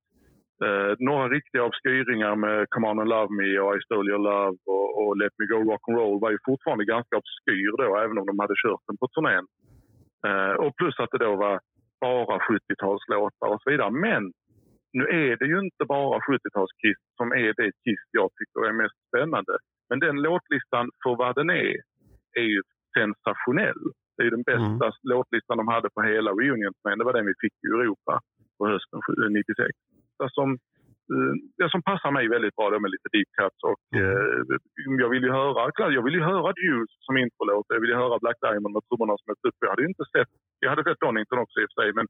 Eh, 0.65 0.95
några 0.99 1.29
riktiga 1.29 1.63
obskyringar 1.63 2.35
med 2.35 2.69
Come 2.69 2.87
On 2.89 2.99
and 2.99 3.09
Love 3.09 3.31
Me 3.39 3.59
och 3.59 3.75
I 3.77 3.81
Stole 3.81 4.09
Your 4.11 4.23
Love 4.31 4.57
och, 4.73 4.87
och 4.99 5.17
Let 5.17 5.33
Me 5.37 5.45
Go 5.45 5.59
Rock 5.71 5.83
and 5.87 5.97
Roll 5.97 6.19
var 6.19 6.31
ju 6.31 6.37
fortfarande 6.45 6.85
ganska 6.85 7.17
obskyr 7.21 7.71
då, 7.77 7.97
även 8.03 8.17
om 8.17 8.25
de 8.25 8.39
hade 8.39 8.61
kört 8.63 8.83
den 8.87 8.97
på 8.97 9.07
turnén. 9.07 9.45
Eh, 10.27 10.55
och 10.63 10.75
plus 10.75 10.99
att 10.99 11.11
det 11.11 11.25
då 11.27 11.35
var 11.35 11.59
bara 12.01 12.39
70-talslåtar 12.49 13.47
och 13.53 13.61
så 13.61 13.69
vidare. 13.71 13.91
Men 13.91 14.23
nu 14.97 15.03
är 15.03 15.33
det 15.39 15.47
ju 15.53 15.59
inte 15.67 15.85
bara 15.85 16.19
70-talskiss 16.19 17.01
som 17.17 17.27
är 17.31 17.51
det 17.59 17.71
Kiss 17.83 18.03
jag 18.11 18.29
tycker 18.37 18.67
är 18.69 18.81
mest 18.83 18.99
spännande. 19.07 19.53
Men 19.89 19.99
den 19.99 20.15
låtlistan 20.27 20.85
för 21.03 21.15
vad 21.15 21.35
den 21.35 21.49
är, 21.49 21.77
är 22.41 22.47
ju 22.53 22.61
sensationell. 22.97 23.83
Det 24.17 24.23
är 24.23 24.31
den 24.37 24.47
bästa 24.51 24.85
låtlistan 25.03 25.57
de 25.57 25.67
hade 25.67 25.89
på 25.95 26.01
hela 26.01 26.31
reunion 26.31 26.73
Det 26.97 27.03
var 27.03 27.13
den 27.13 27.25
vi 27.25 27.33
fick 27.43 27.55
i 27.65 27.67
Europa 27.67 28.13
på 28.57 28.67
hösten 28.67 28.99
96. 29.33 29.69
Som 30.37 30.49
eh, 31.13 31.33
det 31.57 31.69
som 31.73 31.81
passar 31.89 32.11
mig 32.17 32.25
väldigt 32.35 32.55
bra 32.57 32.69
då 32.69 32.79
med 32.79 32.91
lite 32.95 33.09
deep 33.15 33.31
cuts. 33.37 33.59
Och, 33.71 33.83
eh, 34.01 34.39
jag 35.03 35.09
vill 35.13 35.23
ju 35.27 35.31
höra, 35.39 35.61
jag 35.97 36.03
vill 36.05 36.17
ju 36.19 36.23
höra 36.31 36.49
Deuce 36.59 36.95
som 37.07 37.17
introlåt. 37.23 37.65
Jag 37.75 37.81
vill 37.81 37.93
ju 37.93 37.99
höra 38.03 38.19
Black 38.23 38.39
Diamond 38.45 38.73
och 38.77 38.85
trummorna 38.87 39.15
som 39.17 39.31
ett 39.33 39.45
upp. 39.47 39.57
Jag 39.65 39.73
hade 39.73 39.89
inte 39.91 40.05
sett, 40.15 40.31
jag 40.63 40.69
hade 40.69 40.83
sett 40.83 40.99
Donington 40.99 41.43
också 41.43 41.57
i 41.59 41.65
och 41.65 41.71
för 41.71 41.81
sig, 41.81 41.89
men 41.97 42.07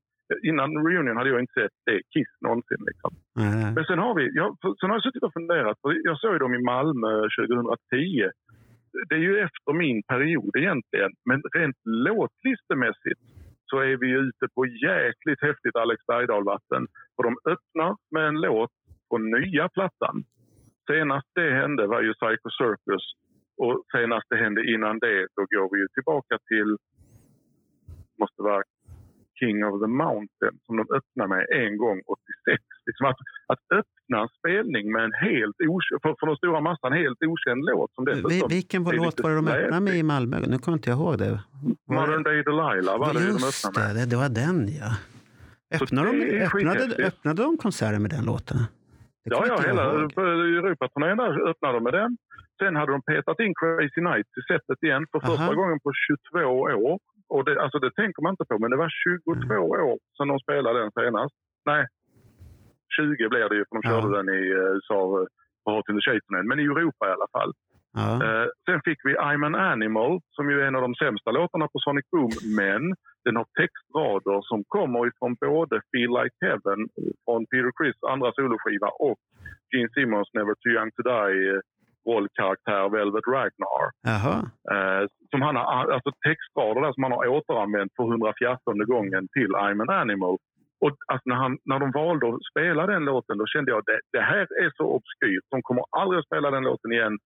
innan 0.49 0.70
reunion 0.88 1.18
hade 1.18 1.30
jag 1.30 1.39
inte 1.43 1.60
sett 1.62 1.76
det 1.88 1.99
Kiss 2.14 2.34
någonsin. 2.45 2.82
Liksom. 2.89 3.12
Nej. 3.43 3.68
Men 3.76 3.84
sen 3.89 3.99
har 4.06 4.14
vi, 4.20 4.26
jag, 4.41 4.49
sen 4.80 4.89
har 4.89 4.95
jag 4.97 5.08
suttit 5.08 5.28
och 5.28 5.38
funderat, 5.39 5.78
för 5.82 5.89
jag 6.10 6.18
såg 6.20 6.39
dem 6.39 6.54
i 6.60 6.62
Malmö 6.74 7.14
2010. 7.39 8.30
Det 9.10 9.16
är 9.16 9.26
ju 9.30 9.39
efter 9.47 9.74
min 9.74 10.04
period 10.04 10.54
egentligen, 10.58 11.12
men 11.30 11.41
rent 11.58 11.80
låtlistemässigt 12.08 13.22
så 13.74 13.80
är 13.80 13.97
vi 13.97 14.09
ute 14.11 14.45
på 14.55 14.65
jäkligt 14.65 15.41
häftigt 15.41 15.76
Alex 15.76 15.99
Bergdahl-vatten. 16.05 16.88
För 17.15 17.24
de 17.24 17.34
öppnar 17.53 17.91
med 18.11 18.28
en 18.28 18.41
låt 18.41 18.71
på 19.09 19.17
nya 19.17 19.69
plattan. 19.69 20.15
Senast 20.89 21.28
det 21.36 21.51
hände 21.61 21.88
var 21.88 22.01
ju 22.01 22.13
Psycho 22.13 22.49
Circus 22.59 23.05
och 23.57 23.76
senast 23.95 24.28
det 24.30 24.38
hände 24.43 24.61
innan 24.74 24.99
det 24.99 25.28
då 25.36 25.41
går 25.53 25.67
vi 25.71 25.78
ju 25.82 25.88
tillbaka 25.88 26.36
till, 26.51 26.78
måste 28.19 28.41
vara 28.41 28.63
King 29.39 29.57
of 29.67 29.73
the 29.84 29.88
Mountain 30.03 30.53
som 30.65 30.73
de 30.79 30.84
öppnade 30.97 31.29
med 31.36 31.43
en 31.63 31.77
gång 31.77 31.97
86. 32.07 32.63
Liksom 32.88 33.05
att, 33.11 33.19
att 33.53 33.63
öppna 33.79 34.17
en 34.23 34.29
spelning 34.39 34.91
med 34.91 35.03
en 35.03 35.13
helt 35.27 35.57
okänd, 35.73 35.99
för, 36.03 36.15
för 36.19 36.27
den 36.27 36.36
stora 36.36 36.61
massan 36.61 36.93
helt 36.93 37.19
okänd 37.31 37.61
låt 37.71 37.91
som 37.95 38.05
dessutom... 38.05 38.29
Vi- 38.49 38.55
Vilken 38.55 38.84
var 38.84 38.93
låt 38.93 39.19
var 39.23 39.29
det 39.29 39.36
de 39.36 39.47
öppnade 39.47 39.81
med 39.88 39.95
i 39.95 40.03
Malmö? 40.03 40.36
Nu 40.39 40.57
kommer 40.59 40.77
inte 40.77 40.89
jag 40.89 40.99
ihåg 40.99 41.17
det. 41.17 41.29
Var 41.86 41.95
Modern? 41.95 42.23
Day 42.23 42.43
Delilah 42.43 42.97
var 42.99 43.13
det 43.13 43.19
de 43.19 43.36
öppnade 43.51 43.79
med. 43.88 43.95
det, 43.95 44.05
det, 44.11 44.15
var 44.23 44.29
den 44.29 44.57
ja. 44.81 44.89
Öppnade 45.81 46.11
de, 46.11 46.39
öppnade, 46.45 47.05
öppnade 47.07 47.43
de 47.43 47.57
konserten 47.57 48.01
med 48.01 48.11
den 48.11 48.25
låten? 48.25 48.57
Ja, 49.23 49.45
ja, 49.47 49.57
hela 49.67 49.84
Europaturnén 50.69 51.17
där 51.17 51.49
öppnade 51.49 51.73
de 51.73 51.84
med 51.84 51.93
den. 51.93 52.17
Sen 52.59 52.75
hade 52.75 52.91
de 52.91 53.01
petat 53.01 53.39
in 53.39 53.53
Crazy 53.59 54.01
Nights 54.01 54.31
i 54.39 54.41
setet 54.53 54.84
igen 54.84 55.05
för 55.11 55.19
första 55.19 55.43
Aha. 55.43 55.53
gången 55.53 55.79
på 55.84 55.91
22 56.34 56.39
år. 56.89 56.99
Och 57.30 57.45
det, 57.45 57.61
alltså 57.63 57.80
det 57.80 57.91
tänker 57.95 58.21
man 58.24 58.34
inte 58.34 58.45
på, 58.49 58.59
men 58.59 58.71
det 58.71 58.78
var 58.78 58.89
22 58.89 59.32
Mm. 59.34 59.63
år 59.63 59.97
sedan 60.17 60.28
de 60.28 60.39
spelade 60.39 60.80
den 60.80 60.91
senast. 60.91 61.36
Nej, 61.65 61.86
20 62.97 63.30
blev 63.30 63.49
det 63.49 63.55
ju 63.55 63.65
för 63.69 63.76
de 63.76 63.82
Ja. 63.84 63.89
körde 63.91 64.17
den 64.17 64.30
i 64.39 64.41
eh, 64.51 64.74
USA 64.76 65.01
eh, 65.21 65.26
på 65.63 65.71
Hot 65.71 65.89
in 65.89 65.95
the 65.97 66.01
Shade-turnén. 66.05 66.47
Men 66.47 66.59
i 66.59 66.63
Europa 66.63 67.03
i 67.09 67.15
alla 67.17 67.32
fall. 67.38 67.51
Ja. 68.01 68.09
Eh, 68.26 68.47
sen 68.65 68.82
fick 68.88 68.99
vi 69.07 69.13
I'm 69.15 69.45
an 69.49 69.55
Animal 69.55 70.19
som 70.36 70.49
ju 70.51 70.55
är 70.61 70.65
en 70.67 70.76
av 70.76 70.82
de 70.88 70.95
sämsta 70.95 71.32
låtarna 71.32 71.67
på 71.74 71.80
Sonic 71.86 72.05
Boom. 72.11 72.32
Men 72.61 72.84
den 73.26 73.36
har 73.39 73.47
textrader 73.61 74.39
som 74.49 74.59
kommer 74.76 75.01
ifrån 75.09 75.34
både 75.49 75.76
Feel 75.91 76.11
Like 76.17 76.36
Heaven 76.45 76.80
från 77.26 77.41
Peter 77.51 77.71
Criss 77.78 77.99
andra 78.13 78.30
soloskiva 78.38 78.89
och 79.07 79.17
Gene 79.71 79.89
Simmons 79.95 80.30
Never 80.38 80.53
Too 80.61 80.74
Young 80.76 80.91
To 80.95 81.01
Die 81.11 81.38
eh, 81.51 81.59
rollkaraktär 82.10 82.89
Velvet 82.89 83.28
Ragnar. 83.28 83.84
Eh, 84.74 85.04
som 85.32 85.41
han 85.41 85.56
har, 85.56 85.91
alltså 85.95 86.12
textrader 86.28 86.82
där 86.82 86.93
som 86.93 87.04
han 87.04 87.12
har 87.12 87.28
återanvänt 87.28 87.91
för 87.95 88.04
114 88.04 88.86
gången 88.93 89.28
till 89.36 89.51
I'm 89.66 89.82
an 89.82 89.89
Animal. 90.01 90.38
Och 90.86 90.95
alltså 91.12 91.30
när, 91.30 91.36
han, 91.36 91.58
när 91.66 91.80
de 91.80 91.91
valde 91.91 92.28
att 92.28 92.45
spela 92.51 92.84
den 92.93 93.06
låten 93.06 93.38
då 93.38 93.45
kände 93.45 93.72
jag 93.72 93.80
att 93.80 93.86
det, 93.91 93.99
det 94.18 94.24
här 94.32 94.45
är 94.64 94.72
så 94.78 94.86
obskyrt. 94.97 95.45
De 95.49 95.62
kommer 95.62 95.84
aldrig 95.99 96.20
att 96.20 96.26
spela 96.26 96.51
den 96.51 96.64
låten 96.64 96.91
igen. 96.91 97.18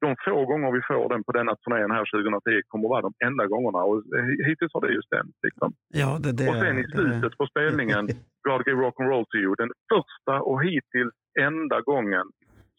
De 0.00 0.16
få 0.24 0.44
gånger 0.50 0.72
vi 0.72 0.82
får 0.90 1.08
den 1.08 1.24
på 1.24 1.32
denna 1.32 1.54
turnén 1.56 1.90
här 1.90 2.04
2010 2.12 2.60
kommer 2.68 2.88
vara 2.88 3.02
de 3.08 3.12
enda 3.28 3.46
gångerna. 3.46 3.78
Och 3.88 4.02
hittills 4.48 4.72
har 4.74 4.80
det 4.80 4.92
ju 4.98 5.02
stämt. 5.02 5.36
Liksom. 5.46 5.72
Ja, 6.02 6.10
det, 6.22 6.32
det, 6.32 6.48
och 6.48 6.56
sen 6.64 6.78
i 6.78 6.82
det- 6.82 6.90
slutet 6.96 7.38
på 7.38 7.46
spelningen, 7.46 8.06
God 8.48 8.64
Gave 8.66 8.80
Rock'n'Roll 8.84 9.24
to 9.30 9.36
You. 9.42 9.54
Den 9.62 9.70
första 9.92 10.34
och 10.50 10.58
hittills 10.64 11.14
enda 11.40 11.80
gången 11.80 12.26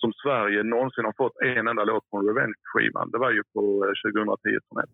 som 0.02 0.12
Sverige 0.24 0.64
någonsin 0.64 1.06
har 1.06 1.14
fått 1.24 1.38
en 1.58 1.68
enda 1.68 1.84
låt 1.84 2.06
från 2.10 2.26
Revenge-skivan. 2.30 3.12
Det 3.12 3.18
var 3.18 3.32
ju 3.32 3.44
på 3.54 3.62
eh, 3.86 3.92
2010-turnén. 4.12 4.90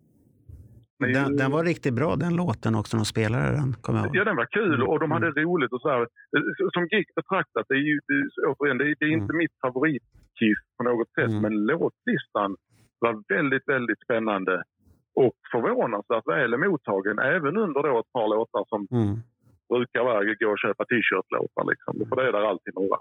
Men 0.98 1.12
Den, 1.12 1.36
den 1.36 1.50
var 1.50 1.64
riktigt 1.64 1.94
bra 1.94 2.16
den 2.16 2.36
låten 2.36 2.74
också, 2.80 2.96
de 2.96 3.04
spelade 3.04 3.48
den. 3.60 3.70
Kommer 3.82 3.98
jag 3.98 4.06
ihåg. 4.06 4.16
Ja, 4.16 4.24
den 4.24 4.36
var 4.36 4.46
kul 4.58 4.82
och 4.82 5.00
de 5.00 5.10
hade 5.10 5.30
roligt 5.30 5.72
och 5.72 5.80
så 5.80 5.88
här. 5.88 6.08
Som 6.74 6.82
gig 6.92 7.06
betraktat, 7.16 7.64
det 7.68 7.74
är 7.74 7.86
ju 7.92 8.00
det, 8.08 8.20
återigen, 8.48 8.78
det 8.78 8.84
är, 8.90 8.94
det 9.00 9.04
är 9.06 9.12
inte 9.20 9.34
mitt 9.42 9.54
favoritkiss 9.64 10.60
på 10.76 10.82
något 10.84 11.10
sätt, 11.18 11.30
Mm. 11.30 11.42
men 11.42 11.54
låtlistan 11.66 12.56
var 12.98 13.12
väldigt, 13.36 13.68
väldigt 13.68 14.00
spännande 14.04 14.62
och 15.14 15.36
förvånansvärt 15.52 16.26
väl 16.34 16.58
mottagen 16.58 17.18
även 17.18 17.56
under 17.56 17.82
då 17.82 17.98
ett 18.00 18.12
par 18.12 18.28
låtar 18.34 18.64
som 18.72 18.80
Mm. 18.98 19.14
brukar 19.72 20.02
vara 20.04 20.24
gå 20.40 20.48
och 20.54 20.58
köpa 20.64 20.84
t-shirt-låtar. 20.84 21.64
Liksom. 21.70 21.92
För 22.08 22.16
det 22.16 22.28
är 22.28 22.32
där 22.32 22.48
alltid 22.52 22.74
några. 22.74 22.98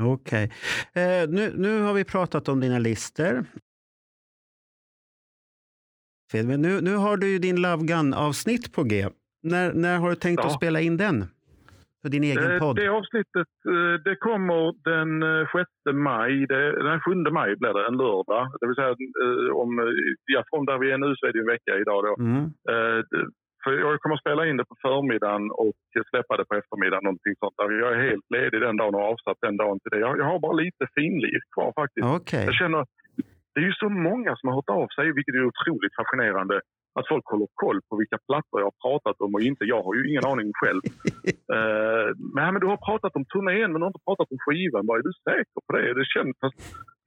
Okej. 0.00 0.52
Eh, 0.92 1.28
nu, 1.28 1.52
nu 1.56 1.80
har 1.80 1.94
vi 1.94 2.04
pratat 2.04 2.48
om 2.48 2.60
dina 2.60 2.78
lister. 2.78 3.44
Men 6.44 6.62
nu, 6.62 6.80
nu 6.80 6.94
har 6.96 7.16
du 7.16 7.28
ju 7.32 7.38
din 7.38 7.60
Love 7.62 7.82
Gun-avsnitt 7.86 8.72
på 8.72 8.82
G. 8.82 9.08
När, 9.42 9.72
när 9.72 9.98
har 9.98 10.10
du 10.10 10.16
tänkt 10.16 10.40
Ja. 10.42 10.46
att 10.46 10.52
spela 10.54 10.80
in 10.80 10.96
den? 10.96 11.24
För 12.02 12.08
din 12.08 12.24
egen 12.24 12.50
Eh, 12.52 12.58
podd? 12.58 12.76
Det 12.76 12.88
avsnittet 12.88 13.48
eh, 13.74 13.94
det 14.04 14.16
kommer 14.16 14.62
den 14.92 15.10
eh, 15.22 15.46
6 15.52 15.70
maj, 15.94 16.46
det, 16.46 16.82
den 16.90 17.00
7 17.00 17.14
maj 17.38 17.56
blir 17.56 17.72
det, 17.78 17.86
en 17.88 17.96
lördag. 17.96 18.44
Det 18.60 18.66
vill 18.66 18.74
säga 18.76 18.88
eh, 18.88 19.56
om, 19.62 19.78
eh, 19.78 19.84
ja, 20.34 20.44
från 20.50 20.66
där 20.66 20.78
vi 20.78 20.90
är 20.90 20.98
nu 20.98 21.14
så 21.16 21.26
är 21.26 21.32
det 21.32 21.38
en 21.38 21.46
vecka 21.56 21.72
idag 21.82 22.04
då. 22.04 22.14
Mm. 22.22 22.44
Eh, 22.72 23.00
För 23.66 23.72
jag 23.72 24.00
kommer 24.00 24.16
att 24.16 24.26
spela 24.26 24.42
in 24.46 24.56
det 24.56 24.64
på 24.72 24.76
förmiddagen 24.86 25.44
och 25.64 25.78
släppa 26.10 26.36
det 26.36 26.44
på 26.50 26.54
eftermiddagen. 26.60 27.04
Någonting 27.04 27.34
sånt 27.42 27.56
där. 27.58 27.70
Jag 27.84 27.90
är 27.94 28.00
helt 28.10 28.28
ledig 28.36 28.60
den 28.66 28.76
dagen 28.80 28.94
och 28.98 29.06
avsatt 29.12 29.38
den 29.46 29.56
dagen 29.62 29.78
till 29.80 29.92
det. 29.92 30.00
Jag, 30.06 30.12
jag 30.20 30.28
har 30.32 30.38
bara 30.46 30.56
lite 30.64 30.84
finlir 30.98 31.40
kvar 31.54 31.70
faktiskt. 31.80 32.06
Okej. 32.18 32.44
Jag 32.50 32.54
känner, 32.62 32.82
det 33.52 33.60
är 33.62 33.68
ju 33.70 33.76
så 33.84 33.88
många 33.88 34.30
som 34.36 34.44
har 34.48 34.54
hört 34.58 34.76
av 34.80 34.88
sig, 34.96 35.04
vilket 35.16 35.34
är 35.38 35.50
otroligt 35.52 35.94
fascinerande. 36.00 36.56
Att 36.98 37.08
folk 37.12 37.24
håller 37.32 37.48
koll 37.62 37.78
på 37.88 37.92
vilka 38.02 38.18
plattor 38.28 38.56
jag 38.60 38.68
har 38.72 38.78
pratat 38.86 39.16
om 39.24 39.30
och 39.36 39.42
inte. 39.50 39.62
Jag 39.74 39.82
har 39.86 39.94
ju 39.98 40.02
ingen 40.10 40.24
aning 40.32 40.48
själv. 40.60 40.82
Eh, 41.56 42.08
men, 42.36 42.48
men 42.52 42.60
du 42.62 42.66
har 42.72 42.80
pratat 42.90 43.12
om 43.18 43.24
turnén 43.32 43.68
men 43.72 43.78
du 43.80 43.84
har 43.86 43.92
inte 43.94 44.06
pratat 44.10 44.28
om 44.34 44.38
skivan. 44.46 44.86
Bara, 44.86 44.98
är 44.98 45.02
du 45.10 45.14
säker 45.30 45.58
på 45.66 45.70
det? 45.76 45.94
det 46.00 46.06
känns, 46.14 46.36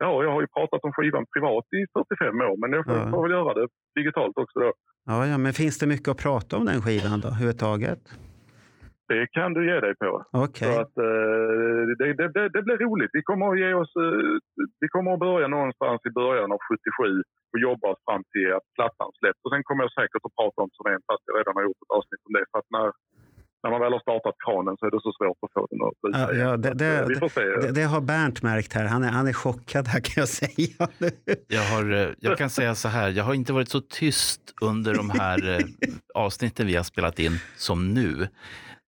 ja, 0.03 0.23
jag 0.23 0.31
har 0.35 0.41
ju 0.41 0.47
pratat 0.57 0.81
om 0.83 0.91
skivan 0.97 1.25
privat 1.33 1.65
i 1.79 1.81
45 1.93 2.41
år 2.49 2.55
men 2.61 2.69
jag 2.77 2.85
får, 2.85 2.95
Ja. 2.95 3.09
får 3.11 3.21
väl 3.23 3.31
göra 3.31 3.53
det 3.59 3.67
digitalt 3.99 4.35
också 4.43 4.59
då. 4.59 4.71
Ja, 5.05 5.27
ja, 5.27 5.37
men 5.37 5.53
finns 5.53 5.77
det 5.79 5.87
mycket 5.87 6.07
att 6.07 6.17
prata 6.27 6.57
om 6.57 6.65
den 6.65 6.81
skivan 6.81 7.19
då, 7.21 7.27
överhuvudtaget? 7.27 7.99
Det 9.11 9.27
kan 9.37 9.49
du 9.57 9.61
ge 9.71 9.77
dig 9.85 9.93
på. 10.03 10.11
Okej. 10.45 10.73
Så 10.73 10.81
att, 10.83 10.95
eh, 11.09 11.79
det, 11.99 12.07
det, 12.19 12.27
det, 12.37 12.45
det 12.55 12.61
blir 12.67 12.79
roligt. 12.87 13.11
Vi 13.19 13.23
kommer, 13.29 13.45
att 13.51 13.59
ge 13.63 13.71
oss, 13.81 13.91
eh, 14.05 14.37
vi 14.83 14.87
kommer 14.93 15.09
att 15.13 15.23
börja 15.27 15.47
någonstans 15.57 15.99
i 16.09 16.11
början 16.21 16.49
av 16.55 16.59
77 16.69 17.23
och 17.51 17.59
jobba 17.67 17.85
oss 17.93 18.01
fram 18.07 18.23
till 18.33 18.49
att 18.57 18.67
plattan 18.77 19.09
släpps. 19.19 19.41
Och 19.43 19.51
sen 19.53 19.63
kommer 19.67 19.81
jag 19.85 19.93
säkert 19.99 20.21
att 20.27 20.35
prata 20.39 20.57
om 20.63 20.69
turnén 20.75 21.01
fast 21.09 21.23
jag 21.27 21.35
redan 21.39 21.53
har 21.57 21.63
gjort 21.67 21.81
ett 21.85 21.93
avsnitt 21.97 22.21
om 22.27 22.33
det. 22.37 22.45
För 22.51 22.57
att 22.61 22.69
när, 22.77 22.87
när 23.63 23.69
man 23.73 23.79
väl 23.83 23.93
har 23.97 24.03
startat 24.07 24.35
kranen 24.45 24.73
så 24.77 24.83
är 24.87 24.91
det 24.95 25.01
så 25.07 25.13
svårt 25.19 25.39
att 25.45 25.53
få 25.55 25.61
den 25.71 25.79
att 25.87 25.95
sluta 25.99 26.17
Ja, 26.21 26.27
ja, 26.43 26.51
det, 26.63 26.71
det, 26.81 26.93
vi 27.11 27.15
får 27.23 27.31
se. 27.37 27.45
det, 27.63 27.71
det 27.79 27.85
har 27.93 28.01
Bernt 28.11 28.39
märkt 28.51 28.71
här. 28.77 28.85
Han 28.95 29.01
är, 29.07 29.11
han 29.19 29.27
är 29.31 29.37
chockad 29.45 29.85
här 29.93 30.01
kan 30.07 30.17
jag 30.23 30.31
säga. 30.41 30.81
Jag, 31.57 31.65
har, 31.73 31.85
eh, 31.99 32.09
jag 32.27 32.33
kan 32.41 32.49
säga 32.59 32.73
så 32.83 32.87
här, 32.95 33.07
jag 33.17 33.23
har 33.27 33.33
inte 33.41 33.53
varit 33.57 33.71
så 33.77 33.81
tyst 34.01 34.43
under 34.71 34.91
de 35.01 35.05
här 35.21 35.39
avsnitten 36.25 36.63
vi 36.71 36.75
har 36.79 36.87
spelat 36.93 37.17
in 37.25 37.35
som 37.67 37.79
nu. 37.99 38.27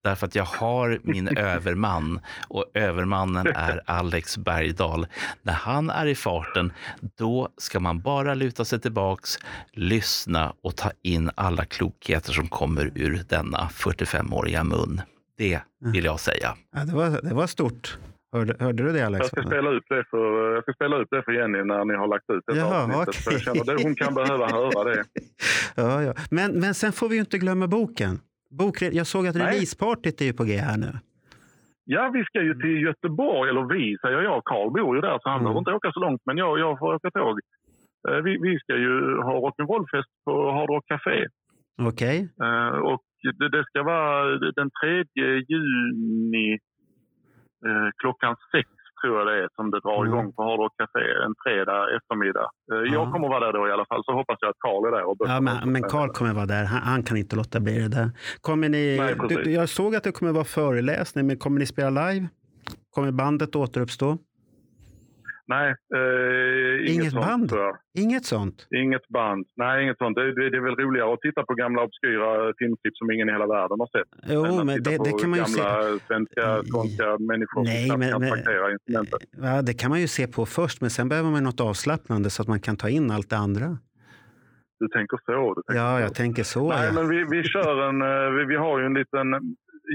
Därför 0.02 0.26
att 0.26 0.34
jag 0.34 0.44
har 0.44 0.98
min 1.02 1.28
överman 1.38 2.20
och 2.48 2.64
övermannen 2.74 3.46
är 3.46 3.80
Alex 3.86 4.36
Bergdahl. 4.38 5.06
När 5.42 5.52
han 5.52 5.90
är 5.90 6.06
i 6.06 6.14
farten, 6.14 6.72
då 7.18 7.48
ska 7.56 7.80
man 7.80 8.00
bara 8.00 8.34
luta 8.34 8.64
sig 8.64 8.80
tillbaks, 8.80 9.38
lyssna 9.72 10.54
och 10.62 10.76
ta 10.76 10.90
in 11.02 11.30
alla 11.34 11.64
klokheter 11.64 12.32
som 12.32 12.48
kommer 12.48 12.90
ur 12.94 13.24
denna 13.28 13.58
45-åriga 13.58 14.64
mun. 14.64 15.00
Det 15.38 15.60
vill 15.92 16.04
jag 16.04 16.20
säga. 16.20 16.56
Ja, 16.76 16.84
det, 16.84 16.92
var, 16.94 17.22
det 17.22 17.34
var 17.34 17.46
stort. 17.46 17.98
Hörde, 18.32 18.56
hörde 18.60 18.82
du 18.82 18.92
det 18.92 19.06
Alex? 19.06 19.20
Jag 19.20 19.28
ska, 19.42 19.42
spela 19.50 19.70
upp 19.70 19.84
det 19.88 20.04
för, 20.10 20.54
jag 20.54 20.62
ska 20.62 20.72
spela 20.72 20.96
upp 20.96 21.08
det 21.10 21.22
för 21.22 21.32
Jenny 21.32 21.64
när 21.64 21.84
ni 21.84 21.94
har 21.94 22.08
lagt 22.08 22.30
ut 22.30 22.44
det 22.46 22.56
Jaha, 22.56 22.82
avsnittet. 22.84 23.24
För 23.24 23.32
jag 23.32 23.40
känner 23.40 23.74
att 23.74 23.82
hon 23.82 23.94
kan 23.94 24.14
behöva 24.14 24.48
höra 24.48 24.84
det. 24.84 25.04
Ja, 25.74 26.02
ja. 26.02 26.14
Men, 26.30 26.60
men 26.60 26.74
sen 26.74 26.92
får 26.92 27.08
vi 27.08 27.14
ju 27.14 27.20
inte 27.20 27.38
glömma 27.38 27.66
boken. 27.66 28.20
Bokre- 28.58 28.92
jag 28.92 29.06
såg 29.06 29.26
att 29.26 29.36
releasepartyt 29.36 30.20
är 30.20 30.24
ju 30.24 30.32
på 30.32 30.44
G 30.44 30.56
här 30.56 30.78
nu. 30.78 30.92
Ja, 31.84 32.10
vi 32.14 32.24
ska 32.24 32.42
ju 32.42 32.54
till 32.54 32.82
Göteborg, 32.82 33.50
eller 33.50 33.64
vi 33.74 33.96
säger 34.02 34.20
jag. 34.22 34.44
Karl 34.44 34.70
bor 34.70 34.94
ju 34.96 35.00
där 35.00 35.18
så 35.22 35.28
han 35.28 35.32
Mm. 35.40 35.44
behöver 35.44 35.58
inte 35.58 35.72
åka 35.72 35.92
så 35.92 36.00
långt. 36.00 36.22
Men 36.26 36.36
jag, 36.36 36.58
jag 36.58 36.78
får 36.78 36.94
åka 36.94 37.10
tåg. 37.10 37.40
Eh, 38.08 38.16
Vi, 38.26 38.38
vi 38.46 38.58
ska 38.58 38.76
ju 38.76 39.16
ha 39.26 39.32
rock'n'roll-fest 39.44 40.12
på 40.24 40.50
Hard 40.50 40.70
Rock 40.70 40.86
Café. 40.86 41.26
Okej. 41.90 42.28
Eh, 42.42 42.68
och 42.90 43.02
det, 43.38 43.48
det 43.48 43.64
ska 43.64 43.82
vara 43.82 44.38
den 44.38 44.70
3 44.82 45.04
juni 45.48 46.52
eh, 47.66 47.88
klockan 48.02 48.36
sex 48.52 48.68
tror 49.02 49.18
jag 49.18 49.26
det 49.30 49.36
är 49.44 49.48
som 49.56 49.70
det 49.70 49.80
drar 49.80 50.00
Mm. 50.04 50.08
igång 50.08 50.32
på 50.32 50.42
Hard 50.42 50.60
Rock 50.60 50.74
Café 50.80 51.04
en 51.26 51.34
fredag 51.44 51.80
eftermiddag. 51.96 52.46
Eh, 52.72 52.78
Ja. 52.78 52.84
Jag 52.96 53.12
kommer 53.12 53.28
vara 53.28 53.44
där 53.46 53.52
då 53.58 53.68
i 53.68 53.72
alla 53.72 53.86
fall 53.90 54.02
så 54.04 54.12
hoppas 54.12 54.38
jag 54.40 54.50
att 54.50 54.58
Karl 54.66 54.86
är 54.88 54.90
där. 54.96 55.04
Och 55.08 55.16
Ja, 55.18 55.40
men, 55.40 55.72
men 55.72 55.82
Carl 55.82 56.08
kommer 56.08 56.34
vara 56.34 56.46
där. 56.46 56.64
Han, 56.64 56.82
han 56.82 57.02
kan 57.02 57.16
inte 57.16 57.36
låta 57.36 57.60
bli 57.60 57.78
det 57.78 57.88
där. 57.88 58.10
Kommer 58.40 58.68
ni, 58.68 58.96
Nej, 59.00 59.14
du, 59.28 59.50
jag 59.52 59.68
såg 59.68 59.94
att 59.96 60.04
det 60.04 60.12
kommer 60.12 60.32
vara 60.32 60.44
föreläsning, 60.44 61.26
men 61.26 61.36
kommer 61.38 61.58
ni 61.60 61.66
spela 61.66 61.90
live? 62.10 62.28
Kommer 62.94 63.10
bandet 63.12 63.56
återuppstå? 63.56 64.18
Nej, 65.54 65.68
eh, 65.98 66.74
inget, 66.80 66.90
Inget 66.94 67.12
sånt, 67.12 67.26
band? 67.26 67.50
jag. 67.52 67.74
Inget 68.04 68.24
sånt? 68.34 68.58
Inget 68.82 69.06
band. 69.08 69.42
Nej, 69.62 69.74
inget 69.84 69.98
sånt. 70.02 70.14
Det, 70.18 70.24
det, 70.38 70.50
det 70.50 70.56
är 70.56 70.66
väl 70.68 70.76
roligare 70.84 71.12
att 71.14 71.20
titta 71.26 71.40
på 71.48 71.54
gamla 71.62 71.80
obskyra 71.86 72.52
filmklipp 72.58 72.96
som 73.00 73.10
ingen 73.10 73.28
i 73.28 73.32
hela 73.32 73.46
världen 73.56 73.76
har 73.82 73.90
sett. 73.96 74.10
Jo, 74.34 74.42
men 74.68 74.76
det, 74.86 74.96
det 75.06 75.12
kan 75.20 75.30
man 75.30 75.38
ju 75.38 75.44
se. 75.44 75.62
svenska, 76.08 76.44
skånska 76.72 77.06
människor 77.32 77.62
Nej, 77.64 77.88
som 77.88 77.98
men- 78.00 78.10
kan 78.12 78.20
men- 78.20 78.30
traktera 78.32 78.72
instrumenten. 78.72 79.18
Ja, 79.48 79.62
det 79.68 79.74
kan 79.80 79.90
man 79.90 80.00
ju 80.04 80.08
se 80.18 80.24
på 80.36 80.46
först, 80.58 80.80
men 80.80 80.90
sen 80.90 81.08
behöver 81.08 81.30
man 81.30 81.44
något 81.44 81.60
avslappnande 81.60 82.30
så 82.30 82.42
att 82.42 82.48
man 82.54 82.60
kan 82.66 82.76
ta 82.82 82.88
in 82.88 83.10
allt 83.10 83.30
det 83.30 83.36
andra. 83.48 83.68
Du 84.82 84.88
tänker 84.88 85.18
så. 85.26 85.54
Du 85.54 85.62
tänker 85.62 85.82
Ja, 85.82 85.96
så. 85.96 86.02
jag 86.06 86.14
tänker 86.14 86.42
så. 86.42 86.68
Nej, 86.68 86.86
ja. 86.86 86.92
men 86.96 87.08
vi, 87.12 87.18
vi 87.34 87.42
kör 87.54 87.74
en... 87.88 87.98
eh, 88.02 88.30
Vi, 88.36 88.44
vi 88.52 88.56
har 88.56 88.74
ju 88.80 88.84
en 88.86 88.94
liten... 88.94 89.26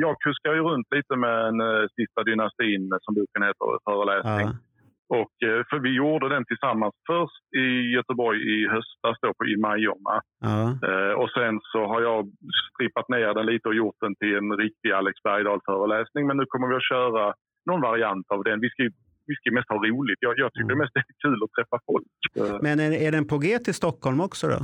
Jag 0.06 0.16
kuskar 0.26 0.54
ju 0.54 0.62
runt 0.70 0.88
lite 0.96 1.16
med 1.16 1.38
en 1.50 1.60
Sista 1.96 2.24
dynastin, 2.24 2.84
som 3.02 3.12
boken 3.16 3.42
heter, 3.48 3.68
föreläsning. 3.90 4.48
Ja. 4.54 4.67
Och, 5.10 5.34
eh, 5.48 5.62
för 5.70 5.80
vi 5.80 5.92
gjorde 5.96 6.30
den 6.30 6.46
tillsammans 6.46 6.94
först 7.12 7.42
i 7.66 7.68
Göteborg 7.96 8.40
i 8.54 8.68
höstas 8.68 9.18
då 9.22 9.34
på, 9.38 9.46
i 9.46 9.58
Majorna. 9.58 10.16
Ja. 10.42 10.62
Eh, 10.90 11.14
och 11.22 11.30
sen 11.38 11.60
så 11.72 11.80
har 11.92 12.02
jag 12.02 12.32
strippat 12.74 13.10
ner 13.10 13.34
den 13.34 13.46
lite 13.46 13.68
och 13.68 13.76
gjort 13.76 13.96
den 14.02 14.16
till 14.16 14.36
en 14.36 14.58
riktig 14.58 14.92
Alex 14.92 15.16
Bergdahl-föreläsning. 15.24 16.28
Men 16.28 16.38
nu 16.38 16.46
kommer 16.46 16.68
vi 16.68 16.76
att 16.76 16.90
köra 16.94 17.34
någon 17.70 17.82
variant 17.82 18.26
av 18.36 18.44
den. 18.44 18.60
Vi 18.60 18.70
ska, 18.70 18.84
vi 19.30 19.36
ska 19.36 19.52
mest 19.52 19.70
ha 19.70 19.78
roligt. 19.78 20.18
Jag, 20.22 20.34
jag 20.38 20.54
tycker 20.54 20.64
Mm. 20.72 20.78
det 20.78 20.84
mest 20.84 20.96
är 20.96 21.04
kul 21.26 21.40
att 21.44 21.52
träffa 21.58 21.78
folk. 21.90 22.14
Eh, 22.40 22.58
Men 22.62 22.80
är, 22.80 22.92
är 23.08 23.12
den 23.12 23.28
på 23.28 23.38
G 23.38 23.60
till 23.60 23.74
Stockholm 23.74 24.20
också 24.22 24.48
då? 24.48 24.62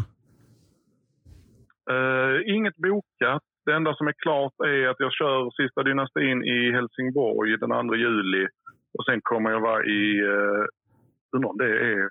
Eh, 1.94 2.56
inget 2.56 2.76
bokat. 2.78 3.44
Det 3.66 3.74
enda 3.74 3.94
som 3.96 4.08
är 4.08 4.14
klart 4.26 4.54
är 4.68 4.88
att 4.88 5.00
jag 5.00 5.14
kör 5.14 5.52
Sista 5.62 5.84
dynastin 5.84 6.44
i 6.44 6.72
Helsingborg 6.72 7.58
den 7.58 7.88
2 7.90 7.96
juli. 7.96 8.48
Och 8.98 9.06
sen 9.08 9.20
kommer 9.24 9.50
jag 9.52 9.62
vara 9.62 9.86
i... 9.86 10.02
Uh, 10.22 10.66
undrar 11.36 11.50
om 11.50 11.58
det 11.58 11.72
är 11.92 12.10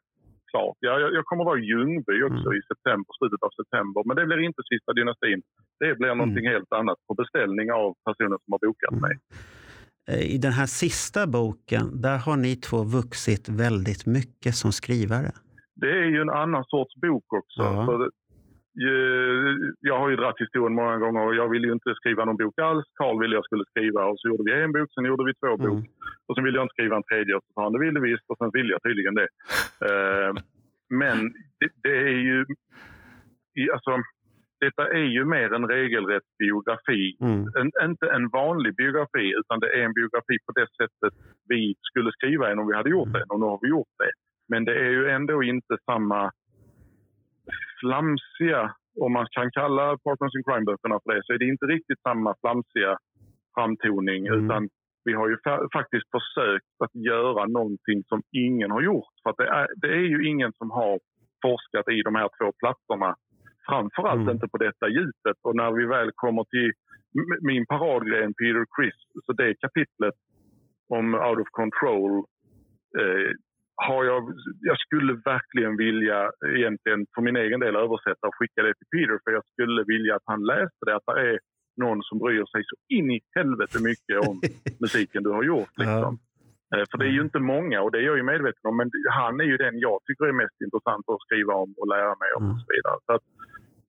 klart. 0.50 0.76
Ja, 0.80 0.92
jag, 1.02 1.10
jag 1.14 1.24
kommer 1.24 1.44
vara 1.44 1.58
i 1.58 1.64
Ljungby 1.70 2.22
också 2.22 2.48
Mm. 2.50 2.58
i 2.58 2.62
september, 2.72 3.10
slutet 3.18 3.42
av 3.42 3.50
september. 3.60 4.02
Men 4.06 4.16
det 4.16 4.26
blir 4.26 4.38
inte 4.38 4.62
Sista 4.72 4.92
dynastin. 4.92 5.42
Det 5.80 5.94
blir 5.98 6.14
någonting 6.14 6.46
helt 6.54 6.72
annat 6.72 6.98
på 7.08 7.14
beställning 7.14 7.72
av 7.72 7.94
personer 8.06 8.36
som 8.42 8.50
har 8.54 8.60
bokat 8.66 8.92
Mm. 8.92 9.02
mig. 9.06 9.14
Eh, 10.10 10.34
I 10.34 10.38
den 10.38 10.52
här 10.52 10.66
sista 10.66 11.26
boken, 11.26 12.00
där 12.00 12.18
har 12.26 12.36
ni 12.36 12.56
två 12.56 12.78
vuxit 12.98 13.48
väldigt 13.48 14.06
mycket 14.06 14.54
som 14.54 14.72
skrivare. 14.72 15.30
Det 15.74 15.90
är 15.90 16.04
ju 16.14 16.20
en 16.20 16.30
annan 16.30 16.64
sorts 16.64 16.94
bok 16.96 17.32
också. 17.40 17.62
Ja. 17.62 18.08
Jag 19.80 19.98
har 19.98 20.08
ju 20.10 20.16
dragit 20.16 20.40
historien 20.40 20.74
många 20.74 20.96
gånger 20.98 21.26
och 21.26 21.34
jag 21.34 21.48
ville 21.48 21.66
ju 21.66 21.72
inte 21.72 21.94
skriva 21.94 22.24
någon 22.24 22.36
bok 22.36 22.58
alls. 22.58 22.84
Karl 22.94 23.20
ville 23.20 23.34
jag 23.34 23.44
skulle 23.44 23.64
skriva 23.64 24.04
och 24.04 24.18
så 24.20 24.28
gjorde 24.28 24.44
vi 24.44 24.62
en 24.62 24.72
bok, 24.72 24.92
sen 24.94 25.04
gjorde 25.04 25.24
vi 25.24 25.34
två 25.34 25.54
Mm. 25.54 25.66
bok. 25.66 25.84
Och 26.26 26.34
sen 26.34 26.44
ville 26.44 26.58
jag 26.58 26.64
inte 26.64 26.72
skriva 26.72 26.96
en 26.96 27.02
tredje 27.02 27.34
och 27.34 27.42
så 27.46 27.52
sa 27.52 27.62
han 27.62 27.72
det 27.72 27.78
ville 27.78 28.00
visst 28.00 28.24
och 28.30 28.38
sen 28.38 28.50
ville 28.52 28.70
jag 28.72 28.82
tydligen 28.82 29.14
det. 29.14 29.28
Eh, 29.88 30.32
men 30.90 31.32
det, 31.60 31.68
det 31.82 31.96
är 31.98 32.18
ju... 32.28 32.46
Alltså, 33.72 33.90
detta 34.60 34.88
är 34.88 35.04
ju 35.16 35.24
mer 35.24 35.52
en 35.52 35.68
regelrätt 35.68 36.28
biografi. 36.38 37.16
Mm. 37.20 37.40
En, 37.58 37.90
inte 37.90 38.06
en 38.10 38.28
vanlig 38.28 38.76
biografi 38.76 39.34
utan 39.40 39.60
det 39.60 39.70
är 39.78 39.82
en 39.84 39.92
biografi 39.92 40.36
på 40.46 40.52
det 40.52 40.66
sättet 40.80 41.12
vi 41.48 41.74
skulle 41.82 42.12
skriva 42.12 42.50
en 42.50 42.58
om 42.58 42.66
vi 42.68 42.74
hade 42.76 42.90
gjort 42.90 43.12
det. 43.12 43.24
Och 43.28 43.40
nu 43.40 43.46
har 43.46 43.58
vi 43.62 43.68
gjort 43.68 43.94
det. 43.98 44.10
Men 44.48 44.64
det 44.64 44.74
är 44.74 44.90
ju 44.90 45.08
ändå 45.08 45.42
inte 45.42 45.76
samma 45.84 46.30
flamsiga, 47.82 48.62
om 49.04 49.12
man 49.18 49.26
kan 49.36 49.48
kalla 49.58 49.84
Partners 50.04 50.34
in 50.38 50.44
Crime-böckerna 50.46 50.96
för 51.02 51.08
det, 51.14 51.20
så 51.24 51.32
är 51.32 51.38
det 51.38 51.52
inte 51.54 51.66
riktigt 51.66 52.00
samma 52.08 52.30
flamsiga 52.42 52.92
framtoning. 53.54 54.26
Mm. 54.26 54.38
Utan 54.38 54.68
vi 55.04 55.12
har 55.12 55.28
ju 55.28 55.36
fa- 55.46 55.66
faktiskt 55.78 56.06
försökt 56.16 56.74
att 56.84 56.94
göra 56.94 57.42
någonting 57.58 57.98
som 58.10 58.20
ingen 58.46 58.70
har 58.70 58.82
gjort. 58.82 59.14
För 59.22 59.34
det, 59.40 59.48
är, 59.60 59.66
det 59.82 59.88
är 60.00 60.06
ju 60.14 60.28
ingen 60.30 60.52
som 60.60 60.70
har 60.70 61.00
forskat 61.42 61.88
i 61.88 62.02
de 62.02 62.14
här 62.14 62.28
två 62.38 62.52
platserna. 62.60 63.10
Framförallt 63.68 64.20
Mm. 64.26 64.34
inte 64.34 64.48
på 64.48 64.58
detta 64.66 64.88
djupet. 64.88 65.38
Och 65.46 65.56
när 65.56 65.72
vi 65.72 65.84
väl 65.86 66.10
kommer 66.14 66.44
till 66.44 66.72
min 67.50 67.66
paradgren 67.66 68.34
Peter 68.34 68.64
Chris, 68.76 68.98
så 69.24 69.32
det 69.32 69.54
kapitlet 69.64 70.14
om 70.88 71.14
out 71.14 71.38
of 71.44 71.48
control 71.50 72.12
eh, 73.00 73.30
har 73.76 74.04
jag, 74.04 74.22
jag 74.60 74.78
skulle 74.78 75.12
verkligen 75.12 75.76
vilja 75.76 76.30
egentligen 76.56 77.06
för 77.14 77.22
min 77.22 77.36
egen 77.36 77.60
del 77.60 77.76
översätta 77.76 78.26
och 78.26 78.34
skicka 78.38 78.62
det 78.62 78.74
till 78.74 78.86
Peter 78.94 79.18
för 79.24 79.30
jag 79.32 79.44
skulle 79.52 79.84
vilja 79.86 80.16
att 80.16 80.22
han 80.26 80.44
läste 80.44 80.82
det. 80.86 80.96
Att 80.96 81.06
det 81.06 81.20
är 81.30 81.38
någon 81.76 82.02
som 82.02 82.18
bryr 82.18 82.44
sig 82.52 82.62
så 82.70 82.76
in 82.96 83.10
i 83.10 83.20
helvete 83.36 83.78
mycket 83.90 84.28
om 84.28 84.40
musiken 84.80 85.22
du 85.22 85.30
har 85.30 85.42
gjort. 85.42 85.72
Liksom. 85.76 86.18
Eh, 86.74 86.84
För 86.90 86.98
det 86.98 87.04
är 87.04 87.14
ju 87.18 87.22
inte 87.22 87.38
många 87.38 87.82
och 87.82 87.90
det 87.92 87.98
är 87.98 88.02
jag 88.02 88.16
ju 88.16 88.22
medveten 88.22 88.64
om 88.70 88.76
men 88.76 88.90
han 89.10 89.40
är 89.40 89.44
ju 89.44 89.56
den 89.56 89.78
jag 89.78 89.98
tycker 90.06 90.24
är 90.24 90.32
mest 90.32 90.60
intressant 90.66 91.04
att 91.08 91.20
skriva 91.26 91.54
om 91.54 91.74
och 91.80 91.88
lära 91.88 92.14
mig 92.22 92.30
om 92.36 92.42
Mm. 92.44 92.54
och 92.54 92.60
så 92.60 92.66
vidare. 92.74 92.98
Så 93.06 93.12
att 93.16 93.22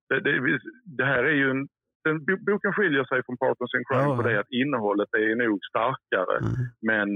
det, 0.10 0.20
det, 0.20 0.60
det 0.98 1.06
här 1.06 1.24
är 1.24 1.36
ju 1.42 1.50
en, 1.50 1.68
den, 2.04 2.26
bo- 2.26 2.44
boken 2.52 2.74
skiljer 2.74 3.04
sig 3.06 3.24
från 3.26 3.38
Partners 3.38 3.74
in 3.78 3.86
Crime 3.90 4.10
Ja. 4.10 4.16
på 4.18 4.22
det 4.30 4.40
att 4.40 4.52
innehållet 4.62 5.10
är 5.14 5.36
nog 5.36 5.60
starkare 5.72 6.38
Mm. 6.38 6.54
men 6.92 7.10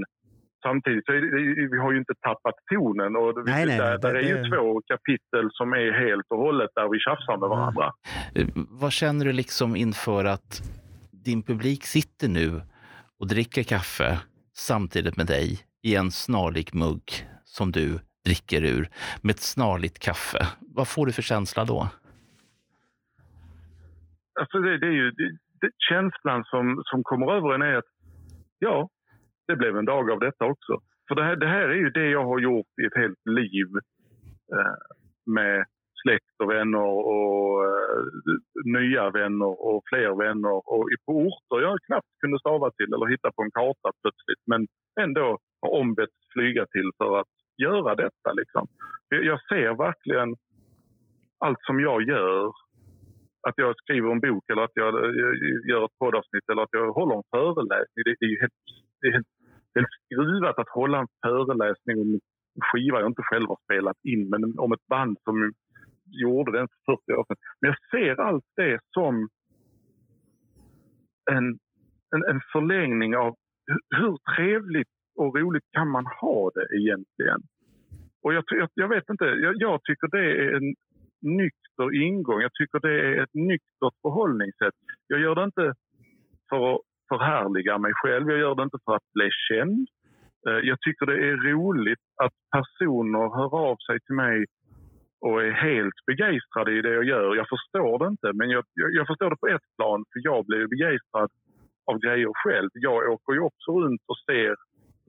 samtidigt 0.62 1.04
så 1.06 1.12
det, 1.12 1.20
vi 1.72 1.78
har 1.78 1.92
ju 1.92 1.98
inte 1.98 2.14
tappat 2.20 2.54
tonen. 2.72 3.16
Och 3.16 3.34
det, 3.34 3.42
Nej, 3.52 3.66
nej, 3.66 3.78
där, 3.78 3.90
det- 3.92 3.98
där 3.98 4.14
är 4.14 4.22
ju 4.22 4.34
det- 4.42 4.50
två 4.50 4.80
kapitel 4.86 5.48
som 5.52 5.72
är 5.72 5.92
helt 6.08 6.26
och 6.30 6.38
hållet 6.38 6.70
där 6.74 6.88
vi 6.88 6.98
tjafsar 6.98 7.36
med 7.38 7.48
varandra. 7.48 7.92
Eh, 8.34 8.46
Vad 8.54 8.92
känner 8.92 9.24
du 9.24 9.32
liksom 9.32 9.76
inför 9.76 10.24
att 10.24 10.62
din 11.24 11.42
publik 11.42 11.84
sitter 11.84 12.28
nu 12.28 12.60
och 13.20 13.28
dricker 13.28 13.62
kaffe 13.62 14.18
samtidigt 14.56 15.16
med 15.16 15.26
dig 15.26 15.58
i 15.82 15.96
en 15.96 16.10
snarlik 16.10 16.74
mugg 16.74 17.02
som 17.44 17.72
du 17.72 17.98
dricker 18.24 18.62
ur 18.64 18.88
med 19.22 19.30
ett 19.30 19.40
snarligt 19.40 19.98
kaffe? 19.98 20.38
Vad 20.60 20.88
får 20.88 21.06
du 21.06 21.12
för 21.12 21.22
känsla 21.22 21.64
då? 21.64 21.88
Alltså 24.40 24.58
det, 24.58 24.78
det 24.78 24.86
är 24.86 24.90
ju, 25.02 25.10
det, 25.10 25.30
det, 25.60 25.70
känslan 25.90 26.44
som, 26.44 26.82
som 26.84 27.02
kommer 27.04 27.32
över 27.36 27.54
en 27.54 27.62
är 27.62 27.74
att 27.76 27.84
ja, 28.58 28.88
det 29.48 29.56
blev 29.56 29.76
en 29.76 29.84
dag 29.84 30.10
av 30.10 30.20
detta 30.20 30.44
också. 30.44 30.80
För 31.08 31.14
det 31.14 31.24
här, 31.24 31.36
det 31.36 31.46
här 31.46 31.68
är 31.68 31.74
ju 31.74 31.90
det 31.90 32.08
jag 32.10 32.24
har 32.24 32.38
gjort 32.38 32.72
i 32.82 32.84
ett 32.86 32.96
helt 33.02 33.26
liv 33.26 33.68
eh, 34.54 34.76
med 35.26 35.64
släkt 36.02 36.36
och 36.42 36.50
vänner 36.50 36.88
och 37.14 37.64
eh, 37.64 38.04
nya 38.64 39.10
vänner 39.10 39.52
och 39.68 39.82
fler 39.88 40.14
vänner 40.24 40.54
och 40.72 40.88
på 41.06 41.12
orter 41.12 41.60
jag 41.60 41.78
knappt 41.86 42.12
kunde 42.20 42.38
stava 42.38 42.70
till 42.70 42.92
eller 42.94 43.06
hitta 43.06 43.32
på 43.32 43.42
en 43.42 43.50
karta 43.50 43.88
plötsligt 44.02 44.42
men 44.46 44.66
ändå 45.00 45.38
har 45.62 45.70
ombetts 45.80 46.20
flyga 46.32 46.66
till 46.66 46.90
för 46.98 47.20
att 47.20 47.32
göra 47.62 47.94
detta. 47.94 48.32
Liksom. 48.32 48.66
Jag 49.08 49.40
ser 49.48 49.74
verkligen 49.86 50.36
allt 51.38 51.62
som 51.62 51.80
jag 51.80 52.02
gör 52.02 52.52
att 53.48 53.54
jag 53.56 53.76
skriver 53.76 54.10
en 54.10 54.20
bok 54.20 54.44
eller 54.50 54.62
att 54.62 54.76
jag 54.82 54.94
gör 55.70 55.84
ett 55.84 55.98
poddavsnitt 55.98 56.48
eller 56.50 56.62
att 56.62 56.72
jag 56.78 56.92
håller 56.92 57.16
en 57.16 57.30
föreläsning. 57.30 58.02
Det 58.04 58.24
är 58.26 58.30
ju 58.34 58.40
helt, 58.40 58.52
det 59.00 59.06
är 59.08 59.12
helt, 59.12 59.32
det 59.74 59.80
är 59.80 59.86
skruvat 60.04 60.58
att 60.58 60.68
hålla 60.68 60.98
en 60.98 61.08
föreläsning 61.22 62.00
om 62.00 62.14
en 62.14 62.20
skiva 62.60 63.00
jag 63.00 63.10
inte 63.10 63.22
själv 63.22 63.48
har 63.48 63.58
spelat 63.64 63.96
in 64.04 64.28
men 64.28 64.58
om 64.58 64.72
ett 64.72 64.86
band 64.86 65.18
som 65.24 65.52
gjorde 66.06 66.52
den 66.52 66.68
för 66.68 66.96
40 66.96 67.12
år 67.12 67.24
sedan. 67.24 67.36
Men 67.60 67.68
jag 67.70 67.78
ser 67.90 68.20
allt 68.20 68.44
det 68.56 68.78
som 68.94 69.28
en, 71.30 71.46
en, 72.14 72.24
en 72.30 72.40
förlängning 72.52 73.16
av 73.16 73.34
hur, 73.66 73.98
hur 73.98 74.16
trevligt 74.36 74.88
och 75.16 75.38
roligt 75.38 75.64
kan 75.72 75.88
man 75.90 76.06
ha 76.06 76.50
det 76.54 76.76
egentligen? 76.76 77.40
Och 78.22 78.34
jag, 78.34 78.44
jag, 78.46 78.68
jag 78.74 78.88
vet 78.88 79.10
inte, 79.10 79.24
jag, 79.24 79.54
jag 79.58 79.82
tycker 79.82 80.08
det 80.08 80.42
är 80.42 80.56
en 80.56 80.74
nykter 81.20 82.02
ingång. 82.02 82.40
Jag 82.40 82.54
tycker 82.54 82.80
det 82.80 83.00
är 83.00 83.22
ett 83.22 83.34
nyktert 83.34 83.94
förhållningssätt. 84.02 84.74
Jag 85.06 85.20
gör 85.20 85.34
det 85.34 85.44
inte 85.44 85.74
för 86.48 86.74
att 86.74 86.80
förhärligar 87.08 87.78
mig 87.78 87.92
själv. 87.94 88.30
Jag 88.30 88.38
gör 88.38 88.54
det 88.54 88.62
inte 88.62 88.78
för 88.84 88.94
att 88.96 89.12
bli 89.14 89.28
känd. 89.48 89.88
Eh, 90.48 90.60
jag 90.70 90.80
tycker 90.80 91.06
det 91.06 91.28
är 91.30 91.36
roligt 91.52 92.04
att 92.24 92.36
personer 92.56 93.26
hör 93.36 93.52
av 93.70 93.76
sig 93.86 94.00
till 94.00 94.14
mig 94.14 94.44
och 95.20 95.42
är 95.42 95.50
helt 95.50 95.98
begeistrade 96.06 96.72
i 96.78 96.82
det 96.82 96.94
jag 96.94 97.04
gör. 97.04 97.36
Jag 97.36 97.48
förstår 97.48 97.98
det 97.98 98.08
inte, 98.14 98.32
men 98.32 98.50
jag, 98.50 98.64
jag, 98.74 98.90
jag 98.98 99.06
förstår 99.06 99.30
det 99.30 99.36
på 99.44 99.48
ett 99.48 99.68
plan 99.76 100.04
för 100.12 100.20
jag 100.30 100.46
blir 100.46 100.66
begeistrad 100.66 101.30
av 101.90 101.98
grejer 101.98 102.32
själv. 102.44 102.70
Jag 102.72 103.12
åker 103.12 103.32
ju 103.32 103.40
också 103.40 103.70
runt 103.80 104.02
och 104.06 104.18
ser 104.26 104.54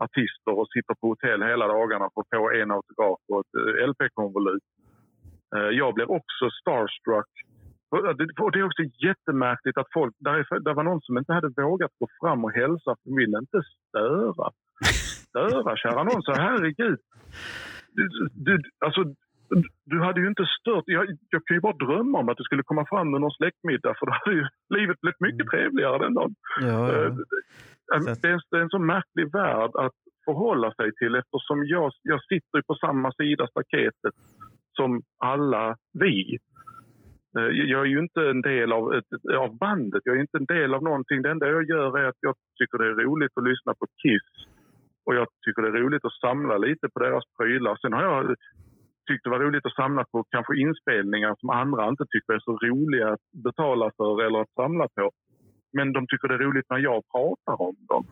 artister 0.05 0.53
och 0.59 0.67
sitter 0.73 0.93
på 0.93 1.07
hotell 1.07 1.43
hela 1.43 1.67
dagarna 1.67 2.09
för 2.13 2.21
att 2.21 2.29
få 2.35 2.51
en 2.51 2.71
autograf 2.71 3.19
och 3.31 3.39
ett 3.39 3.55
eh, 3.59 3.87
LP-konvolut. 3.89 4.63
Eh, 5.55 5.69
jag 5.81 5.93
blir 5.93 6.11
också 6.11 6.45
starstruck. 6.61 7.33
Och 7.91 8.17
det- 8.51 8.59
är 8.59 8.63
också 8.63 8.83
jättemärkligt 9.07 9.77
att 9.77 9.87
folk... 9.93 10.15
Där, 10.19 10.33
är, 10.33 10.59
där 10.59 10.73
var 10.73 10.83
någon 10.83 11.01
som 11.01 11.17
inte 11.17 11.33
hade 11.33 11.61
vågat 11.61 11.91
gå 11.99 12.07
fram 12.21 12.45
och 12.45 12.51
hälsa 12.51 12.95
för 12.95 13.09
de 13.09 13.15
ville 13.15 13.37
inte 13.37 13.61
störa. 13.89 14.49
Störa, 15.29 15.75
kära 15.77 16.03
någon. 16.03 16.21
Så 16.23 16.33
herregud. 16.33 16.99
Du, 17.93 18.09
du, 18.33 18.61
alltså, 18.85 19.03
du 19.85 20.01
hade 20.01 20.21
ju 20.21 20.27
inte 20.27 20.45
stört... 20.59 20.83
Jag, 20.87 21.05
jag 21.29 21.45
kan 21.45 21.55
ju 21.57 21.61
bara 21.61 21.73
drömma 21.85 22.19
om 22.19 22.29
att 22.29 22.37
du 22.37 22.43
skulle 22.43 22.63
komma 22.63 22.85
fram 22.89 23.11
med 23.11 23.21
någon 23.21 23.31
släktmiddag 23.31 23.95
för 23.99 24.05
då 24.05 24.11
hade 24.11 24.35
ju 24.37 24.45
livet 24.75 25.01
blivit 25.01 25.19
mycket 25.19 25.47
trevligare 25.51 25.97
den 25.97 26.13
dagen. 26.13 26.35
Ja, 26.61 26.91
Eh, 26.93 27.01
ja. 27.01 27.15
Att- 27.95 28.21
Det 28.21 28.27
är, 28.29 28.41
det 28.51 28.57
är 28.57 28.61
en 28.61 28.69
så 28.69 28.79
märklig 28.79 29.31
värld 29.31 29.71
att 29.75 29.93
förhålla 30.25 30.73
sig 30.73 30.91
till 30.99 31.15
eftersom 31.15 31.65
jag, 31.65 31.91
jag 32.01 32.23
sitter 32.23 32.61
på 32.67 32.75
samma 32.75 33.11
sida 33.11 33.47
staketet 33.47 34.13
som 34.75 35.01
alla 35.17 35.75
vi. 35.99 36.37
Eh, 37.37 37.51
jag 37.73 37.81
är 37.81 37.91
ju 37.95 37.99
inte 37.99 38.21
en 38.29 38.41
del 38.41 38.71
av, 38.71 38.93
ett, 38.93 39.11
av 39.37 39.57
bandet, 39.57 40.01
jag 40.05 40.17
är 40.17 40.21
inte 40.21 40.37
en 40.37 40.45
del 40.45 40.73
av 40.73 40.83
någonting. 40.83 41.21
Det 41.21 41.31
enda 41.31 41.47
jag 41.47 41.69
gör 41.69 41.99
är 41.99 42.07
att 42.07 42.21
jag 42.27 42.35
tycker 42.59 42.77
det 42.77 42.85
är 42.85 43.05
roligt 43.05 43.37
att 43.37 43.43
lyssna 43.43 43.73
på 43.73 43.85
Kiss. 44.01 44.29
Och 45.05 45.15
jag 45.15 45.27
tycker 45.45 45.61
det 45.61 45.67
är 45.67 45.83
roligt 45.83 46.05
att 46.05 46.19
samla 46.21 46.57
lite 46.57 46.89
på 46.89 46.99
deras 46.99 47.23
prylar. 47.37 47.75
Sen 47.81 47.93
har 47.93 48.03
jag 48.03 48.35
tyckt 49.07 49.23
det 49.23 49.29
var 49.29 49.39
roligt 49.39 49.65
att 49.65 49.81
samla 49.83 50.03
på 50.11 50.23
kanske 50.29 50.53
inspelningar 50.65 51.35
som 51.39 51.49
andra 51.49 51.89
inte 51.89 52.05
tycker 52.09 52.33
är 52.33 52.39
så 52.39 52.57
roliga 52.57 53.07
att 53.13 53.25
betala 53.43 53.91
för 53.97 54.23
eller 54.25 54.39
att 54.41 54.53
samla 54.61 54.87
på. 54.87 55.11
Men 55.73 55.93
de 55.93 56.07
tycker 56.07 56.27
det 56.27 56.33
är 56.33 56.47
roligt 56.47 56.69
när 56.69 56.77
jag 56.77 57.03
pratar 57.15 57.61
om 57.61 57.75
dem. 57.89 58.05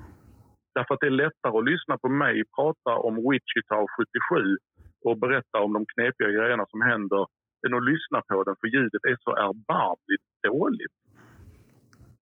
Därför 0.76 0.94
att 0.94 1.00
det 1.00 1.08
är 1.14 1.22
lättare 1.26 1.58
att 1.58 1.70
lyssna 1.72 1.98
på 1.98 2.10
mig 2.10 2.44
prata 2.58 2.92
om 3.08 3.16
Wichita 3.16 3.76
77 3.98 4.58
och 5.06 5.18
berätta 5.18 5.58
om 5.66 5.74
de 5.74 5.86
knepiga 5.94 6.30
grejerna 6.38 6.66
som 6.70 6.82
händer 6.82 7.26
än 7.66 7.78
att 7.78 7.90
lyssna 7.92 8.22
på 8.30 8.44
den 8.44 8.56
för 8.62 8.68
ljudet 8.68 9.04
är 9.12 9.18
så 9.20 9.32
erbarmligt 9.48 10.28
dåligt. 10.48 10.98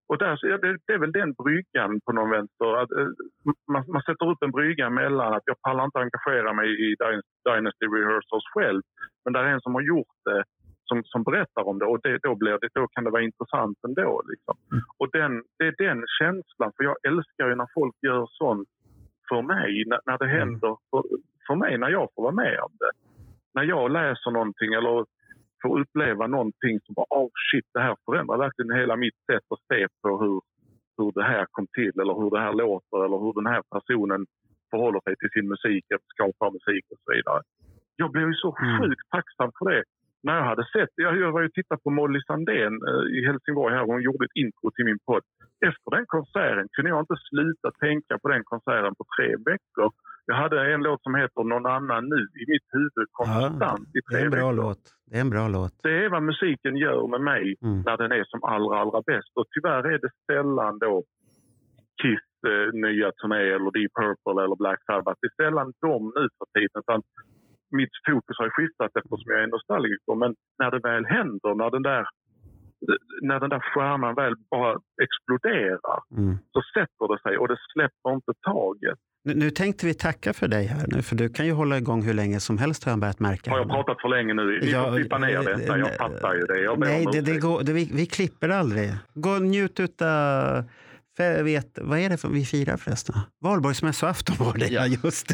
Och 0.08 0.18
där, 0.18 0.36
så 0.36 0.48
det, 0.48 0.78
det 0.88 0.94
är 0.94 0.98
väl 0.98 1.12
den 1.12 1.34
bryggan 1.34 1.92
på 2.06 2.12
någon 2.12 2.30
vänster. 2.30 2.78
Att, 2.82 2.92
eh, 2.92 3.08
man, 3.74 3.84
man 3.88 4.02
sätter 4.02 4.30
upp 4.32 4.44
en 4.44 4.52
brygga 4.52 4.90
mellan 4.90 5.34
att 5.34 5.44
jag 5.46 5.62
pallar 5.62 5.86
inte 5.86 6.00
engagera 6.00 6.54
mig 6.54 6.70
i 6.86 6.96
Dyn- 6.96 7.30
Dynasty 7.46 7.86
Rehearsals 7.86 8.48
själv. 8.54 8.82
Men 9.24 9.34
där 9.34 9.44
är 9.44 9.54
en 9.54 9.62
som 9.62 9.76
har 9.76 9.82
gjort 9.82 10.16
det 10.26 10.44
som, 10.90 11.04
som 11.04 11.24
berättar 11.24 11.64
om 11.68 11.80
det 11.80 11.86
och 11.86 12.00
det, 12.04 12.20
då, 12.24 12.36
blir 12.36 12.58
det, 12.62 12.70
då 12.74 12.88
kan 12.88 13.04
det 13.04 13.10
vara 13.10 13.22
intressant 13.30 13.78
ändå. 13.88 14.22
Liksom. 14.32 14.56
Och 14.98 15.10
den, 15.12 15.44
det 15.58 15.66
är 15.68 15.76
den 15.88 16.06
känslan, 16.20 16.72
för 16.78 16.84
jag 16.84 16.96
älskar 17.08 17.50
ju 17.50 17.56
när 17.56 17.70
folk 17.74 17.96
gör 18.02 18.28
sånt 18.30 18.70
för 19.30 19.42
mig, 19.42 19.84
när, 19.88 20.00
när 20.06 20.18
det 20.18 20.28
händer 20.28 20.78
för, 20.90 21.04
för 21.48 21.56
mig, 21.56 21.78
när 21.78 21.90
jag 21.90 22.08
får 22.16 22.24
vara 22.24 22.40
med 22.46 22.60
om 22.60 22.72
det. 22.80 22.92
När 23.54 23.64
jag 23.64 23.92
läser 23.92 24.32
någonting 24.32 24.74
eller 24.74 25.06
får 25.66 25.80
uppleva 25.82 26.28
någonting 26.28 26.76
som 26.84 26.94
bara 27.00 27.12
oh 27.22 27.30
shit, 27.48 27.68
det 27.74 27.84
här 27.88 27.96
förändrar 28.06 28.38
verkligen 28.46 28.80
hela 28.82 28.96
mitt 29.06 29.20
sätt 29.32 29.46
att 29.54 29.64
se 29.72 29.88
på 30.02 30.10
hur, 30.24 30.38
hur 30.98 31.12
det 31.20 31.24
här 31.34 31.46
kom 31.52 31.68
till 31.78 31.96
eller 32.02 32.16
hur 32.22 32.30
det 32.36 32.40
här 32.46 32.54
låter 32.64 32.98
eller 33.06 33.20
hur 33.24 33.34
den 33.40 33.48
här 33.54 33.64
personen 33.76 34.22
förhåller 34.72 35.02
sig 35.06 35.16
till 35.20 35.30
sin 35.36 35.48
musik, 35.54 35.84
att 35.96 36.06
skapa 36.16 36.46
musik 36.58 36.86
och 36.92 37.00
så 37.04 37.10
vidare. 37.16 37.42
Jag 37.96 38.12
blev 38.12 38.28
ju 38.32 38.34
så 38.46 38.50
Mm. 38.62 38.82
sjukt 38.82 39.08
tacksam 39.16 39.52
för 39.58 39.66
det. 39.72 39.84
När 40.28 40.36
jag 40.40 40.48
hade 40.52 40.66
sett, 40.76 40.94
jag, 40.96 41.32
var 41.32 41.42
ju 41.42 41.50
tittade 41.50 41.82
på 41.84 41.90
Molly 42.00 42.20
Sandén 42.28 42.74
eh, 42.90 43.04
i 43.18 43.20
Helsingborg 43.28 43.72
här, 43.76 43.86
hon 43.92 44.02
gjorde 44.08 44.26
ett 44.26 44.40
intro 44.44 44.68
till 44.76 44.86
min 44.90 45.00
podd. 45.08 45.24
Efter 45.70 45.90
den 45.96 46.06
konserten 46.16 46.68
kunde 46.76 46.90
jag 46.94 47.00
inte 47.06 47.18
sluta 47.30 47.68
tänka 47.86 48.14
på 48.22 48.28
den 48.34 48.44
konserten 48.52 48.94
på 49.00 49.04
tre 49.16 49.30
veckor. 49.52 49.90
Jag 50.26 50.36
hade 50.44 50.74
en 50.74 50.82
låt 50.88 51.02
som 51.04 51.16
heter 51.16 51.44
Någon 51.44 51.66
annan 51.78 52.04
nu 52.14 52.22
i 52.42 52.44
mitt 52.54 52.68
huvud 52.78 53.08
konstant 53.20 53.88
i 53.98 54.00
Det 54.00 54.02
tre 54.10 54.20
är 54.22 54.26
en 54.26 54.32
bra 54.38 54.48
veckor. 54.52 54.64
låt. 54.64 54.84
Det 55.10 55.16
är 55.18 55.22
en 55.22 55.30
bra 55.36 55.48
låt. 55.48 55.74
Det 55.84 55.96
är 56.06 56.10
vad 56.10 56.24
musiken 56.32 56.76
gör 56.86 57.08
med 57.14 57.22
mig 57.32 57.44
Mm. 57.64 57.82
när 57.88 57.98
den 57.98 58.12
är 58.20 58.24
som 58.34 58.44
allra, 58.54 58.74
allra 58.82 59.02
bäst. 59.12 59.32
Och 59.40 59.46
tyvärr 59.54 59.84
är 59.94 60.00
det 60.06 60.12
sällan 60.32 60.80
då 60.80 61.04
Kiss 62.02 62.28
eh, 62.52 62.68
nya 62.86 63.10
turné 63.20 63.42
eller 63.56 63.72
Deep 63.78 63.94
Purple 64.00 64.38
eller 64.44 64.56
Black 64.64 64.82
Sabbath. 64.90 65.20
Det 65.22 65.28
är 65.32 65.38
sällan 65.44 65.74
de 65.82 65.98
nu 66.18 66.24
för 66.38 66.48
tiden. 66.60 67.02
Mitt 67.82 67.96
fokus 68.08 68.38
har 68.42 68.50
skiftat 68.58 68.92
eftersom 69.00 69.28
jag 69.34 69.40
är 69.44 69.48
nostalgiker. 69.48 70.16
Men 70.24 70.32
när 70.60 70.70
det 70.72 70.80
väl 70.90 71.06
händer, 71.18 71.52
när 71.62 71.70
den 71.76 71.84
där, 71.92 72.04
när 73.22 73.40
den 73.40 73.50
där 73.50 73.60
stjärnan 73.74 74.16
väl 74.16 74.34
bara 74.52 74.72
exploderar 75.06 76.00
Mm. 76.18 76.38
så 76.54 76.62
sätter 76.76 77.06
det 77.14 77.20
sig 77.26 77.38
och 77.38 77.48
det 77.48 77.58
släpper 77.74 78.10
inte 78.18 78.32
taget. 78.52 79.00
Nu, 79.28 79.34
nu 79.34 79.50
tänkte 79.50 79.86
vi 79.86 79.94
tacka 79.94 80.34
för 80.34 80.48
dig 80.48 80.66
här 80.66 80.86
nu, 80.88 81.02
för 81.02 81.16
du 81.16 81.30
kan 81.30 81.46
ju 81.46 81.52
hålla 81.52 81.78
igång 81.78 82.02
hur 82.04 82.14
länge 82.14 82.40
som 82.40 82.58
helst 82.58 82.84
har 82.84 82.92
jag 82.92 83.00
börjat 83.00 83.20
märka. 83.20 83.52
Har 83.52 83.58
jag 83.58 83.70
pratat 83.70 84.02
för 84.02 84.10
länge 84.10 84.34
nu? 84.34 84.60
Ni 84.62 84.72
Ja, 84.72 84.84
får 84.86 84.96
klippa 84.98 85.18
ner 85.18 85.38
eh, 85.38 85.44
detta. 85.44 85.78
Jag 85.78 85.96
fattar 85.98 86.34
ju 86.34 86.42
det. 86.42 86.76
Nej, 86.78 87.06
det, 87.12 87.22
det 87.22 87.38
går, 87.40 87.64
det, 87.64 87.74
vi, 87.74 87.90
vi 87.94 88.06
klipper 88.06 88.50
aldrig. 88.50 88.90
Gå 89.14 89.30
och 89.30 89.42
njut 89.42 89.80
utav... 89.80 90.64
För 91.18 91.24
jag 91.24 91.44
vet, 91.44 91.72
vad 91.90 92.00
är 92.00 92.10
det 92.10 92.18
för, 92.22 92.30
vi 92.40 92.44
firar 92.54 92.78
förresten? 92.78 93.16
Valborgsmässoafton 93.46 94.36
var 94.46 94.54
det, 94.62 94.70
ja. 94.78 94.84
Just. 95.04 95.28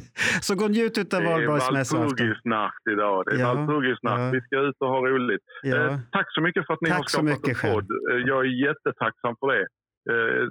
Så 0.45 0.51
gå 0.55 0.67
njut 0.67 0.97
utav 0.97 1.19
Det 1.21 1.27
är 1.27 1.31
valborgsmässoafton. 1.31 2.07
Valpurgisnatt 2.07 2.81
idag. 2.93 3.17
Det 3.25 3.31
är 3.35 3.39
Ja, 3.39 3.53
Valpurgisnatt. 3.53 4.19
ja. 4.19 4.31
Vi 4.35 4.41
ska 4.41 4.55
ut 4.69 4.75
och 4.83 4.87
ha 4.95 4.99
roligt. 5.13 5.43
Ja. 5.63 5.77
Eh, 5.77 5.99
tack 6.11 6.27
så 6.35 6.41
mycket 6.41 6.61
för 6.65 6.73
att 6.73 6.81
ni 6.81 6.89
Tack 6.89 6.97
har 6.97 7.03
skapat 7.03 7.25
mycket 7.33 7.63
en 7.63 7.71
podd. 7.71 7.87
Eh, 8.11 8.17
jag 8.31 8.39
är 8.45 8.51
jättetacksam 8.67 9.33
för 9.39 9.47
det. 9.53 9.65
Eh, 10.11 10.43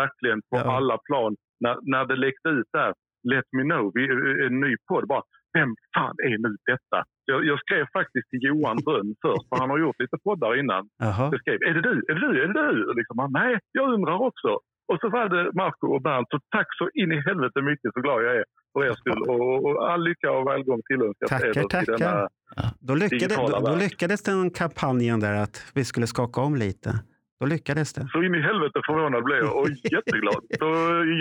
verkligen 0.00 0.38
på 0.50 0.56
Ja. 0.56 0.76
alla 0.76 0.96
plan. 1.08 1.32
När, 1.64 1.76
när 1.92 2.04
det 2.10 2.16
läckte 2.16 2.48
ut 2.48 2.68
där, 2.72 2.92
Let 3.34 3.48
me 3.56 3.62
know, 3.70 3.84
vi, 3.94 4.02
eh, 4.10 4.46
en 4.46 4.60
ny 4.64 4.72
podd. 4.88 5.04
Bara, 5.14 5.22
vem 5.58 5.70
fan 5.96 6.16
är 6.30 6.36
nu 6.46 6.52
detta? 6.72 6.98
Jag, 7.30 7.40
jag 7.50 7.58
skrev 7.64 7.84
faktiskt 7.98 8.26
till 8.30 8.42
Johan 8.48 8.76
Drönn 8.86 9.10
först, 9.24 9.44
för 9.48 9.56
han 9.62 9.70
har 9.70 9.78
gjort 9.84 9.98
lite 10.04 10.16
poddar 10.24 10.52
innan. 10.60 10.82
Jag 10.98 11.40
skrev, 11.42 11.58
är 11.68 11.74
det 11.76 11.82
du? 11.90 11.94
Är 12.10 12.14
det 12.14 12.20
du? 12.32 12.42
Är 12.44 12.48
det 12.48 12.72
du? 12.72 12.76
Och 12.90 12.96
liksom, 13.00 13.16
nej, 13.40 13.58
jag 13.78 13.86
undrar 13.94 14.16
också. 14.28 14.50
Och 14.90 14.98
så 15.00 15.08
var 15.16 15.28
det 15.34 15.44
Marco 15.60 15.86
och 15.94 16.02
Bernt. 16.02 16.28
Så 16.30 16.38
tack 16.56 16.68
så 16.78 16.84
in 17.00 17.12
i 17.12 17.20
helvete 17.28 17.62
mycket, 17.70 17.90
så 17.94 18.00
glad 18.00 18.18
jag 18.24 18.32
är 18.36 18.44
för 18.72 18.84
er 18.88 18.94
skull. 19.00 19.22
Och, 19.30 19.64
och 19.66 19.90
all 19.92 20.02
lycka 20.04 20.30
och 20.32 20.46
välgång 20.52 20.80
tillönskas 20.88 21.30
Tackar, 21.30 21.58
er 21.58 21.68
tackar. 21.68 21.98
denna 21.98 22.28
Då, 22.80 22.94
lyckades, 22.94 23.10
digitala 23.22 23.60
då, 23.60 23.66
då 23.66 23.76
lyckades 23.76 24.22
den 24.22 24.50
kampanjen 24.50 25.20
där 25.20 25.34
att 25.34 25.56
vi 25.74 25.84
skulle 25.84 26.06
skaka 26.06 26.40
om 26.40 26.56
lite. 26.56 26.90
Då 27.40 27.46
lyckades 27.46 27.92
det. 27.92 28.08
Så 28.12 28.22
in 28.22 28.34
i 28.34 28.40
helvete 28.40 28.80
förvånad 28.86 29.24
blev 29.24 29.38
jag 29.38 29.56
och 29.56 29.68
jätteglad. 29.96 30.42
Så 30.58 30.68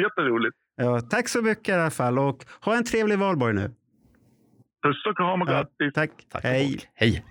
jätteroligt. 0.03 0.57
Ja, 0.75 0.99
tack 0.99 1.27
så 1.29 1.41
mycket 1.41 1.69
i 1.69 1.71
alla 1.71 1.89
fall 1.91 2.19
och 2.19 2.37
ha 2.65 2.75
en 2.77 2.83
trevlig 2.83 3.19
valborg 3.19 3.53
nu. 3.53 3.71
Puss 4.83 5.05
och 5.09 5.17
kram 5.17 5.41
och 5.41 5.47
Ja, 5.47 5.51
grattis. 5.53 5.93
tack. 5.93 6.11
Tack 6.31 6.43
Hej. 6.43 6.79
hej. 6.95 7.23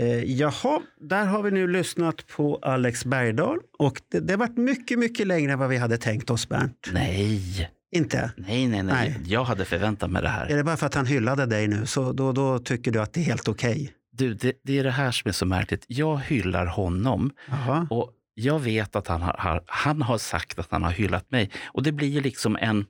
Eh, 0.00 0.24
jaha, 0.24 0.80
där 1.00 1.26
har 1.26 1.42
vi 1.42 1.50
nu 1.50 1.66
lyssnat 1.66 2.26
på 2.26 2.58
Alex 2.62 3.04
Bergdahl 3.04 3.58
och 3.78 4.00
det, 4.10 4.20
det 4.20 4.32
har 4.32 4.38
varit 4.38 4.56
mycket, 4.56 4.98
mycket 4.98 5.26
längre 5.26 5.52
än 5.52 5.58
vad 5.58 5.68
vi 5.68 5.76
hade 5.76 5.98
tänkt 5.98 6.30
oss, 6.30 6.48
Bernt. 6.48 6.90
Nej, 6.92 7.70
Inte? 7.92 8.32
nej, 8.36 8.68
nej, 8.68 8.82
nej. 8.82 8.82
Nej. 8.82 9.16
Jag 9.26 9.44
hade 9.44 9.64
förväntat 9.64 10.10
mig 10.10 10.22
det 10.22 10.28
Är 10.28 10.32
här. 10.32 10.56
det 10.56 10.64
bara 10.64 10.76
för 10.76 10.86
att 10.86 10.94
han 10.94 11.06
hyllade 11.06 11.46
dig 11.46 11.68
nu, 11.68 11.86
så 11.86 12.12
då, 12.12 12.32
då 12.32 12.58
tycker 12.58 12.90
du 12.90 13.00
att 13.00 13.12
det 13.12 13.20
är 13.20 13.24
helt 13.24 13.48
okej? 13.48 13.92
Du, 14.12 14.34
det, 14.34 14.52
det 14.64 14.78
är 14.78 14.84
det 14.84 14.90
här 14.90 15.10
som 15.10 15.28
är 15.28 15.32
så 15.32 15.46
märkligt. 15.46 15.84
Jag 15.86 16.16
hyllar 16.18 16.66
honom 16.66 17.30
Jaha. 17.48 17.86
och 17.90 18.12
jag 18.34 18.58
vet 18.58 18.96
att 18.96 19.06
han 19.08 19.22
har, 19.22 19.62
han 19.66 20.02
har 20.02 20.18
sagt 20.18 20.58
att 20.58 20.68
han 20.70 20.82
har 20.82 20.90
hyllat 20.92 21.30
mig. 21.30 21.50
Och 21.66 21.82
det 21.82 21.92
blir 21.92 22.20
liksom 22.20 22.56
en... 22.60 22.86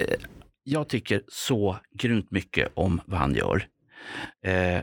Eh, 0.00 0.06
jag 0.64 0.88
tycker 0.88 1.22
så 1.28 1.76
grymt 1.98 2.30
mycket 2.30 2.68
om 2.74 3.00
vad 3.04 3.20
han 3.20 3.34
gör. 3.34 3.66
Eh, 4.44 4.80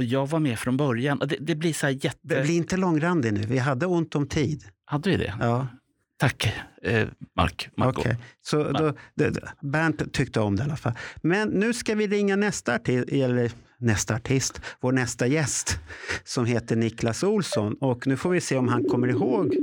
och 0.00 0.04
jag 0.04 0.26
var 0.28 0.38
med 0.40 0.58
från 0.58 0.76
början. 0.76 1.18
Det, 1.18 1.36
det 1.40 1.54
blir 1.54 1.72
så 1.72 1.88
jätte... 1.88 2.18
Bli 2.42 2.56
inte 2.56 2.76
långrandig 2.76 3.32
nu, 3.32 3.40
vi 3.40 3.58
hade 3.58 3.86
ont 3.86 4.14
om 4.14 4.26
tid. 4.26 4.64
Hade 4.84 5.10
vi 5.10 5.16
det? 5.16 5.34
Ja, 5.40 5.66
Tack, 6.18 6.54
eh, 6.82 7.08
Mark. 7.36 7.68
Marco. 7.76 8.00
okej. 8.00 8.16
Så 8.42 8.72
då, 8.72 8.92
det, 9.14 9.30
det- 9.30 9.52
Bernt 9.62 10.12
tyckte 10.12 10.40
om 10.40 10.56
det 10.56 10.62
i 10.62 10.64
alla 10.64 10.76
fall. 10.76 10.92
Men 11.22 11.48
nu 11.48 11.72
ska 11.72 11.94
vi 11.94 12.06
ringa 12.06 12.36
nästa 12.36 12.74
artist, 12.74 13.08
eller 13.12 13.50
nästa 13.78 14.14
artist, 14.14 14.60
vår 14.80 14.92
nästa 14.92 15.26
gäst 15.26 15.78
som 16.24 16.44
heter 16.44 16.76
Niklas 16.76 17.22
Olsson. 17.22 17.74
Och 17.80 18.06
nu 18.06 18.16
får 18.16 18.30
vi 18.30 18.40
se 18.40 18.56
om 18.56 18.68
han 18.68 18.84
kommer 18.84 19.08
ihåg 19.08 19.54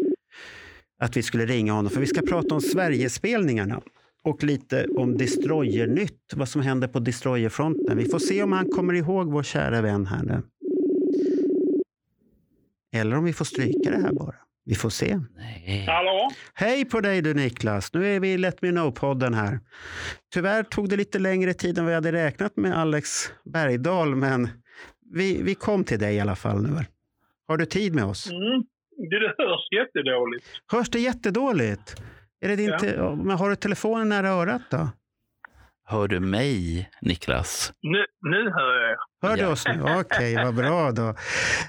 att 0.99 1.17
vi 1.17 1.23
skulle 1.23 1.45
ringa 1.45 1.73
honom. 1.73 1.89
För 1.91 1.99
vi 1.99 2.07
ska 2.07 2.21
prata 2.21 2.55
om 2.55 2.61
Sverigespelningarna 2.61 3.81
och 4.27 4.43
lite 4.43 4.87
om 4.97 5.17
Destroyer-nytt, 5.17 6.33
vad 6.35 6.49
som 6.49 6.61
händer 6.61 6.87
på 6.87 6.99
Destroyer-fronten. 6.99 7.97
Vi 7.97 8.05
får 8.05 8.19
se 8.19 8.43
om 8.43 8.51
han 8.51 8.69
kommer 8.69 8.93
ihåg 8.93 9.31
vår 9.31 9.43
kära 9.43 9.81
vän 9.81 10.05
här 10.05 10.23
nu. 10.23 10.41
Eller 12.95 13.17
om 13.17 13.23
vi 13.23 13.33
får 13.33 13.45
stryka 13.45 13.89
det 13.91 14.01
här 14.01 14.13
bara. 14.13 14.35
Vi 14.65 14.75
får 14.75 14.89
se. 14.89 15.19
Nej. 15.35 15.85
Hallå? 15.87 16.29
Hej 16.53 16.85
på 16.85 17.01
dig 17.01 17.21
du 17.21 17.33
Niklas! 17.33 17.93
Nu 17.93 18.15
är 18.15 18.19
vi 18.19 18.33
i 18.33 18.37
Let 18.37 18.61
Me 18.61 18.69
Know-podden 18.69 19.33
här. 19.33 19.59
Tyvärr 20.33 20.63
tog 20.63 20.89
det 20.89 20.97
lite 20.97 21.19
längre 21.19 21.53
tid 21.53 21.77
än 21.77 21.85
jag 21.85 21.93
hade 21.93 22.11
räknat 22.11 22.57
med 22.57 22.77
Alex 22.77 23.09
Bergdahl, 23.45 24.15
men 24.15 24.49
vi, 25.13 25.43
vi 25.43 25.55
kom 25.55 25.83
till 25.83 25.99
dig 25.99 26.15
i 26.15 26.19
alla 26.19 26.35
fall 26.35 26.61
nu. 26.61 26.85
Har 27.47 27.57
du 27.57 27.65
tid 27.65 27.95
med 27.95 28.05
oss? 28.05 28.31
Mm. 28.31 28.63
Det 29.09 29.19
det 29.19 29.33
hörs 29.37 29.67
jättedåligt. 29.71 30.45
Hörs 30.71 30.89
det 30.89 30.99
jättedåligt? 30.99 31.95
Är 32.41 32.47
det 32.47 32.55
din 32.55 32.69
Ja. 32.69 32.79
te- 32.79 32.97
men 33.15 33.37
har 33.37 33.49
du 33.49 33.55
telefonen 33.55 34.09
nära 34.09 34.29
örat 34.29 34.61
då? 34.71 34.89
Hör 35.89 36.07
du 36.07 36.19
mig, 36.19 36.89
Niklas? 37.01 37.73
Nu, 37.81 38.05
nu 38.21 38.49
hör 38.51 38.81
jag 38.81 38.91
er. 38.91 38.97
Hör 39.21 39.35
du 39.35 39.41
Ja. 39.41 39.49
oss 39.49 39.65
nu? 39.67 39.81
Okej, 39.99 40.35
vad 40.35 40.55
bra 40.55 40.91
då. 40.91 41.15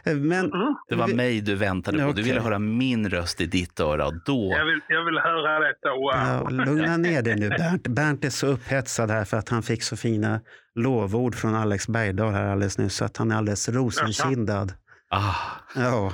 Men 0.05 0.45
Mm. 0.53 0.75
Det 0.89 0.95
var 0.95 1.09
mig 1.09 1.41
du 1.41 1.55
väntade 1.55 1.99
på. 1.99 2.05
Du 2.05 2.11
Okej. 2.11 2.23
ville 2.25 2.41
höra 2.41 2.59
min 2.59 3.11
röst 3.11 3.41
i 3.41 3.47
ditt 3.47 3.81
öra 3.81 4.11
då... 4.11 4.53
Jag, 4.59 4.65
vill, 4.65 4.81
jag 4.89 5.05
vill 5.05 5.19
höra 5.19 5.59
detta. 5.59 5.89
Wow. 5.91 6.13
Ja, 6.59 6.65
lugna 6.65 6.97
ner 6.97 7.23
dig 7.23 7.37
nu 7.37 7.49
Bernt. 7.59 7.89
Bernt 7.89 8.25
är 8.25 8.31
så 8.31 8.47
upphetsad 8.47 9.11
här 9.11 9.25
för 9.25 9.37
att 9.37 9.49
han 9.49 9.63
fick 9.63 9.83
så 9.83 9.97
fina 9.97 10.41
lovord 10.75 11.35
från 11.35 11.55
Alex 11.55 11.89
Bergdahl 11.89 12.33
här 12.33 12.47
alldeles 12.47 12.79
nyss 12.79 12.95
så 12.95 13.05
att 13.05 13.17
han 13.17 13.31
är 13.31 13.37
alldeles 13.37 13.69
rosenkindad. 13.69 14.73
Ah, 15.11 15.35
Ja, 15.75 16.13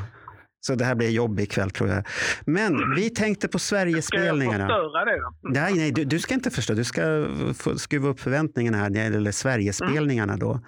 så 0.66 0.74
det 0.74 0.85
här 0.85 0.95
blir 0.95 1.11
jobbigt 1.11 1.45
ikväll 1.53 1.70
tror 1.70 1.89
jag. 1.91 2.05
Men 2.47 2.95
vi 2.95 3.11
tänkte 3.11 3.49
på 3.49 3.59
Ska 3.59 3.77
jag 3.77 3.81
Sverigespelningarna. 3.82 4.66
förstöra 4.66 5.05
det 5.05 5.20
då? 5.20 5.35
Nej, 5.43 5.74
nej, 5.74 5.93
du, 5.93 6.05
du 6.05 6.19
ska 6.19 6.35
inte 6.35 6.51
förstå. 6.51 6.74
Du 6.74 6.85
ska 6.85 7.27
få 7.59 7.78
skruva 7.78 8.09
upp 8.09 8.20
förväntningarna 8.20 8.77
här 8.78 8.91
när 8.91 9.09
det 9.11 9.15
gäller 9.15 9.31
Sverigespelningarna 9.32 10.36
då. 10.36 10.61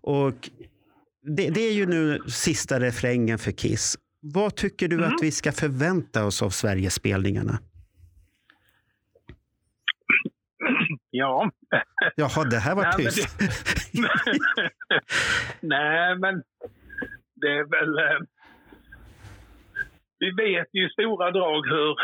Och 0.00 0.50
det, 1.36 1.50
det 1.50 1.60
är 1.60 1.72
ju 1.72 1.86
nu 1.86 2.22
sista 2.28 2.80
refrängen 2.80 3.38
för 3.38 3.52
Kiss. 3.52 3.98
Vad 4.20 4.56
tycker 4.56 4.88
du 4.88 4.96
Mm. 4.96 5.08
att 5.08 5.22
vi 5.22 5.30
ska 5.30 5.52
förvänta 5.52 6.24
oss 6.24 6.42
av 6.42 6.50
Sverigespelningarna? 6.50 7.58
Ja. 11.10 11.50
Jaha, 12.16 12.44
det 12.44 12.58
här 12.58 12.74
var 12.74 12.82
Nej, 12.82 12.92
men 12.98 13.04
tyst. 13.06 13.38
Nej, 15.60 16.18
men 16.18 16.42
det 17.34 17.46
är 17.46 17.64
väl... 17.70 18.26
Vi 20.18 20.30
vet 20.30 20.68
ju 20.72 20.86
i 20.86 20.90
stora 20.90 21.30
drag 21.30 21.66
hur 21.66 21.94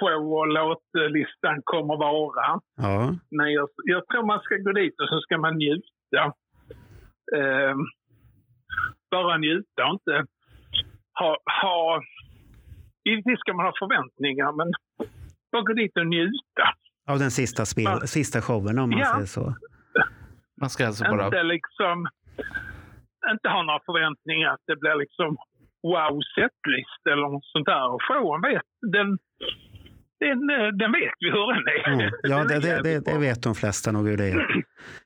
show 0.00 0.32
och 0.32 0.48
låtlistan 0.48 1.60
kommer 1.64 1.96
vara. 1.96 2.60
Ja, 2.76 3.14
Men 3.30 3.52
jag, 3.52 3.68
jag 3.84 4.06
tror 4.06 4.26
man 4.26 4.40
ska 4.40 4.56
gå 4.56 4.72
dit 4.72 5.00
och 5.00 5.08
så 5.08 5.20
ska 5.20 5.38
man 5.38 5.54
njuta. 5.56 6.22
Eh, 7.36 7.74
bara 9.10 9.36
njuta 9.38 9.84
och 9.86 9.92
inte 9.92 10.24
ha, 11.18 11.36
ha... 11.62 12.02
Givetvis 13.04 13.38
ska 13.40 13.52
man 13.54 13.66
ha 13.66 13.72
förväntningar, 13.78 14.52
men 14.52 14.72
bara 15.52 15.62
gå 15.62 15.72
dit 15.72 15.96
och 15.96 16.06
njuta. 16.06 16.64
av 17.08 17.18
den 17.18 17.30
sista, 17.30 17.64
spel, 17.64 17.84
Ja. 17.84 18.06
sista 18.06 18.40
showen 18.40 18.78
om 18.78 18.90
man 18.90 18.98
Ja. 18.98 19.06
säger 19.14 19.26
så. 19.26 19.54
man 20.60 20.70
ska 20.70 20.86
alltså 20.86 21.04
bara... 21.04 21.24
Inte 21.24 21.42
liksom... 21.42 22.08
Inte 23.30 23.48
ha 23.48 23.62
några 23.62 23.80
förväntningar 23.86 24.48
att 24.50 24.60
det 24.66 24.76
blir 24.76 24.94
liksom 24.94 25.36
wow 25.82 26.20
setlist 26.34 27.02
eller 27.10 27.28
något 27.32 27.44
sånt 27.44 27.66
där. 27.66 27.86
Och 27.94 28.00
showen 28.08 28.40
vet, 28.42 28.62
den, 28.96 29.08
den, 30.20 30.50
eh, 30.50 30.68
den 30.82 30.92
vet 30.92 31.14
vi 31.20 31.30
hur 31.30 31.54
den 31.54 31.66
är. 31.76 31.92
Mm. 32.02 32.12
Ja, 32.22 32.36
Den 32.44 32.46
det, 32.60 32.70
är 32.70 32.82
det, 32.82 33.00
det, 33.00 33.12
det 33.12 33.18
vet 33.18 33.42
de 33.42 33.54
flesta 33.54 33.92
nog 33.92 34.08
hur 34.08 34.16
det 34.16 34.24
är. 34.24 34.46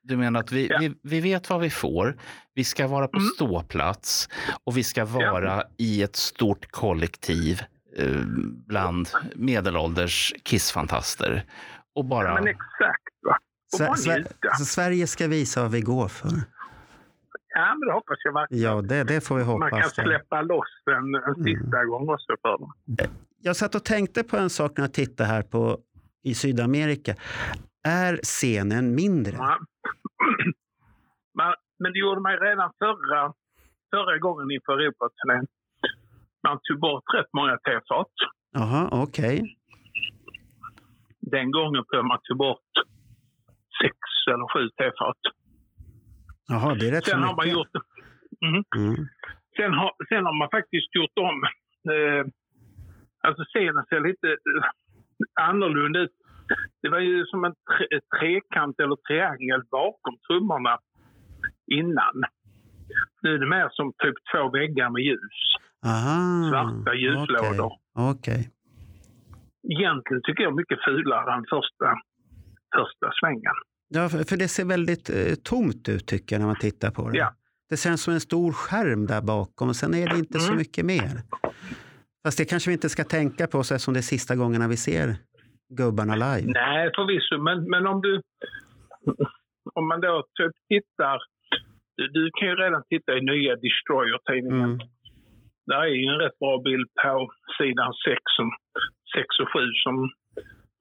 Du 0.02 0.16
menar 0.16 0.40
att 0.40 0.52
vi, 0.52 0.66
Ja. 0.70 0.78
vi, 0.80 0.94
vi 1.02 1.20
vet 1.20 1.50
vad 1.50 1.60
vi 1.60 1.70
får. 1.70 2.16
Vi 2.54 2.64
ska 2.64 2.86
vara 2.88 3.08
på 3.08 3.16
Mm. 3.18 3.28
ståplats 3.28 4.28
och 4.64 4.76
vi 4.76 4.82
ska 4.84 5.04
vara 5.04 5.62
i 5.78 6.02
ett 6.02 6.16
stort 6.16 6.66
kollektiv 6.70 7.60
eh, 7.98 8.06
bland 8.66 9.08
medelålders 9.34 10.34
kissfantaster. 10.44 11.42
Och 11.94 12.04
bara... 12.04 12.28
Ja, 12.28 12.34
men 12.34 12.48
exakt. 12.48 13.02
Va? 13.26 13.36
Och 13.72 13.80
Sve- 13.80 13.86
bara 13.86 13.94
Sve- 13.96 14.16
njuta. 14.16 14.54
så 14.58 14.64
Sverige 14.64 15.06
ska 15.06 15.28
visa 15.28 15.62
vad 15.62 15.70
vi 15.72 15.80
går 15.80 16.08
för. 16.08 16.28
Ja, 17.58 17.74
men 17.78 17.88
det 17.88 17.92
hoppas 17.92 18.18
jag 18.24 18.32
verkligen. 18.32 18.62
Ja, 18.64 18.82
det, 18.82 19.04
det 19.04 19.20
får 19.26 19.36
vi 19.38 19.44
Man 19.44 19.70
kan 19.70 19.78
hoppas. 19.78 19.94
släppa 19.94 20.42
loss 20.42 20.72
en, 20.90 21.14
en 21.14 21.44
sista 21.44 21.84
gång 21.84 22.08
också 22.08 22.32
för 22.42 22.58
dem. 22.58 22.72
Jag 23.42 23.56
satt 23.56 23.74
och 23.74 23.84
tänkte 23.84 24.24
på 24.24 24.36
en 24.36 24.50
sak 24.50 24.72
när 24.76 24.84
jag 24.84 24.92
tittade 24.94 25.28
här 25.28 25.42
på 25.42 25.78
i 26.24 26.34
Sydamerika. 26.34 27.14
Är 27.88 28.16
scenen 28.22 28.94
mindre? 28.94 29.32
Ja. 29.38 29.58
Men, 31.38 31.54
men 31.78 31.92
det 31.92 31.98
gjorde 31.98 32.20
man 32.20 32.32
redan 32.48 32.70
förra, 32.78 33.32
förra 33.94 34.18
gången 34.18 34.50
inför 34.50 34.78
Europaturnén. 34.78 35.46
Man 36.48 36.58
tog 36.62 36.80
bort 36.80 37.04
rätt 37.14 37.30
många 37.32 37.56
tefat. 37.68 38.12
Jaha, 38.52 38.88
okej. 38.92 39.56
Den 41.20 41.50
gången 41.50 41.84
tror 41.84 41.96
jag 42.00 42.04
man 42.04 42.18
tog 42.22 42.38
bort 42.38 42.70
sex 43.82 43.96
eller 44.32 44.46
sju 44.52 44.62
tefat. 44.80 45.20
Jaha, 46.48 46.74
det 46.74 46.88
är 46.88 46.92
rätt 46.92 47.04
så 47.04 47.10
Sen 47.10 47.22
har 47.22 47.36
man 47.36 47.48
gjort 47.50 47.68
Mhm. 48.40 48.64
Mm. 48.76 48.96
Sen 49.56 49.72
har, 49.74 49.92
sen 50.08 50.24
har 50.26 50.38
man 50.38 50.48
faktiskt 50.50 50.94
gjort 50.94 51.18
om... 51.28 51.36
Eh, 51.92 52.24
alltså 53.26 53.42
scenen 53.44 53.84
ser 53.88 54.00
lite 54.08 54.28
eh, 54.28 54.64
annorlunda 55.48 55.98
ut. 56.00 56.10
Det 56.82 56.88
var 56.88 56.98
ju 56.98 57.24
som 57.26 57.44
en 57.44 57.54
tre, 57.54 58.00
trekant 58.18 58.80
eller 58.80 58.96
triangel 58.96 59.62
bakom 59.70 60.14
trummorna 60.26 60.78
innan. 61.72 62.16
Nu 63.22 63.34
är 63.34 63.38
det 63.38 63.46
mer 63.46 63.68
som 63.72 63.92
typ 64.02 64.14
två 64.32 64.50
väggar 64.50 64.90
med 64.90 65.02
ljus. 65.02 65.38
Aha. 65.86 66.18
Svarta 66.50 66.94
ljuslådor. 66.94 67.72
Okej. 67.94 68.10
Okej. 68.12 68.50
Egentligen 69.74 70.22
tycker 70.22 70.42
jag 70.42 70.54
mycket 70.56 70.84
fulare 70.84 71.34
än 71.34 71.44
första, 71.54 71.88
första 72.76 73.06
svängen. 73.20 73.56
Ja, 73.88 74.08
för, 74.08 74.36
det 74.36 74.48
ser 74.48 74.64
väldigt 74.64 75.10
eh, 75.10 75.34
tomt 75.44 75.88
ut 75.88 76.06
tycker 76.06 76.34
jag 76.36 76.40
när 76.40 76.46
man 76.46 76.58
tittar 76.58 76.90
på 76.90 77.10
det. 77.10 77.18
Ja. 77.18 77.32
Det 77.68 77.76
känns 77.76 78.02
som 78.02 78.14
en 78.14 78.20
stor 78.20 78.52
skärm 78.52 79.06
där 79.06 79.22
bakom 79.22 79.68
och 79.68 79.76
sen 79.76 79.94
är 79.94 80.08
det 80.08 80.18
inte 80.18 80.38
så 80.38 80.52
Mm. 80.52 80.58
mycket 80.58 80.84
mer. 80.84 81.10
Fast 82.24 82.38
det 82.38 82.44
kanske 82.44 82.70
vi 82.70 82.74
inte 82.74 82.88
ska 82.88 83.04
tänka 83.04 83.46
på 83.46 83.62
så 83.64 83.74
eftersom 83.74 83.94
det 83.94 84.00
är 84.00 84.10
sista 84.16 84.36
gångerna 84.36 84.68
vi 84.68 84.76
ser 84.76 85.16
gubbarna 85.78 86.14
live. 86.14 86.52
Nej, 86.52 86.90
förvisso. 86.96 87.42
Men, 87.42 87.70
men 87.70 87.86
om 87.86 88.00
du... 88.02 88.20
Om 89.74 89.88
man 89.88 90.00
då 90.00 90.24
typ 90.38 90.52
tittar... 90.68 91.18
Du, 91.96 92.08
du 92.08 92.30
kan 92.38 92.48
ju 92.48 92.54
redan 92.54 92.82
titta 92.92 93.10
i 93.18 93.20
nya 93.20 93.52
Destroyer-tidningen. 93.64 94.70
Mm. 94.74 94.88
Där 95.66 95.82
är 95.82 95.94
ju 96.02 96.06
en 96.14 96.20
rätt 96.24 96.38
bra 96.38 96.54
bild 96.68 96.88
på 97.02 97.30
sidan 97.58 97.92
6 98.08 98.20
som, 98.36 98.48
6 99.16 99.26
och 99.42 99.50
7 99.52 99.58
som 99.84 99.96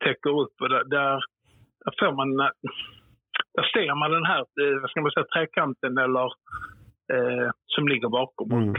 täcker 0.06 0.34
upp. 0.44 0.56
Och 0.62 0.70
där, 0.70 0.84
där 0.98 1.16
får 2.00 2.16
man... 2.16 2.30
Där 3.56 3.64
ser 3.74 3.96
man 3.96 4.12
den 4.12 4.26
här, 4.26 4.40
eh, 4.40 4.82
vad 4.82 4.90
ska 4.90 5.02
man 5.02 5.12
säga, 5.12 5.26
trekanten 5.36 5.98
eller 5.98 6.26
eh, 7.14 7.50
som 7.66 7.88
ligger 7.88 8.10
bakom. 8.10 8.52
Mm. 8.52 8.74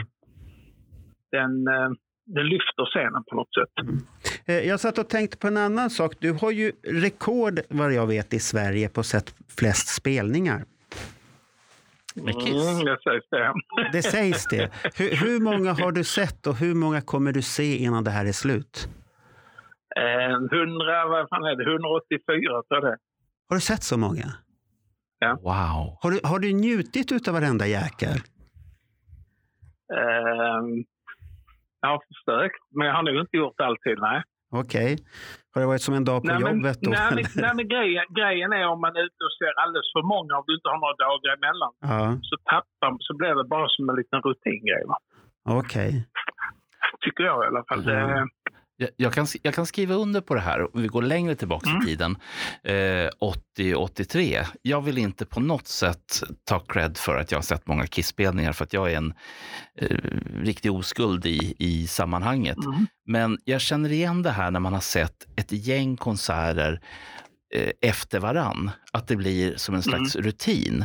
Den, 1.31 1.69
eh, 1.74 1.91
den 2.27 2.47
lyfter 2.47 2.85
scenen 2.93 3.24
på 3.31 3.37
något 3.37 3.55
sätt. 3.55 3.74
Eh, 4.47 4.69
Jag 4.69 4.81
satt 4.81 4.99
och 4.99 5.09
tänkte 5.09 5.39
på 5.39 5.47
en 5.47 5.57
annan 5.57 5.91
sak. 5.91 6.12
Du 6.19 6.33
har 6.33 6.51
ju 6.51 6.73
rekord, 6.87 7.61
vad 7.69 7.93
jag 7.93 8.07
vet, 8.07 8.35
i 8.35 8.39
Sverige 8.39 8.89
på 8.89 9.03
sett 9.03 9.35
flest 9.59 9.89
spelningar. 9.89 10.65
Med 12.15 12.35
Kiss. 12.35 12.69
Mm, 12.69 12.85
det 12.85 12.99
sägs 13.03 13.27
det. 13.31 13.55
Det 13.93 14.03
sägs 14.03 14.47
det. 14.47 14.70
Hur, 14.99 15.11
hur 15.27 15.41
många 15.41 15.73
har 15.73 15.93
du 15.93 16.05
sett 16.05 16.47
och 16.47 16.57
hur 16.57 16.74
många 16.74 17.01
kommer 17.01 17.33
du 17.33 17.43
se 17.43 17.77
innan 17.77 18.05
det 18.05 18.11
här 18.11 18.27
är 18.27 18.33
slut? 18.33 18.89
Eh, 20.01 20.35
100, 20.52 21.06
vad 21.09 21.28
fan 21.28 21.44
är 21.44 21.56
det, 21.56 21.64
184 21.73 22.62
tror 22.62 22.64
jag 22.68 22.82
det. 22.82 22.97
Har 23.48 23.56
du 23.56 23.60
sett 23.60 23.82
så 23.82 23.98
många? 23.98 24.28
Wow. 25.43 25.98
Har 26.02 26.10
du, 26.10 26.20
har 26.24 26.39
du 26.39 26.52
njutit 26.52 27.28
av 27.28 27.35
varenda 27.35 27.66
jäkel? 27.66 28.18
Eh, 29.98 30.60
jag 31.81 31.89
har 31.89 32.02
försökt, 32.10 32.62
men 32.77 32.86
jag 32.86 32.94
har 32.94 33.02
nog 33.02 33.16
inte 33.24 33.36
gjort 33.36 33.60
alltid, 33.60 33.98
nej. 33.98 34.23
Okej. 34.62 34.90
Har 35.52 35.60
det 35.60 35.66
varit 35.66 35.82
som 35.89 35.94
en 35.94 36.05
dag 36.05 36.18
på 36.23 36.28
nej, 36.28 36.40
men, 36.40 36.56
jobbet 36.56 36.78
då? 36.81 36.90
nej, 36.90 37.10
men, 37.14 37.24
nej, 37.44 37.52
men 37.59 37.68
grejen, 37.74 38.05
grejen 38.18 38.52
är 38.52 38.66
om 38.74 38.81
man 38.81 38.97
är 38.97 39.02
ute 39.09 39.20
och 39.28 39.35
ser 39.40 39.52
alldeles 39.62 39.89
för 39.97 40.05
många, 40.14 40.32
om 40.39 40.44
du 40.47 40.52
inte 40.59 40.68
har 40.73 40.78
några 40.85 40.98
dagar 41.06 41.31
emellan, 41.39 41.73
Ja, 41.90 42.02
så 42.28 42.35
tappar 42.52 42.90
så 43.06 43.12
blir 43.20 43.35
det 43.40 43.44
bara 43.55 43.68
som 43.74 43.89
en 43.90 43.97
liten 43.97 44.20
rutingrej. 44.27 44.85
Okej. 45.60 45.90
Tycker 47.05 47.24
jag 47.24 47.44
i 47.44 47.47
alla 47.51 47.64
fall. 47.68 47.82
Ja. 47.85 47.93
Det, 47.93 48.28
Jag, 48.78 48.89
jag, 48.97 49.12
kan, 49.12 49.27
jag 49.43 49.55
kan 49.55 49.66
skriva 49.66 49.94
under 49.94 50.20
på 50.20 50.35
det 50.35 50.40
här. 50.40 50.77
Om 50.77 50.82
vi 50.82 50.89
går 50.89 51.03
längre 51.03 51.35
tillbaka 51.35 51.70
Mm. 51.70 51.82
i 51.82 51.86
tiden, 51.86 52.16
eh, 52.65 53.11
80-83. 53.59 54.47
Jag 54.62 54.81
vill 54.82 54.98
inte 54.98 55.27
på 55.27 55.40
något 55.40 55.66
sätt 55.69 56.23
ta 56.44 56.59
cred 56.59 56.97
för 56.97 57.16
att 57.16 57.31
jag 57.31 57.39
har 57.39 57.43
sett 57.43 57.66
många 57.66 57.86
Kiss-spelningar, 57.86 58.53
för 58.53 58.65
att 58.65 58.73
jag 58.73 58.93
är 58.93 58.97
en 58.97 59.15
eh, 59.81 59.97
riktig 60.43 60.73
oskuld 60.73 61.27
i, 61.27 61.55
i 61.59 61.86
sammanhanget. 61.86 62.57
mm. 62.66 62.86
Men 63.07 63.39
jag 63.44 63.61
känner 63.61 63.93
igen 63.93 64.23
det 64.23 64.31
här 64.31 64.51
när 64.51 64.61
man 64.61 64.73
har 64.73 64.81
sett 64.81 65.27
ett 65.36 65.53
gäng 65.53 65.97
konserter 65.97 66.81
eh, 67.55 67.70
efter 67.81 68.19
varann. 68.20 68.70
Att 68.93 69.09
det 69.09 69.16
blir 69.16 69.57
som 69.57 69.74
en 69.74 69.82
slags 69.82 70.16
rutin. 70.16 70.85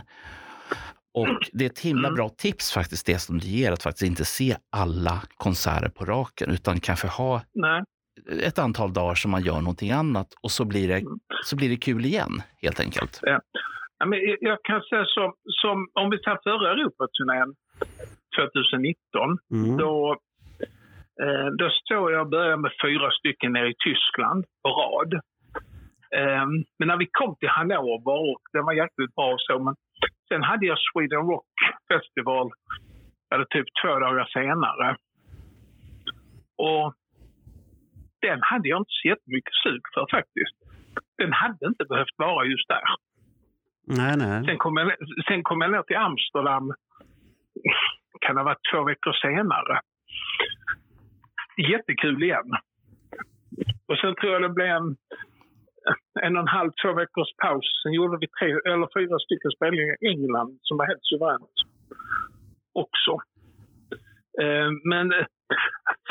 Och 1.14 1.28
det 1.54 1.66
är 1.66 1.70
ett 1.70 1.80
himla 1.80 2.08
Mm. 2.08 2.16
bra 2.16 2.30
tips 2.30 2.74
faktiskt, 2.74 3.06
det 3.06 3.20
som 3.20 3.38
du 3.38 3.48
ger, 3.48 3.72
att 3.72 3.84
faktiskt 3.84 4.10
inte 4.10 4.26
se 4.26 4.56
alla 4.72 5.22
konserter 5.38 5.90
på 5.90 6.06
raken, 6.06 6.50
utan 6.52 6.80
kanske 6.80 7.08
ha 7.08 7.42
nej. 7.54 7.84
ett 8.44 8.60
antal 8.60 8.94
dagar 8.94 9.16
som 9.16 9.32
man 9.32 9.42
gör 9.44 9.60
någonting 9.62 9.92
annat 9.92 10.28
och 10.44 10.52
så 10.52 10.66
blir 10.66 10.88
det, 10.88 11.02
så 11.44 11.56
blir 11.56 11.70
det 11.70 11.78
kul 11.78 12.06
igen, 12.06 12.42
helt 12.62 12.80
enkelt. 12.80 13.20
Ja, 13.22 13.40
men 14.06 14.20
jag- 14.42 14.64
kan 14.64 14.82
säga 14.82 15.06
som, 15.06 15.34
som 15.62 15.88
om 15.94 16.10
vi 16.10 16.18
tar 16.22 16.40
förra 16.44 16.72
Europaturnén 16.72 17.56
2019, 18.36 19.38
Mm. 19.52 19.78
då, 19.78 20.18
eh, 21.24 21.46
då 21.60 21.70
står 21.70 22.12
jag 22.12 22.22
och 22.22 22.30
börjar 22.30 22.58
med 22.58 22.72
fyra 22.86 23.12
stycken 23.12 23.54
nere 23.54 23.70
i 23.70 23.76
Tyskland 23.88 24.46
på 24.64 24.70
rad. 24.70 25.14
Eh, 26.20 26.46
men 26.80 26.88
när 26.88 26.98
vi 26.98 27.08
kom 27.12 27.36
till 27.40 27.50
Hannover, 27.50 28.18
och 28.32 28.42
den 28.54 28.66
var 28.66 28.74
jäkligt 28.74 29.16
bra 29.16 29.34
och 29.34 29.42
så, 29.42 29.60
men 29.60 29.76
sen 30.32 30.44
hade 30.44 30.66
jag 30.66 30.78
Sweden 30.80 31.26
Rock 31.32 31.54
festival, 31.92 32.52
eller 33.34 33.46
typ 33.46 33.68
två 33.82 34.00
dagar 34.00 34.26
senare. 34.26 34.98
Och 36.58 36.94
den 38.22 38.40
hade 38.42 38.70
jag 38.70 38.82
inte 38.82 38.96
så 39.02 39.08
jättemycket 39.08 39.54
sug 39.64 39.82
för 39.94 40.06
faktiskt. 40.18 40.58
Den 41.18 41.34
hade 41.34 41.66
inte 41.68 41.86
behövt 41.86 42.18
vara 42.18 42.46
just 42.46 42.68
där. 42.68 42.88
Nej, 43.88 44.18
nej. 44.18 44.46
Sen 44.46 44.58
kom 44.58 44.78
jag, 44.78 44.94
sen 45.28 45.44
kom 45.44 45.62
jag 45.62 45.72
ner 45.72 45.84
till 45.84 45.98
Amsterdam, 45.98 46.74
kan 48.22 48.36
det 48.36 48.42
ha 48.42 48.46
varit 48.46 48.68
två 48.72 48.84
veckor 48.84 49.14
senare. 49.14 49.80
Jättekul 51.72 52.24
igen. 52.24 52.52
Och 53.88 53.98
sen 53.98 54.16
tror 54.16 54.34
jag 54.34 54.42
det 54.42 54.50
blev 54.50 54.68
en, 54.68 54.96
en 56.26 56.36
och 56.36 56.42
en 56.42 56.56
halv, 56.58 56.72
två 56.82 56.94
veckors 56.94 57.32
paus. 57.44 57.66
Sen 57.84 57.94
gjorde 57.94 58.18
vi 58.22 58.28
tre 58.28 58.48
eller 58.74 58.88
fyra 58.98 59.20
stycken 59.26 59.52
spelningar 59.58 59.96
i 60.04 60.08
England 60.14 60.52
som 60.62 60.78
var 60.78 60.86
helt 60.92 61.06
suveränt 61.12 61.58
också. 62.74 63.14
Eh, 64.42 64.70
men 64.92 65.06
eh, 65.12 65.26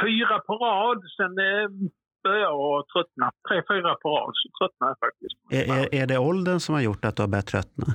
fyra 0.03 0.39
på 0.39 0.53
rad, 0.55 1.01
sen 1.17 1.33
eh, 1.49 1.69
började 2.23 2.43
jag 2.43 2.85
tröttna. 2.93 3.27
Tre, 3.49 3.63
fyra 3.69 3.95
på 4.03 4.09
rad 4.09 4.33
så 4.35 4.49
tröttnade 4.59 4.91
jag 4.93 4.99
faktiskt. 5.07 5.37
Är, 5.59 5.65
är, 5.79 6.03
är 6.03 6.07
det 6.07 6.19
åldern 6.19 6.61
som 6.61 6.75
har 6.75 6.83
gjort 6.83 7.05
att 7.05 7.17
du 7.17 7.23
har 7.23 7.29
börjat 7.29 7.47
tröttna? 7.47 7.87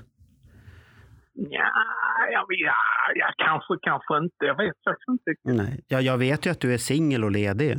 Ja, 1.33 1.71
ja, 2.31 2.45
ja, 2.49 2.75
ja, 3.15 3.33
kanske, 3.37 3.73
kanske 3.81 4.17
inte. 4.17 4.45
Jag 4.45 4.57
vet 4.57 4.83
faktiskt 4.83 5.07
inte. 5.07 5.31
Nej. 5.43 5.83
Ja, 5.87 6.01
jag 6.01 6.17
vet 6.17 6.45
ju 6.45 6.49
att 6.51 6.61
du 6.61 6.73
är 6.73 6.77
singel 6.77 7.23
och 7.23 7.31
ledig. 7.31 7.77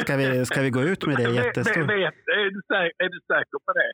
Ska 0.00 0.16
vi, 0.16 0.46
ska 0.46 0.62
vi 0.62 0.70
gå 0.70 0.82
ut 0.82 1.06
med 1.06 1.16
det 1.16 1.22
jättestort? 1.30 1.76
vet- 1.76 1.88
Är 1.88 2.50
du 2.50 2.60
säker, 2.68 3.04
är 3.04 3.08
du 3.08 3.20
säker 3.20 3.58
på 3.66 3.72
det? 3.72 3.92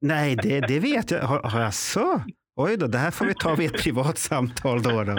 Nej, 0.00 0.36
det, 0.42 0.60
det 0.60 0.78
vet 0.80 1.10
jag. 1.10 1.20
Har, 1.22 1.42
har 1.42 1.60
jag 1.60 1.74
så? 1.74 2.22
Oj 2.56 2.76
då, 2.76 2.86
det 2.86 2.98
här 2.98 3.10
får 3.10 3.24
vi 3.26 3.34
ta 3.34 3.54
vid 3.54 3.74
ett 3.74 3.82
privat 3.82 4.18
samtal 4.18 4.82
då. 4.82 5.04
då. 5.04 5.16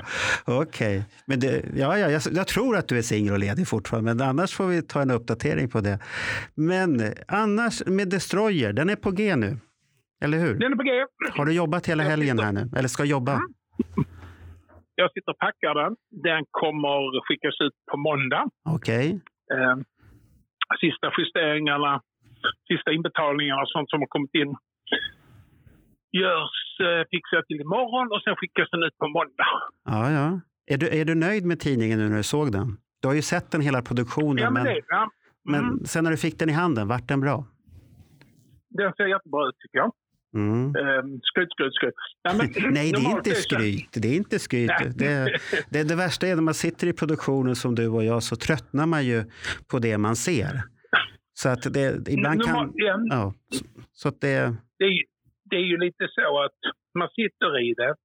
Okej, 0.61 1.03
men 1.27 1.39
det, 1.39 1.65
ja, 1.75 1.97
ja, 1.97 2.09
jag, 2.09 2.21
jag 2.31 2.47
tror 2.47 2.77
att 2.77 2.87
du 2.87 2.97
är 2.97 3.01
singel 3.01 3.33
och 3.33 3.39
ledig 3.39 3.67
fortfarande, 3.67 4.13
men 4.15 4.27
annars 4.29 4.53
får 4.53 4.67
vi 4.67 4.81
ta 4.81 5.01
en 5.01 5.11
uppdatering 5.11 5.69
på 5.69 5.79
det. 5.81 5.99
Men 6.55 7.01
annars 7.27 7.85
med 7.85 8.09
Destroyer, 8.09 8.73
den 8.73 8.89
är 8.89 8.95
på 8.95 9.11
G 9.11 9.35
nu, 9.35 9.57
eller 10.23 10.37
hur? 10.37 10.59
Den 10.59 10.71
är 10.71 10.75
på 10.75 10.83
G. 10.83 10.91
Har 11.37 11.45
du 11.45 11.53
jobbat 11.53 11.87
hela 11.87 12.03
helgen 12.03 12.39
här 12.39 12.51
nu, 12.51 12.69
eller 12.77 12.87
ska 12.87 13.03
jobba? 13.05 13.39
Jag 14.95 15.11
sitter 15.11 15.31
och 15.31 15.37
packar 15.37 15.83
den. 15.83 15.95
Den 16.23 16.43
kommer 16.51 17.27
skickas 17.27 17.55
ut 17.61 17.73
på 17.91 17.97
måndag. 17.97 18.45
Okej, 18.69 19.19
Eh, 19.53 19.75
sista 20.79 21.11
justeringarna, 21.17 22.01
sista 22.67 22.91
inbetalningarna 22.91 23.61
och 23.61 23.69
sånt 23.69 23.89
som 23.89 23.99
har 23.99 24.07
kommit 24.07 24.35
in 24.35 24.55
görs, 26.11 26.79
eh, 26.79 27.03
fixar 27.11 27.41
till 27.41 27.61
imorgon 27.61 28.07
och 28.11 28.21
sen 28.23 28.35
skickas 28.35 28.69
den 28.71 28.83
ut 28.83 28.97
på 28.97 29.07
måndag. 29.07 29.51
ja, 29.85 30.11
ja. 30.11 30.39
Är 30.73 30.77
du, 30.77 30.87
är 30.99 31.05
du 31.05 31.15
nöjd 31.15 31.45
med 31.45 31.59
tidningen 31.59 31.99
nu 31.99 32.09
när 32.09 32.17
du 32.17 32.23
såg 32.23 32.51
den? 32.51 32.77
Du 33.01 33.07
har 33.07 33.15
ju 33.15 33.21
sett 33.21 33.51
den 33.51 33.61
hela 33.61 33.81
produktionen, 33.81 34.43
Ja, 34.43 34.49
men 34.49 34.63
men, 34.63 34.73
det, 34.73 34.81
ja. 34.87 35.09
Mm. 35.49 35.65
men 35.65 35.85
sen 35.85 36.03
när 36.03 36.11
du 36.11 36.17
fick 36.17 36.39
den 36.39 36.49
i 36.49 36.53
handen, 36.53 36.87
vart 36.87 37.07
den 37.07 37.19
bra? 37.21 37.45
Den 38.69 38.93
ser 38.93 39.05
jättebra 39.05 39.47
ut 39.49 39.55
tycker 39.59 39.77
jag. 39.77 39.91
Mm. 40.33 40.75
Eh, 40.75 41.03
skryt, 41.23 41.51
skryt, 41.51 41.73
skryt. 41.73 41.93
Ja, 42.23 42.33
men, 42.37 42.47
Nej, 42.73 42.91
det 42.91 42.97
är 43.01 43.11
inte 43.17 43.35
skryt. 43.35 43.89
Det 43.93 44.07
är 44.07 44.15
inte 44.15 44.39
skryt. 44.39 44.71
Nej. 44.79 44.91
Det, 44.95 45.39
det, 45.69 45.83
det 45.83 45.95
värsta 45.95 46.27
är 46.27 46.35
när 46.35 46.43
man 46.43 46.53
sitter 46.53 46.87
i 46.87 46.93
produktionen 46.93 47.55
som 47.55 47.75
du 47.75 47.87
och 47.87 48.03
jag 48.03 48.23
så 48.23 48.35
tröttnar 48.35 48.85
man 48.85 49.05
ju 49.05 49.23
på 49.71 49.79
det 49.79 49.97
man 49.97 50.15
ser. 50.15 50.61
Så 51.33 51.49
att 51.49 51.73
det 51.73 52.09
ibland 52.09 52.43
kan... 52.45 52.71
Ja, 52.75 53.33
så, 53.53 53.65
så 53.93 54.07
att 54.09 54.21
det... 54.21 54.55
det, 54.79 54.85
är, 54.85 55.03
det 55.49 55.55
är 55.55 55.65
ju 55.65 55.77
lite 55.77 56.07
så 56.11 56.43
att 56.43 56.59
man 56.99 57.09
sitter 57.09 57.59
i 57.69 57.73
det. 57.73 57.95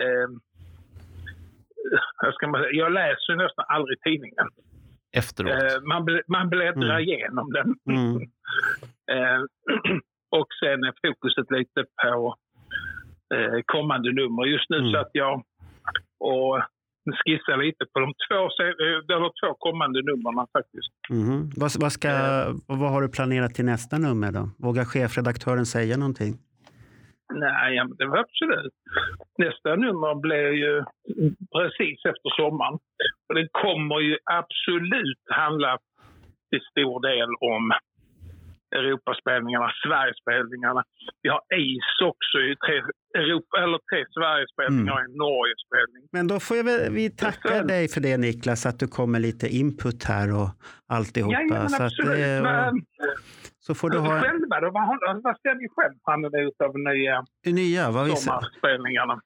Eh, 0.00 0.28
vad 2.22 2.34
ska 2.34 2.46
man 2.48 2.60
säga? 2.62 2.72
Jag 2.72 2.92
läser 2.92 3.36
nästan 3.36 3.64
aldrig 3.68 4.00
tidningen. 4.02 4.46
Efteråt. 5.12 5.50
Eh, 5.52 5.80
man, 5.82 6.06
man 6.28 6.48
bläddrar 6.50 6.98
Mm. 6.98 7.08
igenom 7.08 7.52
den. 7.52 7.74
Mm, 7.96 8.16
Eh, 9.12 9.40
och 10.30 10.46
sen 10.60 10.84
är 10.84 10.94
fokuset 11.06 11.50
lite 11.50 11.84
på 12.02 12.34
eh, 13.34 13.60
kommande 13.66 14.12
nummer. 14.12 14.44
Just 14.46 14.70
nu 14.70 14.78
Mm. 14.78 14.92
satt 14.92 15.10
jag 15.12 15.42
och 16.20 16.60
skissar 17.24 17.56
lite 17.56 17.84
på 17.92 18.00
de 18.00 18.12
två, 18.28 18.40
eh, 18.64 19.16
eller 19.16 19.30
två 19.40 19.54
kommande 19.58 20.02
numren 20.02 20.46
faktiskt. 20.52 20.90
mhm. 21.10 21.50
vad, 21.56 21.70
vad, 21.80 21.92
ska, 21.92 22.10
vad 22.66 22.90
har 22.90 23.02
du 23.02 23.08
planerat 23.08 23.54
till 23.54 23.64
nästa 23.64 23.98
nummer 23.98 24.32
då? 24.32 24.50
Vågar 24.58 24.84
chefredaktören 24.84 25.66
säga 25.66 25.96
någonting? 25.96 26.34
Nej, 27.34 27.80
det 27.98 28.06
var 28.06 28.18
absolut. 28.18 28.74
Nästa 29.38 29.76
nummer 29.76 30.14
blir 30.20 30.50
ju 30.64 30.84
precis 31.56 31.98
efter 32.04 32.30
sommaren. 32.42 32.74
Och 33.28 33.34
det 33.34 33.48
kommer 33.52 34.00
ju 34.00 34.18
absolut 34.24 35.22
handla 35.30 35.78
till 36.50 36.60
stor 36.70 37.00
del 37.10 37.28
om 37.54 37.72
Europaspelningarna, 38.76 39.68
Sverigespelningarna. 39.84 40.84
Vi 41.22 41.28
har 41.28 41.42
ICE 41.54 42.04
också 42.04 42.38
i 42.38 42.56
tre, 42.66 42.76
Europa, 43.22 43.54
eller 43.64 43.78
tre 43.90 44.04
Sverigespelningar 44.16 44.92
och 44.92 45.00
en 45.00 45.14
Norgespelning. 45.26 46.02
Men 46.12 46.28
då 46.28 46.40
får 46.40 46.56
jag 46.56 46.64
vi 46.90 47.10
tacka 47.10 47.48
Sen- 47.48 47.66
dig 47.66 47.88
för 47.88 48.00
det 48.00 48.16
Niklas, 48.16 48.66
att 48.66 48.78
du 48.80 48.88
kom 48.88 49.12
med 49.12 49.20
lite 49.20 49.46
input 49.48 50.04
här 50.04 50.28
och 50.40 50.48
alltihopa. 50.86 51.32
Jajamän, 51.32 51.68
så, 51.68 51.76
att 51.76 51.82
absolut. 51.82 52.18
det, 52.18 52.40
Men, 52.42 52.82
så 53.60 53.74
får 53.74 53.90
du 53.90 53.98
ha 53.98 54.20
Själva 54.20 54.60
då? 54.60 54.70
Vad, 54.70 55.22
vad 55.22 55.36
ser 55.42 55.54
ni 55.54 55.68
själv 55.76 55.94
fram 56.04 56.24
emot 56.24 56.60
av 56.66 56.72
nya 56.78 57.24
nya, 57.44 57.90
vad 57.90 58.18
sommarspelningarna? 58.18 59.20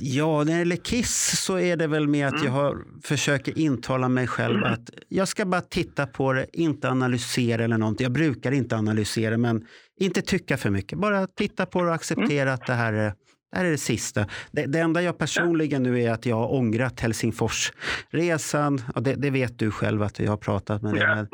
Ja, 0.00 0.44
när 0.44 0.52
det 0.52 0.58
gäller 0.58 0.76
Kiss 0.76 1.40
så 1.40 1.58
är 1.58 1.76
det 1.76 1.86
väl 1.86 2.08
med 2.08 2.28
att 2.28 2.44
jag 2.44 2.50
har, 2.50 2.78
försöker 3.02 3.58
intala 3.58 4.08
mig 4.08 4.26
själv 4.26 4.64
att 4.64 4.90
jag 5.08 5.28
ska 5.28 5.44
bara 5.44 5.60
titta 5.60 6.06
på 6.06 6.32
det, 6.32 6.46
inte 6.52 6.90
analysera 6.90 7.64
eller 7.64 7.78
någonting. 7.78 8.04
Jag 8.04 8.12
brukar 8.12 8.52
inte 8.52 8.76
analysera, 8.76 9.36
men 9.36 9.64
inte 10.00 10.22
tycka 10.22 10.56
för 10.56 10.70
mycket. 10.70 10.98
Bara 10.98 11.26
titta 11.26 11.66
på 11.66 11.82
det 11.82 11.88
och 11.88 11.94
acceptera 11.94 12.52
att 12.52 12.66
det 12.66 12.74
här 12.74 12.92
är 12.92 13.12
det 13.52 13.58
här 13.58 13.64
är 13.64 13.70
det 13.70 13.78
sista. 13.78 14.26
Det, 14.50 14.66
det 14.66 14.78
enda 14.78 15.02
jag 15.02 15.18
personligen 15.18 15.82
nu 15.82 16.02
är 16.02 16.10
att 16.10 16.26
jag 16.26 16.36
har 16.36 16.54
ångrat 16.54 17.00
Helsingforsresan. 17.00 18.82
Och 18.94 19.02
det, 19.02 19.14
det 19.14 19.30
vet 19.30 19.58
du 19.58 19.70
själv 19.70 20.02
att 20.02 20.18
jag 20.18 20.32
har 20.32 20.36
pratat 20.36 20.82
med 20.82 20.94
dig. 20.94 21.06
Men, 21.06 21.28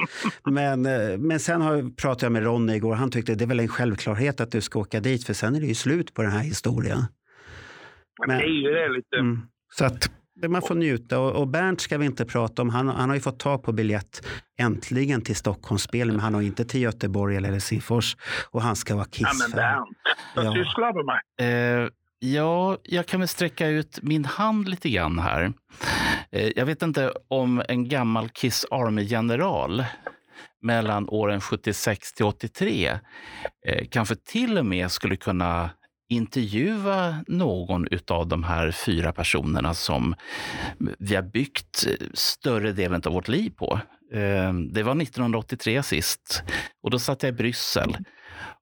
men, 0.83 0.87
eh, 0.87 1.19
men 1.19 1.41
sen 1.41 1.61
har 1.61 1.97
pratade 1.97 2.25
jag 2.27 2.33
med 2.33 2.43
Ronny 2.43 2.75
igår. 2.75 2.95
Han 2.95 3.11
tyckte 3.11 3.35
det 3.35 3.45
är 3.45 3.47
väl 3.47 3.61
en 3.61 3.69
självklarhet 3.69 4.41
att 4.41 4.51
du 4.51 4.61
ska 4.61 4.79
åka 4.79 5.01
dit 5.01 5.25
för 5.25 5.35
sen 5.35 5.55
är 5.55 5.61
det 5.61 5.67
ju 5.67 5.75
slut 5.75 6.15
på 6.15 6.23
den 6.23 6.33
här 6.33 6.43
historien. 6.43 7.05
Men- 8.27 8.39
det 8.39 8.45
är 8.45 8.49
ju 8.63 8.71
det 8.71 8.89
lite. 8.89 9.17
Mm. 9.17 9.43
Så 9.75 9.85
att 9.85 10.11
man 10.49 10.63
får 10.63 10.75
njuta. 10.75 11.19
Och, 11.19 11.33
och 11.41 11.49
Bernt 11.49 11.81
ska 11.81 11.99
vi 11.99 12.07
inte 12.07 12.25
prata 12.25 12.63
om. 12.63 12.69
Han, 12.71 12.89
han 12.89 13.09
har 13.09 13.17
ju 13.17 13.21
fått 13.23 13.39
ta 13.39 13.59
på 13.59 13.73
biljett 13.73 14.27
äntligen 14.59 15.23
till 15.23 15.37
Stockholmsspel, 15.37 16.11
men 16.11 16.21
han 16.21 16.35
har 16.35 16.43
inte 16.43 16.65
till 16.65 16.81
Göteborg 16.83 17.37
eller 17.37 17.51
Helsingfors. 17.51 18.17
Och 18.51 18.63
han 18.63 18.77
ska 18.77 18.95
vara 18.97 19.07
Ja, 19.13 19.29
men 19.29 19.33
Kiss-fan. 19.33 19.51
Bernt, 19.57 19.89
vad 20.37 20.45
Ja. 20.47 20.65
sysslar 20.65 20.93
du 20.93 21.05
med? 21.05 21.83
Eh, 21.85 21.89
ja, 22.19 22.79
jag 22.83 23.07
kan 23.07 23.21
väl 23.21 23.29
sträcka 23.29 23.67
ut 23.69 23.99
min 24.03 24.25
hand 24.25 24.69
lite 24.69 24.91
grann 24.91 25.19
här. 25.19 25.53
Eh, 26.33 26.53
jag 26.57 26.67
vet 26.67 26.83
inte 26.83 27.13
om 27.29 27.63
en 27.69 27.89
gammal 27.89 28.29
Kiss 28.29 28.67
Army-general 28.71 29.85
mellan 30.63 31.09
åren 31.09 31.41
76 31.41 32.13
till 32.13 32.25
83 32.25 32.99
eh, 33.67 33.87
kanske 33.91 34.15
till 34.17 34.59
och 34.59 34.67
med 34.67 34.91
skulle 34.91 35.17
kunna 35.17 35.71
intervjua 36.13 37.25
någon 37.27 37.87
av 38.11 38.27
de 38.29 38.45
här 38.45 38.71
fyra 38.71 39.13
personerna 39.13 39.75
som 39.75 40.15
vi 40.99 41.15
har 41.15 41.23
byggt 41.23 41.87
eh, 41.89 42.07
större 42.15 42.73
delen 42.73 43.03
av 43.07 43.13
vårt 43.13 43.29
liv 43.29 43.51
på. 43.57 43.81
Eh, 44.13 44.53
Det 44.73 44.83
var 44.83 45.03
1983 45.03 45.83
sist 45.83 46.43
och 46.83 46.91
då 46.91 46.99
satt 46.99 47.23
jag 47.23 47.31
i 47.31 47.33
Bryssel 47.33 47.97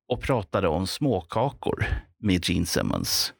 och 0.08 0.22
pratade 0.22 0.68
om 0.68 0.86
småkakor 0.86 1.84
med 2.22 2.48
Gene 2.48 2.66
Simmons. 2.66 3.32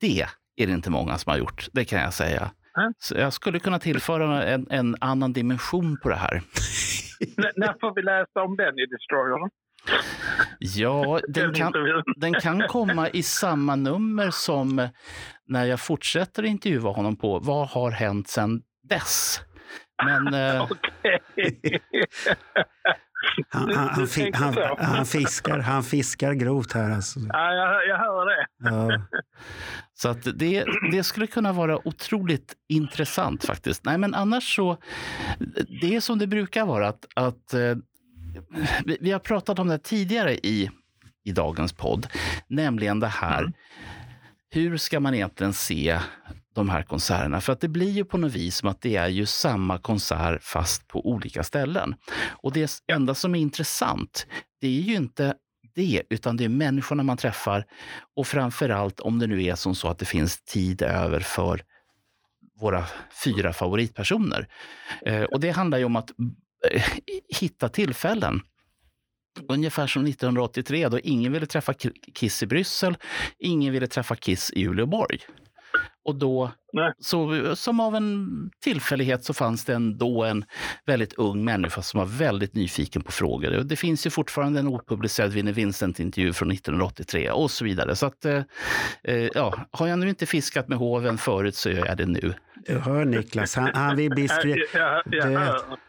Det 0.00 0.20
är 0.56 0.66
det 0.66 0.72
inte 0.72 0.90
många 0.90 1.18
som 1.18 1.30
har 1.30 1.38
gjort, 1.38 1.68
det 1.72 1.84
kan 1.84 2.00
jag 2.00 2.14
säga. 2.14 2.50
Så 2.98 3.14
jag 3.14 3.32
skulle 3.32 3.58
kunna 3.58 3.78
tillföra 3.78 4.44
en, 4.44 4.66
en 4.70 4.96
annan 5.00 5.32
dimension 5.32 5.96
på 6.02 6.08
det 6.08 6.16
här. 6.16 6.34
N- 7.38 7.52
när 7.56 7.74
får 7.80 7.94
vi 7.94 8.02
läsa 8.02 8.40
om 8.42 8.56
den 8.56 8.78
i 8.78 8.86
Destroyer? 8.86 9.50
Ja, 10.58 11.20
den 11.28 11.54
kan, 11.54 11.72
den 12.16 12.34
kan 12.34 12.62
komma 12.68 13.08
i 13.08 13.22
samma 13.22 13.76
nummer 13.76 14.30
som 14.30 14.88
när 15.46 15.64
jag 15.64 15.80
fortsätter 15.80 16.42
intervjua 16.42 16.90
honom 16.90 17.16
på 17.16 17.38
Vad 17.38 17.68
har 17.68 17.90
hänt 17.90 18.28
sedan 18.28 18.62
dess? 18.88 19.40
Men 20.04 20.34
eh. 20.34 20.68
Han, 23.50 23.74
han, 23.74 23.88
han, 23.88 24.06
fi, 24.06 24.32
han, 24.78 25.06
fiskar, 25.06 25.58
han 25.58 25.82
fiskar 25.82 26.32
grovt 26.32 26.72
här. 26.72 26.90
Alltså. 26.90 27.20
ja, 27.20 27.52
jag, 27.54 27.88
jag 27.88 27.98
hör 27.98 28.26
det. 28.26 28.46
Ja. 28.58 29.02
Så 29.94 30.08
att 30.08 30.38
det, 30.38 30.64
det 30.92 31.02
skulle 31.02 31.26
kunna 31.26 31.52
vara 31.52 31.88
otroligt 31.88 32.54
intressant 32.68 33.44
faktiskt. 33.44 33.84
Nej, 33.84 33.98
men 33.98 34.14
annars 34.14 34.56
så, 34.56 34.76
det 35.80 35.96
är 35.96 36.00
som 36.00 36.18
det 36.18 36.26
brukar 36.26 36.66
vara 36.66 36.88
att, 36.88 37.06
att 37.14 37.54
eh, 37.54 37.76
vi, 38.84 38.98
vi 39.00 39.10
har 39.10 39.18
pratat 39.18 39.58
om 39.58 39.68
det 39.68 39.78
tidigare 39.78 40.34
i, 40.34 40.70
i 41.24 41.32
dagens 41.32 41.72
podd, 41.72 42.06
nämligen 42.48 43.00
det 43.00 43.06
här 43.06 43.52
hur 44.50 44.76
ska 44.76 45.00
man 45.00 45.14
egentligen 45.14 45.52
se 45.52 46.00
de 46.54 46.68
här 46.68 46.82
konserterna? 46.82 47.40
För 47.40 47.52
att 47.52 47.60
det 47.60 47.68
blir 47.68 47.90
ju 47.90 48.04
på 48.04 48.18
något 48.18 48.32
vis 48.32 48.56
som 48.56 48.68
att 48.68 48.80
det 48.80 48.96
är 48.96 49.08
ju 49.08 49.26
samma 49.26 49.78
konsert 49.78 50.42
fast 50.42 50.88
på 50.88 51.08
olika 51.08 51.42
ställen. 51.42 51.94
Och 52.28 52.52
det 52.52 52.82
enda 52.92 53.14
som 53.14 53.34
är 53.34 53.38
intressant, 53.38 54.26
det 54.60 54.66
är 54.66 54.80
ju 54.80 54.94
inte 54.94 55.34
det, 55.74 56.02
utan 56.10 56.36
det 56.36 56.44
är 56.44 56.48
människorna 56.48 57.02
man 57.02 57.16
träffar. 57.16 57.64
Och 58.16 58.26
framför 58.26 58.68
allt 58.68 59.00
om 59.00 59.18
det 59.18 59.26
nu 59.26 59.44
är 59.44 59.54
som 59.54 59.74
så 59.74 59.88
att 59.88 59.98
det 59.98 60.06
finns 60.06 60.40
tid 60.40 60.82
över 60.82 61.20
för 61.20 61.62
våra 62.60 62.84
fyra 63.24 63.52
favoritpersoner. 63.52 64.48
Eh, 65.06 65.22
och 65.22 65.40
det 65.40 65.50
handlar 65.50 65.78
ju 65.78 65.84
om 65.84 65.96
att 65.96 66.10
Eh, 66.70 66.82
hitta 67.40 67.68
tillfällen. 67.68 68.40
Ungefär 69.48 69.86
som 69.86 70.06
1983 70.06 70.88
då 70.88 70.98
ingen 70.98 71.32
ville 71.32 71.46
träffa 71.46 71.74
Kiss 72.14 72.42
i 72.42 72.46
Bryssel, 72.46 72.96
ingen 73.38 73.72
ville 73.72 73.86
träffa 73.86 74.16
Kiss 74.16 74.50
i 74.50 74.66
Uleåborg. 74.66 75.18
Och 76.04 76.14
då, 76.14 76.50
så, 76.98 77.56
som 77.56 77.80
av 77.80 77.94
en 77.94 78.28
tillfällighet, 78.62 79.24
så 79.24 79.34
fanns 79.34 79.64
det 79.64 79.74
ändå 79.74 80.24
en 80.24 80.44
väldigt 80.86 81.12
ung 81.12 81.44
människa 81.44 81.82
som 81.82 81.98
var 81.98 82.06
väldigt 82.06 82.54
nyfiken 82.54 83.02
på 83.02 83.12
frågor. 83.12 83.50
Det 83.50 83.76
finns 83.76 84.06
ju 84.06 84.10
fortfarande 84.10 84.60
en 84.60 84.68
opublicerad 84.68 85.32
Vinnie 85.32 85.52
Vincent-intervju 85.52 86.32
från 86.32 86.50
1983 86.50 87.30
och 87.30 87.50
så 87.50 87.64
vidare. 87.64 87.96
Så 87.96 88.06
att, 88.06 88.24
eh, 88.24 88.42
eh, 89.04 89.28
ja, 89.34 89.66
har 89.70 89.86
jag 89.86 89.98
nu 89.98 90.08
inte 90.08 90.26
fiskat 90.26 90.68
med 90.68 90.78
hoven 90.78 91.18
förut 91.18 91.54
så 91.54 91.70
gör 91.70 91.86
jag 91.86 91.96
det 91.96 92.06
nu. 92.06 92.34
Du 92.66 92.78
hör 92.78 93.04
Niklas, 93.04 93.54
han, 93.54 93.70
han, 93.74 93.96
vill, 93.96 94.10
bli 94.10 94.28
skri 94.28 94.52
du, 95.04 95.38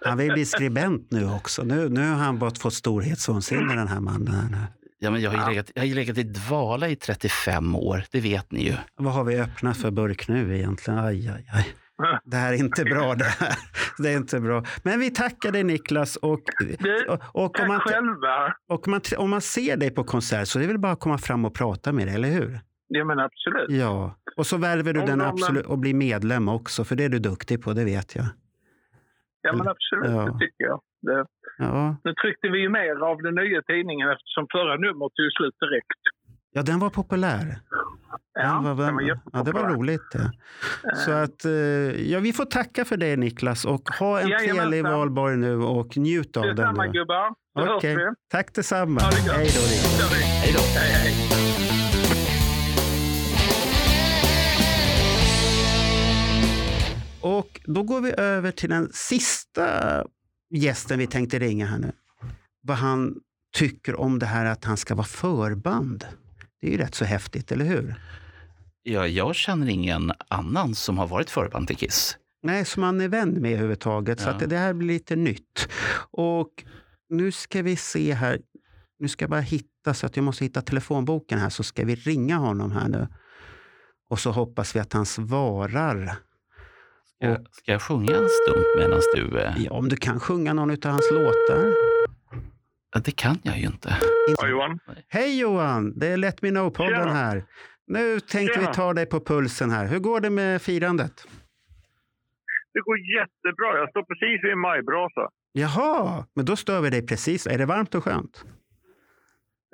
han 0.06 0.18
vill 0.18 0.32
bli 0.34 0.46
skribent 0.46 1.12
nu 1.12 1.26
också. 1.26 1.64
Nu, 1.64 1.90
nu 1.90 2.02
har 2.02 2.16
han 2.16 2.40
bara 2.40 2.52
fått 2.52 2.74
storhetsvansinne 2.74 3.76
den 3.76 3.88
här 3.88 4.00
mannen. 4.00 4.56
Ja, 5.00 5.12
men 5.12 5.22
jag, 5.22 5.32
har 5.32 5.50
ju 5.50 5.50
legat, 5.50 5.72
jag 5.76 5.82
har 5.82 5.88
ju 5.88 5.96
legat 5.96 6.18
i 6.18 6.24
dvala 6.24 6.88
i 6.88 6.96
35 6.96 7.76
år, 7.76 8.04
det 8.12 8.22
vet 8.22 8.52
ni 8.52 8.64
ju. 8.64 8.74
Vad 8.96 9.14
har 9.14 9.24
vi 9.24 9.40
öppnat 9.40 9.78
för 9.78 9.92
burk 9.92 10.28
nu 10.28 10.58
egentligen? 10.58 11.00
Aj, 11.00 11.30
aj, 11.30 11.50
aj. 11.54 11.76
Det 12.24 12.38
här 12.38 12.54
är 12.54 12.58
inte 12.58 12.84
bra. 12.84 13.16
Det, 13.16 13.26
här. 13.26 13.54
det 13.98 14.10
är 14.10 14.18
inte 14.18 14.40
bra. 14.40 14.64
Men 14.84 15.00
vi 15.00 15.10
tackar 15.10 15.52
dig 15.52 15.64
Niklas. 15.64 16.16
Och, 16.16 16.40
och, 17.08 17.20
och, 17.34 17.60
om, 17.60 17.68
man, 17.68 17.82
och 18.68 18.88
man, 18.88 19.02
om 19.18 19.30
man 19.30 19.42
ser 19.42 19.78
dig 19.78 19.92
på 19.92 20.04
konsert 20.04 20.48
så 20.48 20.60
är 20.60 20.62
det 20.62 20.68
väl 20.68 20.80
bara 20.80 20.92
att 20.92 21.00
komma 21.00 21.18
fram 21.18 21.46
och 21.46 21.54
prata 21.54 21.92
med 21.92 22.08
dig, 22.08 22.16
eller 22.16 22.30
hur? 22.30 22.60
Ja, 22.88 23.06
men 23.06 23.20
absolut. 23.20 23.70
Ja, 23.70 24.16
och 24.38 24.46
så 24.46 24.58
värver 24.58 24.94
du 24.94 25.00
om 25.00 25.06
den 25.06 25.22
absolut 25.22 25.66
och 25.66 25.80
blir 25.80 25.94
medlem 25.94 26.50
också, 26.50 26.84
för 26.84 26.96
det 26.96 27.04
är 27.04 27.10
du 27.10 27.20
duktig 27.20 27.64
på, 27.64 27.74
det 27.74 27.86
vet 27.86 28.16
jag. 28.16 28.26
Ja, 29.42 29.54
men 29.54 29.68
absolut, 29.68 30.12
ja. 30.12 30.26
det 30.26 30.40
tycker 30.40 30.64
jag. 30.64 30.82
Det, 31.02 31.26
ja. 31.60 31.96
Nu 32.04 32.14
tryckte 32.14 32.48
vi 32.50 32.60
ju 32.60 32.70
mer 32.70 32.96
av 33.12 33.18
den 33.22 33.36
nya 33.36 33.62
tidningen 33.62 34.10
eftersom 34.10 34.48
förra 34.52 34.76
numret 34.76 35.12
tog 35.18 35.30
slut 35.38 35.58
direkt. 35.66 36.02
Ja, 36.52 36.62
den 36.62 36.80
var 36.80 36.90
populär. 36.90 37.46
Ja, 38.34 38.54
den 38.54 38.64
var, 38.64 38.86
den 38.86 38.96
var 38.96 39.20
ja, 39.34 39.44
det 39.44 39.52
var 39.52 39.70
roligt. 39.70 40.12
Det. 40.12 40.32
Så 40.96 41.12
att, 41.12 41.46
eh, 41.46 41.52
ja, 42.12 42.20
vi 42.20 42.34
får 42.34 42.46
tacka 42.46 42.86
för 42.86 42.98
det 42.98 43.16
Niklas 43.18 43.66
och 43.66 43.90
ha 44.00 44.20
en 44.20 44.28
trevlig 44.40 44.84
valborg 44.84 45.38
nu 45.38 45.56
och 45.56 45.98
njut 45.98 46.38
av 46.38 46.44
den. 46.44 46.56
Detsamma 46.56 46.88
gubbar. 46.88 47.34
Okej, 47.60 47.96
okay. 47.96 48.06
tack 48.32 48.56
detsamma. 48.56 49.00
Hej 49.02 49.22
då. 49.28 49.34
Hej 49.34 50.54
då. 50.54 50.60
Hej, 50.80 50.92
hej. 50.92 51.40
Och 57.22 57.62
då 57.66 57.84
går 57.84 58.02
vi 58.02 58.14
över 58.18 58.52
till 58.52 58.70
den 58.70 58.90
sista 58.92 59.64
gästen 60.50 61.00
vi 61.00 61.08
tänkte 61.08 61.40
ringa 61.40 61.66
här 61.66 61.78
nu. 61.78 61.92
Vad 62.62 62.78
han 62.78 63.16
tycker 63.54 63.96
om 63.96 64.20
det 64.20 64.26
här 64.26 64.46
att 64.46 64.66
han 64.66 64.78
ska 64.78 64.96
vara 64.96 65.08
förband. 65.08 66.06
Det 66.62 66.68
är 66.68 66.72
ju 66.72 66.78
rätt 66.78 66.96
så 66.96 67.06
häftigt, 67.06 67.52
eller 67.52 67.66
hur? 67.66 67.96
Ja, 68.84 69.08
jag 69.08 69.36
känner 69.36 69.70
ingen 69.70 70.12
annan 70.28 70.76
som 70.76 70.98
har 70.98 71.08
varit 71.08 71.30
förband 71.30 71.68
till 71.68 71.78
Kiss. 71.78 72.18
Nej, 72.44 72.66
som 72.66 72.82
man 72.82 73.02
är 73.02 73.08
vän 73.08 73.42
med 73.42 73.52
överhuvudtaget. 73.52 74.20
Ja. 74.20 74.26
Så 74.26 74.30
att 74.30 74.50
det 74.50 74.58
här 74.58 74.74
blir 74.74 74.88
lite 74.88 75.16
nytt. 75.16 75.70
Och 76.12 76.64
nu 77.10 77.32
ska 77.32 77.62
vi 77.62 77.76
se 77.76 78.14
här. 78.14 78.40
Nu 79.00 79.08
ska 79.08 79.24
jag 79.24 79.30
bara 79.30 79.42
hitta, 79.42 79.94
så 79.94 80.06
att 80.06 80.16
jag 80.16 80.24
måste 80.24 80.44
hitta 80.44 80.62
telefonboken 80.62 81.40
här, 81.40 81.50
så 81.50 81.64
ska 81.64 81.86
vi 81.86 81.96
ringa 81.96 82.38
honom 82.38 82.72
här 82.72 82.88
nu. 82.88 83.08
Och 84.10 84.20
så 84.20 84.32
hoppas 84.32 84.76
vi 84.76 84.80
att 84.80 84.94
han 84.94 85.06
svarar. 85.06 86.16
Ska, 87.20 87.38
ska 87.52 87.72
jag 87.72 87.82
sjunga 87.82 88.16
en 88.16 88.30
stund 88.30 88.66
medan 88.78 89.02
du... 89.16 89.40
Eh... 89.40 89.54
Ja, 89.58 89.72
om 89.72 89.90
du 89.90 89.96
kan 89.96 90.20
sjunga 90.20 90.54
någon 90.54 90.72
av 90.72 90.92
hans 90.92 91.12
låtar. 91.12 91.74
Det 93.06 93.12
kan 93.12 93.38
jag 93.44 93.58
ju 93.58 93.66
inte. 93.66 93.98
Ja, 94.38 94.48
Johan. 94.48 94.80
Hej 95.08 95.40
Johan! 95.40 96.00
Det 96.00 96.08
är 96.08 96.18
Let 96.18 96.42
Me 96.42 96.50
Know-podden 96.50 97.10
här. 97.10 97.44
Nu 97.88 98.20
tänkte 98.20 98.54
Tjena. 98.54 98.68
vi 98.70 98.76
ta 98.76 98.94
dig 98.94 99.06
på 99.06 99.20
pulsen 99.20 99.72
här. 99.72 99.88
Hur 99.88 100.00
går 100.00 100.20
det 100.20 100.30
med 100.30 100.62
firandet? 100.62 101.28
Det 102.74 102.80
går 102.80 102.98
jättebra. 103.00 103.78
Jag 103.78 103.90
står 103.90 104.04
precis 104.04 104.44
vid 104.44 104.52
en 104.52 104.60
majbrasa. 104.60 105.30
Jaha, 105.52 106.26
men 106.36 106.46
då 106.46 106.56
stör 106.56 106.82
vi 106.82 106.90
dig 106.90 107.08
precis. 107.08 107.48
Är 107.48 107.58
det 107.58 107.66
varmt 107.66 107.96
och 107.96 108.04
skönt? 108.04 108.46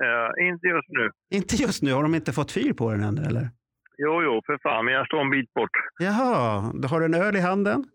Uh, 0.04 0.48
inte 0.48 0.68
just 0.68 0.90
nu. 0.90 1.10
Inte 1.30 1.56
just 1.56 1.84
nu? 1.84 1.94
Har 1.94 2.04
de 2.04 2.16
inte 2.16 2.34
fått 2.34 2.52
fyr 2.52 2.74
på 2.74 2.92
den 2.92 3.04
än, 3.04 3.18
eller? 3.18 3.50
Jo, 3.98 4.24
jo, 4.24 4.42
för 4.46 4.58
fan, 4.64 4.86
men 4.86 4.94
jag 4.94 5.06
står 5.06 5.22
en 5.22 5.30
bit 5.30 5.54
bort. 5.54 5.72
Jaha, 6.00 6.72
då 6.74 6.88
har 6.88 7.00
du 7.00 7.06
en 7.06 7.14
öl 7.14 7.36
i 7.36 7.40
handen? 7.40 7.86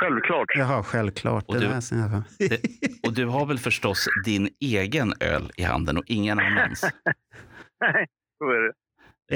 Självklart. 0.00 0.48
Jaha, 0.54 0.82
självklart. 0.82 1.44
Och 1.48 1.60
du, 1.60 1.68
det, 2.38 2.60
och 3.06 3.14
du 3.14 3.26
har 3.26 3.46
väl 3.46 3.58
förstås 3.58 4.06
din 4.24 4.48
egen 4.60 5.12
öl 5.20 5.50
i 5.56 5.62
handen 5.62 5.96
och 5.98 6.04
ingen 6.06 6.38
annans? 6.38 6.82
Nej, 7.80 8.06
så 8.38 8.44
är 8.44 8.62
det. 8.62 8.72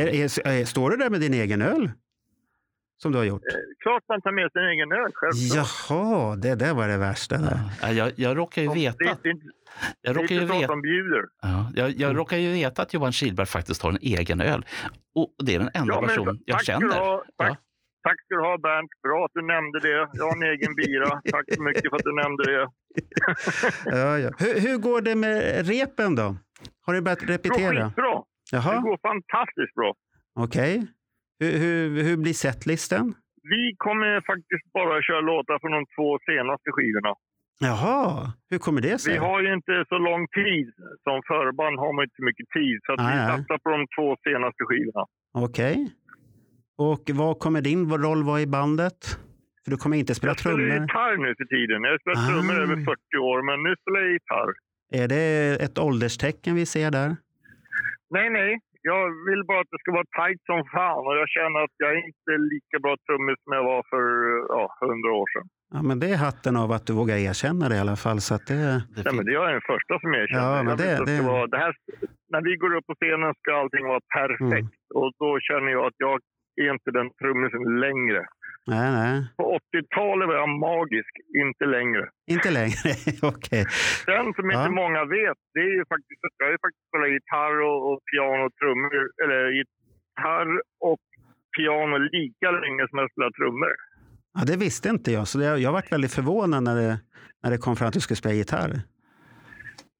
Är, 0.00 0.06
är, 0.06 0.48
är, 0.48 0.64
står 0.64 0.90
du 0.90 0.96
där 0.96 1.10
med 1.10 1.20
din 1.20 1.34
egen 1.34 1.62
öl? 1.62 1.90
Som 3.02 3.12
du 3.12 3.18
har 3.18 3.24
gjort? 3.24 3.42
Eh, 3.42 3.58
klart 3.82 4.02
man 4.08 4.22
tar 4.22 4.32
med 4.32 4.52
sin 4.52 4.62
egen 4.62 4.92
öl, 4.92 5.12
självklart. 5.14 5.68
Jaha, 5.90 6.36
det 6.36 6.54
där 6.54 6.74
var 6.74 6.88
det 6.88 6.98
värsta. 6.98 7.38
Där. 7.38 7.58
Ja, 7.82 7.92
jag, 7.92 8.12
jag 8.16 8.36
råkar 8.36 8.62
ju 8.62 8.68
veta... 8.74 8.96
Det, 8.98 9.16
det, 9.22 9.40
jag 10.00 10.16
råkar, 10.16 10.34
ju 10.34 10.40
veta, 10.40 10.72
ja, 11.42 11.70
jag, 11.74 11.90
jag 11.90 12.02
mm. 12.02 12.16
råkar 12.16 12.36
ju 12.36 12.52
veta 12.52 12.82
att 12.82 12.94
Johan 12.94 13.12
Kihlberg 13.12 13.46
faktiskt 13.46 13.82
har 13.82 13.90
en 13.90 13.98
egen 14.00 14.40
öl. 14.40 14.66
Och 15.14 15.34
det 15.44 15.54
är 15.54 15.58
den 15.58 15.70
enda 15.74 15.94
ja, 15.94 16.02
person 16.02 16.38
jag 16.46 16.64
känner. 16.64 16.86
Ha, 16.86 17.24
tack, 17.36 17.48
ja. 17.48 17.56
tack 18.02 18.20
ska 18.24 18.34
du 18.34 18.40
ha 18.40 18.58
Bernt. 18.58 18.90
Bra 19.02 19.24
att 19.24 19.30
du 19.34 19.42
nämnde 19.42 19.80
det. 19.80 20.08
Jag 20.12 20.24
har 20.24 20.36
en 20.36 20.42
egen 20.42 20.74
bira. 20.74 21.20
tack 21.30 21.44
så 21.54 21.62
mycket 21.62 21.90
för 21.90 21.96
att 21.96 22.04
du 22.04 22.14
nämnde 22.14 22.42
det. 22.44 22.68
ja, 23.98 24.18
ja. 24.18 24.30
Hur, 24.38 24.60
hur, 24.60 24.76
går 24.78 25.00
det 25.00 25.14
med 25.14 25.66
repen 25.68 26.14
då? 26.14 26.36
Har 26.80 26.94
du 26.94 27.00
börjat 27.00 27.22
repetera? 27.22 27.92
Bra, 27.96 28.26
Jaha. 28.52 28.74
Det 28.74 28.80
går 28.80 28.98
fantastiskt 29.02 29.74
bra. 29.74 29.94
Okej. 30.34 30.76
Okay. 30.76 30.86
Hur, 31.40 31.52
hur, 31.62 32.02
hur 32.02 32.16
blir 32.16 32.32
setlisten? 32.32 33.14
Vi 33.54 33.74
kommer 33.78 34.20
faktiskt 34.32 34.66
bara 34.72 35.02
köra 35.02 35.20
låtar 35.20 35.58
från 35.62 35.72
de 35.78 35.82
två 35.96 36.08
senaste 36.30 36.68
skivorna. 36.74 37.12
Jaha, 37.60 38.32
hur 38.50 38.58
kommer 38.58 38.80
det 38.80 38.98
sig? 38.98 39.12
Vi 39.12 39.18
har 39.18 39.42
ju 39.42 39.54
inte 39.54 39.84
så 39.88 39.98
lång 39.98 40.28
tid. 40.28 40.66
Som 41.04 41.16
förband 41.30 41.78
har 41.78 41.92
man 41.96 42.02
inte 42.04 42.16
så 42.20 42.24
mycket 42.24 42.48
tid. 42.58 42.76
Så 42.84 42.92
att 42.92 43.00
vi 43.10 43.16
satsar 43.30 43.58
på 43.64 43.68
de 43.76 43.80
två 43.96 44.16
senaste 44.26 44.62
skivorna. 44.68 45.02
Okej. 45.46 45.72
Okay. 45.72 45.88
Och 46.92 47.04
vad 47.20 47.38
kommer 47.38 47.60
din 47.60 47.82
roll 48.04 48.22
vara 48.24 48.40
i 48.40 48.46
bandet? 48.46 48.98
För 49.62 49.70
du 49.70 49.76
kommer 49.76 49.96
inte 49.96 50.14
spela 50.14 50.34
trummor? 50.34 50.60
Jag 50.60 50.68
spelar 50.68 50.82
gitarr 50.82 51.16
nu 51.26 51.34
för 51.40 51.44
tiden. 51.44 51.82
Jag 51.84 51.90
har 51.90 51.98
spelat 51.98 52.18
ah. 52.24 52.28
trummor 52.30 52.56
över 52.64 52.76
40 52.76 53.16
år, 53.30 53.38
men 53.48 53.56
nu 53.66 53.76
spelar 53.80 54.00
jag 54.00 54.12
gitarr. 54.12 54.50
Är 55.02 55.08
det 55.08 55.24
ett 55.64 55.78
ålderstecken 55.78 56.54
vi 56.54 56.66
ser 56.66 56.90
där? 56.90 57.16
Nej, 58.10 58.30
nej 58.30 58.60
jag 58.90 59.04
vill 59.28 59.42
bara 59.50 59.60
att 59.64 59.72
det 59.74 59.80
ska 59.82 59.90
vara 60.00 60.10
tajt 60.20 60.42
som 60.50 60.60
fan 60.74 61.02
och 61.06 61.16
jag 61.22 61.28
känner 61.36 61.58
att 61.64 61.76
jag 61.82 61.90
är 61.96 62.00
inte 62.08 62.30
är 62.36 62.42
lika 62.54 62.76
bra 62.84 62.94
trummis 63.06 63.38
som 63.44 63.52
jag 63.58 63.64
var 63.72 63.82
för 63.92 64.04
hundra 64.86 65.10
ja, 65.14 65.20
år 65.22 65.28
sedan. 65.32 65.46
Ja, 65.74 65.80
men 65.88 65.96
det 66.02 66.08
är 66.14 66.18
hatten 66.28 66.54
av 66.62 66.68
att 66.76 66.84
du 66.86 66.92
vågar 67.00 67.16
erkänna 67.30 67.64
det 67.68 67.76
i 67.78 67.82
alla 67.84 67.98
fall. 68.04 68.18
Så 68.26 68.32
att 68.36 68.46
det... 68.50 68.60
Ja, 69.06 69.12
men 69.16 69.22
det 69.24 69.30
är 69.32 69.38
jag 69.40 69.48
den 69.58 69.68
första 69.72 69.92
som 70.02 70.10
erkänner. 70.20 70.56
Ja, 70.56 70.62
men 70.68 70.76
det, 70.82 70.90
det... 71.08 71.18
Vara, 71.32 71.46
det 71.52 71.60
här, 71.64 71.72
när 72.32 72.42
vi 72.48 72.52
går 72.62 72.72
upp 72.76 72.86
på 72.90 72.96
scenen 73.00 73.32
ska 73.40 73.48
allting 73.62 73.84
vara 73.92 74.02
perfekt. 74.18 74.74
Mm. 74.76 74.96
Och 75.00 75.10
då 75.22 75.30
känner 75.48 75.70
jag 75.76 75.82
att 75.88 75.98
jag 76.06 76.16
är 76.62 76.68
inte 76.76 76.90
den 76.98 77.08
trummisen 77.20 77.64
längre. 77.84 78.20
Nej, 78.72 78.88
nej. 79.00 79.14
På 79.36 79.44
80-talet 79.72 80.26
var 80.28 80.36
jag 80.42 80.48
magisk, 80.48 81.12
inte 81.44 81.64
längre. 81.76 82.04
Inte 82.34 82.50
längre, 82.58 82.88
okej. 83.32 83.62
Okay. 83.62 83.64
Sen 84.08 84.26
som 84.36 84.44
inte 84.54 84.70
ja. 84.72 84.80
många 84.82 85.02
vet, 85.18 85.38
det 85.54 85.60
är 85.68 85.74
ju 85.78 85.84
faktiskt 85.94 86.22
att 86.26 86.36
jag 86.38 86.46
har 86.46 86.58
faktiskt 86.66 86.86
spelat 86.88 87.10
gitarr 87.16 87.56
och, 87.68 87.78
och 87.88 87.98
piano 88.10 88.42
och 88.46 88.54
trummor, 88.60 88.94
eller 89.22 89.40
gitarr 89.58 90.50
och 90.90 91.04
piano 91.56 91.94
lika 92.16 92.48
länge 92.62 92.82
som 92.88 92.98
jag 92.98 93.10
spelat 93.12 93.34
trummor. 93.40 93.74
Ja, 94.34 94.40
det 94.50 94.56
visste 94.66 94.88
inte 94.88 95.10
jag, 95.16 95.28
så 95.28 95.34
jag, 95.42 95.58
jag 95.58 95.72
varit 95.72 95.92
väldigt 95.92 96.14
förvånad 96.18 96.62
när 96.68 96.76
det, 96.82 96.92
när 97.42 97.50
det 97.50 97.58
kom 97.58 97.76
fram 97.76 97.88
att 97.88 97.98
du 97.98 98.00
skulle 98.00 98.22
spela 98.22 98.34
gitarr. 98.34 98.72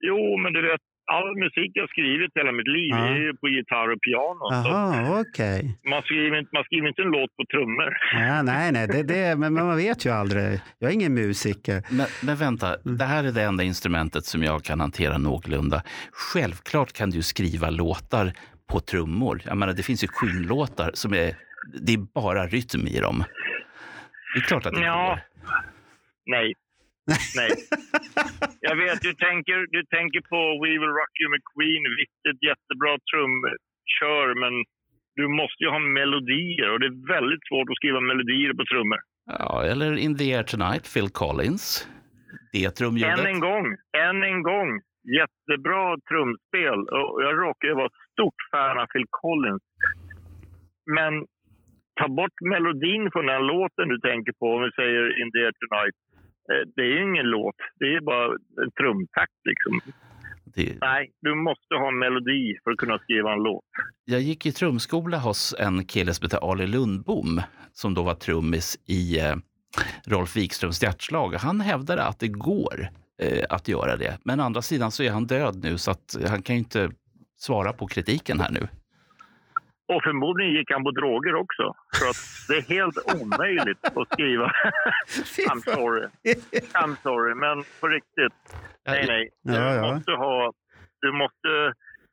Jo, 0.09 0.21
men 0.43 0.53
du 0.53 0.61
vet, 0.71 0.81
all 1.07 1.37
musik 1.45 1.71
jag 1.75 1.89
skrivit 1.89 2.31
hela 2.35 2.53
mitt 2.53 2.67
liv 2.79 2.91
ja. 2.91 3.07
är 3.07 3.33
på 3.41 3.49
gitarr 3.49 3.89
och 3.95 4.01
piano. 4.07 4.45
Aha, 4.53 5.21
okay. 5.21 5.63
man, 5.93 6.03
skriver 6.03 6.39
inte, 6.39 6.51
man 6.53 6.65
skriver 6.65 6.89
inte 6.89 7.03
en 7.03 7.09
låt 7.09 7.37
på 7.37 7.45
trummor. 7.53 7.91
Ja, 8.13 8.43
nej, 8.43 8.73
nej, 8.73 8.87
det, 8.87 9.03
det, 9.03 9.37
men 9.39 9.53
man 9.55 9.77
vet 9.77 10.07
ju 10.07 10.11
aldrig. 10.11 10.61
Jag 10.79 10.91
är 10.91 10.95
ingen 10.95 11.15
musiker. 11.15 11.83
Men, 11.91 12.07
men 12.27 12.37
vänta, 12.37 12.69
mm. 12.69 12.97
det 12.99 13.05
här 13.05 13.25
är 13.25 13.33
det 13.33 13.43
enda 13.43 13.63
instrumentet 13.65 14.25
som 14.25 14.43
jag 14.43 14.65
kan 14.65 14.81
hantera 14.81 15.19
någorlunda. 15.19 15.83
Självklart 16.13 16.93
kan 16.93 17.11
du 17.11 17.23
skriva 17.23 17.71
låtar 17.71 18.33
på 18.71 18.81
trummor. 18.81 19.41
Jag 19.45 19.57
menar, 19.57 19.73
det 19.73 19.83
finns 19.83 20.05
ju 20.05 20.09
Queen-låtar 20.09 20.91
som 20.95 21.15
är, 21.15 21.35
det 21.81 21.93
är 21.93 21.99
bara 22.15 22.47
rytm 22.47 22.87
i 22.87 23.01
dem. 23.01 23.25
Det 24.35 24.39
är 24.41 24.43
klart 24.43 24.67
att 24.67 24.75
det 24.75 24.85
Ja. 24.85 25.09
går. 25.09 25.21
Nej. 26.27 26.55
Nej. 27.41 27.53
Jag 28.69 28.77
vet, 28.83 28.99
du 29.09 29.13
tänker, 29.27 29.59
du 29.77 29.83
tänker 29.97 30.21
på 30.33 30.41
We 30.63 30.71
Will 30.81 30.97
Rock 31.01 31.15
You 31.21 31.29
med 31.35 31.43
Queen. 31.53 31.83
Visst, 31.99 32.21
ett 32.31 32.43
jättebra 32.51 32.93
trumkör, 33.11 34.27
men 34.43 34.55
du 35.19 35.25
måste 35.41 35.61
ju 35.65 35.69
ha 35.77 35.79
melodier 35.79 36.69
och 36.73 36.81
det 36.81 36.89
är 36.93 36.99
väldigt 37.17 37.45
svårt 37.49 37.69
att 37.71 37.81
skriva 37.81 38.01
melodier 38.01 38.53
på 38.59 38.65
trummor. 38.71 39.01
Ja, 39.39 39.65
eller 39.71 39.97
In 40.05 40.17
the 40.19 40.35
Air 40.35 40.43
Tonight, 40.43 40.85
Phil 40.95 41.11
Collins. 41.21 41.65
Det 42.53 42.71
trumljudet. 42.71 43.19
Än 43.19 43.27
en 43.27 43.41
gång, 43.41 43.67
än 44.07 44.19
en 44.31 44.43
gång. 44.43 44.71
Jättebra 45.21 45.85
trumspel. 46.09 46.81
Och 46.97 47.23
jag 47.27 47.33
råkar 47.45 47.75
vara 47.83 47.93
stort 48.13 48.41
fan 48.51 48.79
av 48.83 48.87
Phil 48.87 49.07
Collins. 49.11 49.63
Men 50.97 51.13
ta 52.01 52.07
bort 52.09 52.39
melodin 52.53 53.05
från 53.13 53.27
den 53.27 53.43
låten 53.53 53.89
du 53.89 53.99
tänker 54.11 54.33
på, 54.39 54.47
om 54.55 54.63
vi 54.67 54.71
säger 54.81 55.03
In 55.21 55.29
the 55.33 55.41
Air 55.47 55.55
Tonight. 55.61 55.97
Eh, 56.53 56.69
Det 56.77 56.83
är 56.83 56.87
ju 56.87 57.03
ingen 57.11 57.27
låt, 57.27 57.55
det 57.79 57.85
är 57.95 58.01
bara 58.01 58.27
en 58.65 58.71
trumtakt 58.81 59.33
liksom. 59.45 59.93
Det, 60.45 60.77
Nej, 60.81 61.13
du 61.21 61.35
måste 61.35 61.75
ha 61.75 61.89
en 61.89 61.99
melodi 61.99 62.55
för 62.65 62.71
att 62.71 62.77
kunna 62.77 62.99
skriva 62.99 63.33
en 63.33 63.43
låt. 63.43 63.65
jag 64.05 64.21
gick 64.21 64.47
i 64.47 64.53
trumskola 64.53 65.19
hos 65.19 65.55
en 65.59 65.85
kille 65.85 66.15
som 66.15 66.25
heter 66.25 66.51
Ali 66.51 66.67
Lundbom 66.67 67.41
som 67.73 67.95
då 67.95 68.03
var 68.03 68.15
trummis 68.15 68.79
i 68.87 69.19
eh, 69.21 69.35
Rolf 70.07 70.37
Wikströms 70.37 70.83
hjärtslag. 70.83 71.35
Han 71.35 71.61
hävdade 71.61 72.03
att 72.05 72.19
det 72.21 72.29
går 72.29 72.89
eh, 73.23 73.45
att 73.51 73.69
göra 73.69 73.97
det. 73.97 74.19
Men 74.25 74.41
å 74.41 74.43
andra 74.43 74.63
sidan 74.63 74.91
så 74.91 75.03
är 75.03 75.11
han 75.11 75.27
död 75.27 75.57
nu 75.63 75.79
så 75.79 75.91
att 75.91 76.17
han 76.29 76.43
kan 76.43 76.57
ju 76.57 76.59
inte 76.59 76.91
svara 77.39 77.73
på 77.73 77.87
kritiken 77.87 78.41
här 78.41 78.51
nu. 78.51 78.69
Och 79.89 80.03
förmodligen 80.03 80.53
gick 80.53 80.71
han 80.73 80.85
på 80.85 80.91
droger 80.91 81.35
också. 81.35 81.65
För 81.99 82.07
att 82.11 82.21
det 82.49 82.55
är 82.61 82.67
helt 82.77 82.99
omöjligt 83.23 83.85
att 83.85 84.09
skriva. 84.13 84.49
I'm 85.51 85.61
sorry. 85.75 86.07
I'm 86.83 86.95
sorry, 87.03 87.35
men 87.35 87.57
på 87.81 87.87
riktigt. 87.89 88.37
Nej, 88.87 89.05
nej. 89.09 89.31
Du 89.43 89.53
Ja, 89.55 89.75
ja. 89.75 89.95
måste 89.95 90.11
ha... 90.13 90.53
Du 91.01 91.13
måste... 91.13 91.49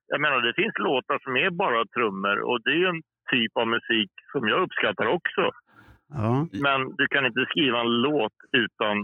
Jag 0.08 0.22
menar, 0.22 0.38
det 0.42 0.54
finns 0.62 0.78
låtar 0.78 1.20
som 1.24 1.36
är 1.46 1.50
bara 1.50 1.86
trummor 1.86 2.38
och 2.50 2.60
det 2.66 2.72
är 2.72 2.86
en 2.90 3.02
typ 3.32 3.52
av 3.62 3.68
musik 3.68 4.12
som 4.32 4.48
jag 4.48 4.62
uppskattar 4.66 5.06
också. 5.18 5.44
Ja. 6.20 6.48
Men 6.66 6.80
du 7.00 7.08
kan 7.08 7.26
inte 7.26 7.46
skriva 7.50 7.80
en 7.80 7.94
låt 8.08 8.38
utan 8.64 8.96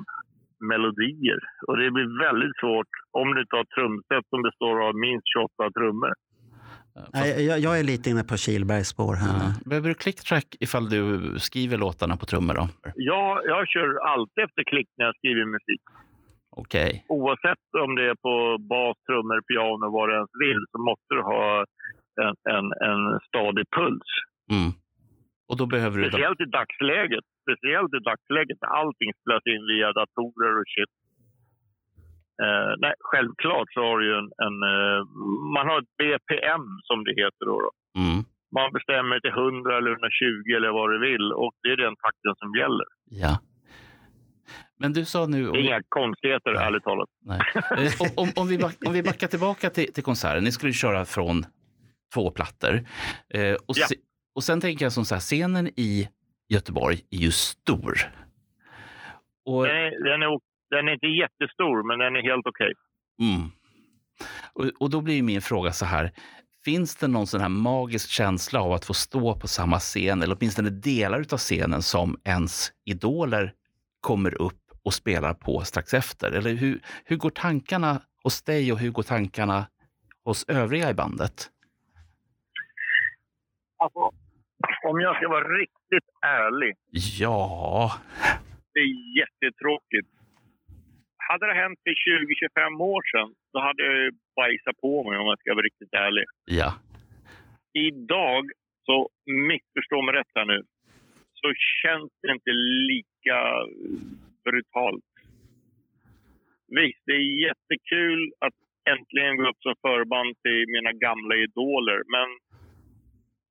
melodier. 0.72 1.40
Och 1.68 1.78
det 1.78 1.92
blir 1.92 2.20
väldigt 2.28 2.56
svårt 2.62 2.92
om 3.12 3.28
du 3.38 3.46
tar 3.46 3.64
trumset 3.76 4.26
som 4.30 4.42
består 4.48 4.76
av 4.88 4.96
minst 4.96 5.28
28 5.34 5.72
trummor. 5.78 6.14
Nej, 7.14 7.46
jag, 7.46 7.60
jag 7.60 7.80
är 7.80 7.84
lite 7.84 8.10
inne 8.10 8.24
på 8.24 8.38
Kihlbergs 8.38 8.88
spår 8.88 9.16
här. 9.24 9.36
Ja. 9.40 9.70
Behöver 9.70 9.90
du 9.90 9.96
clicktrack 9.96 10.50
ifall 10.60 10.90
du 10.90 11.02
skriver 11.40 11.78
låtarna 11.78 12.18
på 12.18 12.26
trummor 12.26 12.54
då? 12.54 12.66
Jag, 12.96 13.32
jag 13.46 13.68
kör 13.68 13.90
alltid 14.14 14.44
efter 14.44 14.64
klick 14.64 14.90
när 14.98 15.06
jag 15.06 15.16
skriver 15.16 15.46
musik. 15.46 15.84
Okej. 16.64 17.06
Oavsett 17.08 17.66
om 17.86 17.96
det 17.96 18.06
är 18.14 18.16
på 18.28 18.36
bas, 18.72 18.98
trummor, 19.08 19.42
piano, 19.50 19.86
vad 19.96 20.10
du 20.10 20.14
ens 20.20 20.36
vill, 20.46 20.62
så 20.72 20.78
måste 20.90 21.12
du 21.18 21.22
ha 21.34 21.66
en, 22.26 22.36
en, 22.56 22.68
en 22.90 23.04
stadig 23.28 23.66
puls. 23.78 24.10
Mm. 24.56 24.72
Och 25.50 25.58
då 25.62 25.66
behöver 25.76 25.96
du... 25.98 26.04
Speciellt 26.10 26.42
i 26.48 26.50
dagsläget. 26.60 27.26
Speciellt 27.46 27.92
i 28.00 28.02
dagsläget 28.10 28.60
allting 28.82 29.10
spelas 29.20 29.46
in 29.54 29.64
via 29.72 29.90
datorer 30.00 30.54
och 30.62 30.68
shit. 30.74 30.94
Eh, 32.44 32.72
nej, 32.84 32.94
självklart 33.10 33.68
så 33.74 33.80
har 33.88 33.96
du 34.00 34.04
ju 34.12 34.16
en, 34.22 34.30
en 34.46 34.58
eh, 34.74 35.00
man 35.56 35.66
har 35.70 35.78
ett 35.82 35.94
BPM 36.02 36.66
som 36.90 36.98
det 37.06 37.14
heter 37.22 37.44
då. 37.52 37.56
då. 37.66 37.72
Mm. 38.02 38.20
Man 38.58 38.68
bestämmer 38.78 39.20
till 39.20 39.30
100 39.30 39.78
eller 39.78 39.92
120 39.92 40.48
eller 40.58 40.72
vad 40.80 40.88
du 40.94 40.98
vill 41.10 41.26
och 41.44 41.54
det 41.64 41.70
är 41.76 41.78
den 41.86 41.96
takten 42.06 42.34
som 42.42 42.50
gäller. 42.62 42.88
Ja. 43.24 43.34
Men 44.82 44.94
du 44.94 45.06
sa 45.06 45.26
nu... 45.26 45.50
Är 45.50 45.58
inga 45.58 45.82
konstigheter 45.90 46.52
Nej. 46.54 46.66
ärligt 46.68 46.84
talat. 46.84 47.10
Nej. 47.22 47.42
Eh, 47.56 47.92
om, 48.04 48.10
om, 48.24 48.30
om, 48.36 48.48
vi 48.48 48.58
back, 48.58 48.76
om 48.88 48.94
vi 48.94 49.04
backar 49.04 49.28
tillbaka 49.28 49.70
till, 49.70 49.94
till 49.94 50.04
konserten. 50.04 50.44
Ni 50.44 50.52
skulle 50.52 50.74
köra 50.74 51.06
från 51.06 51.46
två 52.14 52.32
plattor. 52.32 52.74
Eh, 53.34 53.54
och, 53.68 53.76
Ja. 53.78 53.86
se, 53.90 53.96
och 54.36 54.44
sen 54.44 54.62
tänker 54.62 54.86
jag 54.86 54.92
som 54.94 55.06
så 55.06 55.16
här, 55.16 55.20
scenen 55.20 55.68
i 55.68 56.08
Göteborg 56.50 56.98
är 57.12 57.18
ju 57.18 57.32
stor. 57.32 57.94
Och, 59.46 59.64
Den 59.64 59.76
är, 59.76 60.04
den, 60.04 60.22
är, 60.22 60.40
den 60.70 60.88
är 60.88 60.94
inte 60.94 61.08
jättestor 61.08 61.88
men 61.88 62.00
den 62.00 62.16
är 62.16 62.24
helt 62.24 62.48
okej. 62.48 62.74
mm. 63.20 63.52
och, 64.54 64.82
och 64.84 64.90
då 64.90 65.02
blir 65.02 65.24
min 65.24 65.42
fråga 65.42 65.72
så 65.72 65.86
här. 65.86 66.12
Finns 66.66 66.96
det 66.96 67.08
någon 67.08 67.28
sån 67.28 67.42
här 67.42 67.50
magisk 67.50 68.10
känsla 68.10 68.62
av 68.62 68.72
att 68.72 68.86
få 68.86 68.94
stå 68.94 69.36
på 69.36 69.48
samma 69.48 69.80
scen 69.80 70.22
eller 70.22 70.38
åtminstone 70.40 70.70
delar 70.70 71.20
av 71.20 71.38
scenen 71.38 71.82
som 71.82 72.18
ens 72.24 72.72
idoler 72.86 73.54
kommer 74.00 74.42
upp 74.42 74.62
och 74.84 74.94
spelar 74.94 75.34
på 75.34 75.62
strax 75.62 75.94
efter? 75.94 76.32
Eller 76.32 76.54
hur, 76.54 76.80
hur 77.06 77.18
går 77.18 77.30
tankarna 77.30 78.02
hos 78.24 78.42
dig 78.44 78.72
och 78.72 78.80
hur 78.80 78.92
går 78.92 79.04
tankarna 79.04 79.68
hos 80.26 80.50
övriga 80.50 80.90
i 80.90 80.94
bandet? 80.94 81.50
Alltså, 83.78 84.00
om 84.90 85.00
jag 85.02 85.16
ska 85.16 85.30
vara 85.30 85.48
riktigt 85.48 86.10
ärlig, 86.22 86.76
Ja, 86.92 87.94
det 88.74 88.80
är 88.80 89.20
jättetråkigt. 89.20 90.19
Hade 91.32 91.46
det 91.48 91.62
hänt 91.64 91.80
för 91.84 91.96
20-25 92.72 92.82
år 92.94 93.02
sedan, 93.12 93.30
då 93.54 93.60
hade 93.60 93.84
jag 93.84 94.14
bajsat 94.36 94.78
på 94.82 94.94
mig 95.10 95.18
om 95.20 95.28
jag 95.32 95.40
ska 95.40 95.54
vara 95.54 95.70
riktigt 95.70 95.94
ärlig. 95.94 96.26
ja, 96.46 96.72
Idag, 97.74 98.44
så 98.86 99.10
missförstå 99.50 100.02
mig 100.02 100.14
rätt 100.16 100.34
här 100.36 100.46
nu, 100.46 100.60
så 101.42 101.48
känns 101.82 102.12
det 102.22 102.32
inte 102.32 102.52
lika 102.92 103.40
brutalt. 104.46 105.12
Visst, 106.78 107.04
det 107.06 107.16
är 107.22 107.46
jättekul 107.48 108.22
att 108.46 108.58
äntligen 108.94 109.38
gå 109.38 109.44
upp 109.50 109.62
som 109.62 109.76
förband 109.88 110.32
till 110.44 110.66
mina 110.76 110.92
gamla 111.06 111.36
idoler, 111.36 112.00
men 112.16 112.28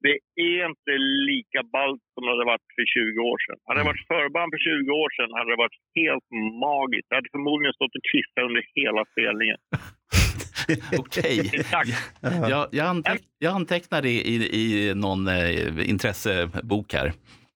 det 0.06 0.16
är 0.50 0.60
inte 0.70 0.92
lika 1.30 1.60
ballt 1.76 2.02
som 2.12 2.20
det 2.24 2.32
hade 2.34 2.50
varit 2.52 2.68
för 2.76 2.86
20 2.96 3.20
år 3.30 3.38
sedan. 3.44 3.58
Hade 3.66 3.80
det 3.80 3.88
varit 3.92 4.06
förband 4.12 4.48
för 4.54 4.60
20 4.68 4.90
år 5.02 5.10
sedan 5.16 5.30
hade 5.38 5.50
det 5.52 5.60
varit 5.64 5.80
helt 6.00 6.28
magiskt. 6.66 7.08
Jag 7.10 7.16
hade 7.20 7.34
förmodligen 7.38 7.74
stått 7.78 7.94
och 7.98 8.06
kissat 8.12 8.42
under 8.48 8.62
hela 8.80 9.02
spelningen. 9.12 9.58
okej. 11.02 11.64
Tack. 11.74 11.88
Jag, 12.54 12.64
jag, 12.78 12.86
anteck, 12.86 13.22
jag 13.38 13.52
antecknar 13.60 14.00
det 14.02 14.14
i, 14.32 14.34
i 14.62 14.94
någon 15.04 15.28
eh, 15.28 15.90
intressebok 15.90 16.88
här. 16.98 17.08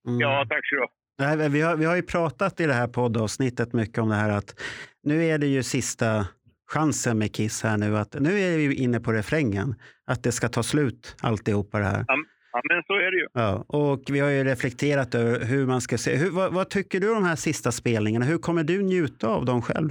Mm. 0.08 0.20
Ja, 0.24 0.46
tack 0.48 0.64
så 0.68 0.76
du. 0.76 0.86
Nej, 1.18 1.48
vi, 1.48 1.60
har, 1.60 1.76
vi 1.76 1.84
har 1.84 1.96
ju 1.96 2.02
pratat 2.02 2.60
i 2.60 2.66
det 2.66 2.72
här 2.72 2.88
poddavsnittet 2.88 3.72
mycket 3.72 3.98
om 3.98 4.08
det 4.08 4.14
här 4.14 4.30
att 4.30 4.60
nu 5.02 5.24
är 5.24 5.38
det 5.38 5.46
ju 5.46 5.62
sista 5.62 6.26
chansen 6.72 7.18
med 7.18 7.34
Kiss 7.34 7.62
här 7.62 7.76
nu. 7.76 7.98
Att 7.98 8.14
nu 8.20 8.40
är 8.40 8.56
vi 8.56 8.74
inne 8.74 9.00
på 9.00 9.12
refrängen. 9.12 9.74
Att 10.06 10.22
det 10.22 10.32
ska 10.32 10.48
ta 10.48 10.62
slut 10.62 11.16
alltihopa 11.22 11.78
det 11.78 11.84
här. 11.84 12.04
Ja, 12.08 12.16
men 12.70 12.82
så 12.86 12.94
är 12.94 13.10
det 13.10 13.16
ju. 13.22 13.26
Ja, 13.32 13.64
och 13.68 14.02
vi 14.14 14.18
har 14.20 14.30
ju 14.30 14.44
reflekterat 14.44 15.14
över 15.14 15.44
hur 15.46 15.66
man 15.66 15.80
ska 15.80 15.98
se. 15.98 16.16
Hur, 16.16 16.30
vad, 16.30 16.54
vad 16.54 16.70
tycker 16.70 17.00
du 17.00 17.08
om 17.08 17.14
de 17.22 17.24
här 17.28 17.36
sista 17.36 17.70
spelningarna? 17.72 18.24
Hur 18.24 18.38
kommer 18.38 18.64
du 18.64 18.82
njuta 18.82 19.28
av 19.28 19.44
dem 19.44 19.62
själv? 19.62 19.90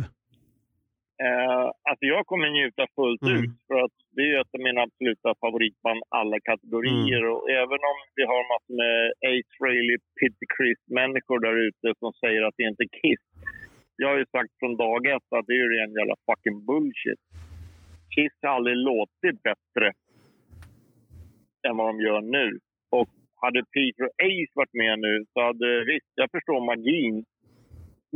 Eh, 1.27 1.65
alltså 1.89 2.03
jag 2.15 2.23
kommer 2.31 2.49
njuta 2.49 2.83
fullt 2.95 3.21
Mm. 3.21 3.37
ut 3.43 3.55
för 3.67 3.77
att 3.85 3.95
det 4.15 4.21
är 4.31 4.41
ett 4.41 4.53
av 4.57 4.61
mina 4.67 4.81
absoluta 4.87 5.29
favoritband 5.43 5.99
alla 6.19 6.37
kategorier. 6.51 7.21
Mm. 7.25 7.33
Och 7.33 7.43
även 7.61 7.81
om 7.91 7.97
vi 8.17 8.23
har 8.31 8.41
massor 8.51 8.75
med 8.83 8.95
Ace 9.31 9.51
Frehley, 9.57 9.97
Peter 10.19 10.47
Criss-människor 10.55 11.39
där 11.45 11.55
ute 11.67 11.87
som 12.01 12.11
säger 12.23 12.41
att 12.47 12.55
det 12.57 12.63
inte 12.71 12.83
är 12.87 12.93
Kiss. 13.01 13.23
Jag 14.01 14.07
har 14.11 14.17
ju 14.23 14.25
sagt 14.37 14.53
från 14.59 14.75
dag 14.85 15.01
ett 15.15 15.27
att 15.37 15.45
det 15.47 15.53
är 15.57 15.61
ju 15.65 15.69
ren 15.75 15.91
jävla 15.99 16.15
fucking 16.27 16.59
bullshit. 16.69 17.21
Kiss 18.15 18.35
har 18.41 18.49
aldrig 18.57 18.77
låtit 18.91 19.37
bättre 19.49 19.85
än 21.67 21.77
vad 21.77 21.87
de 21.89 22.01
gör 22.07 22.21
nu. 22.21 22.59
Och 22.89 23.09
hade 23.43 23.61
Peter 23.75 24.03
och 24.07 24.15
Ace 24.29 24.53
varit 24.59 24.73
med 24.73 24.99
nu 24.99 25.25
så 25.33 25.41
hade, 25.47 25.67
visst, 25.91 26.11
jag 26.15 26.29
förstår 26.31 26.65
magin. 26.65 27.25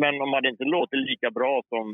Men 0.02 0.14
de 0.22 0.34
hade 0.34 0.50
inte 0.50 0.64
låtit 0.64 1.00
lika 1.12 1.32
bra 1.32 1.62
som 1.70 1.86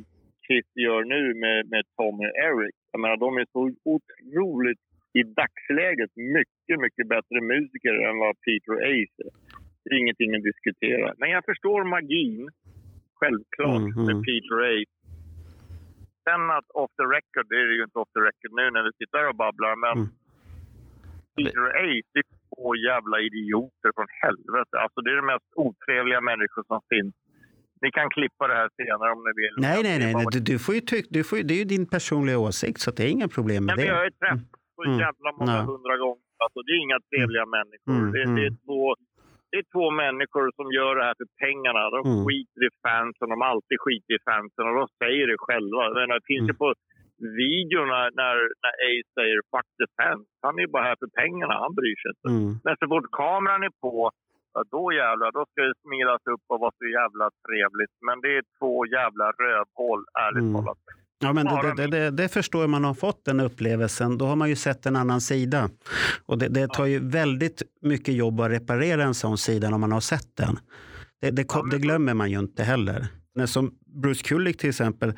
Kiss 0.47 0.69
gör 0.85 1.03
nu 1.03 1.33
med, 1.43 1.69
med 1.73 1.83
Tommy 1.97 2.25
och 2.29 2.37
Eric. 2.49 2.75
Jag 2.91 2.99
menar, 3.01 3.17
de 3.17 3.37
är 3.37 3.47
så 3.55 3.61
otroligt, 3.95 4.81
i 5.19 5.23
dagsläget, 5.23 6.11
mycket, 6.15 6.77
mycket 6.85 7.07
bättre 7.13 7.37
musiker 7.53 7.95
än 8.07 8.17
vad 8.23 8.33
Peter 8.45 8.71
och 8.75 8.83
Ace 8.95 9.17
är. 9.27 9.31
Det 9.83 9.89
är 9.95 9.99
ingenting 9.99 10.35
att 10.35 10.43
diskutera. 10.51 11.13
Men 11.17 11.29
jag 11.35 11.43
förstår 11.45 11.83
magin, 11.83 12.49
självklart, 13.19 13.85
Mm, 13.87 13.93
mm. 13.97 14.05
med 14.09 14.17
Peter 14.27 14.55
och 14.61 14.69
Ace. 14.77 14.95
Sen 16.25 16.43
att 16.57 16.69
off 16.81 16.91
the 16.99 17.05
record, 17.15 17.45
det 17.49 17.59
är 17.63 17.71
ju 17.79 17.83
inte 17.87 17.99
off 17.99 18.11
the 18.17 18.21
record 18.29 18.51
nu 18.59 18.65
när 18.75 18.83
vi 18.87 18.91
sitter 18.99 19.17
här 19.17 19.29
och 19.33 19.39
babblar, 19.45 19.75
men 19.85 19.95
Mm. 19.97 20.09
Peter 21.45 21.61
och 21.67 21.73
Ace, 21.85 22.07
det 22.13 22.19
är 22.23 22.27
två 22.55 22.67
jävla 22.89 23.17
idioter 23.29 23.89
från 23.95 24.09
helvete. 24.23 24.73
Alltså 24.83 24.97
det 25.03 25.09
är 25.13 25.17
de 25.21 25.25
mest 25.33 25.49
otrevliga 25.65 26.21
människor 26.31 26.63
som 26.71 26.79
finns. 26.93 27.13
Ni 27.83 27.89
kan 27.97 28.07
klippa 28.15 28.43
det 28.51 28.57
här 28.61 28.69
senare 28.81 29.09
om 29.15 29.21
ni 29.27 29.31
vill. 29.41 29.53
Nej, 29.67 29.79
nej, 29.87 29.95
nej. 30.03 30.13
nej. 30.17 30.25
Du, 30.35 30.39
du 30.51 30.55
får 30.63 30.73
ju 30.77 30.81
tyck, 30.91 31.05
du 31.17 31.21
får, 31.27 31.35
det 31.47 31.53
är 31.57 31.61
ju 31.63 31.69
din 31.75 31.85
personliga 31.95 32.37
åsikt 32.47 32.79
så 32.85 32.89
det 32.95 33.03
är 33.07 33.11
inga 33.17 33.29
problem 33.37 33.61
med 33.65 33.71
Men 33.75 33.85
vi 33.85 33.89
har 33.97 34.03
det. 34.03 34.09
ju 34.09 34.11
träffats 34.21 34.59
så 34.75 34.81
Mm. 34.89 34.99
jävla 35.05 35.29
många 35.39 35.55
Ja. 35.59 35.63
hundra 35.71 35.95
gånger. 36.03 36.23
Alltså, 36.43 36.59
det 36.65 36.71
är 36.75 36.79
inga 36.87 36.99
trevliga 37.09 37.45
människor. 37.57 37.91
Mm, 37.99 38.11
det, 38.15 38.21
mm. 38.23 38.35
det, 38.37 38.43
är 38.49 38.53
två, 38.65 38.81
det 39.51 39.57
är 39.61 39.65
två 39.75 39.85
människor 40.03 40.45
som 40.57 40.67
gör 40.77 40.93
det 40.97 41.03
här 41.07 41.15
för 41.21 41.29
pengarna. 41.45 41.81
De 41.95 41.99
Mm. 42.09 42.19
skiter 42.25 42.61
i 42.69 42.71
fansen. 42.85 43.27
De 43.31 43.35
har 43.41 43.49
alltid 43.55 43.77
skitit 43.83 44.11
i 44.17 44.21
fansen 44.29 44.63
och 44.69 44.75
de 44.81 44.85
säger 45.03 45.23
det 45.31 45.37
själva. 45.47 45.79
Jag 45.99 46.09
Det 46.19 46.25
finns 46.31 46.47
ju 46.51 46.55
Mm. 46.55 46.61
på 46.63 46.67
videorna 47.41 47.99
när, 48.19 48.35
när 48.63 48.73
Ace 48.89 49.09
säger 49.17 49.37
“fuck 49.51 49.69
the 49.79 49.87
fans”. 49.97 50.27
Han 50.45 50.53
är 50.57 50.61
ju 50.65 50.71
bara 50.75 50.87
här 50.89 50.97
för 51.01 51.11
pengarna. 51.21 51.53
Han 51.65 51.73
bryr 51.79 51.97
sig 52.01 52.09
inte. 52.13 52.27
Mm. 52.35 52.51
Men 52.65 52.73
så 52.79 52.85
fort 52.91 53.09
kameran 53.21 53.63
är 53.69 53.73
på, 53.85 53.93
ja, 54.53 54.59
då 54.75 54.83
jävlar, 55.01 55.29
då 55.37 55.41
ska 55.49 55.59
det 55.69 55.77
smilas 55.85 56.23
upp 56.33 56.45
och 56.51 56.59
vara 56.63 56.73
så 56.79 56.85
jävla 56.99 57.25
trevligt. 57.47 57.95
Men 58.07 58.15
det 58.23 58.31
är 58.39 58.43
två 58.59 58.73
jävla 58.97 59.27
rövhål, 59.43 59.99
ärligt 60.25 60.49
Mm. 60.49 60.55
talat. 60.55 60.81
Ja, 61.23 61.33
men 61.33 61.45
det, 61.45 61.73
det, 61.77 61.87
det, 61.87 62.11
det 62.11 62.29
förstår 62.29 62.67
man 62.67 62.83
har 62.83 62.93
fått 62.93 63.25
den 63.25 63.39
upplevelsen. 63.39 64.17
Då 64.17 64.25
har 64.25 64.35
man 64.35 64.49
ju 64.49 64.55
sett 64.55 64.85
en 64.85 64.95
annan 64.95 65.21
sida. 65.21 65.69
Och 66.25 66.37
det, 66.37 66.67
tar 66.67 66.85
ju 66.85 66.99
väldigt 66.99 67.61
mycket 67.81 68.13
jobb 68.15 68.41
att 68.41 68.51
reparera 68.51 69.03
en 69.03 69.13
sån 69.13 69.37
sida 69.37 69.67
om 69.75 69.81
man 69.81 69.91
har 69.91 69.99
sett 69.99 70.37
den. 70.37 70.59
Det, 71.21 71.31
det, 71.31 71.77
glömmer 71.77 72.13
man 72.13 72.31
ju 72.31 72.39
inte 72.39 72.63
heller. 72.63 73.07
När 73.35 73.45
som 73.45 73.71
Bruce 74.03 74.23
Kulick 74.23 74.57
till 74.57 74.69
exempel, 74.69 75.13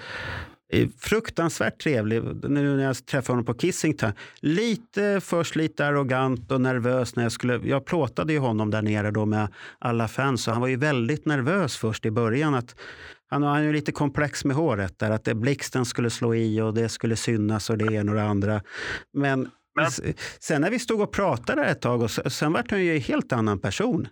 fruktansvärt 0.99 1.81
trevlig. 1.81 2.23
Nu 2.49 2.75
när 2.77 2.83
jag 2.83 3.05
träffade 3.05 3.31
honom 3.33 3.45
på 3.45 3.53
Kissington. 3.53 4.11
Lite 4.39 5.19
först 5.23 5.55
lite 5.55 5.85
arrogant 5.85 6.51
och 6.51 6.61
nervös. 6.61 7.15
när 7.15 7.23
Jag 7.23 7.31
skulle, 7.31 7.59
jag 7.63 7.85
plåtade 7.85 8.33
ju 8.33 8.39
honom 8.39 8.71
där 8.71 8.81
nere 8.81 9.11
då 9.11 9.25
med 9.25 9.47
alla 9.79 10.07
fans 10.07 10.47
och 10.47 10.53
han 10.53 10.61
var 10.61 10.67
ju 10.67 10.75
väldigt 10.75 11.25
nervös 11.25 11.77
först 11.77 12.05
i 12.05 12.11
början. 12.11 12.55
att 12.55 12.75
han 13.29 13.43
har 13.43 13.59
ju 13.59 13.73
lite 13.73 13.91
komplex 13.91 14.45
med 14.45 14.55
håret 14.55 14.99
där, 14.99 15.11
att 15.11 15.23
det, 15.23 15.35
blixten 15.35 15.85
skulle 15.85 16.09
slå 16.09 16.35
i 16.35 16.61
och 16.61 16.73
det 16.73 16.89
skulle 16.89 17.15
synas 17.15 17.69
och 17.69 17.77
det 17.77 17.93
ena 17.93 18.11
och 18.11 18.17
det 18.17 18.23
andra. 18.23 18.61
Men, 19.13 19.49
Men- 19.75 19.91
sen 20.39 20.61
när 20.61 20.69
vi 20.69 20.79
stod 20.79 21.01
och 21.01 21.11
pratade 21.11 21.61
där 21.61 21.69
ett 21.69 21.81
tag, 21.81 22.01
och 22.01 22.11
sen 22.11 22.53
vart 22.53 22.71
han 22.71 22.83
ju 22.85 22.95
en 22.95 23.01
helt 23.01 23.33
annan 23.33 23.59
person. 23.59 24.07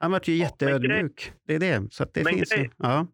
Han 0.00 0.10
vart 0.10 0.28
ju 0.28 0.34
jätteödmjuk. 0.34 1.32
Det 1.46 1.54
är 1.54 1.58
det. 1.58 1.82
Så 1.90 2.02
att 2.02 2.14
det 2.14 2.24
Men 2.24 2.34
finns 2.34 2.48
grej- 2.50 2.70
Ja. 2.76 3.06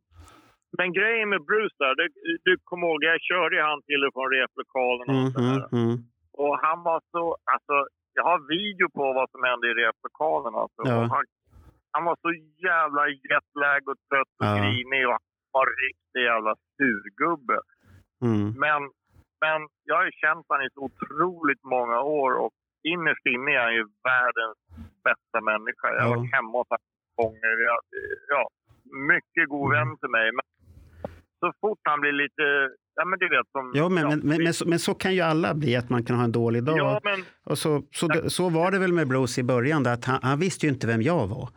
Men 0.78 0.92
grejen 0.92 1.28
med 1.28 1.42
Bruce 1.44 1.76
där, 1.78 1.94
det, 2.00 2.08
du 2.44 2.52
kommer 2.64 2.86
ihåg, 2.86 3.04
jag 3.04 3.20
körde 3.20 3.56
ju 3.56 3.62
han 3.62 3.82
till 3.82 4.04
och 4.06 4.12
från 4.16 4.30
replokalen 4.38 5.06
och 5.08 5.20
Mm, 5.20 5.30
sådär. 5.32 5.68
mm, 5.72 5.84
mm. 5.84 5.96
Och 6.42 6.54
han 6.64 6.82
var 6.82 7.00
så, 7.14 7.36
alltså, 7.54 7.76
jag 8.18 8.24
har 8.30 8.38
video 8.56 8.88
på 8.98 9.04
vad 9.18 9.30
som 9.30 9.42
hände 9.48 9.66
i 9.70 9.74
replokalen 9.84 10.54
alltså. 10.62 10.80
Ja. 10.84 10.94
Han, 11.14 11.24
han 11.94 12.04
var 12.04 12.16
så 12.24 12.30
jävla 12.68 13.02
jetlag 13.08 13.82
och 13.90 13.98
trött 14.08 14.34
och 14.40 14.46
Ja. 14.50 14.56
grinig 14.58 15.02
och 15.06 15.12
han 15.18 15.26
var 15.58 15.66
riktig 15.86 16.20
jävla 16.30 16.54
surgubbe. 16.76 17.58
Mm. 18.26 18.46
Men, 18.64 18.80
men 19.44 19.58
jag 19.88 19.94
har 19.96 20.04
ju 20.04 20.12
känt 20.24 20.46
honom 20.48 20.66
i 20.66 20.70
så 20.74 20.80
otroligt 20.88 21.64
många 21.74 21.98
år 22.00 22.30
och 22.42 22.52
innerst 22.92 23.26
inne 23.26 23.50
är 23.58 23.62
han 23.66 23.74
ju 23.74 23.84
världens 24.10 24.58
bästa 25.06 25.38
människa. 25.50 25.86
Jag 25.94 26.02
har 26.02 26.10
Ja. 26.10 26.16
varit 26.16 26.32
hemma 26.36 26.58
hos 26.58 26.68
honom 26.72 26.88
gånger. 27.20 27.54
Ja, 28.34 28.42
mycket 29.10 29.48
god 29.48 29.70
vän 29.74 29.96
till 30.00 30.08
mig. 30.18 30.26
Men 30.36 30.44
så 31.40 31.52
fort 31.60 31.78
han 31.82 32.00
blir 32.00 32.12
lite... 32.12 32.42
Ja, 32.96 33.04
men 33.04 33.18
du 33.18 33.28
vet 33.28 33.46
som... 33.52 33.72
Ja, 33.74 33.88
men, 33.88 34.02
ja, 34.02 34.08
men, 34.10 34.18
men, 34.28 34.42
men, 34.44 34.54
så, 34.54 34.68
men 34.68 34.78
så 34.78 34.94
kan 34.94 35.14
ju 35.14 35.20
alla 35.20 35.54
bli, 35.54 35.76
att 35.76 35.88
man 35.90 36.04
kan 36.04 36.16
ha 36.16 36.24
en 36.24 36.32
dålig 36.32 36.64
dag. 36.64 36.78
Ja, 36.78 37.00
men 37.04 37.24
Och 37.46 37.58
så, 37.58 37.82
så, 37.94 38.08
det- 38.08 38.30
så 38.30 38.48
var 38.48 38.70
det 38.70 38.78
väl 38.78 38.92
med 38.92 39.08
Bruce 39.08 39.40
i 39.40 39.44
början, 39.44 39.86
att 39.86 40.04
han, 40.04 40.18
han 40.22 40.38
visste 40.38 40.66
ju 40.66 40.72
inte 40.72 40.86
vem 40.86 41.02
jag 41.02 41.26
var. 41.26 41.48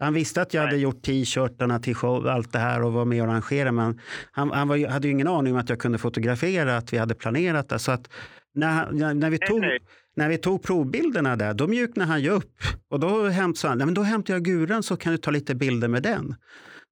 Han 0.00 0.14
visste 0.14 0.42
att 0.42 0.54
jag 0.54 0.60
hade 0.60 0.72
Nej. 0.72 0.82
gjort 0.82 1.02
t-shirtarna 1.02 1.78
till 1.78 1.94
show, 1.94 2.26
allt 2.28 2.52
det 2.52 2.58
här 2.58 2.82
och 2.82 2.92
var 2.92 3.04
med 3.04 3.22
och 3.22 3.28
arrangerade. 3.28 3.72
Men 3.72 4.00
han, 4.32 4.50
han 4.50 4.68
var, 4.68 4.88
hade 4.88 5.06
ju 5.08 5.12
ingen 5.12 5.28
aning 5.28 5.52
om 5.52 5.58
att 5.60 5.68
jag 5.68 5.78
kunde 5.78 5.98
fotografera, 5.98 6.76
att 6.76 6.92
vi 6.92 6.98
hade 6.98 7.14
planerat 7.14 7.68
det. 7.68 7.78
Så 7.78 7.92
att 7.92 8.10
när, 8.54 8.92
när, 8.92 9.14
när, 9.14 9.30
vi 9.30 9.38
tog, 9.38 9.60
nej. 9.60 9.78
när 10.16 10.28
vi 10.28 10.38
tog 10.38 10.62
provbilderna 10.62 11.36
där, 11.36 11.54
då 11.54 11.66
mjuknade 11.68 12.10
han 12.10 12.22
ju 12.22 12.30
upp. 12.30 12.52
Och 12.90 13.00
då 13.00 13.28
hämt, 13.28 13.58
sa 13.58 13.68
han, 13.68 13.78
"Nej, 13.78 13.84
men 13.86 13.94
då 13.94 14.02
hämtar 14.02 14.34
jag 14.34 14.42
guran 14.44 14.82
så 14.82 14.96
kan 14.96 15.12
du 15.12 15.18
ta 15.18 15.30
lite 15.30 15.54
bilder 15.54 15.88
med 15.88 16.02
den. 16.02 16.34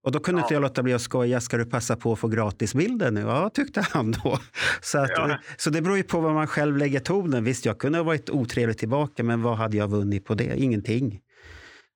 Och 0.06 0.12
då 0.12 0.18
kunde 0.20 0.40
Ja. 0.40 0.44
inte 0.44 0.54
jag 0.54 0.60
låta 0.60 0.82
bli 0.82 0.92
att 0.94 1.00
skoja, 1.02 1.40
ska 1.40 1.56
du 1.56 1.64
passa 1.64 1.96
på 1.96 2.12
att 2.12 2.18
få 2.18 2.28
gratisbilder 2.28 3.10
nu? 3.10 3.20
Ja, 3.20 3.50
tyckte 3.50 3.80
han 3.90 4.10
då. 4.12 4.38
Så, 4.80 4.98
att, 4.98 5.10
Ja. 5.16 5.38
så 5.56 5.70
det 5.70 5.82
beror 5.82 5.96
ju 5.96 6.02
på 6.02 6.20
vad 6.20 6.34
man 6.34 6.46
själv 6.46 6.76
lägger 6.76 7.00
tonen. 7.00 7.44
Visst, 7.44 7.64
jag 7.64 7.78
kunde 7.78 7.98
ha 7.98 8.02
varit 8.02 8.30
otrevlig 8.30 8.78
tillbaka, 8.78 9.24
men 9.24 9.42
vad 9.42 9.56
hade 9.56 9.76
jag 9.76 9.88
vunnit 9.88 10.24
på 10.24 10.34
det? 10.34 10.56
Ingenting 10.62 11.20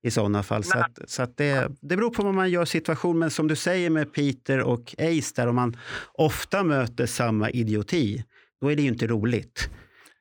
i 0.02 0.10
sådana 0.10 0.42
fall. 0.42 0.64
Så, 0.64 0.74
Nej. 0.74 0.84
att, 0.84 1.10
så 1.10 1.22
att 1.22 1.36
det, 1.36 1.68
det 1.80 1.96
beror 1.96 2.10
på 2.10 2.22
vad 2.22 2.34
man 2.34 2.50
gör 2.50 2.64
situation. 2.64 3.18
Men 3.18 3.30
som 3.30 3.48
du 3.48 3.56
säger 3.56 3.90
med 3.90 4.12
Peter 4.12 4.60
och 4.60 4.94
Ace, 4.98 5.32
där 5.36 5.46
om 5.46 5.54
man 5.54 5.76
ofta 6.14 6.62
möter 6.64 7.06
samma 7.06 7.50
idioti, 7.50 8.24
då 8.60 8.72
är 8.72 8.76
det 8.76 8.82
ju 8.82 8.88
inte 8.88 9.06
roligt. 9.06 9.70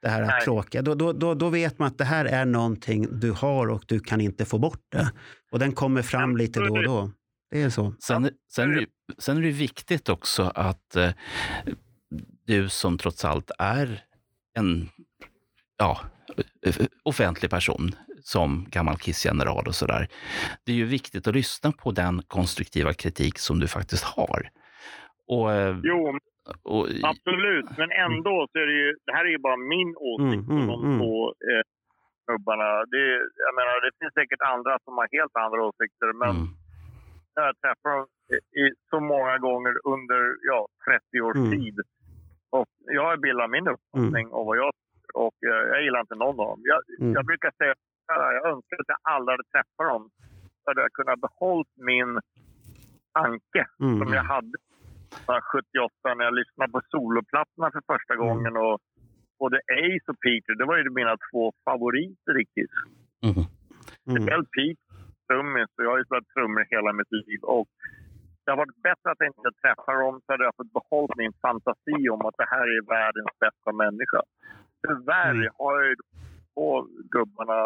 Det 0.01 0.09
här 0.09 0.41
tråkiga. 0.41 0.81
Då, 0.81 0.95
då, 0.95 1.13
då, 1.13 1.33
då 1.33 1.49
vet 1.49 1.79
man 1.79 1.87
att 1.87 1.97
det 1.97 2.03
här 2.03 2.25
är 2.25 2.45
någonting 2.45 3.19
du 3.19 3.31
har 3.31 3.67
och 3.67 3.83
du 3.87 3.99
kan 3.99 4.21
inte 4.21 4.45
få 4.45 4.57
bort 4.59 4.81
det. 4.91 5.11
Och 5.51 5.59
den 5.59 5.71
kommer 5.71 6.01
fram 6.01 6.37
lite 6.37 6.59
så 6.59 6.65
då 6.65 6.73
och 6.73 6.83
då. 6.83 7.11
Det 7.51 7.61
är 7.61 7.69
så. 7.69 7.93
Sen, 7.99 8.29
sen, 8.51 8.71
är 8.71 8.75
det, 8.75 8.85
sen 9.17 9.37
är 9.37 9.41
det 9.41 9.51
viktigt 9.51 10.09
också 10.09 10.51
att 10.55 10.95
eh, 10.95 11.09
du 12.45 12.69
som 12.69 12.97
trots 12.97 13.25
allt 13.25 13.51
är 13.59 14.03
en 14.57 14.89
ja, 15.77 15.99
offentlig 17.03 17.51
person 17.51 17.91
som 18.23 18.65
gammal 18.69 18.97
KISS-general 18.97 19.67
och 19.67 19.75
sådär. 19.75 20.07
Det 20.65 20.71
är 20.71 20.75
ju 20.75 20.85
viktigt 20.85 21.27
att 21.27 21.35
lyssna 21.35 21.71
på 21.71 21.91
den 21.91 22.21
konstruktiva 22.27 22.93
kritik 22.93 23.37
som 23.37 23.59
du 23.59 23.67
faktiskt 23.67 24.03
har. 24.03 24.49
Och, 25.27 25.51
eh, 25.51 25.77
Jo, 25.83 26.19
och, 26.63 26.87
absolut. 27.11 27.69
Men 27.77 27.89
ändå 28.05 28.47
så 28.51 28.59
är 28.59 28.67
det 28.71 28.77
ju... 28.83 28.89
Det 29.05 29.13
här 29.17 29.25
är 29.25 29.33
ju 29.37 29.41
bara 29.47 29.57
min 29.57 29.91
åsikt 30.11 30.49
Mm, 30.49 30.57
mm, 30.57 30.69
om 30.69 30.81
de 30.81 30.85
mm. 30.85 30.99
två 30.99 31.15
eh, 31.49 31.63
snubbarna. 32.23 32.69
Det, 32.93 33.03
jag 33.45 33.53
menar, 33.59 33.75
det 33.85 33.91
finns 33.99 34.13
säkert 34.19 34.41
andra 34.53 34.73
som 34.83 34.93
har 34.99 35.07
helt 35.17 35.35
andra 35.45 35.59
åsikter. 35.69 36.09
Men 36.23 36.33
mm, 36.35 36.47
jag 37.35 37.43
har 37.43 37.53
träffat 37.53 38.09
i, 38.61 38.63
så 38.89 38.99
många 38.99 39.37
gånger 39.37 39.73
under 39.93 40.35
ja, 40.41 40.67
30 41.11 41.21
års 41.21 41.35
Mm. 41.37 41.51
tid. 41.51 41.79
Och 42.49 42.67
jag 42.79 43.03
har 43.05 43.17
bildat 43.17 43.49
min 43.49 43.67
uppfattning 43.67 44.31
om 44.31 44.45
vad 44.45 44.57
jag 44.57 44.71
och 45.13 45.37
eh, 45.49 45.63
jag 45.71 45.83
gillar 45.83 45.99
inte 46.01 46.15
någon 46.15 46.29
av 46.39 46.47
dem. 46.47 46.59
Jag, 46.63 46.79
Mm. 46.99 47.13
jag 47.13 47.25
brukar 47.25 47.51
säga 47.57 47.71
att 47.71 47.77
jag 48.37 48.45
önskar 48.53 48.75
att 48.81 48.87
jag 48.95 48.97
aldrig 49.03 49.33
hade 49.33 49.49
träffat 49.53 49.87
dem. 49.91 50.09
Så 50.63 50.69
hade 50.69 50.81
jag 50.81 50.93
kunnat 50.93 51.19
behållit 51.21 51.73
min 51.75 52.19
tanke 53.13 53.61
Mm. 53.79 53.99
som 53.99 54.13
jag 54.13 54.23
hade 54.23 54.57
1978 55.27 56.13
när 56.17 56.25
jag 56.25 56.35
lyssnade 56.35 56.71
på 56.71 56.81
soloplattorna 56.91 57.71
för 57.71 57.81
första 57.93 58.13
Mm. 58.13 58.25
gången. 58.27 58.57
Och 58.57 58.79
både 59.39 59.57
Ace 59.57 60.07
och 60.11 60.19
Peter, 60.25 60.53
det 60.59 60.65
var 60.65 60.77
ju 60.77 60.89
mina 60.89 61.15
två 61.31 61.53
favoriter 61.65 62.33
riktigt. 62.33 62.71
mm, 63.23 63.35
Mm. 63.35 63.45
Speciellt 64.23 64.49
Pete, 64.51 64.81
trummis. 65.29 65.69
och 65.77 65.83
Jag 65.85 65.91
har 65.91 65.97
ju 66.01 66.05
spelat 66.05 66.27
trummor 66.35 66.65
hela 66.75 66.93
mitt 66.99 67.11
liv. 67.11 67.39
Och 67.43 67.67
det 68.43 68.51
har 68.51 68.57
varit 68.57 68.81
bättre 68.87 69.07
att 69.11 69.19
jag 69.23 69.27
inte 69.35 69.51
träffar 69.61 69.95
dem 70.03 70.15
så 70.25 70.27
hade 70.33 70.43
jag 70.43 70.55
fått 70.59 70.73
behålla 70.79 71.13
min 71.17 71.33
fantasi 71.41 72.09
om 72.15 72.21
att 72.27 72.37
det 72.41 72.47
här 72.55 72.65
är 72.75 72.81
världens 72.95 73.33
bästa 73.43 73.71
människa. 73.83 74.21
Tyvärr 74.87 75.31
Mm. 75.41 75.51
har 75.59 75.71
jag 75.79 75.87
ju 75.89 75.95
på 76.55 76.87
gubbarna 77.15 77.59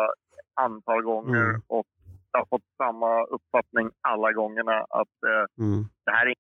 antal 0.66 1.02
gånger 1.02 1.46
Mm. 1.50 1.62
och 1.68 1.88
jag 2.32 2.40
har 2.40 2.46
fått 2.46 2.68
samma 2.78 3.24
uppfattning 3.36 3.90
alla 4.02 4.32
gångerna 4.32 4.78
att 4.90 5.16
eh, 5.32 5.46
Mm. 5.66 5.82
det 6.06 6.12
här 6.12 6.26
är 6.32 6.34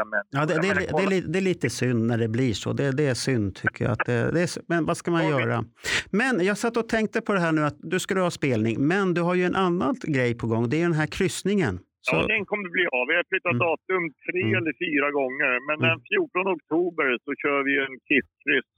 inte 0.00 0.10
människor. 0.10 0.28
Ja, 0.30 0.46
det, 0.46 0.54
det, 0.54 0.68
menar, 0.68 1.10
det, 1.10 1.32
det 1.32 1.38
är 1.38 1.42
lite 1.52 1.70
synd 1.70 2.06
när 2.06 2.18
det 2.18 2.28
blir 2.28 2.52
så. 2.52 2.72
Det, 2.72 2.84
är 3.08 3.14
synd 3.14 3.54
tycker 3.54 3.84
jag. 3.84 3.92
Att 3.92 4.08
är, 4.08 4.48
men 4.68 4.84
vad 4.84 4.96
ska 4.96 5.10
man 5.10 5.28
göra? 5.28 5.64
Men 6.10 6.44
jag 6.44 6.56
satt 6.58 6.76
och 6.76 6.88
tänkte 6.88 7.20
på 7.20 7.32
det 7.34 7.40
här 7.40 7.52
nu 7.52 7.62
att 7.62 7.76
du 7.78 7.98
skulle 8.00 8.20
ha 8.20 8.30
spelning. 8.30 8.76
Men 8.92 9.14
du 9.14 9.20
har 9.20 9.34
ju 9.34 9.44
en 9.44 9.54
annan 9.54 9.94
grej 10.16 10.34
på 10.40 10.46
gång. 10.46 10.68
Det 10.70 10.76
är 10.80 10.82
den 10.82 11.00
här 11.02 11.06
kryssningen. 11.18 11.74
Så, 12.06 12.16
Ja, 12.16 12.26
den 12.34 12.44
kommer 12.50 12.68
bli 12.76 12.84
av. 12.98 13.04
Vi 13.10 13.14
har 13.20 13.24
flyttat 13.32 13.54
Mm. 13.56 13.66
datum 13.68 14.02
tre 14.26 14.42
Mm. 14.50 14.58
eller 14.58 14.72
fyra 14.86 15.08
gånger. 15.18 15.52
Men 15.68 15.76
Mm. 15.78 15.88
den 15.90 16.00
14 16.12 16.46
oktober 16.56 17.08
så 17.24 17.30
kör 17.42 17.60
vi 17.68 17.72
en 17.86 17.94
kisskryss 18.08 18.70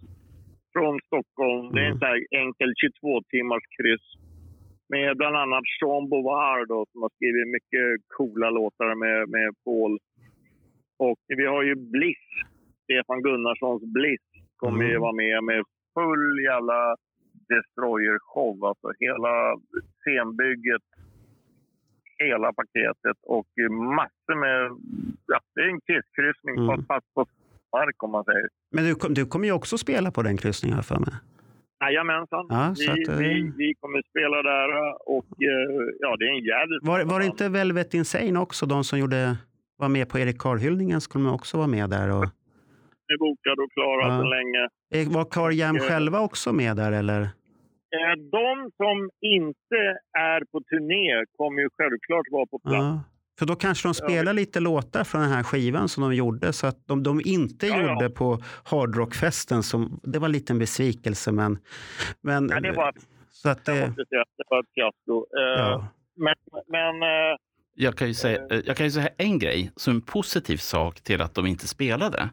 från 0.74 0.94
Stockholm. 1.09 1.64
Det 1.74 1.80
är 1.84 1.88
en 1.90 1.94
Mm. 1.94 2.01
sån 2.01 2.09
här 2.12 2.20
enkel 2.43 2.70
22 2.82 3.22
timmars 3.34 3.64
kryss. 3.76 4.06
Med 4.94 5.09
bland 5.20 5.36
annat 5.43 5.64
Jean 5.78 6.05
Bovard 6.10 6.64
då, 6.74 6.80
som 6.90 6.98
har 7.05 7.10
skrivit 7.16 7.47
mycket 7.56 7.86
coola 8.16 8.48
låtar 8.59 8.90
med, 9.05 9.18
med 9.36 9.48
Paul. 9.64 9.93
Och 10.98 11.18
vi 11.27 11.47
har 11.47 11.62
ju 11.62 11.74
Bliss, 11.74 12.24
Stefan 12.85 13.23
Gunnarssons 13.23 13.82
Bliss, 13.82 14.20
kommer 14.56 14.85
ju 14.85 14.90
Mm. 14.90 15.02
vara 15.02 15.12
med 15.12 15.44
med 15.44 15.64
full 15.94 16.44
jävla 16.44 16.97
Destroyer-show. 17.51 18.64
Alltså 18.68 18.89
hela 19.01 19.56
scenbygget 20.01 20.82
hela 22.18 22.52
paketet 22.52 23.16
och 23.23 23.47
massor 23.98 24.35
med... 24.40 24.70
Ja, 25.27 25.40
det 25.55 25.60
är 25.60 25.68
en 25.68 25.81
kisskryssning 25.81 26.56
Mm. 26.70 26.85
fast 26.85 27.14
på 27.14 27.27
mark 27.73 28.02
om 28.02 28.10
man 28.10 28.24
säger. 28.24 28.48
men 28.73 28.85
du, 28.85 29.14
du 29.14 29.27
kommer 29.27 29.47
ju 29.47 29.52
också 29.52 29.78
spela 29.78 30.10
på 30.10 30.23
den 30.23 30.36
kryssningen 30.36 30.77
här 30.77 30.82
för 30.82 30.98
mig. 30.98 31.14
Jajamensan. 31.81 32.47
Ja, 32.48 32.74
vi, 32.78 32.89
att, 32.89 33.09
eh, 33.09 33.16
vi, 33.18 33.52
vi 33.56 33.74
kommer 33.81 34.02
spela 34.10 34.43
där 34.43 34.68
och 35.06 35.24
eh, 35.24 35.94
ja, 36.01 36.16
det 36.16 36.24
är 36.24 36.32
en 36.39 36.44
jävligt... 36.44 36.82
Var, 36.82 37.05
var 37.05 37.20
det 37.20 37.27
inte 37.27 37.48
Velvet 37.48 37.94
Insane 37.94 38.39
också? 38.39 38.66
De 38.66 38.85
som 38.85 38.98
gjorde, 38.98 39.36
var 39.77 39.89
med 39.89 40.09
på 40.09 40.19
Erik 40.19 40.39
Carl-hyllningen 40.39 41.01
skulle 41.01 41.24
de 41.24 41.35
också 41.35 41.57
vara 41.57 41.66
med 41.66 41.90
där. 41.90 42.09
Och, 42.11 42.24
är 43.09 43.19
bokad 43.19 43.59
och 43.65 43.73
klar 43.73 44.01
Ja. 44.01 44.19
sedan 44.19 44.31
länge. 44.31 45.15
Var 45.15 45.24
Carl 45.24 45.53
Jam 45.55 45.77
Eh. 45.77 45.82
själva 45.82 46.20
också 46.20 46.53
med 46.53 46.77
där 46.77 46.93
eller? 46.93 47.20
Eh, 47.23 48.15
De 48.32 48.70
som 48.77 49.11
inte 49.20 49.77
är 50.19 50.40
på 50.53 50.61
turné 50.61 51.24
kommer 51.36 51.61
ju 51.62 51.69
självklart 51.77 52.27
vara 52.31 52.47
på 52.47 52.59
plats. 52.59 52.74
Ja. 52.77 53.01
För 53.39 53.47
då 53.47 53.55
kanske 53.57 53.89
de 53.89 53.94
spelar 53.94 54.32
lite 54.32 54.61
låtar 54.61 55.05
från 55.05 55.20
den 55.20 55.31
här 55.31 55.43
skivan 55.43 55.89
som 55.89 56.03
de 56.03 56.15
gjorde. 56.15 56.53
Så 56.53 56.66
att 56.66 56.86
de, 56.86 57.03
de 57.03 57.20
inte 57.24 57.66
Ja, 57.66 57.77
ja. 57.81 57.93
gjorde 57.93 58.11
på 58.11 58.39
hardrockfesten. 58.65 59.62
Som, 59.62 60.01
det 60.03 60.19
var 60.19 60.27
en 60.28 60.32
liten 60.32 60.59
besvikelse. 60.59 61.32
Men, 61.32 61.59
men, 62.20 62.48
Ja, 62.48 62.61
det 62.61 62.73
var, 62.73 62.93
så 63.31 63.48
att 63.48 63.61
jag 63.69 63.77
det, 63.77 63.86
måste 63.86 64.05
säga 64.09 64.23
att 64.23 64.28
det 64.36 64.44
var 64.51 64.61
ett 64.61 64.66
fiasko. 64.74 65.27
Eh, 65.39 65.61
ja. 65.62 65.89
Men, 66.16 66.35
men 66.69 66.94
Jag 67.78 67.97
kan, 67.97 68.09
ju 68.09 68.15
säga, 68.15 68.47
eh, 68.51 68.61
jag 68.66 68.77
kan 68.77 68.86
ju 68.86 68.90
säga 68.93 69.09
en 69.19 69.39
grej 69.39 69.70
som 69.77 69.94
en 69.94 70.01
positiv 70.01 70.57
sak 70.57 71.01
till 71.01 71.20
att 71.20 71.35
de 71.35 71.47
inte 71.47 71.69
spelade. 71.69 72.28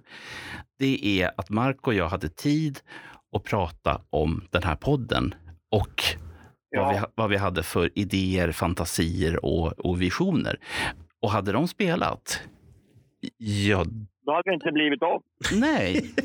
Det 0.80 1.22
är 1.22 1.32
att 1.38 1.50
Marco 1.50 1.88
och 1.92 1.94
jag 1.94 2.10
hade 2.10 2.30
tid 2.30 2.80
att 3.36 3.44
prata 3.44 4.02
om 4.10 4.48
den 4.52 4.64
här 4.64 4.76
podden 4.76 5.34
och 5.72 6.04
vad, 6.76 6.96
Ja. 6.96 7.00
vi, 7.00 7.06
vad 7.16 7.30
vi 7.30 7.38
hade 7.38 7.64
för 7.64 7.90
idéer, 7.96 8.52
fantasier 8.52 9.46
och, 9.46 9.68
och 9.80 10.02
visioner. 10.02 10.60
Och 11.22 11.32
hade 11.32 11.52
de 11.52 11.68
spelat, 11.68 12.42
ja, 13.38 13.86
då 14.26 14.32
hade 14.32 14.50
det 14.50 14.54
inte 14.54 14.72
blivit 14.72 15.04
av. 15.04 15.22
nej. 15.54 16.14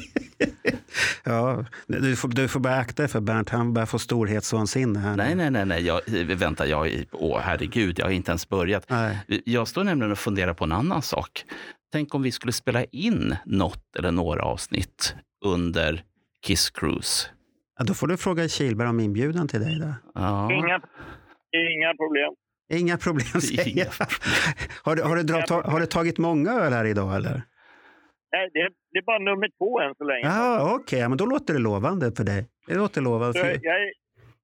Ja, 1.24 1.64
du, 1.86 2.16
får, 2.16 2.28
du 2.28 2.48
får 2.48 2.60
bara 2.60 2.74
akta 2.74 3.02
dig 3.02 3.10
för 3.10 3.20
Bernt. 3.20 3.50
Han 3.50 3.74
börjar 3.74 3.86
få 3.86 3.98
storhetsvansinne 3.98 4.98
här. 4.98 5.16
Nej, 5.16 5.34
nej, 5.34 5.50
nej, 5.50 5.66
nej. 5.66 5.86
Jag, 5.86 6.00
vänta, 6.36 6.66
jag, 6.66 7.04
åh, 7.12 7.38
herregud, 7.40 7.98
jag 7.98 8.06
har 8.06 8.12
inte 8.12 8.30
ens 8.30 8.48
börjat. 8.48 8.90
Nej. 8.90 9.18
Jag 9.44 9.68
står 9.68 9.84
nämligen 9.84 10.12
och 10.12 10.18
funderar 10.18 10.54
på 10.54 10.64
en 10.64 10.72
annan 10.72 11.02
sak. 11.02 11.44
Tänk 11.92 12.14
om 12.14 12.22
vi 12.22 12.32
skulle 12.32 12.52
spela 12.52 12.84
in 12.84 13.36
något 13.46 13.96
eller 13.98 14.12
några 14.12 14.42
avsnitt 14.42 15.14
under 15.44 16.02
Kiss 16.46 16.70
Cruise. 16.70 17.28
Ja, 17.78 17.84
då 17.84 17.94
får 17.94 18.06
du 18.06 18.16
fråga 18.16 18.48
Kilberg 18.48 18.88
om 18.88 19.00
inbjudan 19.00 19.48
till 19.48 19.60
dig. 19.60 19.78
Där. 19.78 19.94
Ja. 20.14 20.52
Inga, 20.52 20.80
inga 21.52 21.94
problem. 21.94 22.34
Inga 22.72 22.96
problem, 22.98 23.40
säger 23.40 23.78
jag. 23.78 24.06
Har 24.82 24.96
du, 24.96 25.02
har, 25.02 25.16
du 25.16 25.32
har 25.70 25.80
du 25.80 25.86
tagit 25.86 26.18
många 26.18 26.50
öl 26.50 26.72
här 26.72 26.84
idag? 26.84 27.16
eller? 27.16 27.42
Nej, 28.32 28.50
det, 28.52 28.60
är, 28.60 28.70
det 28.92 28.98
är 28.98 29.02
bara 29.02 29.18
nummer 29.18 29.48
två 29.58 29.80
än 29.80 29.94
så 29.94 30.04
länge. 30.04 30.26
Ja, 30.26 30.74
okej. 30.74 30.98
Ja, 30.98 31.08
men 31.08 31.18
då 31.18 31.26
låter 31.26 31.54
det 31.54 31.60
lovande 31.60 32.12
för 32.16 32.24
dig. 32.24 32.46
Det 32.66 32.74
låter 32.74 33.00
lovande. 33.00 33.40
För... 33.40 33.48
jag, 33.48 33.76
är, 33.82 33.92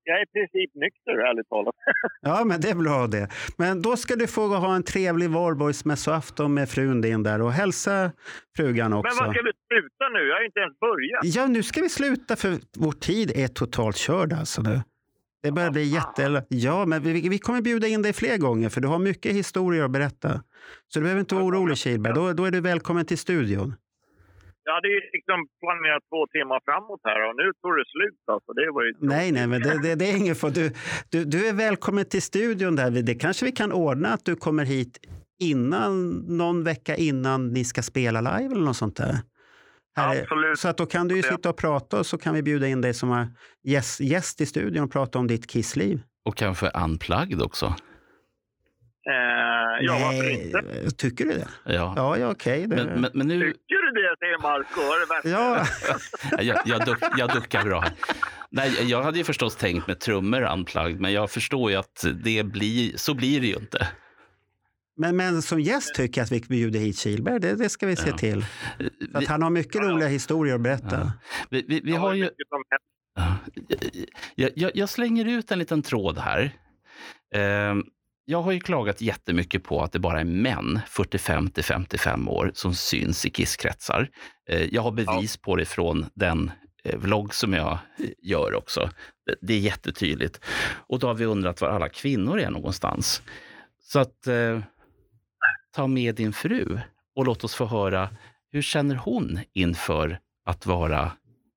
jag 0.05 0.19
är 0.19 0.23
i 0.23 0.27
princip 0.27 0.71
nykter, 0.75 1.13
ärligt 1.31 1.49
talat. 1.49 1.75
Ja, 2.21 2.45
men 2.45 2.61
det 2.61 2.71
är 2.71 2.75
bra 2.75 3.07
det. 3.07 3.29
Men 3.59 3.83
då 3.83 3.97
ska 3.97 4.17
du 4.17 4.27
få 4.27 4.47
ha 4.47 4.75
en 4.75 4.83
trevlig 4.83 5.31
valborgsmässoafton 5.31 6.55
med 6.55 6.69
frun 6.69 7.01
din 7.01 7.23
där 7.23 7.43
och 7.43 7.53
hälsa 7.53 8.13
frugan 8.57 8.91
Men 8.91 8.99
också. 8.99 9.25
vad 9.25 9.35
ska 9.35 9.43
vi 9.43 9.53
sluta 9.69 10.09
nu? 10.13 10.29
Jag 10.29 10.37
har 10.37 10.45
inte 10.45 10.61
ens 10.61 10.79
börjat. 10.79 11.21
Ja, 11.23 11.47
nu 11.47 11.63
ska 11.63 11.81
vi 11.81 11.89
sluta 11.89 12.37
för 12.37 12.51
vår 12.79 12.93
tid 12.93 13.33
är 13.37 13.49
totalt 13.49 13.97
körd 13.97 14.33
alltså 14.33 14.63
nu. 14.63 14.81
Det 15.45 15.53
börjar 15.53 15.71
bli 15.71 15.85
jätte... 15.99 16.45
Ja, 16.49 16.87
men 16.87 17.03
vi, 17.03 17.29
vi 17.29 17.39
kommer 17.39 17.61
bjuda 17.63 17.87
in 17.87 18.03
dig 18.03 18.13
fler 18.13 18.39
gånger 18.39 18.69
för 18.69 18.81
du 18.81 18.89
har 18.89 18.99
mycket 18.99 19.33
historier 19.33 19.85
att 19.85 19.91
berätta. 19.91 20.29
Så 20.89 20.99
du 20.99 21.01
behöver 21.01 21.21
inte 21.21 21.35
vara 21.35 21.45
orolig 21.45 21.79
Kilberg. 21.79 22.15
Då, 22.15 22.33
då 22.33 22.45
är 22.45 22.51
du 22.51 22.61
välkommen 22.61 23.05
till 23.07 23.19
studion. 23.19 23.75
Jag 24.65 24.75
hade 24.75 24.89
ju 24.89 25.01
liksom 25.13 25.39
planerat 25.61 26.03
två 26.11 26.27
timmar 26.27 26.61
framåt 26.65 27.01
här 27.05 27.29
och 27.29 27.37
nu 27.37 27.53
tog 27.63 27.73
det 27.77 27.85
slut. 27.95 28.23
Alltså. 28.33 28.53
Det 28.53 28.71
var 28.73 28.83
ju 28.83 28.93
Nej, 29.01 29.33
nej, 29.33 29.47
men 29.47 29.63
det, 29.63 29.83
det, 29.83 29.95
det 29.95 30.05
är 30.11 30.17
ingen 30.17 30.35
för 30.35 30.51
du, 30.51 30.71
du, 31.11 31.25
du 31.25 31.49
är 31.49 31.53
välkommen 31.53 32.05
till 32.05 32.23
studion 32.23 32.77
där. 32.77 32.91
Det 32.91 33.15
kanske 33.15 33.45
vi 33.45 33.53
kan 33.53 33.73
ordna 33.73 34.09
att 34.09 34.25
du 34.25 34.37
kommer 34.37 34.65
hit 34.65 34.99
innan, 35.41 36.11
någon 36.11 36.65
vecka 36.65 36.97
innan 36.97 37.53
ni 37.53 37.65
ska 37.65 37.83
spela 37.83 38.21
live 38.21 38.53
eller 38.55 38.65
något 38.65 38.77
sånt 38.77 38.97
där. 38.97 39.15
Här 39.97 40.17
är- 40.17 40.23
Absolut. 40.23 40.59
Så 40.59 40.69
att 40.69 40.77
då 40.77 40.87
kan 40.87 41.09
du 41.09 41.15
ju 41.17 41.23
Ja. 41.25 41.37
sitta 41.37 41.51
och 41.51 41.57
prata 41.57 41.99
och 41.99 42.07
så 42.07 42.19
kan 42.19 42.35
vi 42.35 42.43
bjuda 42.43 42.67
in 42.69 42.81
dig 42.81 42.95
som 42.95 43.35
gäst, 43.65 44.01
gäst 44.01 44.41
i 44.41 44.47
studion 44.47 44.85
och 44.85 44.93
prata 44.93 45.19
om 45.19 45.27
ditt 45.27 45.47
kissliv. 45.51 46.03
Och 46.25 46.37
kanske 46.37 46.69
unplugged 46.71 47.43
också. 47.43 47.75
Eh, 49.11 49.85
ja, 49.85 49.99
varför 50.03 50.31
inte? 50.31 50.63
Nej, 50.63 50.91
tycker 50.91 51.25
du 51.25 51.31
det? 51.31 51.49
Ja. 51.65 51.93
Ja, 51.97 52.19
ja 52.19 52.31
okej. 52.31 52.61
det- 52.67 52.77
Men, 52.77 53.01
men, 53.01 53.11
men 53.15 53.27
nu, 53.29 53.41
Tycker 53.41 53.95
du 53.95 54.03
det, 54.03 54.17
säger 54.19 54.43
Marco? 54.43 54.81
Det? 55.23 55.31
Ja, 55.31 55.67
jag, 56.43 56.59
jag, 56.67 56.85
duck, 56.87 56.99
jag 57.19 57.33
duckar 57.33 57.63
bra. 57.65 57.85
Nej, 58.51 58.91
jag 58.91 59.03
hade 59.03 59.19
ju 59.19 59.25
förstås 59.25 59.57
tänkt 59.57 59.87
med 59.87 60.01
trummor 60.01 60.43
unplugged, 60.43 61.01
men 61.01 61.13
jag 61.13 61.31
förstår 61.31 61.71
ju 61.71 61.77
att 61.77 62.05
det 62.25 62.43
blir, 62.47 62.97
så 62.97 63.15
blir 63.15 63.41
det 63.41 63.47
ju 63.47 63.55
inte. 63.57 63.89
Men, 64.97 65.17
men 65.17 65.43
som 65.43 65.61
gäst 65.61 65.95
tycker 65.95 66.21
jag 66.21 66.25
att 66.25 66.33
vi 66.33 66.41
bjuder 66.41 66.81
hit 66.81 66.99
Kilberg. 66.99 67.41
Det, 67.41 67.55
det 67.55 67.69
ska 67.69 67.87
vi 67.87 67.97
se 67.97 68.09
Ja. 68.11 68.19
till. 68.19 68.45
För 68.79 68.85
att 69.15 69.23
Vi, 69.23 69.27
han 69.27 69.43
har 69.43 69.51
mycket 69.51 69.75
Ja, 69.75 69.81
roliga 69.83 70.09
historier 70.09 70.55
att 70.55 70.61
berätta. 70.61 70.97
Ja. 71.01 71.13
vi, 71.51 71.65
vi, 71.69 71.81
vi 71.81 71.93
har 71.93 72.15
ju... 72.15 72.31
Jag, 74.35 74.51
jag, 74.55 74.71
jag 74.75 74.89
slänger 74.89 75.25
ut 75.25 75.51
en 75.53 75.59
liten 75.59 75.83
tråd 75.83 76.19
här. 76.19 76.51
Eh, 77.35 77.75
jag 78.25 78.43
har 78.43 78.53
ju 78.53 78.61
klagat 78.61 79.01
jättemycket 79.01 79.65
på 79.65 79.83
att 79.83 79.93
det 79.93 79.99
bara 79.99 80.21
är 80.21 80.25
män 80.25 80.81
45 80.89 81.51
till 81.51 81.65
55 81.65 82.29
år 82.29 82.51
som 82.55 82.75
syns 82.75 83.27
i 83.27 83.31
kisskretsar. 83.31 84.09
Eh, 84.51 84.75
jag 84.75 84.83
har 84.83 84.93
bevis 84.93 85.37
på 85.37 85.57
det 85.57 85.65
från 85.65 86.07
den 86.15 86.51
eh, 86.85 86.99
vlogg 86.99 87.35
som 87.35 87.53
jag 87.53 87.73
eh, 87.99 88.07
gör 88.23 88.55
också. 88.55 88.91
Det, 89.27 89.35
det 89.43 89.55
är 89.55 89.59
jättetydligt. 89.59 90.41
Och 90.87 90.99
då 90.99 91.07
har 91.07 91.15
vi 91.15 91.25
undrat 91.25 91.61
var 91.61 91.69
alla 91.69 91.89
kvinnor 91.89 92.39
är 92.41 92.51
någonstans. 92.51 93.23
Så 93.83 93.99
att 93.99 94.27
eh, 94.27 94.61
ta 95.75 95.87
med 95.87 96.15
din 96.15 96.33
fru 96.33 96.79
och 97.17 97.27
låt 97.27 97.45
oss 97.45 97.57
få 97.57 97.65
höra 97.65 98.09
hur 98.53 98.63
känner 98.63 98.95
hon 98.95 99.39
inför 99.53 100.19
att 100.45 100.67
vara 100.67 101.13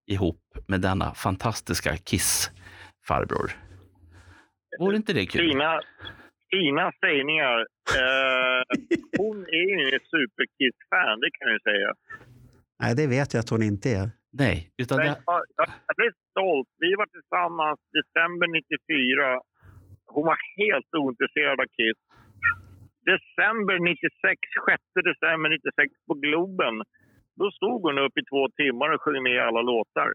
ihop 0.08 0.42
med 0.68 0.82
denna 0.82 1.14
fantastiska 1.14 1.98
Kiss-farbror. 1.98 3.52
Vore 4.80 4.96
inte 4.96 5.14
det 5.14 5.26
kul? 5.26 5.42
Fina, 5.42 5.82
fina 6.52 6.92
sägningar. 7.00 7.58
Eh, 8.00 8.62
hon 9.18 9.38
är 9.58 9.64
ju 9.68 9.74
ingen 9.74 10.00
superkiss-fan, 10.14 11.20
det 11.20 11.32
kan 11.38 11.52
jag 11.52 11.62
säga. 11.62 11.94
Nej, 12.82 12.96
det 12.96 13.08
vet 13.08 13.34
jag 13.34 13.40
att 13.42 13.50
hon 13.50 13.64
inte 13.64 13.90
är. 13.90 14.10
Nej, 14.32 14.58
utan 14.78 14.98
Men 14.98 15.08
det, 15.08 15.22
jag, 15.26 15.42
jag, 15.56 15.68
jag 15.88 15.96
blev 15.96 16.12
stolt. 16.32 16.70
Vi 16.86 16.92
var 16.96 17.08
tillsammans 17.18 17.80
december 18.00 18.48
94. 18.48 19.42
Hon 20.06 20.26
var 20.26 20.38
helt 20.58 20.92
ointresserad 21.02 21.60
av 21.64 21.68
Kiss. 21.78 22.00
December 23.12 23.76
96, 23.80 24.38
6 24.70 24.84
december 25.10 25.50
96 25.50 25.94
på 26.08 26.14
Globen. 26.26 26.76
Då 27.40 27.46
stod 27.58 27.80
hon 27.88 27.98
upp 28.06 28.16
i 28.22 28.24
två 28.32 28.42
timmar 28.62 28.90
och 28.94 29.02
sjöng 29.02 29.24
med 29.24 29.38
alla 29.48 29.62
låtar. 29.72 30.10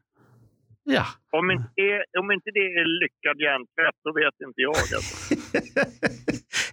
ja, 0.96 1.04
Om 1.38 1.50
inte, 1.54 1.68
det- 1.76 2.04
om 2.20 2.28
inte 2.36 2.50
det 2.58 2.66
är 2.80 2.86
lyckad 3.02 3.36
hjärntvätt, 3.44 3.98
då 4.06 4.10
vet 4.22 4.36
inte 4.46 4.60
jag. 4.68 4.76
Alltså. 4.96 5.34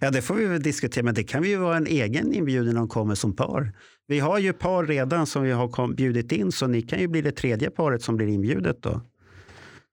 ja, 0.00 0.10
det 0.10 0.22
får 0.22 0.34
vi 0.34 0.46
väl 0.46 0.62
diskutera, 0.62 1.04
men 1.04 1.14
det 1.14 1.24
kan 1.24 1.42
ju 1.44 1.56
vara 1.56 1.76
en 1.76 1.86
egen 1.86 2.32
inbjudan 2.34 2.76
om 2.82 2.88
kommer 2.88 3.14
som 3.14 3.36
par. 3.36 3.62
Vi 4.06 4.18
har 4.18 4.38
ju 4.38 4.52
par 4.52 4.84
redan 4.86 5.26
som 5.26 5.42
vi 5.42 5.50
har 5.52 5.94
bjudit 5.96 6.32
in, 6.32 6.52
så 6.52 6.66
ni 6.66 6.82
kan 6.82 6.98
ju 7.00 7.08
bli 7.08 7.20
det 7.22 7.32
tredje 7.32 7.70
paret 7.70 8.02
som 8.02 8.16
blir 8.16 8.28
inbjudet 8.28 8.82
då. 8.82 9.00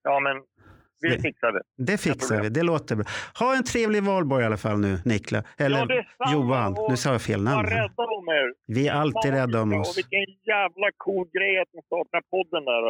Ja, 0.04 0.20
men 0.20 0.36
vi 1.02 1.10
Det- 1.10 1.22
fixar 1.22 1.52
det. 1.52 1.62
Det 1.92 1.98
fixar 1.98 2.42
vi, 2.42 2.50
det 2.50 2.64
låter 2.64 2.96
bra. 2.96 3.06
Ha 3.40 3.56
en 3.56 3.64
trevlig 3.64 4.04
valborg 4.04 4.44
i 4.44 4.46
alla 4.46 4.58
fall 4.58 4.80
nu, 4.80 5.00
Nikla. 5.06 5.44
Eller 5.58 6.06
Ja. 6.18 6.34
Johan, 6.34 6.74
Och 6.78 6.92
nu 6.92 6.98
sa 6.98 7.12
jag 7.12 7.22
fel 7.22 7.44
Var 7.46 7.52
namn. 7.52 7.68
här. 7.68 7.76
rädda 7.82 8.04
om 8.04 8.28
er. 8.28 8.54
Vi 8.76 8.88
är 8.88 8.94
alltid 8.94 9.32
rädda 9.32 9.62
om 9.62 9.74
Och 9.74 9.80
oss. 9.80 9.98
vilken 9.98 10.20
jävla 10.46 10.88
cool 10.98 11.28
grej 11.38 11.60
att 11.62 11.68
ni 11.74 11.82
startar 11.86 12.22
podden 12.34 12.66
där. 12.66 12.82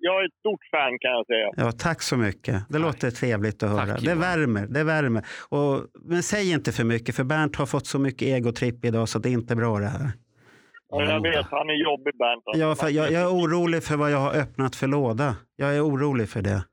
Jag 0.00 0.20
är 0.22 0.26
ett 0.26 0.34
stort 0.40 0.60
fan 0.70 0.98
kan 1.00 1.10
jag 1.10 1.26
säga. 1.26 1.48
Ja, 1.66 1.72
tack 1.72 2.02
så 2.02 2.16
mycket. 2.16 2.62
Det 2.68 2.78
låter 2.78 3.10
trevligt 3.10 3.62
att 3.62 3.70
höra. 3.70 3.86
Tack, 3.86 4.00
det 4.04 4.14
värmer. 4.14 4.66
Det 4.66 4.84
värmer. 4.84 5.24
Och, 5.48 5.80
men 6.04 6.22
säg 6.22 6.52
inte 6.52 6.72
för 6.72 6.84
mycket, 6.84 7.14
för 7.16 7.24
Bernt 7.24 7.56
har 7.56 7.66
fått 7.66 7.86
så 7.86 7.98
mycket 7.98 8.22
egotripp 8.28 8.84
idag 8.84 9.08
så 9.08 9.18
det 9.18 9.28
är 9.28 9.32
inte 9.32 9.56
bra 9.56 9.78
det 9.78 9.86
här. 9.86 10.10
Och 10.90 11.02
jag 11.02 11.22
vet, 11.22 11.46
han 11.50 11.70
är 11.70 11.84
jobbig 11.84 12.12
Bernt. 12.18 12.42
Jag, 12.60 12.78
för, 12.78 12.88
jag, 12.88 13.12
jag 13.12 13.22
är 13.22 13.28
orolig 13.32 13.82
för 13.84 13.96
vad 13.96 14.10
jag 14.10 14.18
har 14.18 14.34
öppnat 14.34 14.76
för 14.76 14.86
låda. 14.86 15.36
Jag 15.56 15.76
är 15.76 15.86
orolig 15.86 16.28
för 16.28 16.42
det. 16.42 16.64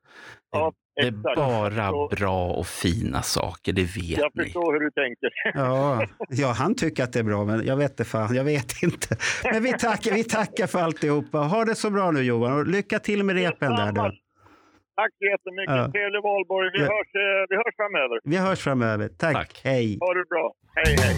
Ja, 0.54 0.72
det 0.96 1.02
är 1.02 1.08
exakt. 1.08 1.36
bara 1.36 1.90
Så 1.90 2.08
bra 2.16 2.46
och 2.50 2.68
fina 2.68 3.22
saker, 3.22 3.74
det 3.74 3.82
vet 3.82 4.18
Jag 4.18 4.32
ni. 4.34 4.44
förstår 4.44 4.74
hur 4.74 4.80
du 4.80 4.92
tänker. 4.92 5.30
Ja, 5.54 6.08
ja, 6.30 6.48
han 6.52 6.76
tycker 6.76 7.04
att 7.04 7.14
det 7.14 7.20
är 7.20 7.24
bra, 7.24 7.46
men 7.46 7.66
jag 7.66 7.78
vet 7.78 7.92
inte 7.92 8.04
fan. 8.06 8.36
Jag 8.36 8.44
vet 8.44 8.84
inte. 8.84 9.18
Men 9.44 9.64
vi 9.64 9.74
tackar, 9.74 10.12
vi 10.12 10.24
tackar 10.24 10.68
för 10.68 10.80
alltihopa. 10.80 11.38
Ha 11.38 11.66
det 11.66 11.76
så 11.76 11.90
bra 11.90 12.12
nu 12.12 12.22
Johan 12.22 12.54
och 12.60 12.68
lycka 12.68 13.00
till 13.00 13.24
med 13.24 13.36
repen 13.36 13.72
där. 13.76 13.92
Då. 13.92 14.02
Tack 14.96 15.12
så 15.20 15.26
jättemycket. 15.26 15.76
Ja. 15.76 15.92
Trevlig 15.92 16.22
valborg. 16.24 16.70
Vi, 16.74 16.80
Ja. 16.80 16.86
hörs, 16.86 17.12
eh, 17.16 17.46
vi 17.50 17.56
hörs 17.56 17.76
framöver. 17.76 18.20
Vi 18.24 18.38
hörs 18.38 18.60
framöver. 18.60 19.08
Tack. 19.20 19.34
Tack. 19.34 19.62
Hej. 19.64 19.98
Ha 20.00 20.14
det 20.14 20.26
bra. 20.30 20.54
Hej, 20.76 20.96
hej. 21.00 21.16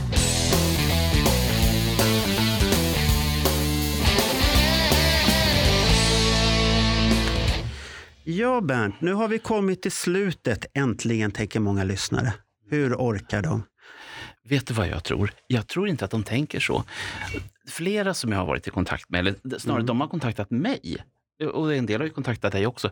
Ja, 8.25 8.61
Bernt, 8.61 9.01
nu 9.01 9.13
har 9.13 9.27
vi 9.27 9.39
kommit 9.39 9.81
till 9.81 9.91
slutet. 9.91 10.65
Äntligen, 10.73 11.31
tänker 11.31 11.59
många 11.59 11.83
lyssnare. 11.83 12.33
Hur 12.69 12.95
orkar 12.95 13.41
de? 13.41 13.63
Vet 14.49 14.67
du 14.67 14.73
vad 14.73 14.87
jag 14.87 15.03
tror? 15.03 15.31
Jag 15.47 15.67
tror 15.67 15.87
inte 15.89 16.05
att 16.05 16.11
de 16.11 16.23
tänker 16.23 16.59
så. 16.59 16.83
Flera 17.69 18.13
som 18.13 18.31
jag 18.31 18.39
har 18.39 18.45
varit 18.45 18.67
i 18.67 18.71
kontakt 18.71 19.09
med, 19.09 19.19
eller 19.19 19.59
snarare 19.59 19.79
Mm. 19.79 19.85
de 19.87 20.01
har 20.01 20.07
kontaktat 20.07 20.51
mig 20.51 20.97
och 21.53 21.75
en 21.75 21.85
del 21.85 22.01
har 22.01 22.05
ju 22.05 22.13
kontaktat 22.13 22.51
dig 22.51 22.67
också, 22.67 22.91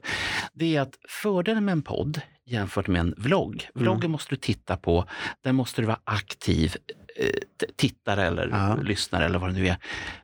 det 0.54 0.76
är 0.76 0.82
att 0.82 0.94
fördelen 1.10 1.66
med 1.66 1.72
en 1.72 1.82
podd 1.82 2.22
jämfört 2.46 2.88
med 2.88 3.00
en 3.00 3.14
vlogg. 3.18 3.70
Vloggen 3.74 4.02
Mm. 4.02 4.12
måste 4.12 4.30
du 4.36 4.36
titta 4.36 4.78
på, 4.78 5.06
där 5.44 5.52
måste 5.52 5.82
du 5.82 5.86
vara 5.86 6.00
aktiv 6.04 6.76
eh, 7.20 7.30
tittare 7.76 8.28
eller 8.28 8.48
Ja. 8.48 8.76
lyssnare 8.76 9.26
eller 9.26 9.40
vad 9.40 9.50
det 9.50 9.54
nu 9.60 9.68
är. 9.68 9.78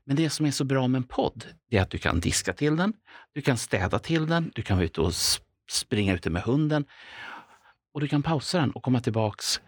Men 0.05 0.15
det 0.15 0.29
som 0.29 0.45
är 0.45 0.51
så 0.51 0.63
bra 0.63 0.87
med 0.87 0.99
en 0.99 1.03
podd, 1.03 1.45
det 1.69 1.77
är 1.77 1.81
att 1.81 1.89
du 1.89 1.97
kan 1.97 2.19
diska 2.19 2.53
till 2.53 2.75
den, 2.75 2.93
du 3.39 3.43
kan 3.43 3.57
städa 3.57 3.99
till 3.99 4.27
den, 4.27 4.51
du 4.55 4.61
kan 4.61 4.77
vara 4.77 4.85
ute 4.85 5.01
och 5.01 5.13
springa 5.71 6.13
ute 6.13 6.29
med 6.29 6.41
hunden 6.41 6.85
och 7.93 8.01
du 8.01 8.07
kan 8.07 8.23
pausa 8.23 8.59
den 8.59 8.71
och 8.71 8.83
komma 8.83 9.01
tillbaks 9.01 9.61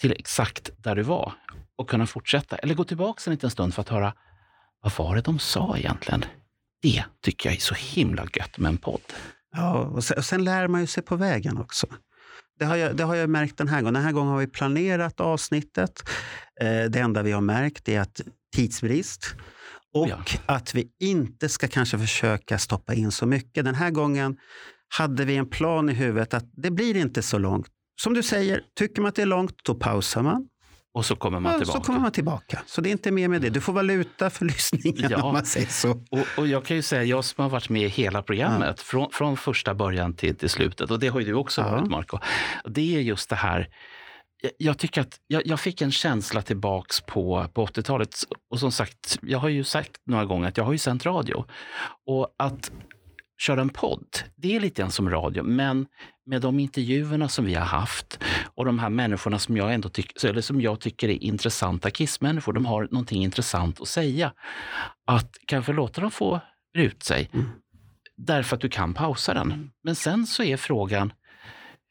till 0.00 0.12
exakt 0.12 0.70
där 0.76 0.96
du 0.96 1.02
var 1.02 1.32
och 1.76 1.90
kunna 1.90 2.06
fortsätta. 2.06 2.56
Eller 2.56 2.74
gå 2.74 2.84
tillbaks 2.84 3.26
en 3.26 3.32
liten 3.32 3.50
stund 3.50 3.74
för 3.74 3.82
att 3.82 3.88
höra 3.88 4.14
vad 4.82 4.92
var 4.96 5.14
det 5.14 5.20
de 5.20 5.38
sa 5.38 5.78
egentligen? 5.78 6.24
Det 6.82 7.04
tycker 7.22 7.48
jag 7.48 7.56
är 7.56 7.60
så 7.60 7.74
himla 7.74 8.26
gött 8.36 8.58
med 8.58 8.68
en 8.68 8.78
podd. 8.78 9.12
Ja, 9.52 9.74
och 9.74 10.04
sen, 10.04 10.18
och 10.18 10.24
sen 10.24 10.44
lär 10.44 10.68
man 10.68 10.80
ju 10.80 10.86
sig 10.86 11.02
på 11.02 11.16
vägen 11.16 11.58
också. 11.58 11.86
Det 12.58 12.64
har, 12.64 12.76
jag, 12.76 12.96
det 12.96 13.04
har 13.04 13.14
jag 13.14 13.30
märkt 13.30 13.58
den 13.58 13.68
här 13.68 13.80
gången. 13.80 13.94
Den 13.94 14.02
här 14.02 14.12
gången 14.12 14.32
har 14.32 14.38
vi 14.38 14.46
planerat 14.46 15.20
avsnittet. 15.20 16.02
Eh, 16.60 16.84
det 16.84 16.98
enda 16.98 17.22
vi 17.22 17.32
har 17.32 17.40
märkt 17.40 17.88
är 17.88 18.00
att 18.00 18.20
tidsbrist 18.56 19.34
och 20.02 20.08
Ja. 20.08 20.18
att 20.46 20.74
vi 20.74 20.88
inte 21.00 21.48
ska 21.48 21.68
kanske 21.68 21.98
försöka 21.98 22.58
stoppa 22.58 22.94
in 22.94 23.12
så 23.12 23.26
mycket. 23.26 23.64
Den 23.64 23.74
här 23.74 23.90
gången 23.90 24.36
hade 24.98 25.24
vi 25.24 25.36
en 25.36 25.48
plan 25.50 25.88
i 25.88 25.92
huvudet 25.92 26.34
att 26.34 26.44
det 26.52 26.70
blir 26.70 26.96
inte 26.96 27.22
så 27.22 27.38
långt. 27.38 27.66
Som 28.00 28.14
du 28.14 28.22
säger, 28.22 28.60
tycker 28.78 29.02
man 29.02 29.08
att 29.08 29.14
det 29.14 29.22
är 29.22 29.26
långt, 29.26 29.54
då 29.64 29.74
pausar 29.74 30.22
man. 30.22 30.48
Och 30.94 31.06
så 31.06 31.16
kommer 31.16 31.40
man 31.40 31.52
Ja, 31.52 31.58
tillbaka. 31.58 31.78
så 31.80 31.84
kommer 31.86 32.00
man 32.00 32.12
tillbaka. 32.12 32.62
Så 32.66 32.80
det 32.80 32.88
är 32.88 32.90
inte 32.90 33.10
mer 33.10 33.28
med 33.28 33.42
det. 33.42 33.50
Du 33.50 33.60
får 33.60 33.72
valuta 33.72 34.30
för 34.30 34.44
lyssningen 34.44 35.10
Ja. 35.10 35.22
om 35.22 35.32
man 35.32 35.44
säger 35.46 35.66
så. 35.66 35.90
Och, 36.10 36.26
och 36.38 36.46
jag 36.48 36.64
kan 36.64 36.76
ju 36.76 36.82
säga, 36.82 37.04
jag 37.04 37.24
som 37.24 37.42
har 37.42 37.50
varit 37.50 37.68
med 37.68 37.82
i 37.82 37.88
hela 37.88 38.22
programmet, 38.22 38.80
från, 38.80 39.10
från 39.12 39.36
första 39.36 39.74
början 39.74 40.14
till, 40.14 40.36
till 40.36 40.48
slutet, 40.50 40.90
och 40.90 40.98
det 40.98 41.08
har 41.08 41.20
ju 41.20 41.26
du 41.26 41.34
också 41.34 41.60
Ja. 41.60 41.70
varit 41.70 41.90
Marco. 41.90 42.18
Det 42.64 42.96
är 42.96 43.00
just 43.00 43.30
det 43.30 43.36
här, 43.36 43.68
jag, 44.58 44.78
tycker 44.78 45.00
att 45.00 45.20
jag, 45.26 45.46
jag 45.46 45.60
fick 45.60 45.82
en 45.82 45.92
känsla 45.92 46.42
tillbaks 46.42 47.00
på, 47.00 47.46
på 47.54 47.66
80-talet. 47.66 48.14
Och 48.50 48.60
som 48.60 48.72
sagt, 48.72 49.18
jag 49.22 49.38
har 49.38 49.48
ju 49.48 49.64
sagt 49.64 49.92
några 50.06 50.24
gånger 50.24 50.48
att 50.48 50.56
jag 50.56 50.64
har 50.64 50.72
ju 50.72 50.78
sänt 50.78 51.06
radio. 51.06 51.44
Och 52.06 52.34
att 52.38 52.72
köra 53.40 53.60
en 53.60 53.68
podd, 53.68 54.06
det 54.36 54.56
är 54.56 54.60
lite 54.60 54.82
grann 54.82 54.90
som 54.90 55.10
radio, 55.10 55.42
men 55.42 55.86
med 56.26 56.42
de 56.42 56.60
intervjuerna 56.60 57.28
som 57.28 57.44
vi 57.44 57.54
har 57.54 57.64
haft 57.64 58.20
och 58.54 58.64
de 58.64 58.78
här 58.78 58.88
människorna 58.90 59.38
som 59.38 59.56
jag, 59.56 59.74
ändå 59.74 59.88
tyck, 59.88 60.24
eller 60.24 60.40
som 60.40 60.60
jag 60.60 60.80
tycker 60.80 61.08
är 61.08 61.22
intressanta 61.22 61.90
kissmänniskor, 61.90 62.52
de 62.52 62.66
har 62.66 62.82
någonting 62.90 63.22
intressant 63.22 63.80
att 63.80 63.88
säga. 63.88 64.32
Att 65.06 65.36
kanske 65.46 65.72
låta 65.72 66.00
dem 66.00 66.10
få 66.10 66.40
ut 66.78 67.02
sig, 67.02 67.30
Mm. 67.32 67.46
därför 68.16 68.56
att 68.56 68.62
du 68.62 68.68
kan 68.68 68.94
pausa 68.94 69.34
den. 69.34 69.70
Men 69.84 69.94
sen 69.94 70.26
så 70.26 70.42
är 70.42 70.56
frågan, 70.56 71.12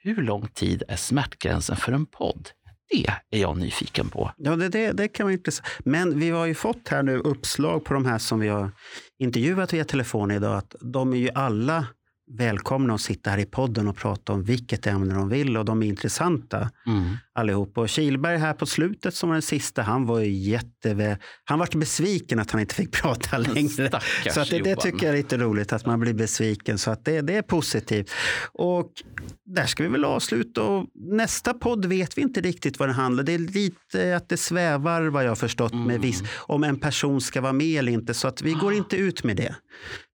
hur 0.08 0.24
lång 0.24 0.48
tid 0.48 0.84
är 0.88 0.96
smärtgränsen 0.96 1.76
för 1.76 1.92
en 1.92 2.06
podd? 2.06 2.50
Det 2.90 3.38
är 3.38 3.42
jag 3.42 3.58
nyfiken 3.58 4.10
på. 4.10 4.32
Ja, 4.38 4.56
det, 4.56 4.70
det, 4.70 4.92
det 4.92 5.08
kan 5.08 5.26
vara 5.26 5.34
intressant. 5.34 5.68
Men 5.80 6.20
vi 6.20 6.30
har 6.30 6.46
ju 6.46 6.56
fått 6.56 6.88
här 6.88 7.04
nu 7.04 7.18
uppslag 7.18 7.86
på 7.86 7.94
de 7.94 8.06
här 8.06 8.18
som 8.18 8.40
vi 8.40 8.48
har 8.48 8.72
intervjuat 9.20 9.74
via 9.74 9.86
telefon 9.86 10.32
idag. 10.32 10.58
Att 10.58 10.76
de 10.82 11.14
är 11.14 11.18
ju 11.18 11.30
alla 11.36 11.88
välkomna 12.32 12.94
att 12.94 13.02
sitta 13.02 13.30
här 13.30 13.38
i 13.38 13.46
podden 13.46 13.88
och 13.88 13.96
prata 13.98 14.34
om 14.34 14.44
vilket 14.44 14.88
ämne 14.88 15.14
de 15.14 15.30
vill 15.30 15.58
och 15.58 15.66
de 15.66 15.84
är 15.84 15.88
intressanta 15.88 16.70
Mm. 16.88 17.18
allihop. 17.34 17.78
Och 17.78 17.90
Kilberg 17.90 18.38
här 18.38 18.54
på 18.54 18.66
slutet 18.66 19.16
som 19.16 19.30
var 19.30 19.36
den 19.36 19.42
sista, 19.42 19.82
han 19.82 20.06
var 20.06 20.20
ju 20.20 20.32
jätte... 20.32 21.18
Han 21.44 21.60
var 21.60 21.78
besviken 21.78 22.40
att 22.40 22.52
han 22.52 22.62
inte 22.62 22.76
fick 22.76 22.92
prata 23.02 23.38
längre. 23.38 23.70
Stackars 23.88 24.34
Så 24.34 24.42
att 24.42 24.50
det, 24.50 24.60
det 24.60 24.76
tycker 24.76 25.06
jag 25.06 25.14
är 25.14 25.18
lite 25.18 25.38
roligt 25.38 25.74
att 25.74 25.86
man 25.86 26.00
blir 26.00 26.14
besviken. 26.14 26.78
Så 26.78 26.92
att 26.92 27.06
det, 27.06 27.22
det 27.22 27.34
är 27.34 27.42
positivt. 27.42 28.12
Och 28.54 28.92
där 29.46 29.66
ska 29.66 29.84
vi 29.84 29.90
väl 29.90 30.06
avsluta. 30.06 30.64
Och 30.64 30.86
nästa 30.94 31.54
podd 31.54 31.86
vet 31.86 32.18
vi 32.18 32.22
inte 32.22 32.42
riktigt 32.42 32.80
vad 32.80 32.90
det 32.90 32.94
handlar 32.94 33.24
Det 33.24 33.34
är 33.34 33.40
lite 33.40 34.16
att 34.16 34.30
det 34.30 34.38
svävar 34.38 35.02
vad 35.08 35.26
jag 35.26 35.38
förstått 35.38 35.74
med 35.74 35.82
Mm. 35.82 36.02
viss, 36.02 36.24
om 36.38 36.64
en 36.64 36.80
person 36.80 37.22
ska 37.22 37.42
vara 37.42 37.54
med 37.54 37.80
eller 37.80 37.92
inte. 37.92 38.14
Så 38.14 38.28
att 38.28 38.42
vi 38.42 38.54
går 38.54 38.74
inte 38.74 38.98
ut 38.98 39.24
med 39.24 39.38
det. 39.38 39.56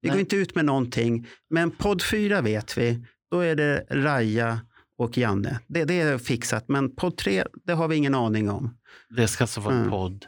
Vi 0.03 0.09
går 0.09 0.15
Nej. 0.15 0.21
inte 0.21 0.35
ut 0.35 0.55
med 0.55 0.65
någonting. 0.65 1.27
Men 1.49 1.71
podd 1.71 2.01
4 2.03 2.41
vet 2.41 2.77
vi. 2.77 3.05
Då 3.31 3.39
är 3.39 3.55
det 3.55 3.85
Raja 3.89 4.59
och 4.97 5.17
Janne. 5.17 5.59
Det, 5.67 5.83
det 5.85 6.01
är 6.01 6.17
fixat. 6.17 6.65
Men 6.67 6.95
podd 6.95 7.17
3, 7.17 7.43
det 7.65 7.73
har 7.73 7.87
vi 7.87 7.95
ingen 7.95 8.15
aning 8.15 8.49
om. 8.49 8.77
Det 9.15 9.27
ska 9.27 9.43
alltså 9.43 9.61
vara 9.61 9.73
en 9.73 9.79
Mm. 9.79 9.91
podd 9.91 10.25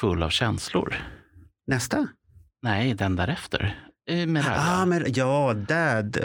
full 0.00 0.22
av 0.22 0.30
känslor. 0.30 0.94
Nästa? 1.66 2.08
Nej, 2.62 2.94
den 2.94 3.16
därefter. 3.16 3.84
Eh, 4.10 4.26
Med 4.26 4.46
Raja. 4.46 4.56
Ah, 4.60 4.86
men, 4.86 5.04
ja, 5.14 5.54
dad. 5.54 6.18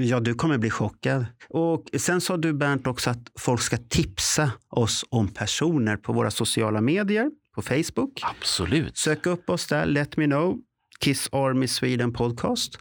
Ja, 0.00 0.20
du 0.20 0.34
kommer 0.34 0.58
bli 0.58 0.70
chockad. 0.70 1.26
Och 1.48 1.84
sen 1.96 2.20
sa 2.20 2.36
du 2.36 2.52
Bernt 2.52 2.86
också 2.86 3.10
att 3.10 3.30
folk 3.40 3.60
ska 3.62 3.76
tipsa 3.76 4.50
oss 4.68 5.04
om 5.08 5.28
personer 5.28 5.96
på 5.96 6.12
våra 6.12 6.30
sociala 6.30 6.80
medier, 6.80 7.30
på 7.54 7.62
Facebook. 7.62 8.20
Absolut. 8.22 8.98
Sök 8.98 9.26
upp 9.26 9.50
oss 9.50 9.66
där, 9.66 9.86
let 9.86 10.16
me 10.16 10.24
know. 10.26 10.58
Kiss 11.02 11.28
Army 11.32 11.66
Sweden 11.68 12.12
Podcast. 12.12 12.78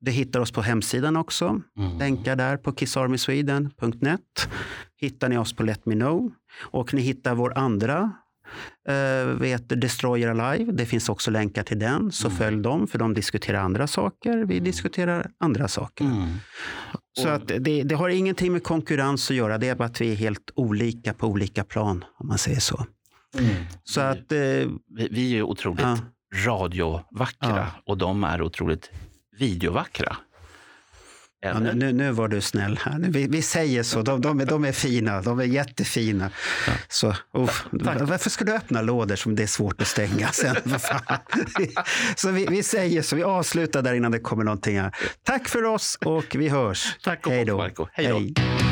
Det 0.00 0.10
hittar 0.10 0.40
oss 0.40 0.52
på 0.52 0.62
hemsidan 0.62 1.16
också. 1.16 1.60
Mm. 1.78 1.98
Länkar 1.98 2.36
där 2.36 2.56
på 2.56 2.72
kissarmysweden.net. 2.72 4.48
Hittar 4.96 5.28
ni 5.28 5.38
oss 5.38 5.52
på 5.56 5.62
Let 5.62 5.86
Me 5.86 5.94
Know. 5.94 6.32
Och 6.60 6.94
ni 6.94 7.00
hittar 7.02 7.34
vår 7.34 7.58
andra 7.58 8.12
eh, 8.88 9.24
vet, 9.34 9.80
Destroyer 9.80 10.28
Alive. 10.28 10.72
Det 10.72 10.86
finns 10.86 11.08
också 11.08 11.30
länkar 11.30 11.62
till 11.62 11.78
den. 11.78 12.12
Så 12.12 12.26
Mm. 12.26 12.38
följ 12.38 12.62
dem, 12.62 12.86
för 12.86 12.98
de 12.98 13.14
diskuterar 13.14 13.58
andra 13.60 13.86
saker. 13.86 14.44
Vi 14.44 14.60
diskuterar 14.60 15.30
andra 15.40 15.68
saker. 15.68 16.04
Mm. 16.04 16.28
Så 17.18 17.28
Och- 17.28 17.34
att 17.34 17.48
det, 17.48 17.82
det 17.82 17.94
har 17.94 18.08
ingenting 18.08 18.52
med 18.52 18.62
konkurrens 18.62 19.30
att 19.30 19.36
göra. 19.36 19.58
Det 19.58 19.68
är 19.68 19.74
bara 19.74 19.84
att 19.84 20.00
vi 20.00 20.12
är 20.12 20.16
helt 20.16 20.50
olika 20.54 21.14
på 21.14 21.26
olika 21.26 21.64
plan, 21.64 22.04
om 22.18 22.26
man 22.28 22.38
säger 22.38 22.60
så. 22.60 22.86
Så 23.84 24.00
att... 24.00 24.32
Eh, 24.32 24.38
Vi, 24.38 25.08
vi 25.10 25.36
är 25.38 25.42
otroligt 25.42 25.80
Ja. 25.80 25.98
Radiovackra 26.34 27.56
Ja. 27.56 27.66
och 27.86 27.98
de 27.98 28.24
är 28.24 28.42
otroligt 28.42 28.90
videovackra. 29.38 30.16
Ja, 31.42 31.58
nu, 31.58 31.92
nu, 31.92 32.10
var 32.10 32.28
du 32.28 32.40
snäll 32.40 32.78
här. 32.82 32.98
Nu, 32.98 33.10
vi, 33.10 33.26
vi 33.26 33.42
säger 33.42 33.82
så. 33.82 34.02
De, 34.02 34.20
de, 34.20 34.40
är, 34.40 34.46
de 34.46 34.64
är 34.64 34.72
fina. 34.72 35.22
De 35.22 35.40
är 35.40 35.44
jättefina. 35.44 36.30
Så, 36.88 37.14
uff. 37.34 37.66
Tack. 37.84 38.00
Varför 38.00 38.30
ska 38.30 38.44
du 38.44 38.54
öppna 38.54 38.82
lådor 38.82 39.16
som 39.16 39.36
det 39.36 39.42
är 39.42 39.46
svårt 39.46 39.80
att 39.80 39.86
stänga 39.88 40.28
sen? 40.28 40.56
Så 42.16 42.30
vi, 42.30 42.46
vi 42.46 42.62
säger 42.62 43.02
så. 43.02 43.16
Vi 43.16 43.22
avslutar 43.22 43.82
där 43.82 43.94
innan 43.94 44.12
det 44.12 44.18
kommer 44.20 44.44
någonting 44.44 44.80
här. 44.80 44.94
Tack 45.22 45.48
för 45.48 45.64
oss 45.64 45.98
och 46.04 46.36
vi 46.38 46.48
hörs. 46.48 46.96
Tack 47.04 47.26
och 47.26 47.32
Hej 47.32 47.44
då. 47.44 47.56
Marco. 47.56 47.86
Hej 47.92 48.06
då. 48.06 48.14
Hej. 48.18 48.69